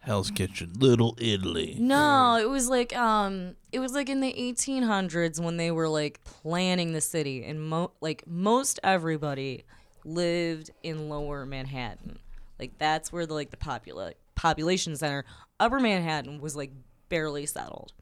Hell's 0.00 0.30
Kitchen, 0.30 0.72
Little 0.78 1.14
Italy. 1.20 1.76
No, 1.78 2.38
it 2.40 2.48
was 2.48 2.68
like 2.68 2.96
um 2.96 3.54
it 3.70 3.78
was 3.80 3.92
like 3.92 4.08
in 4.08 4.20
the 4.20 4.32
1800s 4.32 5.38
when 5.38 5.58
they 5.58 5.70
were 5.70 5.88
like 5.88 6.24
planning 6.24 6.92
the 6.92 7.02
city 7.02 7.44
and 7.44 7.62
mo- 7.62 7.92
like 8.00 8.26
most 8.26 8.80
everybody 8.82 9.64
lived 10.04 10.70
in 10.82 11.10
lower 11.10 11.44
Manhattan. 11.44 12.18
Like 12.58 12.78
that's 12.78 13.12
where 13.12 13.26
the 13.26 13.34
like 13.34 13.50
the 13.50 13.58
popula- 13.58 14.14
population 14.34 14.96
center 14.96 15.24
upper 15.58 15.78
Manhattan 15.78 16.40
was 16.40 16.56
like 16.56 16.72
barely 17.10 17.44
settled. 17.44 17.92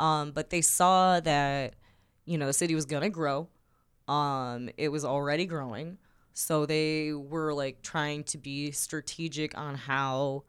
Um 0.00 0.32
but 0.32 0.50
they 0.50 0.62
saw 0.62 1.20
that 1.20 1.74
you 2.24 2.38
know 2.38 2.46
the 2.46 2.52
city 2.52 2.74
was 2.74 2.86
to 2.86 3.08
grow. 3.08 3.48
Um 4.08 4.68
it 4.76 4.88
was 4.88 5.04
already 5.04 5.46
growing. 5.46 5.98
So 6.34 6.66
they 6.66 7.12
were 7.12 7.54
like 7.54 7.82
trying 7.82 8.24
to 8.24 8.38
be 8.38 8.72
strategic 8.72 9.56
on 9.56 9.76
how 9.76 10.42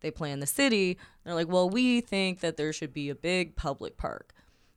they 0.00 0.10
plan 0.10 0.40
the 0.40 0.46
city. 0.46 0.98
They're 1.24 1.34
like, 1.34 1.48
well, 1.48 1.68
we 1.68 2.00
think 2.00 2.40
that 2.40 2.56
there 2.56 2.72
should 2.72 2.92
be 2.92 3.10
a 3.10 3.14
big 3.14 3.56
public 3.56 3.96
park. 3.96 4.32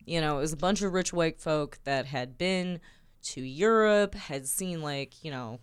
You 0.06 0.20
know, 0.22 0.38
it 0.38 0.42
was 0.42 0.54
a 0.54 0.58
bunch 0.58 0.82
of 0.82 0.94
rich 0.94 1.14
white 1.14 1.40
folk 1.40 1.80
that 1.84 2.08
had 2.08 2.38
been 2.38 2.80
to 3.24 3.42
Europe, 3.42 4.16
had 4.16 4.48
seen 4.48 4.82
like, 4.82 5.24
you 5.24 5.32
know, 5.32 5.60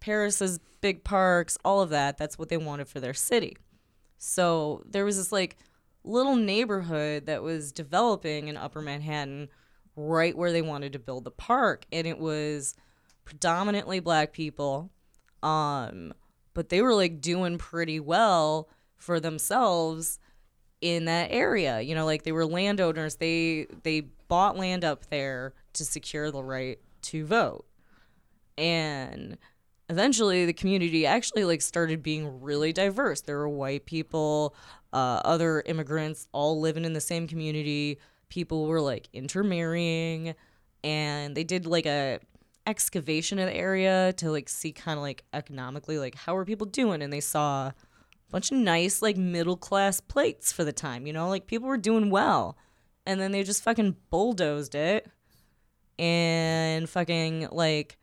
Paris's 0.00 0.60
big 0.80 1.04
parks, 1.04 1.58
all 1.64 1.80
of 1.80 1.90
that. 1.90 2.18
That's 2.18 2.38
what 2.38 2.48
they 2.48 2.56
wanted 2.56 2.88
for 2.88 3.00
their 3.00 3.14
city. 3.14 3.56
So 4.18 4.82
there 4.86 5.04
was 5.04 5.16
this 5.16 5.32
like 5.32 5.56
little 6.04 6.36
neighborhood 6.36 7.26
that 7.26 7.42
was 7.42 7.72
developing 7.72 8.48
in 8.48 8.56
Upper 8.56 8.80
Manhattan 8.80 9.48
right 9.96 10.36
where 10.36 10.52
they 10.52 10.62
wanted 10.62 10.92
to 10.92 10.98
build 10.98 11.24
the 11.24 11.30
park. 11.30 11.86
And 11.90 12.06
it 12.06 12.18
was 12.18 12.74
predominantly 13.24 14.00
black 14.00 14.32
people. 14.32 14.90
Um, 15.42 16.12
but 16.54 16.68
they 16.68 16.82
were 16.82 16.94
like 16.94 17.20
doing 17.20 17.58
pretty 17.58 18.00
well 18.00 18.68
for 18.98 19.20
themselves 19.20 20.18
in 20.80 21.06
that 21.06 21.30
area. 21.30 21.80
You 21.80 21.94
know, 21.94 22.04
like 22.04 22.22
they 22.22 22.32
were 22.32 22.46
landowners. 22.46 23.16
They 23.16 23.66
they 23.82 24.02
bought 24.28 24.56
land 24.56 24.84
up 24.84 25.06
there 25.06 25.54
to 25.74 25.84
secure 25.84 26.30
the 26.30 26.42
right 26.42 26.78
to 27.02 27.24
vote. 27.24 27.64
And 28.56 29.38
eventually 29.88 30.44
the 30.44 30.52
community 30.52 31.06
actually 31.06 31.44
like 31.44 31.62
started 31.62 32.02
being 32.02 32.40
really 32.40 32.72
diverse. 32.72 33.22
There 33.22 33.38
were 33.38 33.48
white 33.48 33.86
people, 33.86 34.54
uh, 34.92 35.20
other 35.24 35.62
immigrants 35.64 36.28
all 36.32 36.60
living 36.60 36.84
in 36.84 36.92
the 36.92 37.00
same 37.00 37.26
community. 37.26 37.98
People 38.28 38.66
were 38.66 38.80
like 38.80 39.08
intermarrying 39.12 40.34
and 40.84 41.34
they 41.34 41.44
did 41.44 41.66
like 41.66 41.86
a 41.86 42.20
excavation 42.66 43.38
of 43.38 43.46
the 43.46 43.56
area 43.56 44.12
to 44.18 44.30
like 44.30 44.46
see 44.48 44.72
kind 44.72 44.98
of 44.98 45.02
like 45.02 45.24
economically 45.32 45.98
like 45.98 46.14
how 46.14 46.36
are 46.36 46.44
people 46.44 46.66
doing 46.66 47.00
and 47.00 47.10
they 47.10 47.20
saw 47.20 47.72
bunch 48.30 48.50
of 48.52 48.58
nice 48.58 49.00
like 49.02 49.16
middle 49.16 49.56
class 49.56 50.00
plates 50.00 50.52
for 50.52 50.64
the 50.64 50.72
time 50.72 51.06
you 51.06 51.12
know? 51.12 51.28
Like 51.28 51.46
people 51.46 51.68
were 51.68 51.76
doing 51.78 52.10
well. 52.10 52.56
And 53.06 53.18
then 53.18 53.32
they 53.32 53.42
just 53.42 53.62
fucking 53.62 53.96
bulldozed 54.10 54.74
it. 54.74 55.06
And 55.98 56.88
fucking 56.88 57.48
like 57.50 57.98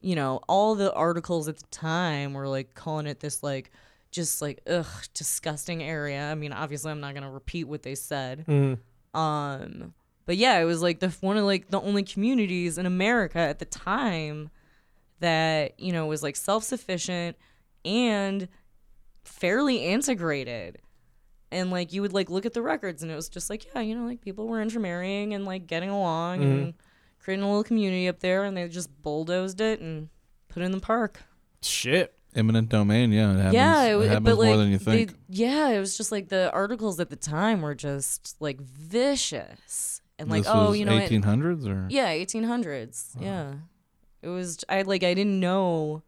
you 0.00 0.14
know 0.14 0.40
all 0.48 0.74
the 0.74 0.92
articles 0.94 1.48
at 1.48 1.58
the 1.58 1.66
time 1.70 2.34
were 2.34 2.48
like 2.48 2.74
calling 2.74 3.06
it 3.06 3.20
this 3.20 3.42
like 3.42 3.70
just 4.10 4.40
like 4.40 4.60
ugh 4.68 4.86
disgusting 5.12 5.82
area. 5.82 6.30
I 6.30 6.34
mean 6.34 6.52
obviously 6.52 6.90
i'm 6.90 7.00
not 7.00 7.14
gonna 7.14 7.30
repeat 7.30 7.64
what 7.64 7.82
they 7.82 7.94
said. 7.94 8.44
Um 9.12 9.94
but 10.26 10.36
yeah 10.36 10.58
it 10.58 10.64
was 10.64 10.80
like 10.82 11.00
the 11.00 11.10
one 11.20 11.36
of 11.36 11.44
like 11.44 11.68
the 11.70 11.80
only 11.80 12.02
communities 12.02 12.78
in 12.78 12.86
america 12.86 13.38
at 13.38 13.58
the 13.58 13.64
time 13.66 14.50
that 15.20 15.78
you 15.78 15.92
know 15.92 16.06
was 16.06 16.22
like 16.22 16.36
self-sufficient 16.36 17.36
and 17.84 18.48
fairly 19.24 19.84
integrated 19.86 20.78
and 21.50 21.70
like 21.70 21.92
you 21.92 22.02
would 22.02 22.12
like 22.12 22.30
look 22.30 22.46
at 22.46 22.52
the 22.52 22.62
records 22.62 23.02
and 23.02 23.10
it 23.10 23.14
was 23.14 23.28
just 23.28 23.50
like 23.50 23.66
yeah 23.74 23.80
you 23.80 23.94
know 23.94 24.06
like 24.06 24.20
people 24.20 24.46
were 24.46 24.60
intermarrying 24.60 25.34
and 25.34 25.44
like 25.44 25.66
getting 25.66 25.90
along 25.90 26.42
and 26.42 26.60
mm-hmm. 26.60 26.70
creating 27.18 27.44
a 27.44 27.48
little 27.48 27.64
community 27.64 28.08
up 28.08 28.20
there 28.20 28.44
and 28.44 28.56
they 28.56 28.68
just 28.68 28.90
bulldozed 29.02 29.60
it 29.60 29.80
and 29.80 30.08
put 30.48 30.62
it 30.62 30.66
in 30.66 30.72
the 30.72 30.80
park 30.80 31.20
Shit. 31.64 32.14
Eminent 32.36 32.68
domain, 32.68 33.12
yeah. 33.12 33.32
It 33.32 33.36
happens, 33.36 33.54
yeah, 33.54 33.82
it, 33.84 33.96
it, 33.96 34.08
happens 34.08 34.24
but 34.24 34.38
like 34.38 34.48
more 34.48 34.56
than 34.56 34.70
you 34.72 34.78
they- 34.78 35.06
think. 35.06 35.14
yeah, 35.28 35.68
it 35.68 35.78
was 35.78 35.96
just 35.96 36.10
like 36.10 36.28
the 36.28 36.50
articles 36.52 36.98
at 36.98 37.08
the 37.08 37.16
time 37.16 37.62
were 37.62 37.76
just 37.76 38.36
like 38.40 38.60
vicious 38.60 40.00
and 40.18 40.28
like 40.28 40.42
this 40.42 40.52
oh 40.52 40.70
was 40.70 40.78
you 40.78 40.84
know 40.84 40.96
it- 40.96 41.10
1800s 41.10 41.68
or 41.68 41.86
yeah, 41.90 42.12
1800s. 42.12 43.14
Yeah. 43.20 43.54
It 44.20 44.28
was 44.28 44.64
I 44.68 44.82
like 44.82 45.04
I 45.04 45.14
didn't 45.14 45.38
know 45.38 46.02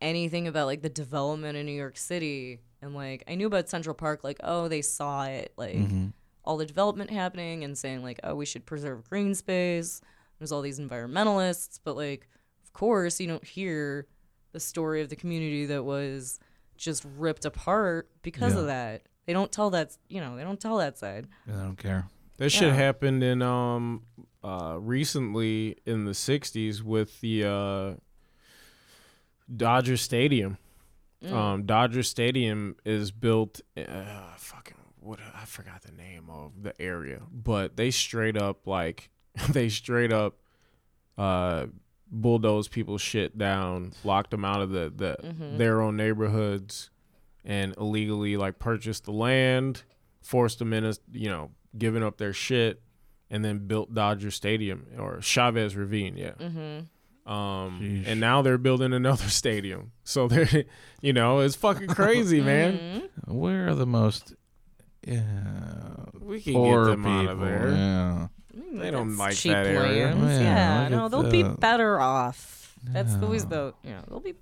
anything 0.00 0.46
about 0.46 0.66
like 0.66 0.82
the 0.82 0.88
development 0.88 1.56
in 1.56 1.66
New 1.66 1.72
York 1.72 1.96
City 1.96 2.60
and 2.82 2.94
like 2.94 3.24
I 3.26 3.34
knew 3.34 3.46
about 3.46 3.68
Central 3.68 3.94
Park 3.94 4.22
like 4.24 4.38
oh 4.44 4.68
they 4.68 4.82
saw 4.82 5.24
it 5.24 5.52
like 5.56 5.74
Mm-hmm. 5.76 6.06
all 6.44 6.56
the 6.56 6.66
development 6.66 7.10
happening 7.10 7.64
and 7.64 7.76
saying 7.76 8.02
like 8.02 8.20
oh 8.22 8.34
we 8.34 8.46
should 8.46 8.66
preserve 8.66 9.08
green 9.08 9.34
space. 9.34 10.00
There's 10.38 10.52
all 10.52 10.60
these 10.62 10.78
environmentalists, 10.78 11.80
but 11.82 11.96
like 11.96 12.28
of 12.64 12.72
course 12.72 13.18
you 13.20 13.26
don't 13.26 13.44
hear 13.44 14.06
the 14.52 14.60
story 14.60 15.00
of 15.02 15.08
the 15.08 15.16
community 15.16 15.66
that 15.66 15.82
was 15.84 16.38
just 16.76 17.06
ripped 17.16 17.44
apart 17.46 18.08
because 18.22 18.54
Yeah. 18.54 18.60
of 18.60 18.66
that. 18.66 19.02
They 19.26 19.32
don't 19.32 19.50
tell 19.50 19.70
that, 19.70 19.96
you 20.08 20.20
know, 20.20 20.36
they 20.36 20.44
don't 20.44 20.60
tell 20.60 20.76
that 20.78 20.98
side. 20.98 21.26
I 21.48 21.52
don't 21.52 21.76
care. 21.76 22.06
That 22.36 22.50
shit 22.50 22.72
happened 22.74 23.24
in 23.24 23.40
um 23.40 24.02
uh 24.44 24.76
recently 24.78 25.76
in 25.86 26.04
the 26.04 26.12
'60s 26.12 26.82
with 26.82 27.18
the 27.22 27.44
uh 27.44 27.94
Dodger 29.54 29.96
Stadium. 29.96 30.58
Um, 31.30 31.64
Dodger 31.66 32.02
Stadium 32.02 32.76
is 32.84 33.10
built. 33.10 33.60
Uh, 33.76 34.04
fucking 34.36 34.76
what? 35.00 35.18
I 35.34 35.44
forgot 35.44 35.82
the 35.82 35.92
name 35.92 36.28
of 36.30 36.62
the 36.62 36.80
area, 36.80 37.22
but 37.32 37.76
they 37.76 37.90
straight 37.90 38.36
up 38.36 38.66
like 38.66 39.10
they 39.50 39.68
straight 39.68 40.12
up 40.12 40.36
uh 41.18 41.66
bulldoze 42.10 42.68
people's 42.68 43.00
shit 43.00 43.36
down, 43.36 43.92
locked 44.04 44.30
them 44.30 44.44
out 44.44 44.60
of 44.60 44.70
the 44.70 44.92
the 44.94 45.16
their 45.56 45.80
own 45.80 45.96
neighborhoods, 45.96 46.90
and 47.44 47.74
illegally 47.76 48.36
like 48.36 48.58
purchased 48.58 49.04
the 49.04 49.12
land, 49.12 49.82
forced 50.22 50.58
them 50.60 50.72
in 50.72 50.84
a 50.84 50.94
you 51.12 51.28
know 51.28 51.50
giving 51.76 52.02
up 52.04 52.18
their 52.18 52.32
shit, 52.32 52.80
and 53.30 53.44
then 53.44 53.66
built 53.66 53.92
Dodger 53.94 54.30
Stadium 54.30 54.86
or 54.98 55.20
Chavez 55.20 55.74
Ravine, 55.74 56.16
yeah. 56.16 56.32
Um, 57.26 58.04
and 58.06 58.20
now 58.20 58.40
they're 58.42 58.56
building 58.58 58.92
another 58.92 59.28
stadium. 59.28 59.90
So 60.04 60.28
they're, 60.28 60.64
you 61.00 61.12
know, 61.12 61.40
it's 61.40 61.56
fucking 61.56 61.88
crazy, 61.88 62.40
man. 62.52 63.08
Where 63.26 63.68
are 63.68 63.74
the 63.74 63.86
most 63.86 64.34
yeah, 65.06 65.22
We 66.20 66.40
can 66.40 66.52
poor 66.54 66.84
get 66.84 66.90
them 66.92 67.02
people? 67.02 67.12
out 67.18 67.26
of 67.28 67.40
there. 67.40 67.70
Yeah. 67.70 68.28
They 68.72 68.90
don't 68.90 69.08
That's 69.10 69.18
like 69.18 69.34
cheap 69.36 69.52
that 69.52 69.66
area. 69.66 70.06
lands. 70.14 70.40
Yeah, 70.40 70.42
Yeah, 70.42 70.80
look 70.82 70.90
no, 70.90 71.04
at 71.06 71.10
they'll 71.10 71.30
be 71.30 71.42
that. 71.42 71.60
better 71.60 72.00
off. 72.00 72.74
That's 72.84 73.14
always 73.16 73.44
the, 73.46 73.74
you 73.82 73.90
know, 73.90 74.02
they'll 74.08 74.20
be 74.20 74.34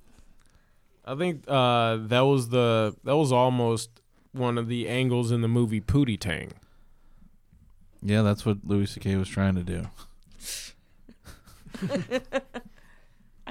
I 1.07 1.15
think 1.17 1.45
uh, 1.49 1.99
that 2.09 2.21
was 2.21 2.49
the 2.49 2.95
that 3.05 3.17
was 3.17 3.31
almost 3.33 3.91
one 4.33 4.57
of 4.59 4.69
the 4.69 4.89
angles 4.89 5.31
in 5.31 5.41
the 5.43 5.49
movie 5.49 5.81
Pootie 5.81 6.19
Tang. 6.19 6.53
Yeah, 8.03 8.23
that's 8.23 8.45
what 8.47 8.59
Louis 8.65 8.87
C.K. 8.87 9.17
was 9.17 9.29
trying 9.29 9.55
to 9.55 9.63
do. 9.63 9.87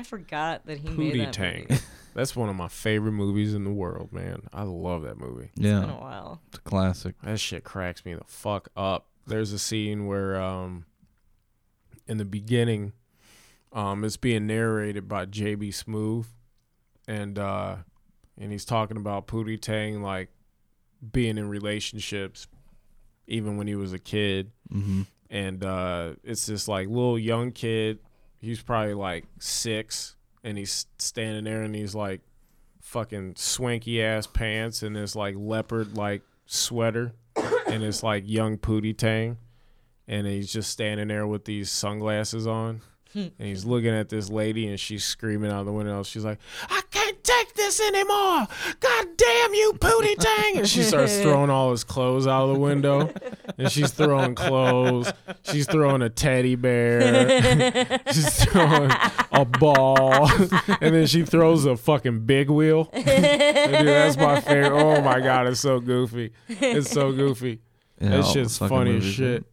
I 0.04 0.06
forgot 0.06 0.66
that 0.66 0.80
he 0.80 0.90
made 0.90 1.14
Pootie 1.14 1.26
that 1.26 1.34
Tang. 1.34 1.66
movie. 1.70 1.82
That's 2.14 2.36
one 2.36 2.50
of 2.50 2.56
my 2.58 2.68
favorite 2.68 3.14
movies 3.14 3.54
in 3.54 3.64
the 3.64 3.72
world, 3.72 4.12
man. 4.12 4.44
I 4.54 4.64
love 4.64 5.04
that 5.04 5.18
movie. 5.18 5.50
It's 5.54 5.62
been 5.62 5.74
a 5.76 5.88
Yeah, 5.88 5.92
while. 5.94 6.42
it's 6.50 6.58
a 6.58 6.62
classic. 6.62 7.16
That 7.24 7.40
shit 7.40 7.64
cracks 7.64 8.04
me 8.06 8.14
the 8.14 8.24
fuck 8.26 8.68
up. 8.76 9.08
There's 9.26 9.54
a 9.54 9.60
scene 9.60 10.06
where 10.06 10.40
um 10.42 10.86
in 12.08 12.18
the 12.18 12.26
beginning 12.26 12.92
um 13.72 14.04
it's 14.04 14.18
being 14.18 14.46
narrated 14.46 15.08
by 15.08 15.26
JB 15.26 15.70
Smoove 15.70 16.26
and 17.08 17.40
uh 17.40 17.78
and 18.38 18.52
he's 18.52 18.66
talking 18.66 18.98
about 18.98 19.26
Pootie 19.28 19.60
Tang 19.60 20.02
like 20.04 20.30
being 21.14 21.38
in 21.38 21.48
relationships 21.48 22.48
even 23.28 23.56
when 23.56 23.68
he 23.68 23.76
was 23.76 23.94
a 23.94 24.00
kid 24.00 24.52
hmm 24.70 25.04
and 25.30 25.64
uh 25.64 26.14
it's 26.26 26.46
this 26.46 26.68
like 26.68 26.88
little 26.90 27.18
young 27.18 27.52
kid 27.54 28.00
he's 28.44 28.62
probably 28.62 28.94
like 28.94 29.26
6 29.40 30.16
and 30.44 30.58
he's 30.58 30.86
standing 30.98 31.46
there 31.46 31.62
and 31.62 31.74
he's 31.74 31.96
like 31.96 32.22
fucking 32.82 33.34
swanky 33.38 34.04
ass 34.04 34.28
pants 34.28 34.84
and 34.84 34.96
this 34.96 35.16
like 35.16 35.36
leopard 35.38 35.96
like 35.96 36.22
sweater 36.46 37.14
and 37.68 37.82
it's 37.84 38.04
like 38.04 38.24
young 38.28 38.58
Pootie 38.58 38.96
Tang 38.96 39.38
and 40.08 40.28
he's 40.28 40.52
just 40.52 40.70
standing 40.70 41.08
there 41.08 41.26
with 41.26 41.46
these 41.46 41.72
sunglasses 41.72 42.46
on. 42.46 42.82
Hmm. 43.14 43.28
and 43.38 43.48
he's 43.48 43.64
looking 43.64 43.92
at 43.92 44.10
this 44.10 44.30
lady 44.32 44.68
and 44.68 44.80
she's 44.80 45.06
screaming 45.06 45.52
out 45.52 45.66
the 45.66 45.72
window. 45.72 46.02
She's 46.02 46.26
like, 46.26 46.40
I 46.68 46.82
this 47.78 47.88
anymore. 47.88 48.48
God 48.80 49.08
damn 49.18 49.54
you, 49.54 49.74
Pootie 49.80 50.18
Tang. 50.20 50.58
And 50.58 50.70
she 50.70 50.84
starts 50.84 51.20
throwing 51.20 51.50
all 51.50 51.72
his 51.72 51.84
clothes 51.84 52.28
out 52.28 52.48
of 52.50 52.54
the 52.54 52.60
window. 52.60 53.12
And 53.58 53.72
she's 53.72 53.92
throwing 53.92 54.36
clothes. 54.36 55.12
She's 55.44 55.68
throwing 55.68 56.02
a 56.02 56.10
teddy 56.10 56.56
bear. 56.56 58.00
she's 58.08 58.46
throwing 58.46 58.92
a 59.32 59.46
ball. 59.46 60.30
and 60.82 60.96
then 60.96 61.08
she 61.08 61.24
throws 61.24 61.66
a 61.66 61.76
fucking 61.76 62.26
big 62.26 62.50
wheel. 62.50 62.86
Dude, 62.94 63.06
that's 63.06 64.18
my 64.18 64.40
favorite. 64.42 64.74
Oh 64.74 65.02
my 65.02 65.20
God, 65.20 65.48
it's 65.48 65.60
so 65.60 65.80
goofy. 65.80 66.32
It's 66.48 66.92
so 66.92 67.12
goofy. 67.12 67.62
Yeah, 68.00 68.10
that 68.10 68.22
all 68.24 68.34
shit's 68.34 68.58
funny 68.58 68.98
as 68.98 69.04
movies, 69.04 69.14
shit. 69.14 69.46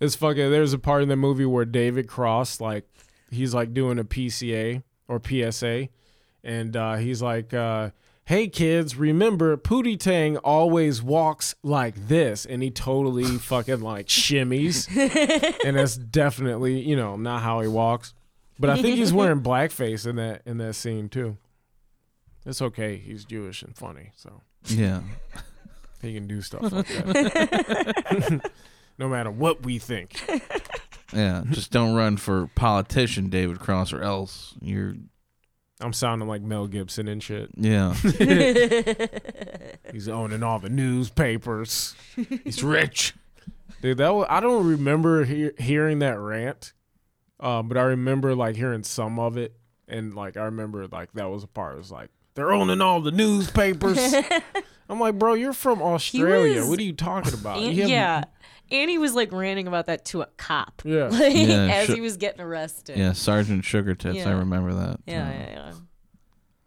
It's 0.00 0.14
fucking. 0.16 0.50
There's 0.50 0.72
a 0.72 0.78
part 0.78 1.02
in 1.02 1.08
the 1.08 1.16
movie 1.16 1.46
where 1.46 1.64
David 1.64 2.08
Cross, 2.08 2.60
like, 2.60 2.84
he's 3.30 3.54
like 3.54 3.72
doing 3.72 3.98
a 3.98 4.04
PCA 4.04 4.82
or 5.08 5.20
PSA, 5.24 5.88
and 6.46 6.74
uh, 6.76 6.94
he's 6.96 7.20
like, 7.20 7.52
uh, 7.52 7.90
"Hey 8.24 8.48
kids, 8.48 8.96
remember 8.96 9.56
Pootie 9.58 9.98
Tang 10.00 10.38
always 10.38 11.02
walks 11.02 11.54
like 11.62 12.08
this," 12.08 12.46
and 12.46 12.62
he 12.62 12.70
totally 12.70 13.24
fucking 13.38 13.80
like 13.80 14.06
shimmies, 14.06 14.88
and 15.66 15.76
that's 15.76 15.96
definitely 15.96 16.80
you 16.80 16.96
know 16.96 17.16
not 17.16 17.42
how 17.42 17.60
he 17.60 17.68
walks. 17.68 18.14
But 18.58 18.70
I 18.70 18.80
think 18.80 18.96
he's 18.96 19.12
wearing 19.12 19.40
blackface 19.42 20.06
in 20.06 20.16
that 20.16 20.40
in 20.46 20.56
that 20.58 20.74
scene 20.74 21.08
too. 21.10 21.36
It's 22.46 22.62
okay. 22.62 22.96
He's 22.96 23.24
Jewish 23.24 23.62
and 23.62 23.76
funny, 23.76 24.12
so 24.16 24.40
Yeah. 24.66 25.00
he 26.00 26.14
can 26.14 26.28
do 26.28 26.40
stuff 26.40 26.70
like 26.72 26.86
that. 26.86 28.50
no 28.98 29.08
matter 29.08 29.30
what 29.32 29.64
we 29.64 29.78
think. 29.80 30.22
Yeah. 31.12 31.42
Just 31.50 31.70
don't 31.72 31.94
run 31.96 32.16
for 32.16 32.48
politician, 32.54 33.28
David 33.30 33.58
Cross, 33.58 33.92
or 33.92 34.00
else 34.02 34.54
you're. 34.60 34.94
I'm 35.80 35.92
sounding 35.92 36.26
like 36.28 36.40
Mel 36.42 36.66
Gibson 36.66 37.06
and 37.08 37.22
shit. 37.22 37.50
Yeah. 37.56 37.92
He's 39.92 40.08
owning 40.08 40.42
all 40.42 40.58
the 40.58 40.68
newspapers. 40.70 41.94
He's 42.44 42.62
rich. 42.62 43.14
Dude, 43.82 43.98
that 43.98 44.14
was, 44.14 44.26
I 44.30 44.40
don't 44.40 44.66
remember 44.66 45.24
hear, 45.24 45.52
hearing 45.58 45.98
that 45.98 46.18
rant, 46.18 46.72
um, 47.40 47.68
but 47.68 47.76
I 47.76 47.82
remember 47.82 48.34
like 48.34 48.56
hearing 48.56 48.82
some 48.84 49.18
of 49.18 49.36
it, 49.36 49.54
and 49.86 50.14
like 50.14 50.36
I 50.36 50.44
remember 50.44 50.86
like 50.88 51.12
that 51.12 51.28
was 51.30 51.44
a 51.44 51.46
part. 51.46 51.74
It 51.74 51.78
was 51.78 51.90
like 51.92 52.08
they're 52.34 52.52
owning 52.52 52.80
all 52.80 53.00
the 53.02 53.10
newspapers. 53.12 53.98
I'm 54.88 54.98
like, 55.00 55.18
bro, 55.18 55.34
you're 55.34 55.52
from 55.52 55.82
Australia. 55.82 56.60
was- 56.60 56.68
What 56.70 56.78
are 56.78 56.82
you 56.84 56.92
talking 56.94 57.34
about? 57.34 57.58
And- 57.58 57.66
You 57.74 57.82
haven't- 57.82 57.90
yeah. 57.90 58.24
And 58.70 58.90
he 58.90 58.98
was 58.98 59.14
like 59.14 59.30
ranting 59.32 59.66
about 59.68 59.86
that 59.86 60.04
to 60.06 60.22
a 60.22 60.26
cop. 60.36 60.82
Yeah. 60.84 61.08
Like, 61.10 61.34
Yeah, 61.34 61.68
as 61.72 61.86
sure. 61.86 61.94
he 61.94 62.00
was 62.00 62.16
getting 62.16 62.40
arrested. 62.40 62.98
Yeah. 62.98 63.12
Sergeant 63.12 63.64
Sugar 63.64 63.94
Tits. 63.94 64.26
I 64.26 64.32
remember 64.32 64.74
that. 64.74 65.00
Yeah, 65.06 65.30
yeah, 65.30 65.50
yeah. 65.50 65.72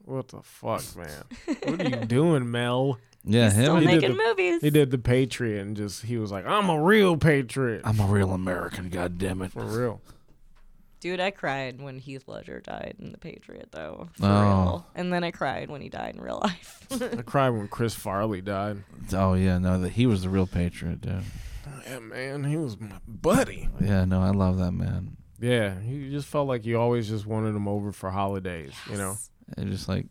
What 0.06 0.30
the 0.30 0.42
fuck, 0.42 0.84
man? 0.96 1.24
What 1.64 1.82
are 1.82 1.90
you 1.90 2.06
doing, 2.06 2.50
Mel? 2.50 2.98
Yeah. 3.26 3.50
Still 3.50 3.76
Him. 3.76 3.82
He 3.82 3.88
did 3.88 4.02
making 4.02 4.18
the- 4.18 4.24
movies. 4.24 4.62
He 4.62 4.70
did 4.70 4.92
the 4.92 4.98
Patriot 4.98 5.62
and 5.62 5.76
just 5.78 6.04
he 6.04 6.18
was 6.18 6.32
like, 6.32 6.46
I'm 6.46 6.70
a 6.70 6.82
real 6.82 7.18
patriot. 7.18 7.82
I'm 7.84 8.00
a 8.00 8.06
real 8.06 8.32
American. 8.32 8.90
God 8.90 9.18
damn 9.18 9.42
it. 9.42 9.52
For 9.52 9.64
real. 9.64 10.02
Dude, 11.02 11.20
I 11.22 11.32
cried 11.32 11.82
when 11.82 11.98
Heath 12.00 12.26
Ledger 12.28 12.60
died 12.60 12.96
in 13.00 13.14
The 13.14 13.18
Patriot, 13.18 13.70
though. 13.72 14.10
For 14.20 14.26
Oh. 14.26 14.42
real. 14.42 14.88
And 14.96 15.14
then 15.14 15.24
I 15.24 15.32
cried 15.32 15.70
when 15.70 15.80
he 15.82 15.88
died 15.88 16.16
in 16.16 16.22
real 16.22 16.40
life. 16.44 16.86
I 16.92 17.22
cried 17.22 17.50
when 17.52 17.68
Chris 17.70 17.94
Farley 17.94 18.42
died. 18.42 18.84
Oh 19.14 19.34
yeah. 19.34 19.58
No, 19.60 19.80
that 19.82 19.92
he 19.92 20.06
was 20.06 20.24
the 20.24 20.30
real 20.30 20.48
patriot, 20.48 21.02
dude. 21.02 21.24
Yeah, 21.86 22.00
man, 22.00 22.44
he 22.44 22.58
was 22.58 22.80
my 22.80 23.00
buddy. 23.08 23.70
Yeah. 23.82 24.06
No, 24.06 24.22
I 24.22 24.30
love 24.32 24.58
that 24.58 24.72
man. 24.72 25.18
Yeah, 25.40 25.80
he 25.80 26.10
just 26.12 26.28
felt 26.28 26.48
like 26.48 26.66
you 26.66 26.80
always 26.80 27.08
just 27.08 27.26
wanted 27.26 27.56
him 27.56 27.68
over 27.68 27.92
for 27.92 28.10
holidays, 28.12 28.74
you 28.90 28.98
know? 28.98 29.18
And 29.58 29.72
just 29.72 29.88
like 29.88 30.06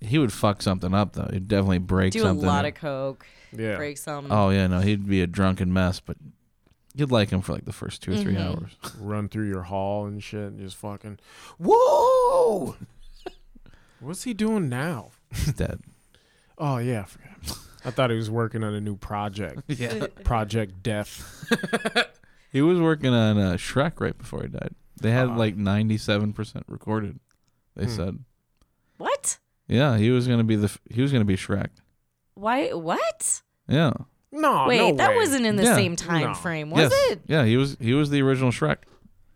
he 0.00 0.18
would 0.18 0.32
fuck 0.32 0.60
something 0.62 0.92
up 0.92 1.12
though. 1.12 1.28
He'd 1.32 1.46
definitely 1.46 1.78
break 1.78 2.12
Do 2.12 2.20
a 2.20 2.22
something. 2.22 2.46
lot 2.46 2.64
of 2.64 2.74
coke, 2.74 3.24
Yeah. 3.56 3.76
break 3.76 3.96
some. 3.98 4.26
Oh 4.30 4.50
yeah, 4.50 4.66
no, 4.66 4.80
he'd 4.80 5.06
be 5.06 5.22
a 5.22 5.26
drunken 5.28 5.72
mess, 5.72 6.00
but 6.00 6.16
you'd 6.94 7.12
like 7.12 7.30
him 7.30 7.40
for 7.42 7.52
like 7.52 7.64
the 7.64 7.72
first 7.72 8.02
two 8.02 8.12
or 8.12 8.16
3 8.16 8.34
Mhm. 8.34 8.40
hours. 8.40 8.76
Run 8.98 9.28
through 9.28 9.48
your 9.48 9.62
hall 9.62 10.06
and 10.06 10.20
shit 10.22 10.40
and 10.52 10.58
just 10.58 10.76
fucking, 10.76 11.18
whoa! 11.58 12.74
What's 14.00 14.24
he 14.24 14.34
doing 14.34 14.68
now? 14.68 15.10
He's 15.32 15.52
dead. 15.54 15.80
Oh, 16.58 16.78
yeah, 16.78 17.02
I 17.02 17.04
forgot. 17.04 17.58
I 17.84 17.90
thought 17.90 18.10
he 18.10 18.16
was 18.16 18.30
working 18.30 18.62
on 18.64 18.74
a 18.74 18.80
new 18.80 18.96
project. 18.96 19.62
Yeah. 19.68 20.06
Project 20.24 20.82
Death. 20.82 21.48
He 22.52 22.60
was 22.60 22.78
working 22.78 23.14
on 23.14 23.38
uh, 23.38 23.52
Shrek 23.54 23.98
right 23.98 24.16
before 24.16 24.42
he 24.42 24.48
died. 24.48 24.74
They 25.00 25.10
had 25.10 25.28
Ah. 25.30 25.36
like 25.36 25.56
ninety-seven 25.56 26.34
percent 26.34 26.66
recorded. 26.68 27.18
They 27.74 27.86
Hmm. 27.86 27.90
said, 27.90 28.18
What? 28.98 29.38
yeah, 29.68 29.96
he 29.96 30.10
was 30.10 30.28
gonna 30.28 30.44
be 30.44 30.56
the 30.56 30.66
f- 30.66 30.78
he 30.90 31.00
was 31.00 31.12
gonna 31.12 31.24
be 31.24 31.36
Shrek. 31.36 31.70
Why? 32.34 32.68
What? 32.74 33.40
Yeah. 33.68 33.94
No, 34.30 34.66
Wait, 34.68 34.78
no 34.78 34.96
that 34.96 35.10
way. 35.12 35.16
wasn't 35.16 35.46
in 35.46 35.56
the 35.56 35.62
Yeah. 35.64 35.74
same 35.76 35.96
time 35.96 36.28
No. 36.28 36.34
frame, 36.34 36.68
was 36.70 36.90
yes. 36.90 37.12
it? 37.12 37.20
Yeah, 37.26 37.46
he 37.46 37.56
was 37.56 37.78
he 37.80 37.94
was 37.94 38.10
the 38.10 38.20
original 38.20 38.50
Shrek. 38.50 38.78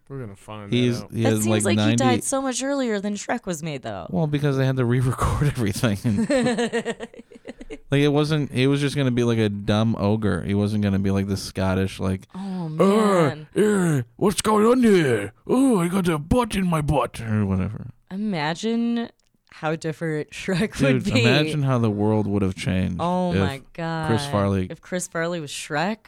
We're 0.09 0.19
going 0.19 0.31
to 0.31 0.37
find 0.37 0.73
He's 0.73 0.99
that 1.01 1.05
out. 1.07 1.12
he 1.12 1.23
that 1.24 1.31
seems 1.43 1.47
like, 1.49 1.65
like, 1.65 1.77
90 1.77 1.91
he 1.91 1.97
died 1.97 2.23
so 2.24 2.41
much 2.41 2.62
earlier 2.62 3.01
than 3.01 3.15
Shrek 3.15 3.45
was 3.45 3.62
made, 3.62 3.83
though. 3.83 4.07
Well, 4.09 4.28
because 4.28 4.57
they 4.57 4.65
had 4.65 4.77
to 4.77 4.85
re-record 4.85 5.49
everything. 5.57 6.27
like 7.91 8.01
it 8.01 8.09
wasn't. 8.12 8.51
It 8.53 8.69
was 8.69 8.81
just 8.81 8.95
gonna 8.97 9.11
be 9.11 9.24
like 9.24 9.39
a 9.39 9.49
dumb 9.49 9.97
ogre. 9.99 10.43
He 10.43 10.55
wasn't 10.55 10.83
gonna 10.85 10.99
be 11.01 11.11
like 11.11 11.27
the 11.27 11.37
Scottish 11.37 11.99
like. 12.01 12.27
oh 12.35 12.69
man! 12.69 13.49
yeah, 13.55 14.03
what's 14.16 14.41
going 14.43 14.65
on 14.66 14.83
here? 14.83 15.33
Oh, 15.47 15.81
I 15.81 15.89
got 15.89 16.07
a 16.09 16.19
butt 16.19 16.55
in 16.55 16.66
my 16.66 16.81
butt 16.81 17.20
or 17.20 17.45
whatever. 17.47 17.89
Imagine 18.11 19.09
how 19.51 19.74
different 19.74 20.31
Shrek 20.31 20.81
would 20.81 21.05
Dude, 21.05 21.15
be. 21.15 21.23
imagine 21.23 21.62
how 21.62 21.78
the 21.78 21.91
world 21.91 22.27
would 22.28 22.43
have 22.43 22.55
changed. 22.55 22.97
Oh 23.01 23.33
if- 23.33 23.39
my 23.41 23.61
god! 23.73 24.07
Chris 24.09 24.27
Farley- 24.28 24.69
If 24.70 24.81
Chris 24.81 25.09
Farley 25.09 25.41
was 25.41 25.51
Shrek, 25.51 25.99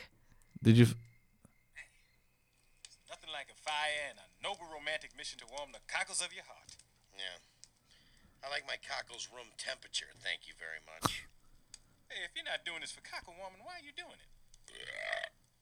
Did 0.63 0.77
you? 0.79 0.87
Nothing 3.09 3.31
like 3.33 3.49
a 3.53 3.59
fire 3.63 3.75
and 4.11 4.19
a 4.19 4.23
noble 4.49 4.67
romantic 4.99 5.15
mission 5.15 5.39
to 5.39 5.47
warm 5.47 5.71
the 5.71 5.79
cockles 5.87 6.19
of 6.19 6.35
your 6.35 6.43
heart. 6.51 6.75
Yeah. 7.15 7.39
I 8.43 8.51
like 8.51 8.67
my 8.67 8.83
cockles 8.83 9.31
room 9.31 9.55
temperature, 9.55 10.11
thank 10.19 10.51
you 10.51 10.59
very 10.59 10.83
much. 10.83 11.23
Hey, 12.11 12.27
if 12.27 12.35
you're 12.35 12.43
not 12.43 12.67
doing 12.67 12.83
this 12.83 12.91
for 12.91 12.99
cockle 13.07 13.39
warming, 13.39 13.63
why 13.63 13.79
are 13.79 13.87
you 13.87 13.95
doing 13.95 14.19
it? 14.19 14.27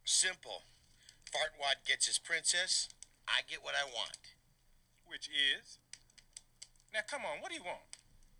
Simple. 0.09 0.65
Fartwad 1.29 1.85
gets 1.85 2.09
his 2.09 2.17
princess, 2.17 2.89
I 3.29 3.45
get 3.45 3.61
what 3.61 3.77
I 3.77 3.85
want. 3.85 4.41
Which 5.05 5.29
is? 5.29 5.77
Now, 6.97 7.05
come 7.05 7.29
on, 7.29 7.45
what 7.45 7.53
do 7.53 7.61
you 7.61 7.67
want? 7.69 7.93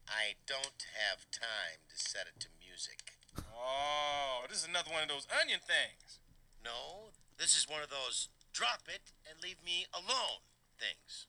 I 0.09 0.41
don't 0.49 0.81
have 0.97 1.29
time 1.29 1.85
to 1.93 1.97
set 2.01 2.25
it 2.25 2.41
to 2.41 2.49
music. 2.57 3.21
Oh, 3.53 4.49
this 4.49 4.65
is 4.65 4.69
another 4.69 4.89
one 4.89 5.05
of 5.05 5.13
those 5.13 5.29
onion 5.29 5.61
things. 5.61 6.25
No, 6.65 7.13
this 7.37 7.53
is 7.53 7.69
one 7.69 7.85
of 7.85 7.93
those 7.93 8.33
drop 8.57 8.89
it 8.89 9.13
and 9.29 9.37
leave 9.45 9.61
me 9.61 9.85
alone 9.93 10.41
things. 10.77 11.27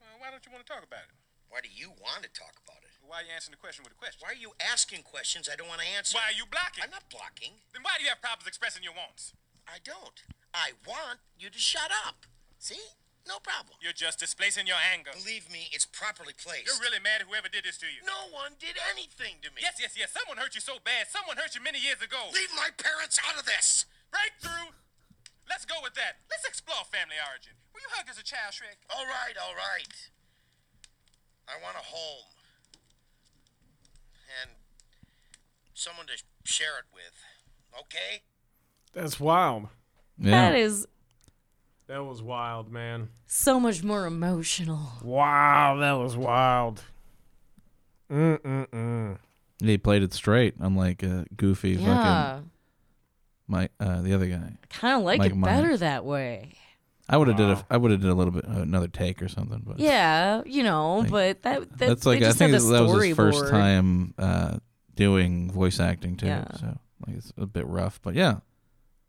Well, 0.00 0.16
why 0.22 0.30
don't 0.30 0.42
you 0.46 0.52
want 0.54 0.64
to 0.64 0.70
talk 0.70 0.82
about 0.86 1.06
it? 1.10 1.16
Why 1.50 1.62
do 1.62 1.70
you 1.70 1.94
want 2.02 2.26
to 2.26 2.32
talk 2.32 2.58
about 2.66 2.82
it? 2.82 2.90
Why 3.04 3.20
are 3.20 3.26
you 3.28 3.34
answering 3.36 3.54
the 3.54 3.62
question 3.62 3.84
with 3.84 3.92
a 3.92 4.00
question? 4.00 4.24
Why 4.24 4.32
are 4.32 4.42
you 4.42 4.56
asking 4.58 5.04
questions 5.04 5.46
I 5.46 5.54
don't 5.54 5.68
want 5.68 5.84
to 5.84 5.90
answer? 5.92 6.16
Why 6.16 6.32
are 6.32 6.36
you 6.36 6.48
blocking? 6.48 6.82
I'm 6.82 6.90
not 6.90 7.06
blocking. 7.12 7.60
Then 7.70 7.84
why 7.84 8.00
do 8.00 8.02
you 8.02 8.10
have 8.10 8.24
problems 8.24 8.48
expressing 8.48 8.82
your 8.82 8.96
wants? 8.96 9.36
I 9.68 9.78
don't. 9.84 10.24
I 10.56 10.74
want 10.82 11.20
you 11.36 11.52
to 11.52 11.60
shut 11.60 11.92
up. 11.92 12.24
See? 12.58 12.96
No 13.24 13.40
problem. 13.40 13.80
You're 13.80 13.96
just 13.96 14.20
displacing 14.20 14.68
your 14.68 14.80
anger. 14.80 15.12
Believe 15.16 15.48
me, 15.48 15.72
it's 15.72 15.88
properly 15.88 16.36
placed. 16.36 16.68
You're 16.68 16.80
really 16.80 17.00
mad 17.00 17.24
at 17.24 17.28
whoever 17.28 17.48
did 17.48 17.64
this 17.64 17.80
to 17.80 17.88
you. 17.88 18.04
No 18.04 18.28
one 18.28 18.60
did 18.60 18.76
anything 18.92 19.40
to 19.40 19.48
me. 19.52 19.64
Yes, 19.64 19.80
yes, 19.80 19.96
yes. 19.96 20.12
Someone 20.12 20.36
hurt 20.36 20.52
you 20.52 20.60
so 20.60 20.76
bad. 20.84 21.08
Someone 21.08 21.40
hurt 21.40 21.56
you 21.56 21.64
many 21.64 21.80
years 21.80 22.04
ago. 22.04 22.20
Leave 22.36 22.52
my 22.52 22.68
parents 22.76 23.16
out 23.24 23.40
of 23.40 23.48
this. 23.48 23.88
Breakthrough. 24.12 24.76
Let's 25.48 25.64
go 25.64 25.74
with 25.82 25.94
that. 25.94 26.16
Let's 26.30 26.44
explore 26.46 26.84
family 26.90 27.16
origin. 27.30 27.52
Were 27.74 27.80
you 27.80 27.88
hugged 27.90 28.08
as 28.10 28.18
a 28.18 28.24
child, 28.24 28.52
Shrek? 28.52 28.80
All 28.94 29.04
right, 29.04 29.34
all 29.40 29.54
right. 29.54 29.94
I 31.48 31.62
want 31.62 31.76
a 31.76 31.84
home. 31.84 32.30
And 34.42 34.50
someone 35.74 36.06
to 36.06 36.22
share 36.44 36.78
it 36.78 36.86
with. 36.94 37.14
Okay? 37.80 38.22
That's 38.92 39.20
wild. 39.20 39.68
Yeah. 40.18 40.30
that 40.50 40.54
is 40.58 40.86
That 41.88 42.04
was 42.04 42.22
wild, 42.22 42.70
man. 42.72 43.08
so 43.26 43.58
much 43.60 43.82
more 43.84 44.06
emotional. 44.06 44.92
Wow, 45.02 45.76
that 45.80 45.92
was 45.92 46.16
wild. 46.16 46.82
Mm-mm-mm. 48.10 49.18
He 49.60 49.78
played 49.78 50.02
it 50.02 50.12
straight, 50.12 50.54
unlike 50.58 51.02
uh, 51.02 51.24
Goofy, 51.36 51.76
fucking 51.76 52.50
Yeah, 53.48 53.56
Mike, 53.56 53.72
uh, 53.80 54.02
the 54.02 54.14
other 54.14 54.26
guy. 54.26 54.36
I 54.36 54.66
kind 54.70 54.98
of 54.98 55.04
like 55.04 55.18
Like 55.18 55.32
it 55.32 55.36
mine. 55.36 55.54
better 55.62 55.76
that 55.78 56.04
way. 56.04 56.54
I 57.08 57.18
would 57.18 57.28
have 57.28 57.36
did 57.36 57.50
a, 57.50 57.66
I 57.68 57.76
would 57.76 57.90
have 57.90 58.00
did 58.00 58.08
a 58.08 58.14
little 58.14 58.32
bit 58.32 58.46
uh, 58.48 58.60
another 58.62 58.88
take 58.88 59.20
or 59.22 59.28
something, 59.28 59.62
but 59.66 59.78
Yeah, 59.78 60.42
you 60.46 60.62
know, 60.62 61.00
Like, 61.00 61.10
but 61.10 61.42
that, 61.42 61.60
that 61.60 61.78
that's 61.78 62.06
like 62.06 62.22
I 62.22 62.32
think 62.32 62.52
that 62.52 62.62
was 62.62 63.04
his 63.04 63.14
first 63.16 63.48
time 63.48 64.14
uh, 64.18 64.56
doing 64.94 65.50
voice 65.50 65.80
acting 65.80 66.16
too. 66.16 66.26
Yeah. 66.26 66.46
So 66.58 66.78
like 67.06 67.16
it's 67.18 67.32
a 67.36 67.44
bit 67.46 67.66
rough, 67.66 68.00
but 68.02 68.14
yeah, 68.14 68.36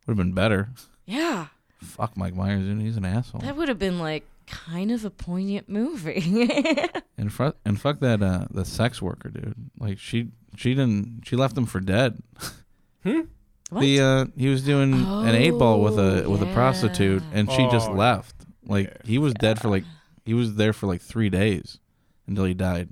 would 0.05 0.11
have 0.11 0.17
been 0.17 0.33
better. 0.33 0.69
Yeah, 1.05 1.47
Fuck 1.79 2.17
Mike 2.17 2.33
Myers, 2.35 2.63
dude. 2.63 2.81
He's 2.81 2.97
an 2.97 3.05
asshole. 3.05 3.41
That 3.41 3.55
would 3.55 3.69
have 3.69 3.79
been 3.79 3.99
like 3.99 4.25
kind 4.47 4.91
of 4.91 5.05
a 5.05 5.09
poignant 5.09 5.69
movie. 5.69 6.49
And 7.17 7.31
fuck 7.31 7.55
and 7.63 7.79
fuck 7.79 8.01
that 8.01 8.21
uh 8.21 8.45
the 8.51 8.65
sex 8.65 9.01
worker, 9.01 9.29
dude. 9.29 9.55
Like 9.79 9.99
she 9.99 10.31
she 10.57 10.73
didn't 10.75 11.21
she 11.25 11.37
left 11.37 11.57
him 11.57 11.65
for 11.65 11.79
dead. 11.79 12.21
What? 13.71 13.81
The 13.81 13.99
uh 14.01 14.25
he 14.37 14.47
was 14.47 14.63
doing 14.63 14.93
an 14.93 15.33
eight 15.35 15.51
ball 15.51 15.81
with 15.81 15.97
a 15.97 16.23
Oh, 16.25 16.29
with 16.29 16.41
a 16.43 16.53
prostitute 16.53 17.23
yeah. 17.23 17.39
and 17.39 17.51
she 17.51 17.67
just 17.69 17.89
Oh, 17.89 17.93
left. 17.93 18.35
Like 18.65 19.03
he 19.05 19.17
was 19.17 19.33
dead 19.33 19.59
for 19.59 19.69
like 19.69 19.83
he 20.25 20.33
was 20.33 20.55
there 20.55 20.71
for 20.73 20.87
like 20.87 21.01
three 21.01 21.29
days 21.29 21.79
until 22.27 22.45
he 22.45 22.53
died. 22.53 22.89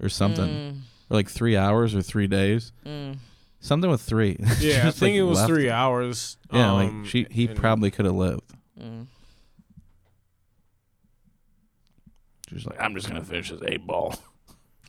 Or 0.00 0.08
something. 0.08 0.48
Mm, 0.48 0.76
Or 1.10 1.14
like 1.16 1.28
three 1.28 1.56
hours 1.56 1.94
or 1.94 2.02
three 2.02 2.26
days. 2.26 2.72
mm. 2.84 3.16
Something 3.60 3.88
with 3.90 4.00
three. 4.02 4.36
She 4.58 4.70
Yeah, 4.70 4.80
I 4.80 4.82
just, 4.86 4.98
think 4.98 5.12
like, 5.12 5.18
it 5.20 5.22
was 5.22 5.38
left 5.38 5.48
three 5.48 5.70
hours. 5.70 6.36
Yeah, 6.52 6.72
um, 6.72 7.02
like 7.02 7.06
she 7.10 7.26
he 7.30 7.46
and- 7.46 7.56
probably 7.56 7.90
could 7.92 8.06
have 8.06 8.14
lived. 8.16 8.52
Mm. 8.80 9.06
She 12.48 12.54
was 12.56 12.66
like, 12.66 12.80
I'm 12.80 12.94
just 12.94 13.06
gonna 13.08 13.22
finish 13.24 13.50
this 13.50 13.60
eight 13.66 13.86
ball. 13.86 14.14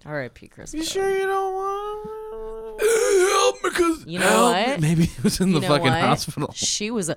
All 0.05 0.11
right, 0.11 0.17
R.I.P. 0.31 0.47
Chris. 0.49 0.73
You 0.73 0.79
Pratt. 0.81 0.89
sure 0.91 1.09
you 1.17 1.25
don't 1.27 1.53
want? 1.53 2.81
Help 3.63 3.73
because 3.73 4.05
You 4.05 4.19
know 4.19 4.51
what? 4.51 4.79
Maybe 4.81 5.05
he 5.05 5.21
was 5.21 5.39
in 5.39 5.47
You 5.49 5.55
the 5.55 5.61
know 5.61 5.67
fucking 5.69 5.87
what? 5.91 6.01
hospital. 6.01 6.51
She 6.53 6.91
was 6.91 7.09
a 7.09 7.15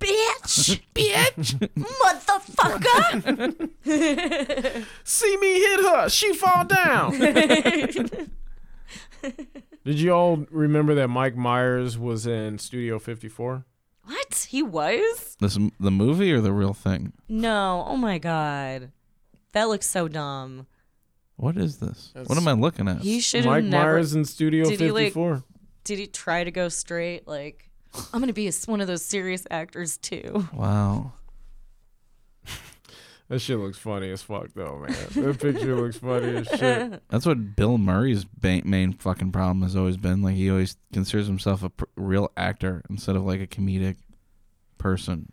bitch, 0.00 0.80
bitch, 0.94 1.58
motherfucker. 1.76 3.68
See 5.04 5.36
me 5.38 5.54
hit 5.54 5.80
her. 5.80 6.08
She 6.08 6.32
fall 6.34 6.64
down. 6.64 7.12
Did 9.84 10.00
you 10.00 10.10
all 10.12 10.46
remember 10.50 10.94
that 10.96 11.08
Mike 11.08 11.36
Myers 11.36 11.98
was 11.98 12.26
in 12.26 12.58
Studio 12.58 12.98
54? 12.98 13.64
what? 14.04 14.46
He 14.48 14.62
was? 14.62 15.36
This 15.40 15.58
the 15.80 15.90
movie 15.90 16.32
or 16.32 16.40
the 16.40 16.52
real 16.52 16.72
thing? 16.74 17.12
No. 17.28 17.84
Oh 17.86 17.96
my 17.96 18.18
god. 18.18 18.92
That 19.52 19.68
looks 19.68 19.86
so 19.86 20.08
dumb. 20.08 20.66
What 21.38 21.56
is 21.56 21.78
this? 21.78 22.10
That's- 22.12 22.28
what 22.28 22.36
am 22.36 22.46
I 22.46 22.52
looking 22.52 22.86
at? 22.88 23.00
He 23.00 23.20
should 23.20 23.44
have 23.44 23.52
Mike 23.54 23.64
never. 23.64 23.92
Myers 23.94 24.14
in 24.14 24.24
Studio 24.26 24.68
Did 24.68 24.80
he, 24.80 24.90
like- 24.90 25.04
54. 25.14 25.42
Did 25.84 25.98
he 25.98 26.06
try 26.06 26.44
to 26.44 26.50
go 26.50 26.68
straight? 26.68 27.26
Like, 27.26 27.70
I'm 28.12 28.20
gonna 28.20 28.32
be 28.34 28.48
a, 28.48 28.52
one 28.66 28.80
of 28.82 28.86
those 28.88 29.02
serious 29.04 29.46
actors 29.50 29.96
too. 29.96 30.46
wow. 30.52 31.12
That 33.28 33.40
shit 33.40 33.58
looks 33.58 33.76
funny 33.76 34.10
as 34.10 34.22
fuck 34.22 34.48
though, 34.54 34.78
man. 34.88 34.96
That 35.10 35.38
picture 35.38 35.76
looks 35.76 35.98
funny 35.98 36.36
as 36.36 36.46
shit. 36.48 37.02
That's 37.10 37.26
what 37.26 37.54
Bill 37.56 37.76
Murray's 37.76 38.24
ba- 38.24 38.62
main 38.64 38.94
fucking 38.94 39.32
problem 39.32 39.60
has 39.62 39.76
always 39.76 39.98
been. 39.98 40.22
Like 40.22 40.34
he 40.36 40.48
always 40.50 40.78
considers 40.94 41.26
himself 41.26 41.62
a 41.62 41.68
pr- 41.68 41.84
real 41.94 42.32
actor 42.38 42.82
instead 42.88 43.16
of 43.16 43.24
like 43.26 43.42
a 43.42 43.46
comedic 43.46 43.96
person. 44.78 45.30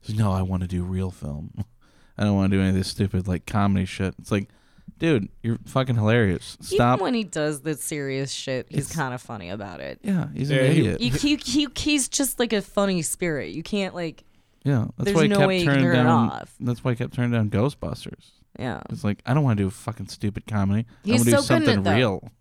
He's 0.00 0.16
like, 0.16 0.18
no, 0.18 0.32
I 0.32 0.42
want 0.42 0.62
to 0.62 0.66
do 0.68 0.82
real 0.82 1.12
film. 1.12 1.52
I 2.18 2.24
don't 2.24 2.34
want 2.34 2.50
to 2.50 2.56
do 2.56 2.60
any 2.60 2.70
of 2.70 2.74
this 2.74 2.88
stupid 2.88 3.28
like 3.28 3.46
comedy 3.46 3.86
shit. 3.86 4.14
It's 4.18 4.32
like, 4.32 4.48
dude, 4.98 5.28
you're 5.42 5.58
fucking 5.66 5.94
hilarious. 5.96 6.56
Stop. 6.60 6.98
Even 6.98 7.02
when 7.04 7.14
he 7.14 7.24
does 7.24 7.60
the 7.62 7.74
serious 7.74 8.30
shit, 8.32 8.66
he's 8.68 8.86
It's- 8.86 8.96
kind 8.96 9.14
of 9.14 9.20
funny 9.22 9.50
about 9.50 9.80
it. 9.80 9.98
yeah, 10.02 10.28
he's 10.34 10.50
an 10.50 10.58
he- 10.58 10.80
idiot. 10.90 11.00
You, 11.00 11.10
he, 11.12 11.36
he, 11.36 11.68
he's 11.76 12.08
just 12.08 12.38
like 12.38 12.52
a 12.52 12.62
funny 12.62 13.02
spirit. 13.02 13.50
You 13.52 13.62
can't 13.62 13.94
like, 13.94 14.24
yeah, 14.64 14.86
that's 14.96 15.06
there's 15.06 15.16
why 15.16 15.22
he 15.22 15.28
no 15.28 15.36
kept 15.38 15.48
way 15.48 15.58
you 15.58 15.64
can 15.64 15.72
turning 15.74 15.84
turn 15.86 15.94
it 15.94 16.02
down. 16.04 16.30
off. 16.30 16.54
That's 16.60 16.84
why 16.84 16.92
he 16.92 16.96
kept 16.96 17.14
turning 17.14 17.32
down 17.32 17.50
Ghostbusters. 17.50 18.30
yeah. 18.58 18.80
It's 18.90 19.04
like 19.04 19.20
I 19.24 19.32
don't 19.34 19.42
want 19.44 19.56
to 19.58 19.62
do 19.64 19.68
a 19.68 19.70
fucking 19.70 20.08
stupid 20.08 20.46
comedy. 20.46 20.86
He's 21.04 21.12
I 21.12 21.16
want 21.16 21.24
to 21.24 21.30
do 21.30 21.30
so 21.30 21.36
good 21.36 21.40
at 21.40 21.46
something 21.66 21.82
though. 21.84 21.94
real. 21.96 22.32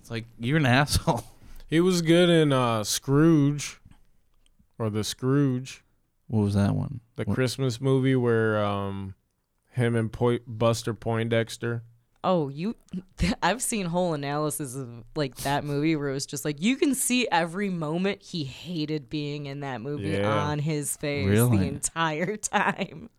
It's 0.00 0.10
like 0.10 0.24
you're 0.38 0.56
an 0.58 0.66
asshole. 0.80 1.24
He 1.68 1.80
was 1.80 2.02
good 2.02 2.28
in 2.28 2.52
uh, 2.52 2.84
Scrooge, 2.84 3.80
or 4.78 4.90
the 4.90 5.04
Scrooge, 5.04 5.82
What 6.28 6.40
was 6.42 6.54
that 6.54 6.74
one? 6.74 7.00
the 7.16 7.24
What- 7.24 7.34
Christmas 7.34 7.80
movie 7.80 8.16
where 8.16 8.62
um, 8.64 9.14
him 9.72 9.94
and 9.96 10.12
po- 10.12 10.38
Buster 10.46 10.94
Poindexter. 10.94 11.82
Oh, 12.24 12.48
you. 12.48 12.76
I've 13.42 13.60
seen 13.60 13.86
whole 13.86 14.14
analysis 14.14 14.76
of 14.76 14.88
like 15.16 15.34
that 15.38 15.64
movie 15.64 15.96
where 15.96 16.08
it 16.08 16.12
was 16.12 16.24
just 16.26 16.44
like 16.44 16.62
you 16.62 16.76
can 16.76 16.94
see 16.94 17.26
every 17.32 17.68
moment 17.68 18.22
he 18.22 18.44
hated 18.44 19.10
being 19.10 19.46
in 19.46 19.60
that 19.60 19.80
movie 19.80 20.10
Yeah. 20.10 20.32
on 20.32 20.60
his 20.60 20.96
face 20.96 21.26
Really? 21.28 21.58
the 21.58 21.64
entire 21.64 22.36
time. 22.38 23.10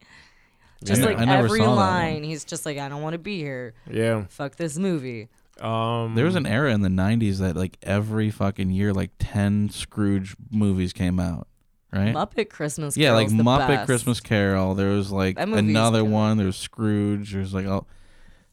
Just 0.85 1.01
Yeah. 1.01 1.07
like 1.07 1.17
I 1.17 1.25
never 1.25 1.45
every 1.45 1.59
saw 1.59 1.65
that 1.65 1.69
one. 1.71 1.77
line, 1.77 2.23
he's 2.23 2.45
just 2.45 2.65
like, 2.65 2.77
I 2.77 2.87
don't 2.89 3.01
want 3.01 3.13
to 3.13 3.19
be 3.19 3.37
here. 3.39 3.73
Yeah. 3.91 4.25
Fuck 4.29 4.55
this 4.55 4.77
movie. 4.77 5.27
Um, 5.61 6.15
There 6.15 6.25
was 6.25 6.35
an 6.35 6.45
era 6.47 6.73
in 6.73 6.81
the 6.81 6.89
'90s 6.89 7.37
that 7.39 7.55
like 7.55 7.77
every 7.83 8.31
fucking 8.31 8.69
year, 8.71 8.91
like 8.93 9.11
ten 9.19 9.69
Scrooge 9.69 10.35
movies 10.49 10.93
came 10.93 11.19
out, 11.19 11.47
right? 11.93 12.13
Muppet 12.13 12.49
Christmas. 12.49 12.97
yeah, 12.97 13.13
like 13.13 13.27
Carol's 13.29 13.37
the 13.37 13.43
Muppet 13.43 13.67
best. 13.67 13.85
Christmas 13.85 14.19
Carol. 14.19 14.75
There 14.75 14.89
was 14.89 15.11
like 15.11 15.35
That 15.37 15.47
movie 15.47 15.63
is 15.63 15.69
another 15.69 16.01
good. 16.01 16.11
one. 16.11 16.37
There 16.37 16.45
was 16.47 16.57
Scrooge. 16.57 17.33
There's 17.33 17.53
like 17.53 17.65
oh, 17.65 17.85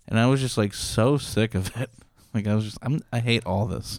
and 0.08 0.18
I 0.18 0.26
was 0.26 0.40
just 0.40 0.58
like 0.58 0.74
so 0.74 1.18
sick 1.18 1.54
of 1.54 1.74
it. 1.76 1.90
Like 2.32 2.46
I 2.46 2.54
was 2.54 2.64
just 2.64 2.78
I'm 2.80 3.00
I 3.12 3.18
hate 3.18 3.44
all 3.44 3.66
this. 3.66 3.98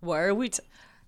Why 0.00 0.20
are 0.20 0.34
we? 0.34 0.50
T- 0.50 0.62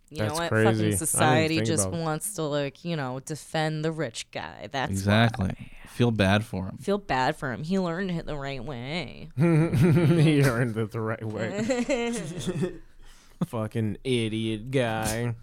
you 0.08 0.16
That's 0.16 0.32
know 0.32 0.40
what? 0.40 0.48
crazy. 0.48 0.84
Fucking 0.84 0.96
society 0.96 1.60
just 1.60 1.90
wants 1.90 2.32
to 2.36 2.42
like 2.44 2.86
you 2.86 2.96
know 2.96 3.20
defend 3.20 3.84
the 3.84 3.92
rich 3.92 4.30
guy. 4.30 4.68
That's 4.72 4.90
exactly. 4.90 5.48
why. 5.48 5.70
Feel 5.88 6.10
bad 6.10 6.44
for 6.46 6.64
him. 6.66 6.78
Feel 6.78 6.96
bad 6.96 7.36
for 7.36 7.52
him. 7.52 7.62
He 7.64 7.78
learned 7.78 8.10
it 8.12 8.24
the 8.24 8.34
right 8.36 8.64
way. 8.64 9.28
he 9.36 10.42
earned 10.42 10.76
it 10.78 10.90
the 10.90 11.00
right 11.00 11.22
way. 11.22 12.72
Fucking 13.46 13.98
idiot 14.04 14.70
guy. 14.70 15.34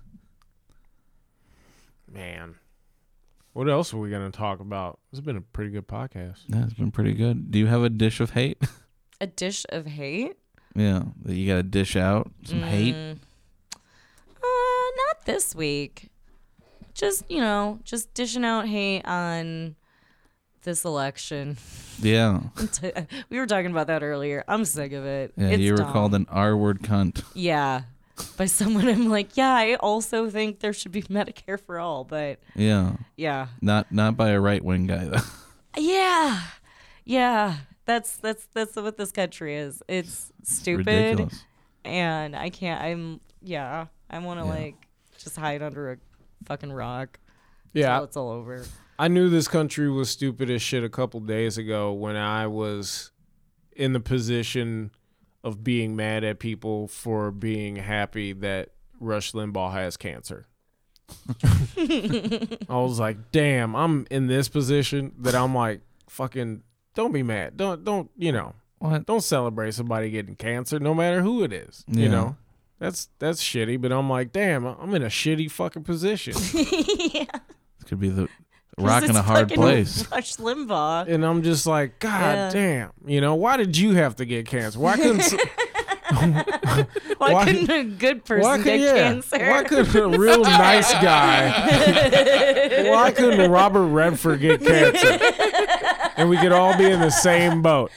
Man. 2.18 2.56
What 3.54 3.70
else 3.70 3.94
are 3.94 3.98
we 3.98 4.10
going 4.10 4.30
to 4.30 4.36
talk 4.36 4.60
about? 4.60 5.00
This 5.12 5.20
has 5.20 5.26
been 5.26 5.38
a 5.38 5.42
pretty 5.42 5.70
good 5.70 5.88
podcast. 5.88 6.40
Yeah, 6.48 6.64
it's 6.64 6.74
been 6.74 6.90
pretty 6.92 7.14
good. 7.14 7.52
Do 7.52 7.60
you 7.60 7.68
have 7.68 7.84
a 7.84 7.90
dish 7.90 8.20
of 8.20 8.32
hate? 8.32 8.58
A 9.20 9.26
dish 9.26 9.66
of 9.70 9.88
hate. 9.88 10.36
yeah, 10.76 11.02
that 11.24 11.34
you 11.34 11.48
got 11.48 11.56
to 11.56 11.64
dish 11.64 11.96
out 11.96 12.30
some 12.44 12.62
hate. 12.62 12.94
Mm. 12.94 13.18
Uh, 13.74 14.92
not 15.08 15.26
this 15.26 15.56
week. 15.56 16.10
Just 16.94 17.24
you 17.28 17.40
know, 17.40 17.80
just 17.84 18.14
dishing 18.14 18.46
out 18.46 18.68
hate 18.68 19.04
on 19.06 19.76
this 20.64 20.86
election. 20.86 21.58
Yeah, 22.00 22.42
we 23.32 23.40
were 23.40 23.48
talking 23.48 23.72
about 23.72 23.88
that 23.88 24.04
earlier. 24.04 24.44
I'm 24.48 24.66
sick 24.66 24.92
of 24.94 25.04
it. 25.04 25.34
yeah. 25.36 25.48
It's 25.48 25.60
you 25.62 25.72
were 25.72 25.80
dumb. 25.80 25.92
called 25.92 26.14
an 26.14 26.28
R-word 26.30 26.84
cunt. 26.84 27.24
Yeah. 27.34 27.82
By 28.38 28.46
someone 28.46 28.88
I'm 28.88 29.10
like, 29.10 29.38
yeah, 29.38 29.54
I 29.54 29.76
also 29.76 30.30
think 30.30 30.60
there 30.60 30.74
should 30.74 30.92
be 30.92 31.04
Medicare 31.04 31.60
for 31.60 31.80
all, 31.80 32.04
but 32.04 32.40
Yeah, 32.56 32.94
yeah. 33.16 33.48
not 33.62 33.92
not 33.92 34.18
by 34.18 34.30
a 34.30 34.40
right 34.40 34.64
wing 34.64 34.88
guy 34.88 35.06
though. 35.06 35.22
Yeah. 35.78 36.42
Yeah. 37.06 37.58
That's 37.86 38.18
that's 38.18 38.48
that's 38.54 38.76
what 38.76 38.98
this 38.98 39.12
country 39.12 39.56
is. 39.56 39.82
It's 39.88 40.32
stupid 40.44 40.88
Ridiculous. 40.88 41.44
and 41.86 42.36
I 42.36 42.50
can't 42.50 42.82
I'm 42.82 43.20
yeah. 43.42 43.86
I 44.10 44.20
wanna 44.20 44.46
Yeah. 44.46 44.52
like 44.52 44.76
just 45.18 45.36
hide 45.36 45.62
under 45.62 45.92
a 45.94 45.98
fucking 46.46 46.72
rock. 46.72 47.20
Yeah. 47.74 48.02
It's 48.04 48.18
all 48.18 48.30
over. 48.30 48.64
I 49.00 49.08
knew 49.08 49.30
this 49.30 49.48
country 49.48 49.90
was 49.92 50.10
stupid 50.10 50.50
as 50.50 50.62
shit 50.62 50.84
a 50.84 50.90
couple 50.90 51.20
days 51.20 51.58
ago 51.60 51.94
when 51.94 52.16
I 52.16 52.48
was 52.48 53.12
in 53.76 53.94
the 53.94 54.00
position 54.00 54.90
of 55.44 55.64
being 55.64 55.96
mad 55.96 56.24
at 56.24 56.40
people 56.40 56.88
for 56.88 57.32
being 57.32 57.76
happy 57.78 58.34
that 58.34 58.70
Rush 59.00 59.32
Limbaugh 59.34 59.72
has 59.74 59.96
cancer. 59.98 60.46
I 61.78 62.58
was 62.70 63.00
like, 63.00 63.32
damn, 63.32 63.76
I'm 63.76 64.06
in 64.12 64.28
this 64.28 64.50
position 64.50 65.14
that 65.20 65.36
I'm 65.36 65.54
like, 65.56 65.82
fucking, 66.10 66.64
don't 66.96 67.12
be 67.12 67.24
mad. 67.24 67.58
Don't, 67.58 67.84
don't, 67.84 68.10
you 68.18 68.32
know, 68.32 68.54
What? 68.80 69.06
don't 69.06 69.24
celebrate 69.24 69.74
somebody 69.74 70.10
getting 70.10 70.36
cancer, 70.36 70.80
no 70.80 70.94
matter 70.94 71.22
who 71.22 71.44
it 71.44 71.54
is. 71.54 71.86
Yeah. 71.88 72.04
You 72.04 72.10
know, 72.10 72.36
that's 72.80 73.10
that's 73.20 73.42
shitty. 73.42 73.80
But 73.82 73.92
I'm 73.92 74.10
like, 74.10 74.32
damn, 74.32 74.66
I'm 74.66 74.94
in 74.96 75.04
a 75.04 75.08
shitty 75.08 75.50
fucking 75.52 75.84
position. 75.84 76.34
yeah. 76.34 77.26
This 77.32 77.84
could 77.86 78.00
be 78.00 78.10
the 78.10 78.28
rock 78.78 79.02
in 79.04 79.08
This 79.10 79.18
a 79.18 79.22
hard 79.22 79.50
fucking 79.50 79.58
place. 79.58 80.08
Rush 80.12 80.36
Limbaugh. 80.38 81.08
and 81.08 81.26
I'm 81.26 81.42
just 81.44 81.66
like, 81.66 82.00
God 82.00 82.36
Yeah. 82.36 82.50
damn, 82.52 82.92
you 83.06 83.22
know, 83.22 83.36
why 83.36 83.58
did 83.58 83.76
you 83.78 83.94
have 83.96 84.16
to 84.18 84.26
get 84.26 84.46
cancer? 84.48 84.80
Why 84.80 84.96
couldn't 84.98 85.22
s- 85.22 85.36
Why, 87.18 87.34
Why- 87.34 87.46
couldn't 87.46 87.70
a 87.70 87.84
good 87.84 88.24
person 88.24 88.44
why 88.44 88.58
get 88.58 88.64
could 88.64 88.80
yeah? 88.82 88.94
cancer? 88.94 89.38
Why 89.50 89.64
couldn't 89.64 89.96
a 89.96 90.18
real 90.18 90.42
nice 90.42 90.92
guy? 90.94 91.50
why 92.90 93.12
couldn't 93.12 93.52
Robert 93.52 93.88
Redford 93.88 94.40
get 94.40 94.64
cancer? 94.64 95.20
And 96.16 96.30
we 96.30 96.38
could 96.38 96.52
all 96.54 96.78
be 96.78 96.86
in 96.86 97.00
the 97.02 97.10
same 97.10 97.62
boat, 97.62 97.92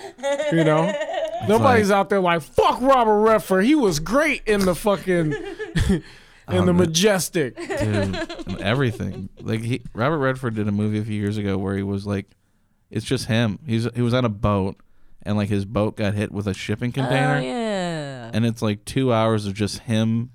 you 0.52 0.64
know. 0.64 0.92
Nobody's 1.48 1.90
out 1.90 2.08
there 2.10 2.20
like 2.20 2.42
fuck 2.42 2.80
Robert 2.80 3.20
Redford. 3.20 3.64
He 3.64 3.74
was 3.74 4.00
great 4.00 4.42
in 4.46 4.60
the 4.64 4.74
fucking 4.74 5.34
in 6.50 6.58
Oh, 6.58 6.64
the 6.66 6.72
majestic. 6.72 7.56
Dude, 7.56 7.68
and 7.78 8.60
everything. 8.60 9.28
Like 9.40 9.60
he, 9.60 9.82
Robert 9.94 10.18
Redford 10.18 10.54
did 10.54 10.68
a 10.68 10.72
movie 10.72 10.98
a 10.98 11.04
few 11.04 11.14
years 11.20 11.36
ago 11.38 11.56
where 11.58 11.76
he 11.76 11.82
was 11.82 12.06
like, 12.06 12.26
it's 12.90 13.04
just 13.06 13.26
him. 13.26 13.58
He's 13.66 13.88
he 13.94 14.02
was 14.02 14.14
on 14.14 14.24
a 14.24 14.28
boat, 14.30 14.76
and 15.22 15.36
like 15.36 15.48
his 15.48 15.64
boat 15.64 15.96
got 15.96 16.14
hit 16.14 16.32
with 16.32 16.46
a 16.46 16.54
shipping 16.54 16.90
oh, 16.90 16.94
container, 16.94 17.36
Oh, 17.36 17.40
yeah. 17.40 18.30
and 18.34 18.44
it's 18.44 18.62
like 18.62 18.84
two 18.84 19.12
hours 19.12 19.46
of 19.46 19.54
just 19.54 19.78
him, 19.80 20.30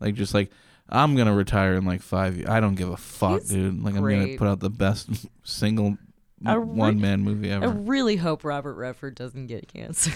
like 0.00 0.14
just 0.14 0.32
like, 0.34 0.50
I'm 0.88 1.16
gonna 1.16 1.34
retire 1.34 1.74
in 1.74 1.84
like 1.84 2.00
five 2.02 2.36
years. 2.36 2.48
I 2.48 2.60
don't 2.60 2.74
give 2.74 2.88
a 2.88 2.96
fuck, 2.96 3.40
He's 3.42 3.50
dude. 3.50 3.82
Like 3.82 3.94
I'm 3.94 4.00
gonna 4.02 4.36
put 4.38 4.48
out 4.48 4.60
the 4.60 4.70
best 4.70 5.10
single 5.44 5.98
re- 6.42 6.56
one 6.56 7.00
man 7.00 7.20
movie 7.22 7.50
ever. 7.50 7.66
I 7.66 7.68
really 7.70 8.16
hope 8.16 8.42
Robert 8.44 8.74
Redford 8.74 9.14
doesn't 9.14 9.46
get 9.48 9.68
cancer. 9.72 10.12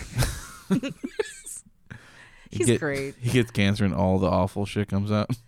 He 2.52 2.58
He's 2.58 2.66
get- 2.68 2.80
great. 2.80 3.14
He 3.20 3.30
gets 3.30 3.50
cancer 3.50 3.84
and 3.84 3.92
all 3.94 4.18
the 4.20 4.28
awful 4.28 4.64
shit 4.66 4.88
comes 4.88 5.10
out. 5.10 5.28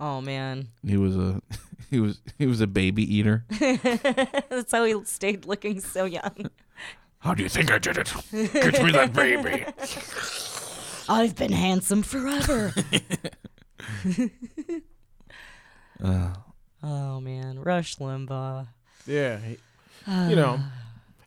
Oh 0.00 0.20
man, 0.20 0.68
He 0.84 0.96
was 0.96 1.16
a 1.16 1.40
he 1.90 2.00
was 2.00 2.20
he 2.36 2.46
was 2.46 2.60
a 2.60 2.66
baby 2.66 3.02
eater. 3.16 3.44
that's 3.48 4.72
how 4.72 4.84
he 4.84 5.02
stayed 5.04 5.46
looking 5.46 5.80
so 5.80 6.04
young. 6.04 6.50
How 7.20 7.32
do 7.32 7.44
you 7.44 7.48
think 7.48 7.70
I 7.70 7.78
did 7.78 7.96
it? 7.98 8.12
Get 8.32 8.82
me 8.82 8.90
that 8.90 9.12
baby. 9.14 9.64
I've 11.08 11.36
been 11.36 11.52
handsome 11.52 12.02
forever. 12.02 12.74
Uh, 16.02 16.34
oh 16.82 17.20
man, 17.20 17.60
Rush 17.60 17.96
Limbaugh. 17.96 18.66
Yeah, 19.06 19.38
he, 19.38 19.58
you 20.28 20.36
know, 20.36 20.58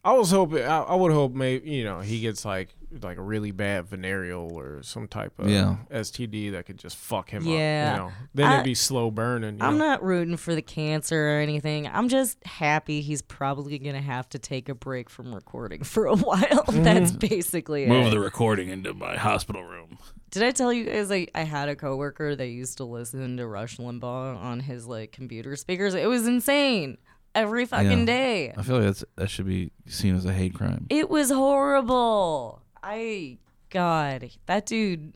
I 0.03 0.11
was 0.13 0.31
hoping. 0.31 0.63
I, 0.63 0.79
I 0.81 0.95
would 0.95 1.11
hope 1.13 1.33
maybe 1.33 1.69
you 1.71 1.83
know 1.85 2.01
he 2.01 2.19
gets 2.19 2.43
like 2.45 2.69
like 3.01 3.17
a 3.17 3.21
really 3.21 3.51
bad 3.51 3.85
venereal 3.87 4.49
or 4.53 4.81
some 4.81 5.07
type 5.07 5.33
of 5.39 5.49
Yeah. 5.49 5.75
STD 5.91 6.51
that 6.53 6.65
could 6.65 6.77
just 6.77 6.95
fuck 6.95 7.29
him 7.29 7.43
Yeah. 7.45 7.89
up. 7.89 7.97
You 7.97 8.03
know, 8.05 8.11
then 8.33 8.47
I- 8.47 8.53
it'd 8.55 8.65
be 8.65 8.75
slow 8.75 9.11
burning. 9.11 9.55
You 9.59 9.65
I'm 9.65 9.77
know? 9.77 9.85
not 9.85 10.03
rooting 10.03 10.37
for 10.37 10.55
the 10.55 10.61
cancer 10.61 11.17
or 11.31 11.39
anything. 11.41 11.87
I'm 11.87 12.07
just 12.07 12.37
happy 12.45 13.01
he's 13.01 13.21
probably 13.21 13.77
gonna 13.79 14.01
have 14.01 14.29
to 14.29 14.39
take 14.39 14.69
a 14.69 14.75
break 14.75 15.09
from 15.09 15.35
recording 15.35 15.83
for 15.83 16.05
a 16.05 16.15
while. 16.15 16.39
Mm-hmm. 16.39 16.83
That's 16.83 17.11
basically 17.11 17.83
it. 17.83 17.89
Move 17.89 18.11
the 18.11 18.19
recording 18.19 18.69
into 18.69 18.93
my 18.93 19.17
hospital 19.17 19.63
room. 19.63 19.97
Did 20.31 20.43
I 20.43 20.51
tell 20.51 20.71
you 20.71 20.85
guys 20.85 21.11
I, 21.11 21.27
I 21.35 21.43
had 21.43 21.69
a 21.69 21.75
coworker 21.75 22.35
that 22.35 22.47
used 22.47 22.77
to 22.77 22.83
listen 22.85 23.37
to 23.37 23.47
Rush 23.47 23.77
Limbaugh 23.77 24.37
on 24.37 24.59
his 24.61 24.85
like 24.87 25.11
computer 25.11 25.55
speakers? 25.55 25.93
It 25.93 26.07
was 26.07 26.25
insane. 26.27 26.97
Every 27.35 27.65
fucking 27.65 27.99
Yeah. 27.99 28.05
day. 28.05 28.53
I 28.57 28.61
feel 28.63 28.77
like 28.77 28.85
that's 28.85 29.05
that 29.15 29.29
should 29.29 29.45
be 29.45 29.71
seen 29.85 30.15
as 30.15 30.25
a 30.25 30.33
hate 30.33 30.53
crime. 30.55 30.87
It 30.89 31.09
was 31.09 31.29
horrible. 31.29 32.61
I 32.89 33.37
God, 33.69 34.29
that 34.45 34.65
dude 34.65 35.13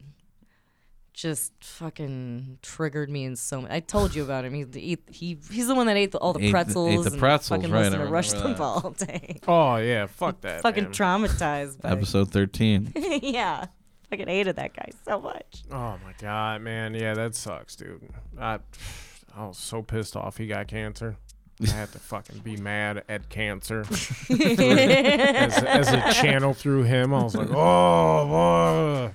just 1.13 1.51
fucking 1.61 2.57
triggered 2.61 3.09
me 3.09 3.25
in 3.25 3.35
so 3.35 3.61
much. 3.61 3.71
I 3.71 3.79
told 3.79 4.15
you 4.15 4.23
about 4.23 4.43
him. 4.45 4.53
He, 4.53 4.65
he, 4.73 4.97
he 5.09 5.37
he's 5.51 5.67
the 5.67 5.75
one 5.75 5.87
that 5.87 5.95
ate 5.97 6.11
the, 6.11 6.17
all 6.17 6.33
the 6.33 6.39
Ate 6.39 6.41
the- 6.41 6.47
ate 6.47 6.51
pretzels. 6.51 7.05
the 7.05 7.11
and 7.11 7.19
pretzels, 7.19 7.57
fucking 7.61 7.71
right, 7.73 7.83
listened 7.83 8.01
I 8.01 8.05
to 8.05 8.11
Rush 8.11 8.31
remember 8.33 8.49
that. 8.49 8.57
Limbaugh 8.59 8.83
all 8.83 8.91
day. 8.91 9.39
Oh 9.47 9.75
yeah, 9.77 10.05
fuck 10.07 10.41
that. 10.41 10.61
fucking 10.61 10.85
man. 10.85 10.93
traumatized. 10.93 11.81
By, 11.81 11.91
Episode 11.91 12.31
thirteen. 12.31 12.91
yeah, 12.95 13.65
fucking 14.09 14.27
hated 14.27 14.55
that 14.57 14.73
guy 14.75 14.89
so 15.05 15.19
much. 15.21 15.63
Oh 15.71 15.97
my 16.03 16.13
god, 16.19 16.61
man. 16.61 16.93
Yeah, 16.93 17.13
that 17.13 17.35
sucks, 17.35 17.75
dude. 17.75 18.01
I 18.39 18.59
I 19.35 19.45
was 19.45 19.57
so 19.57 19.81
pissed 19.81 20.15
off 20.17 20.37
he 20.37 20.47
got 20.47 20.67
cancer. 20.67 21.15
I 21.63 21.69
had 21.71 21.91
to 21.91 21.99
fucking 21.99 22.39
be 22.39 22.57
mad 22.57 23.03
at 23.07 23.29
cancer 23.29 23.81
as, 23.89 24.29
as 24.29 25.93
a 25.93 26.13
channel 26.13 26.53
through 26.53 26.83
him. 26.83 27.13
I 27.13 27.23
was 27.23 27.35
like, 27.35 27.49
oh, 27.51 28.27
boy. 28.27 29.13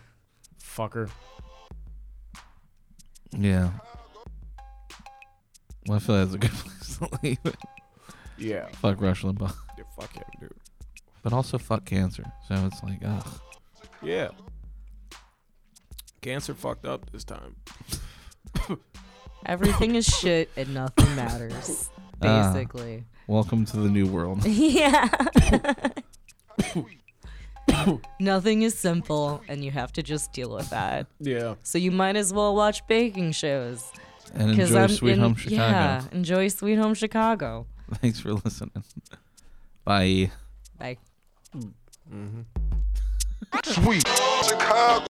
fucker. 0.62 1.10
Yeah. 3.32 3.70
Well, 5.86 5.97
I 5.97 6.01
feel 6.01 6.16
that's 6.16 6.35
a 6.35 6.39
good 6.39 6.51
place 6.51 6.98
to 6.98 7.09
leave 7.23 7.39
it. 7.44 7.56
Yeah, 8.39 8.66
Fuck 8.82 9.01
Rush 9.01 9.23
Limbaugh, 9.23 9.55
yeah, 9.78 9.85
fuck 9.98 10.12
him, 10.12 10.23
dude. 10.40 10.52
but 11.23 11.32
also 11.32 11.56
fuck 11.59 11.86
cancer. 11.86 12.24
So 12.48 12.55
it's 12.66 12.82
like, 12.82 13.01
ugh. 13.05 13.27
Yeah. 14.02 14.28
Cancer 16.20 16.52
fucked 16.55 16.85
up 16.85 17.10
this 17.12 17.24
time. 17.24 17.56
Everything 19.47 19.94
is 19.94 20.05
shit 20.06 20.51
and 20.56 20.74
nothing 20.74 21.14
matters. 21.16 21.89
Ah. 22.23 22.53
Basically. 22.53 23.05
Welcome 23.27 23.65
to 23.67 23.77
the 23.77 23.89
new 23.89 24.07
world. 24.07 24.41
Yeah. 24.47 25.09
Nothing 28.21 28.63
is 28.63 28.79
simple, 28.79 29.43
and 29.49 29.65
you 29.65 29.71
have 29.73 29.93
to 29.95 30.03
just 30.03 30.33
deal 30.33 30.51
with 30.55 30.71
that. 30.71 31.07
Yeah. 31.21 31.57
So 31.63 31.79
you 31.79 31.91
might 31.91 32.17
as 32.17 32.33
well 32.33 32.55
watch 32.55 32.87
baking 32.87 33.33
shows. 33.33 33.85
And 34.35 34.51
Because 34.51 34.71
enjoy 34.71 34.83
I'm 34.83 34.89
Sweet 34.89 35.13
in, 35.13 35.19
Home 35.21 35.35
Chicago. 35.35 35.63
Yeah, 35.63 36.03
enjoy 36.13 36.49
Sweet 36.49 36.77
Home 36.77 36.95
Chicago. 36.95 37.67
Thanks 37.95 38.21
for 38.21 38.33
listening. 38.35 38.85
Bye. 39.85 40.31
Bye. 40.79 40.97
Mm-hmm. 41.55 42.43
Sweet 43.65 44.07
Chicago. 44.45 45.07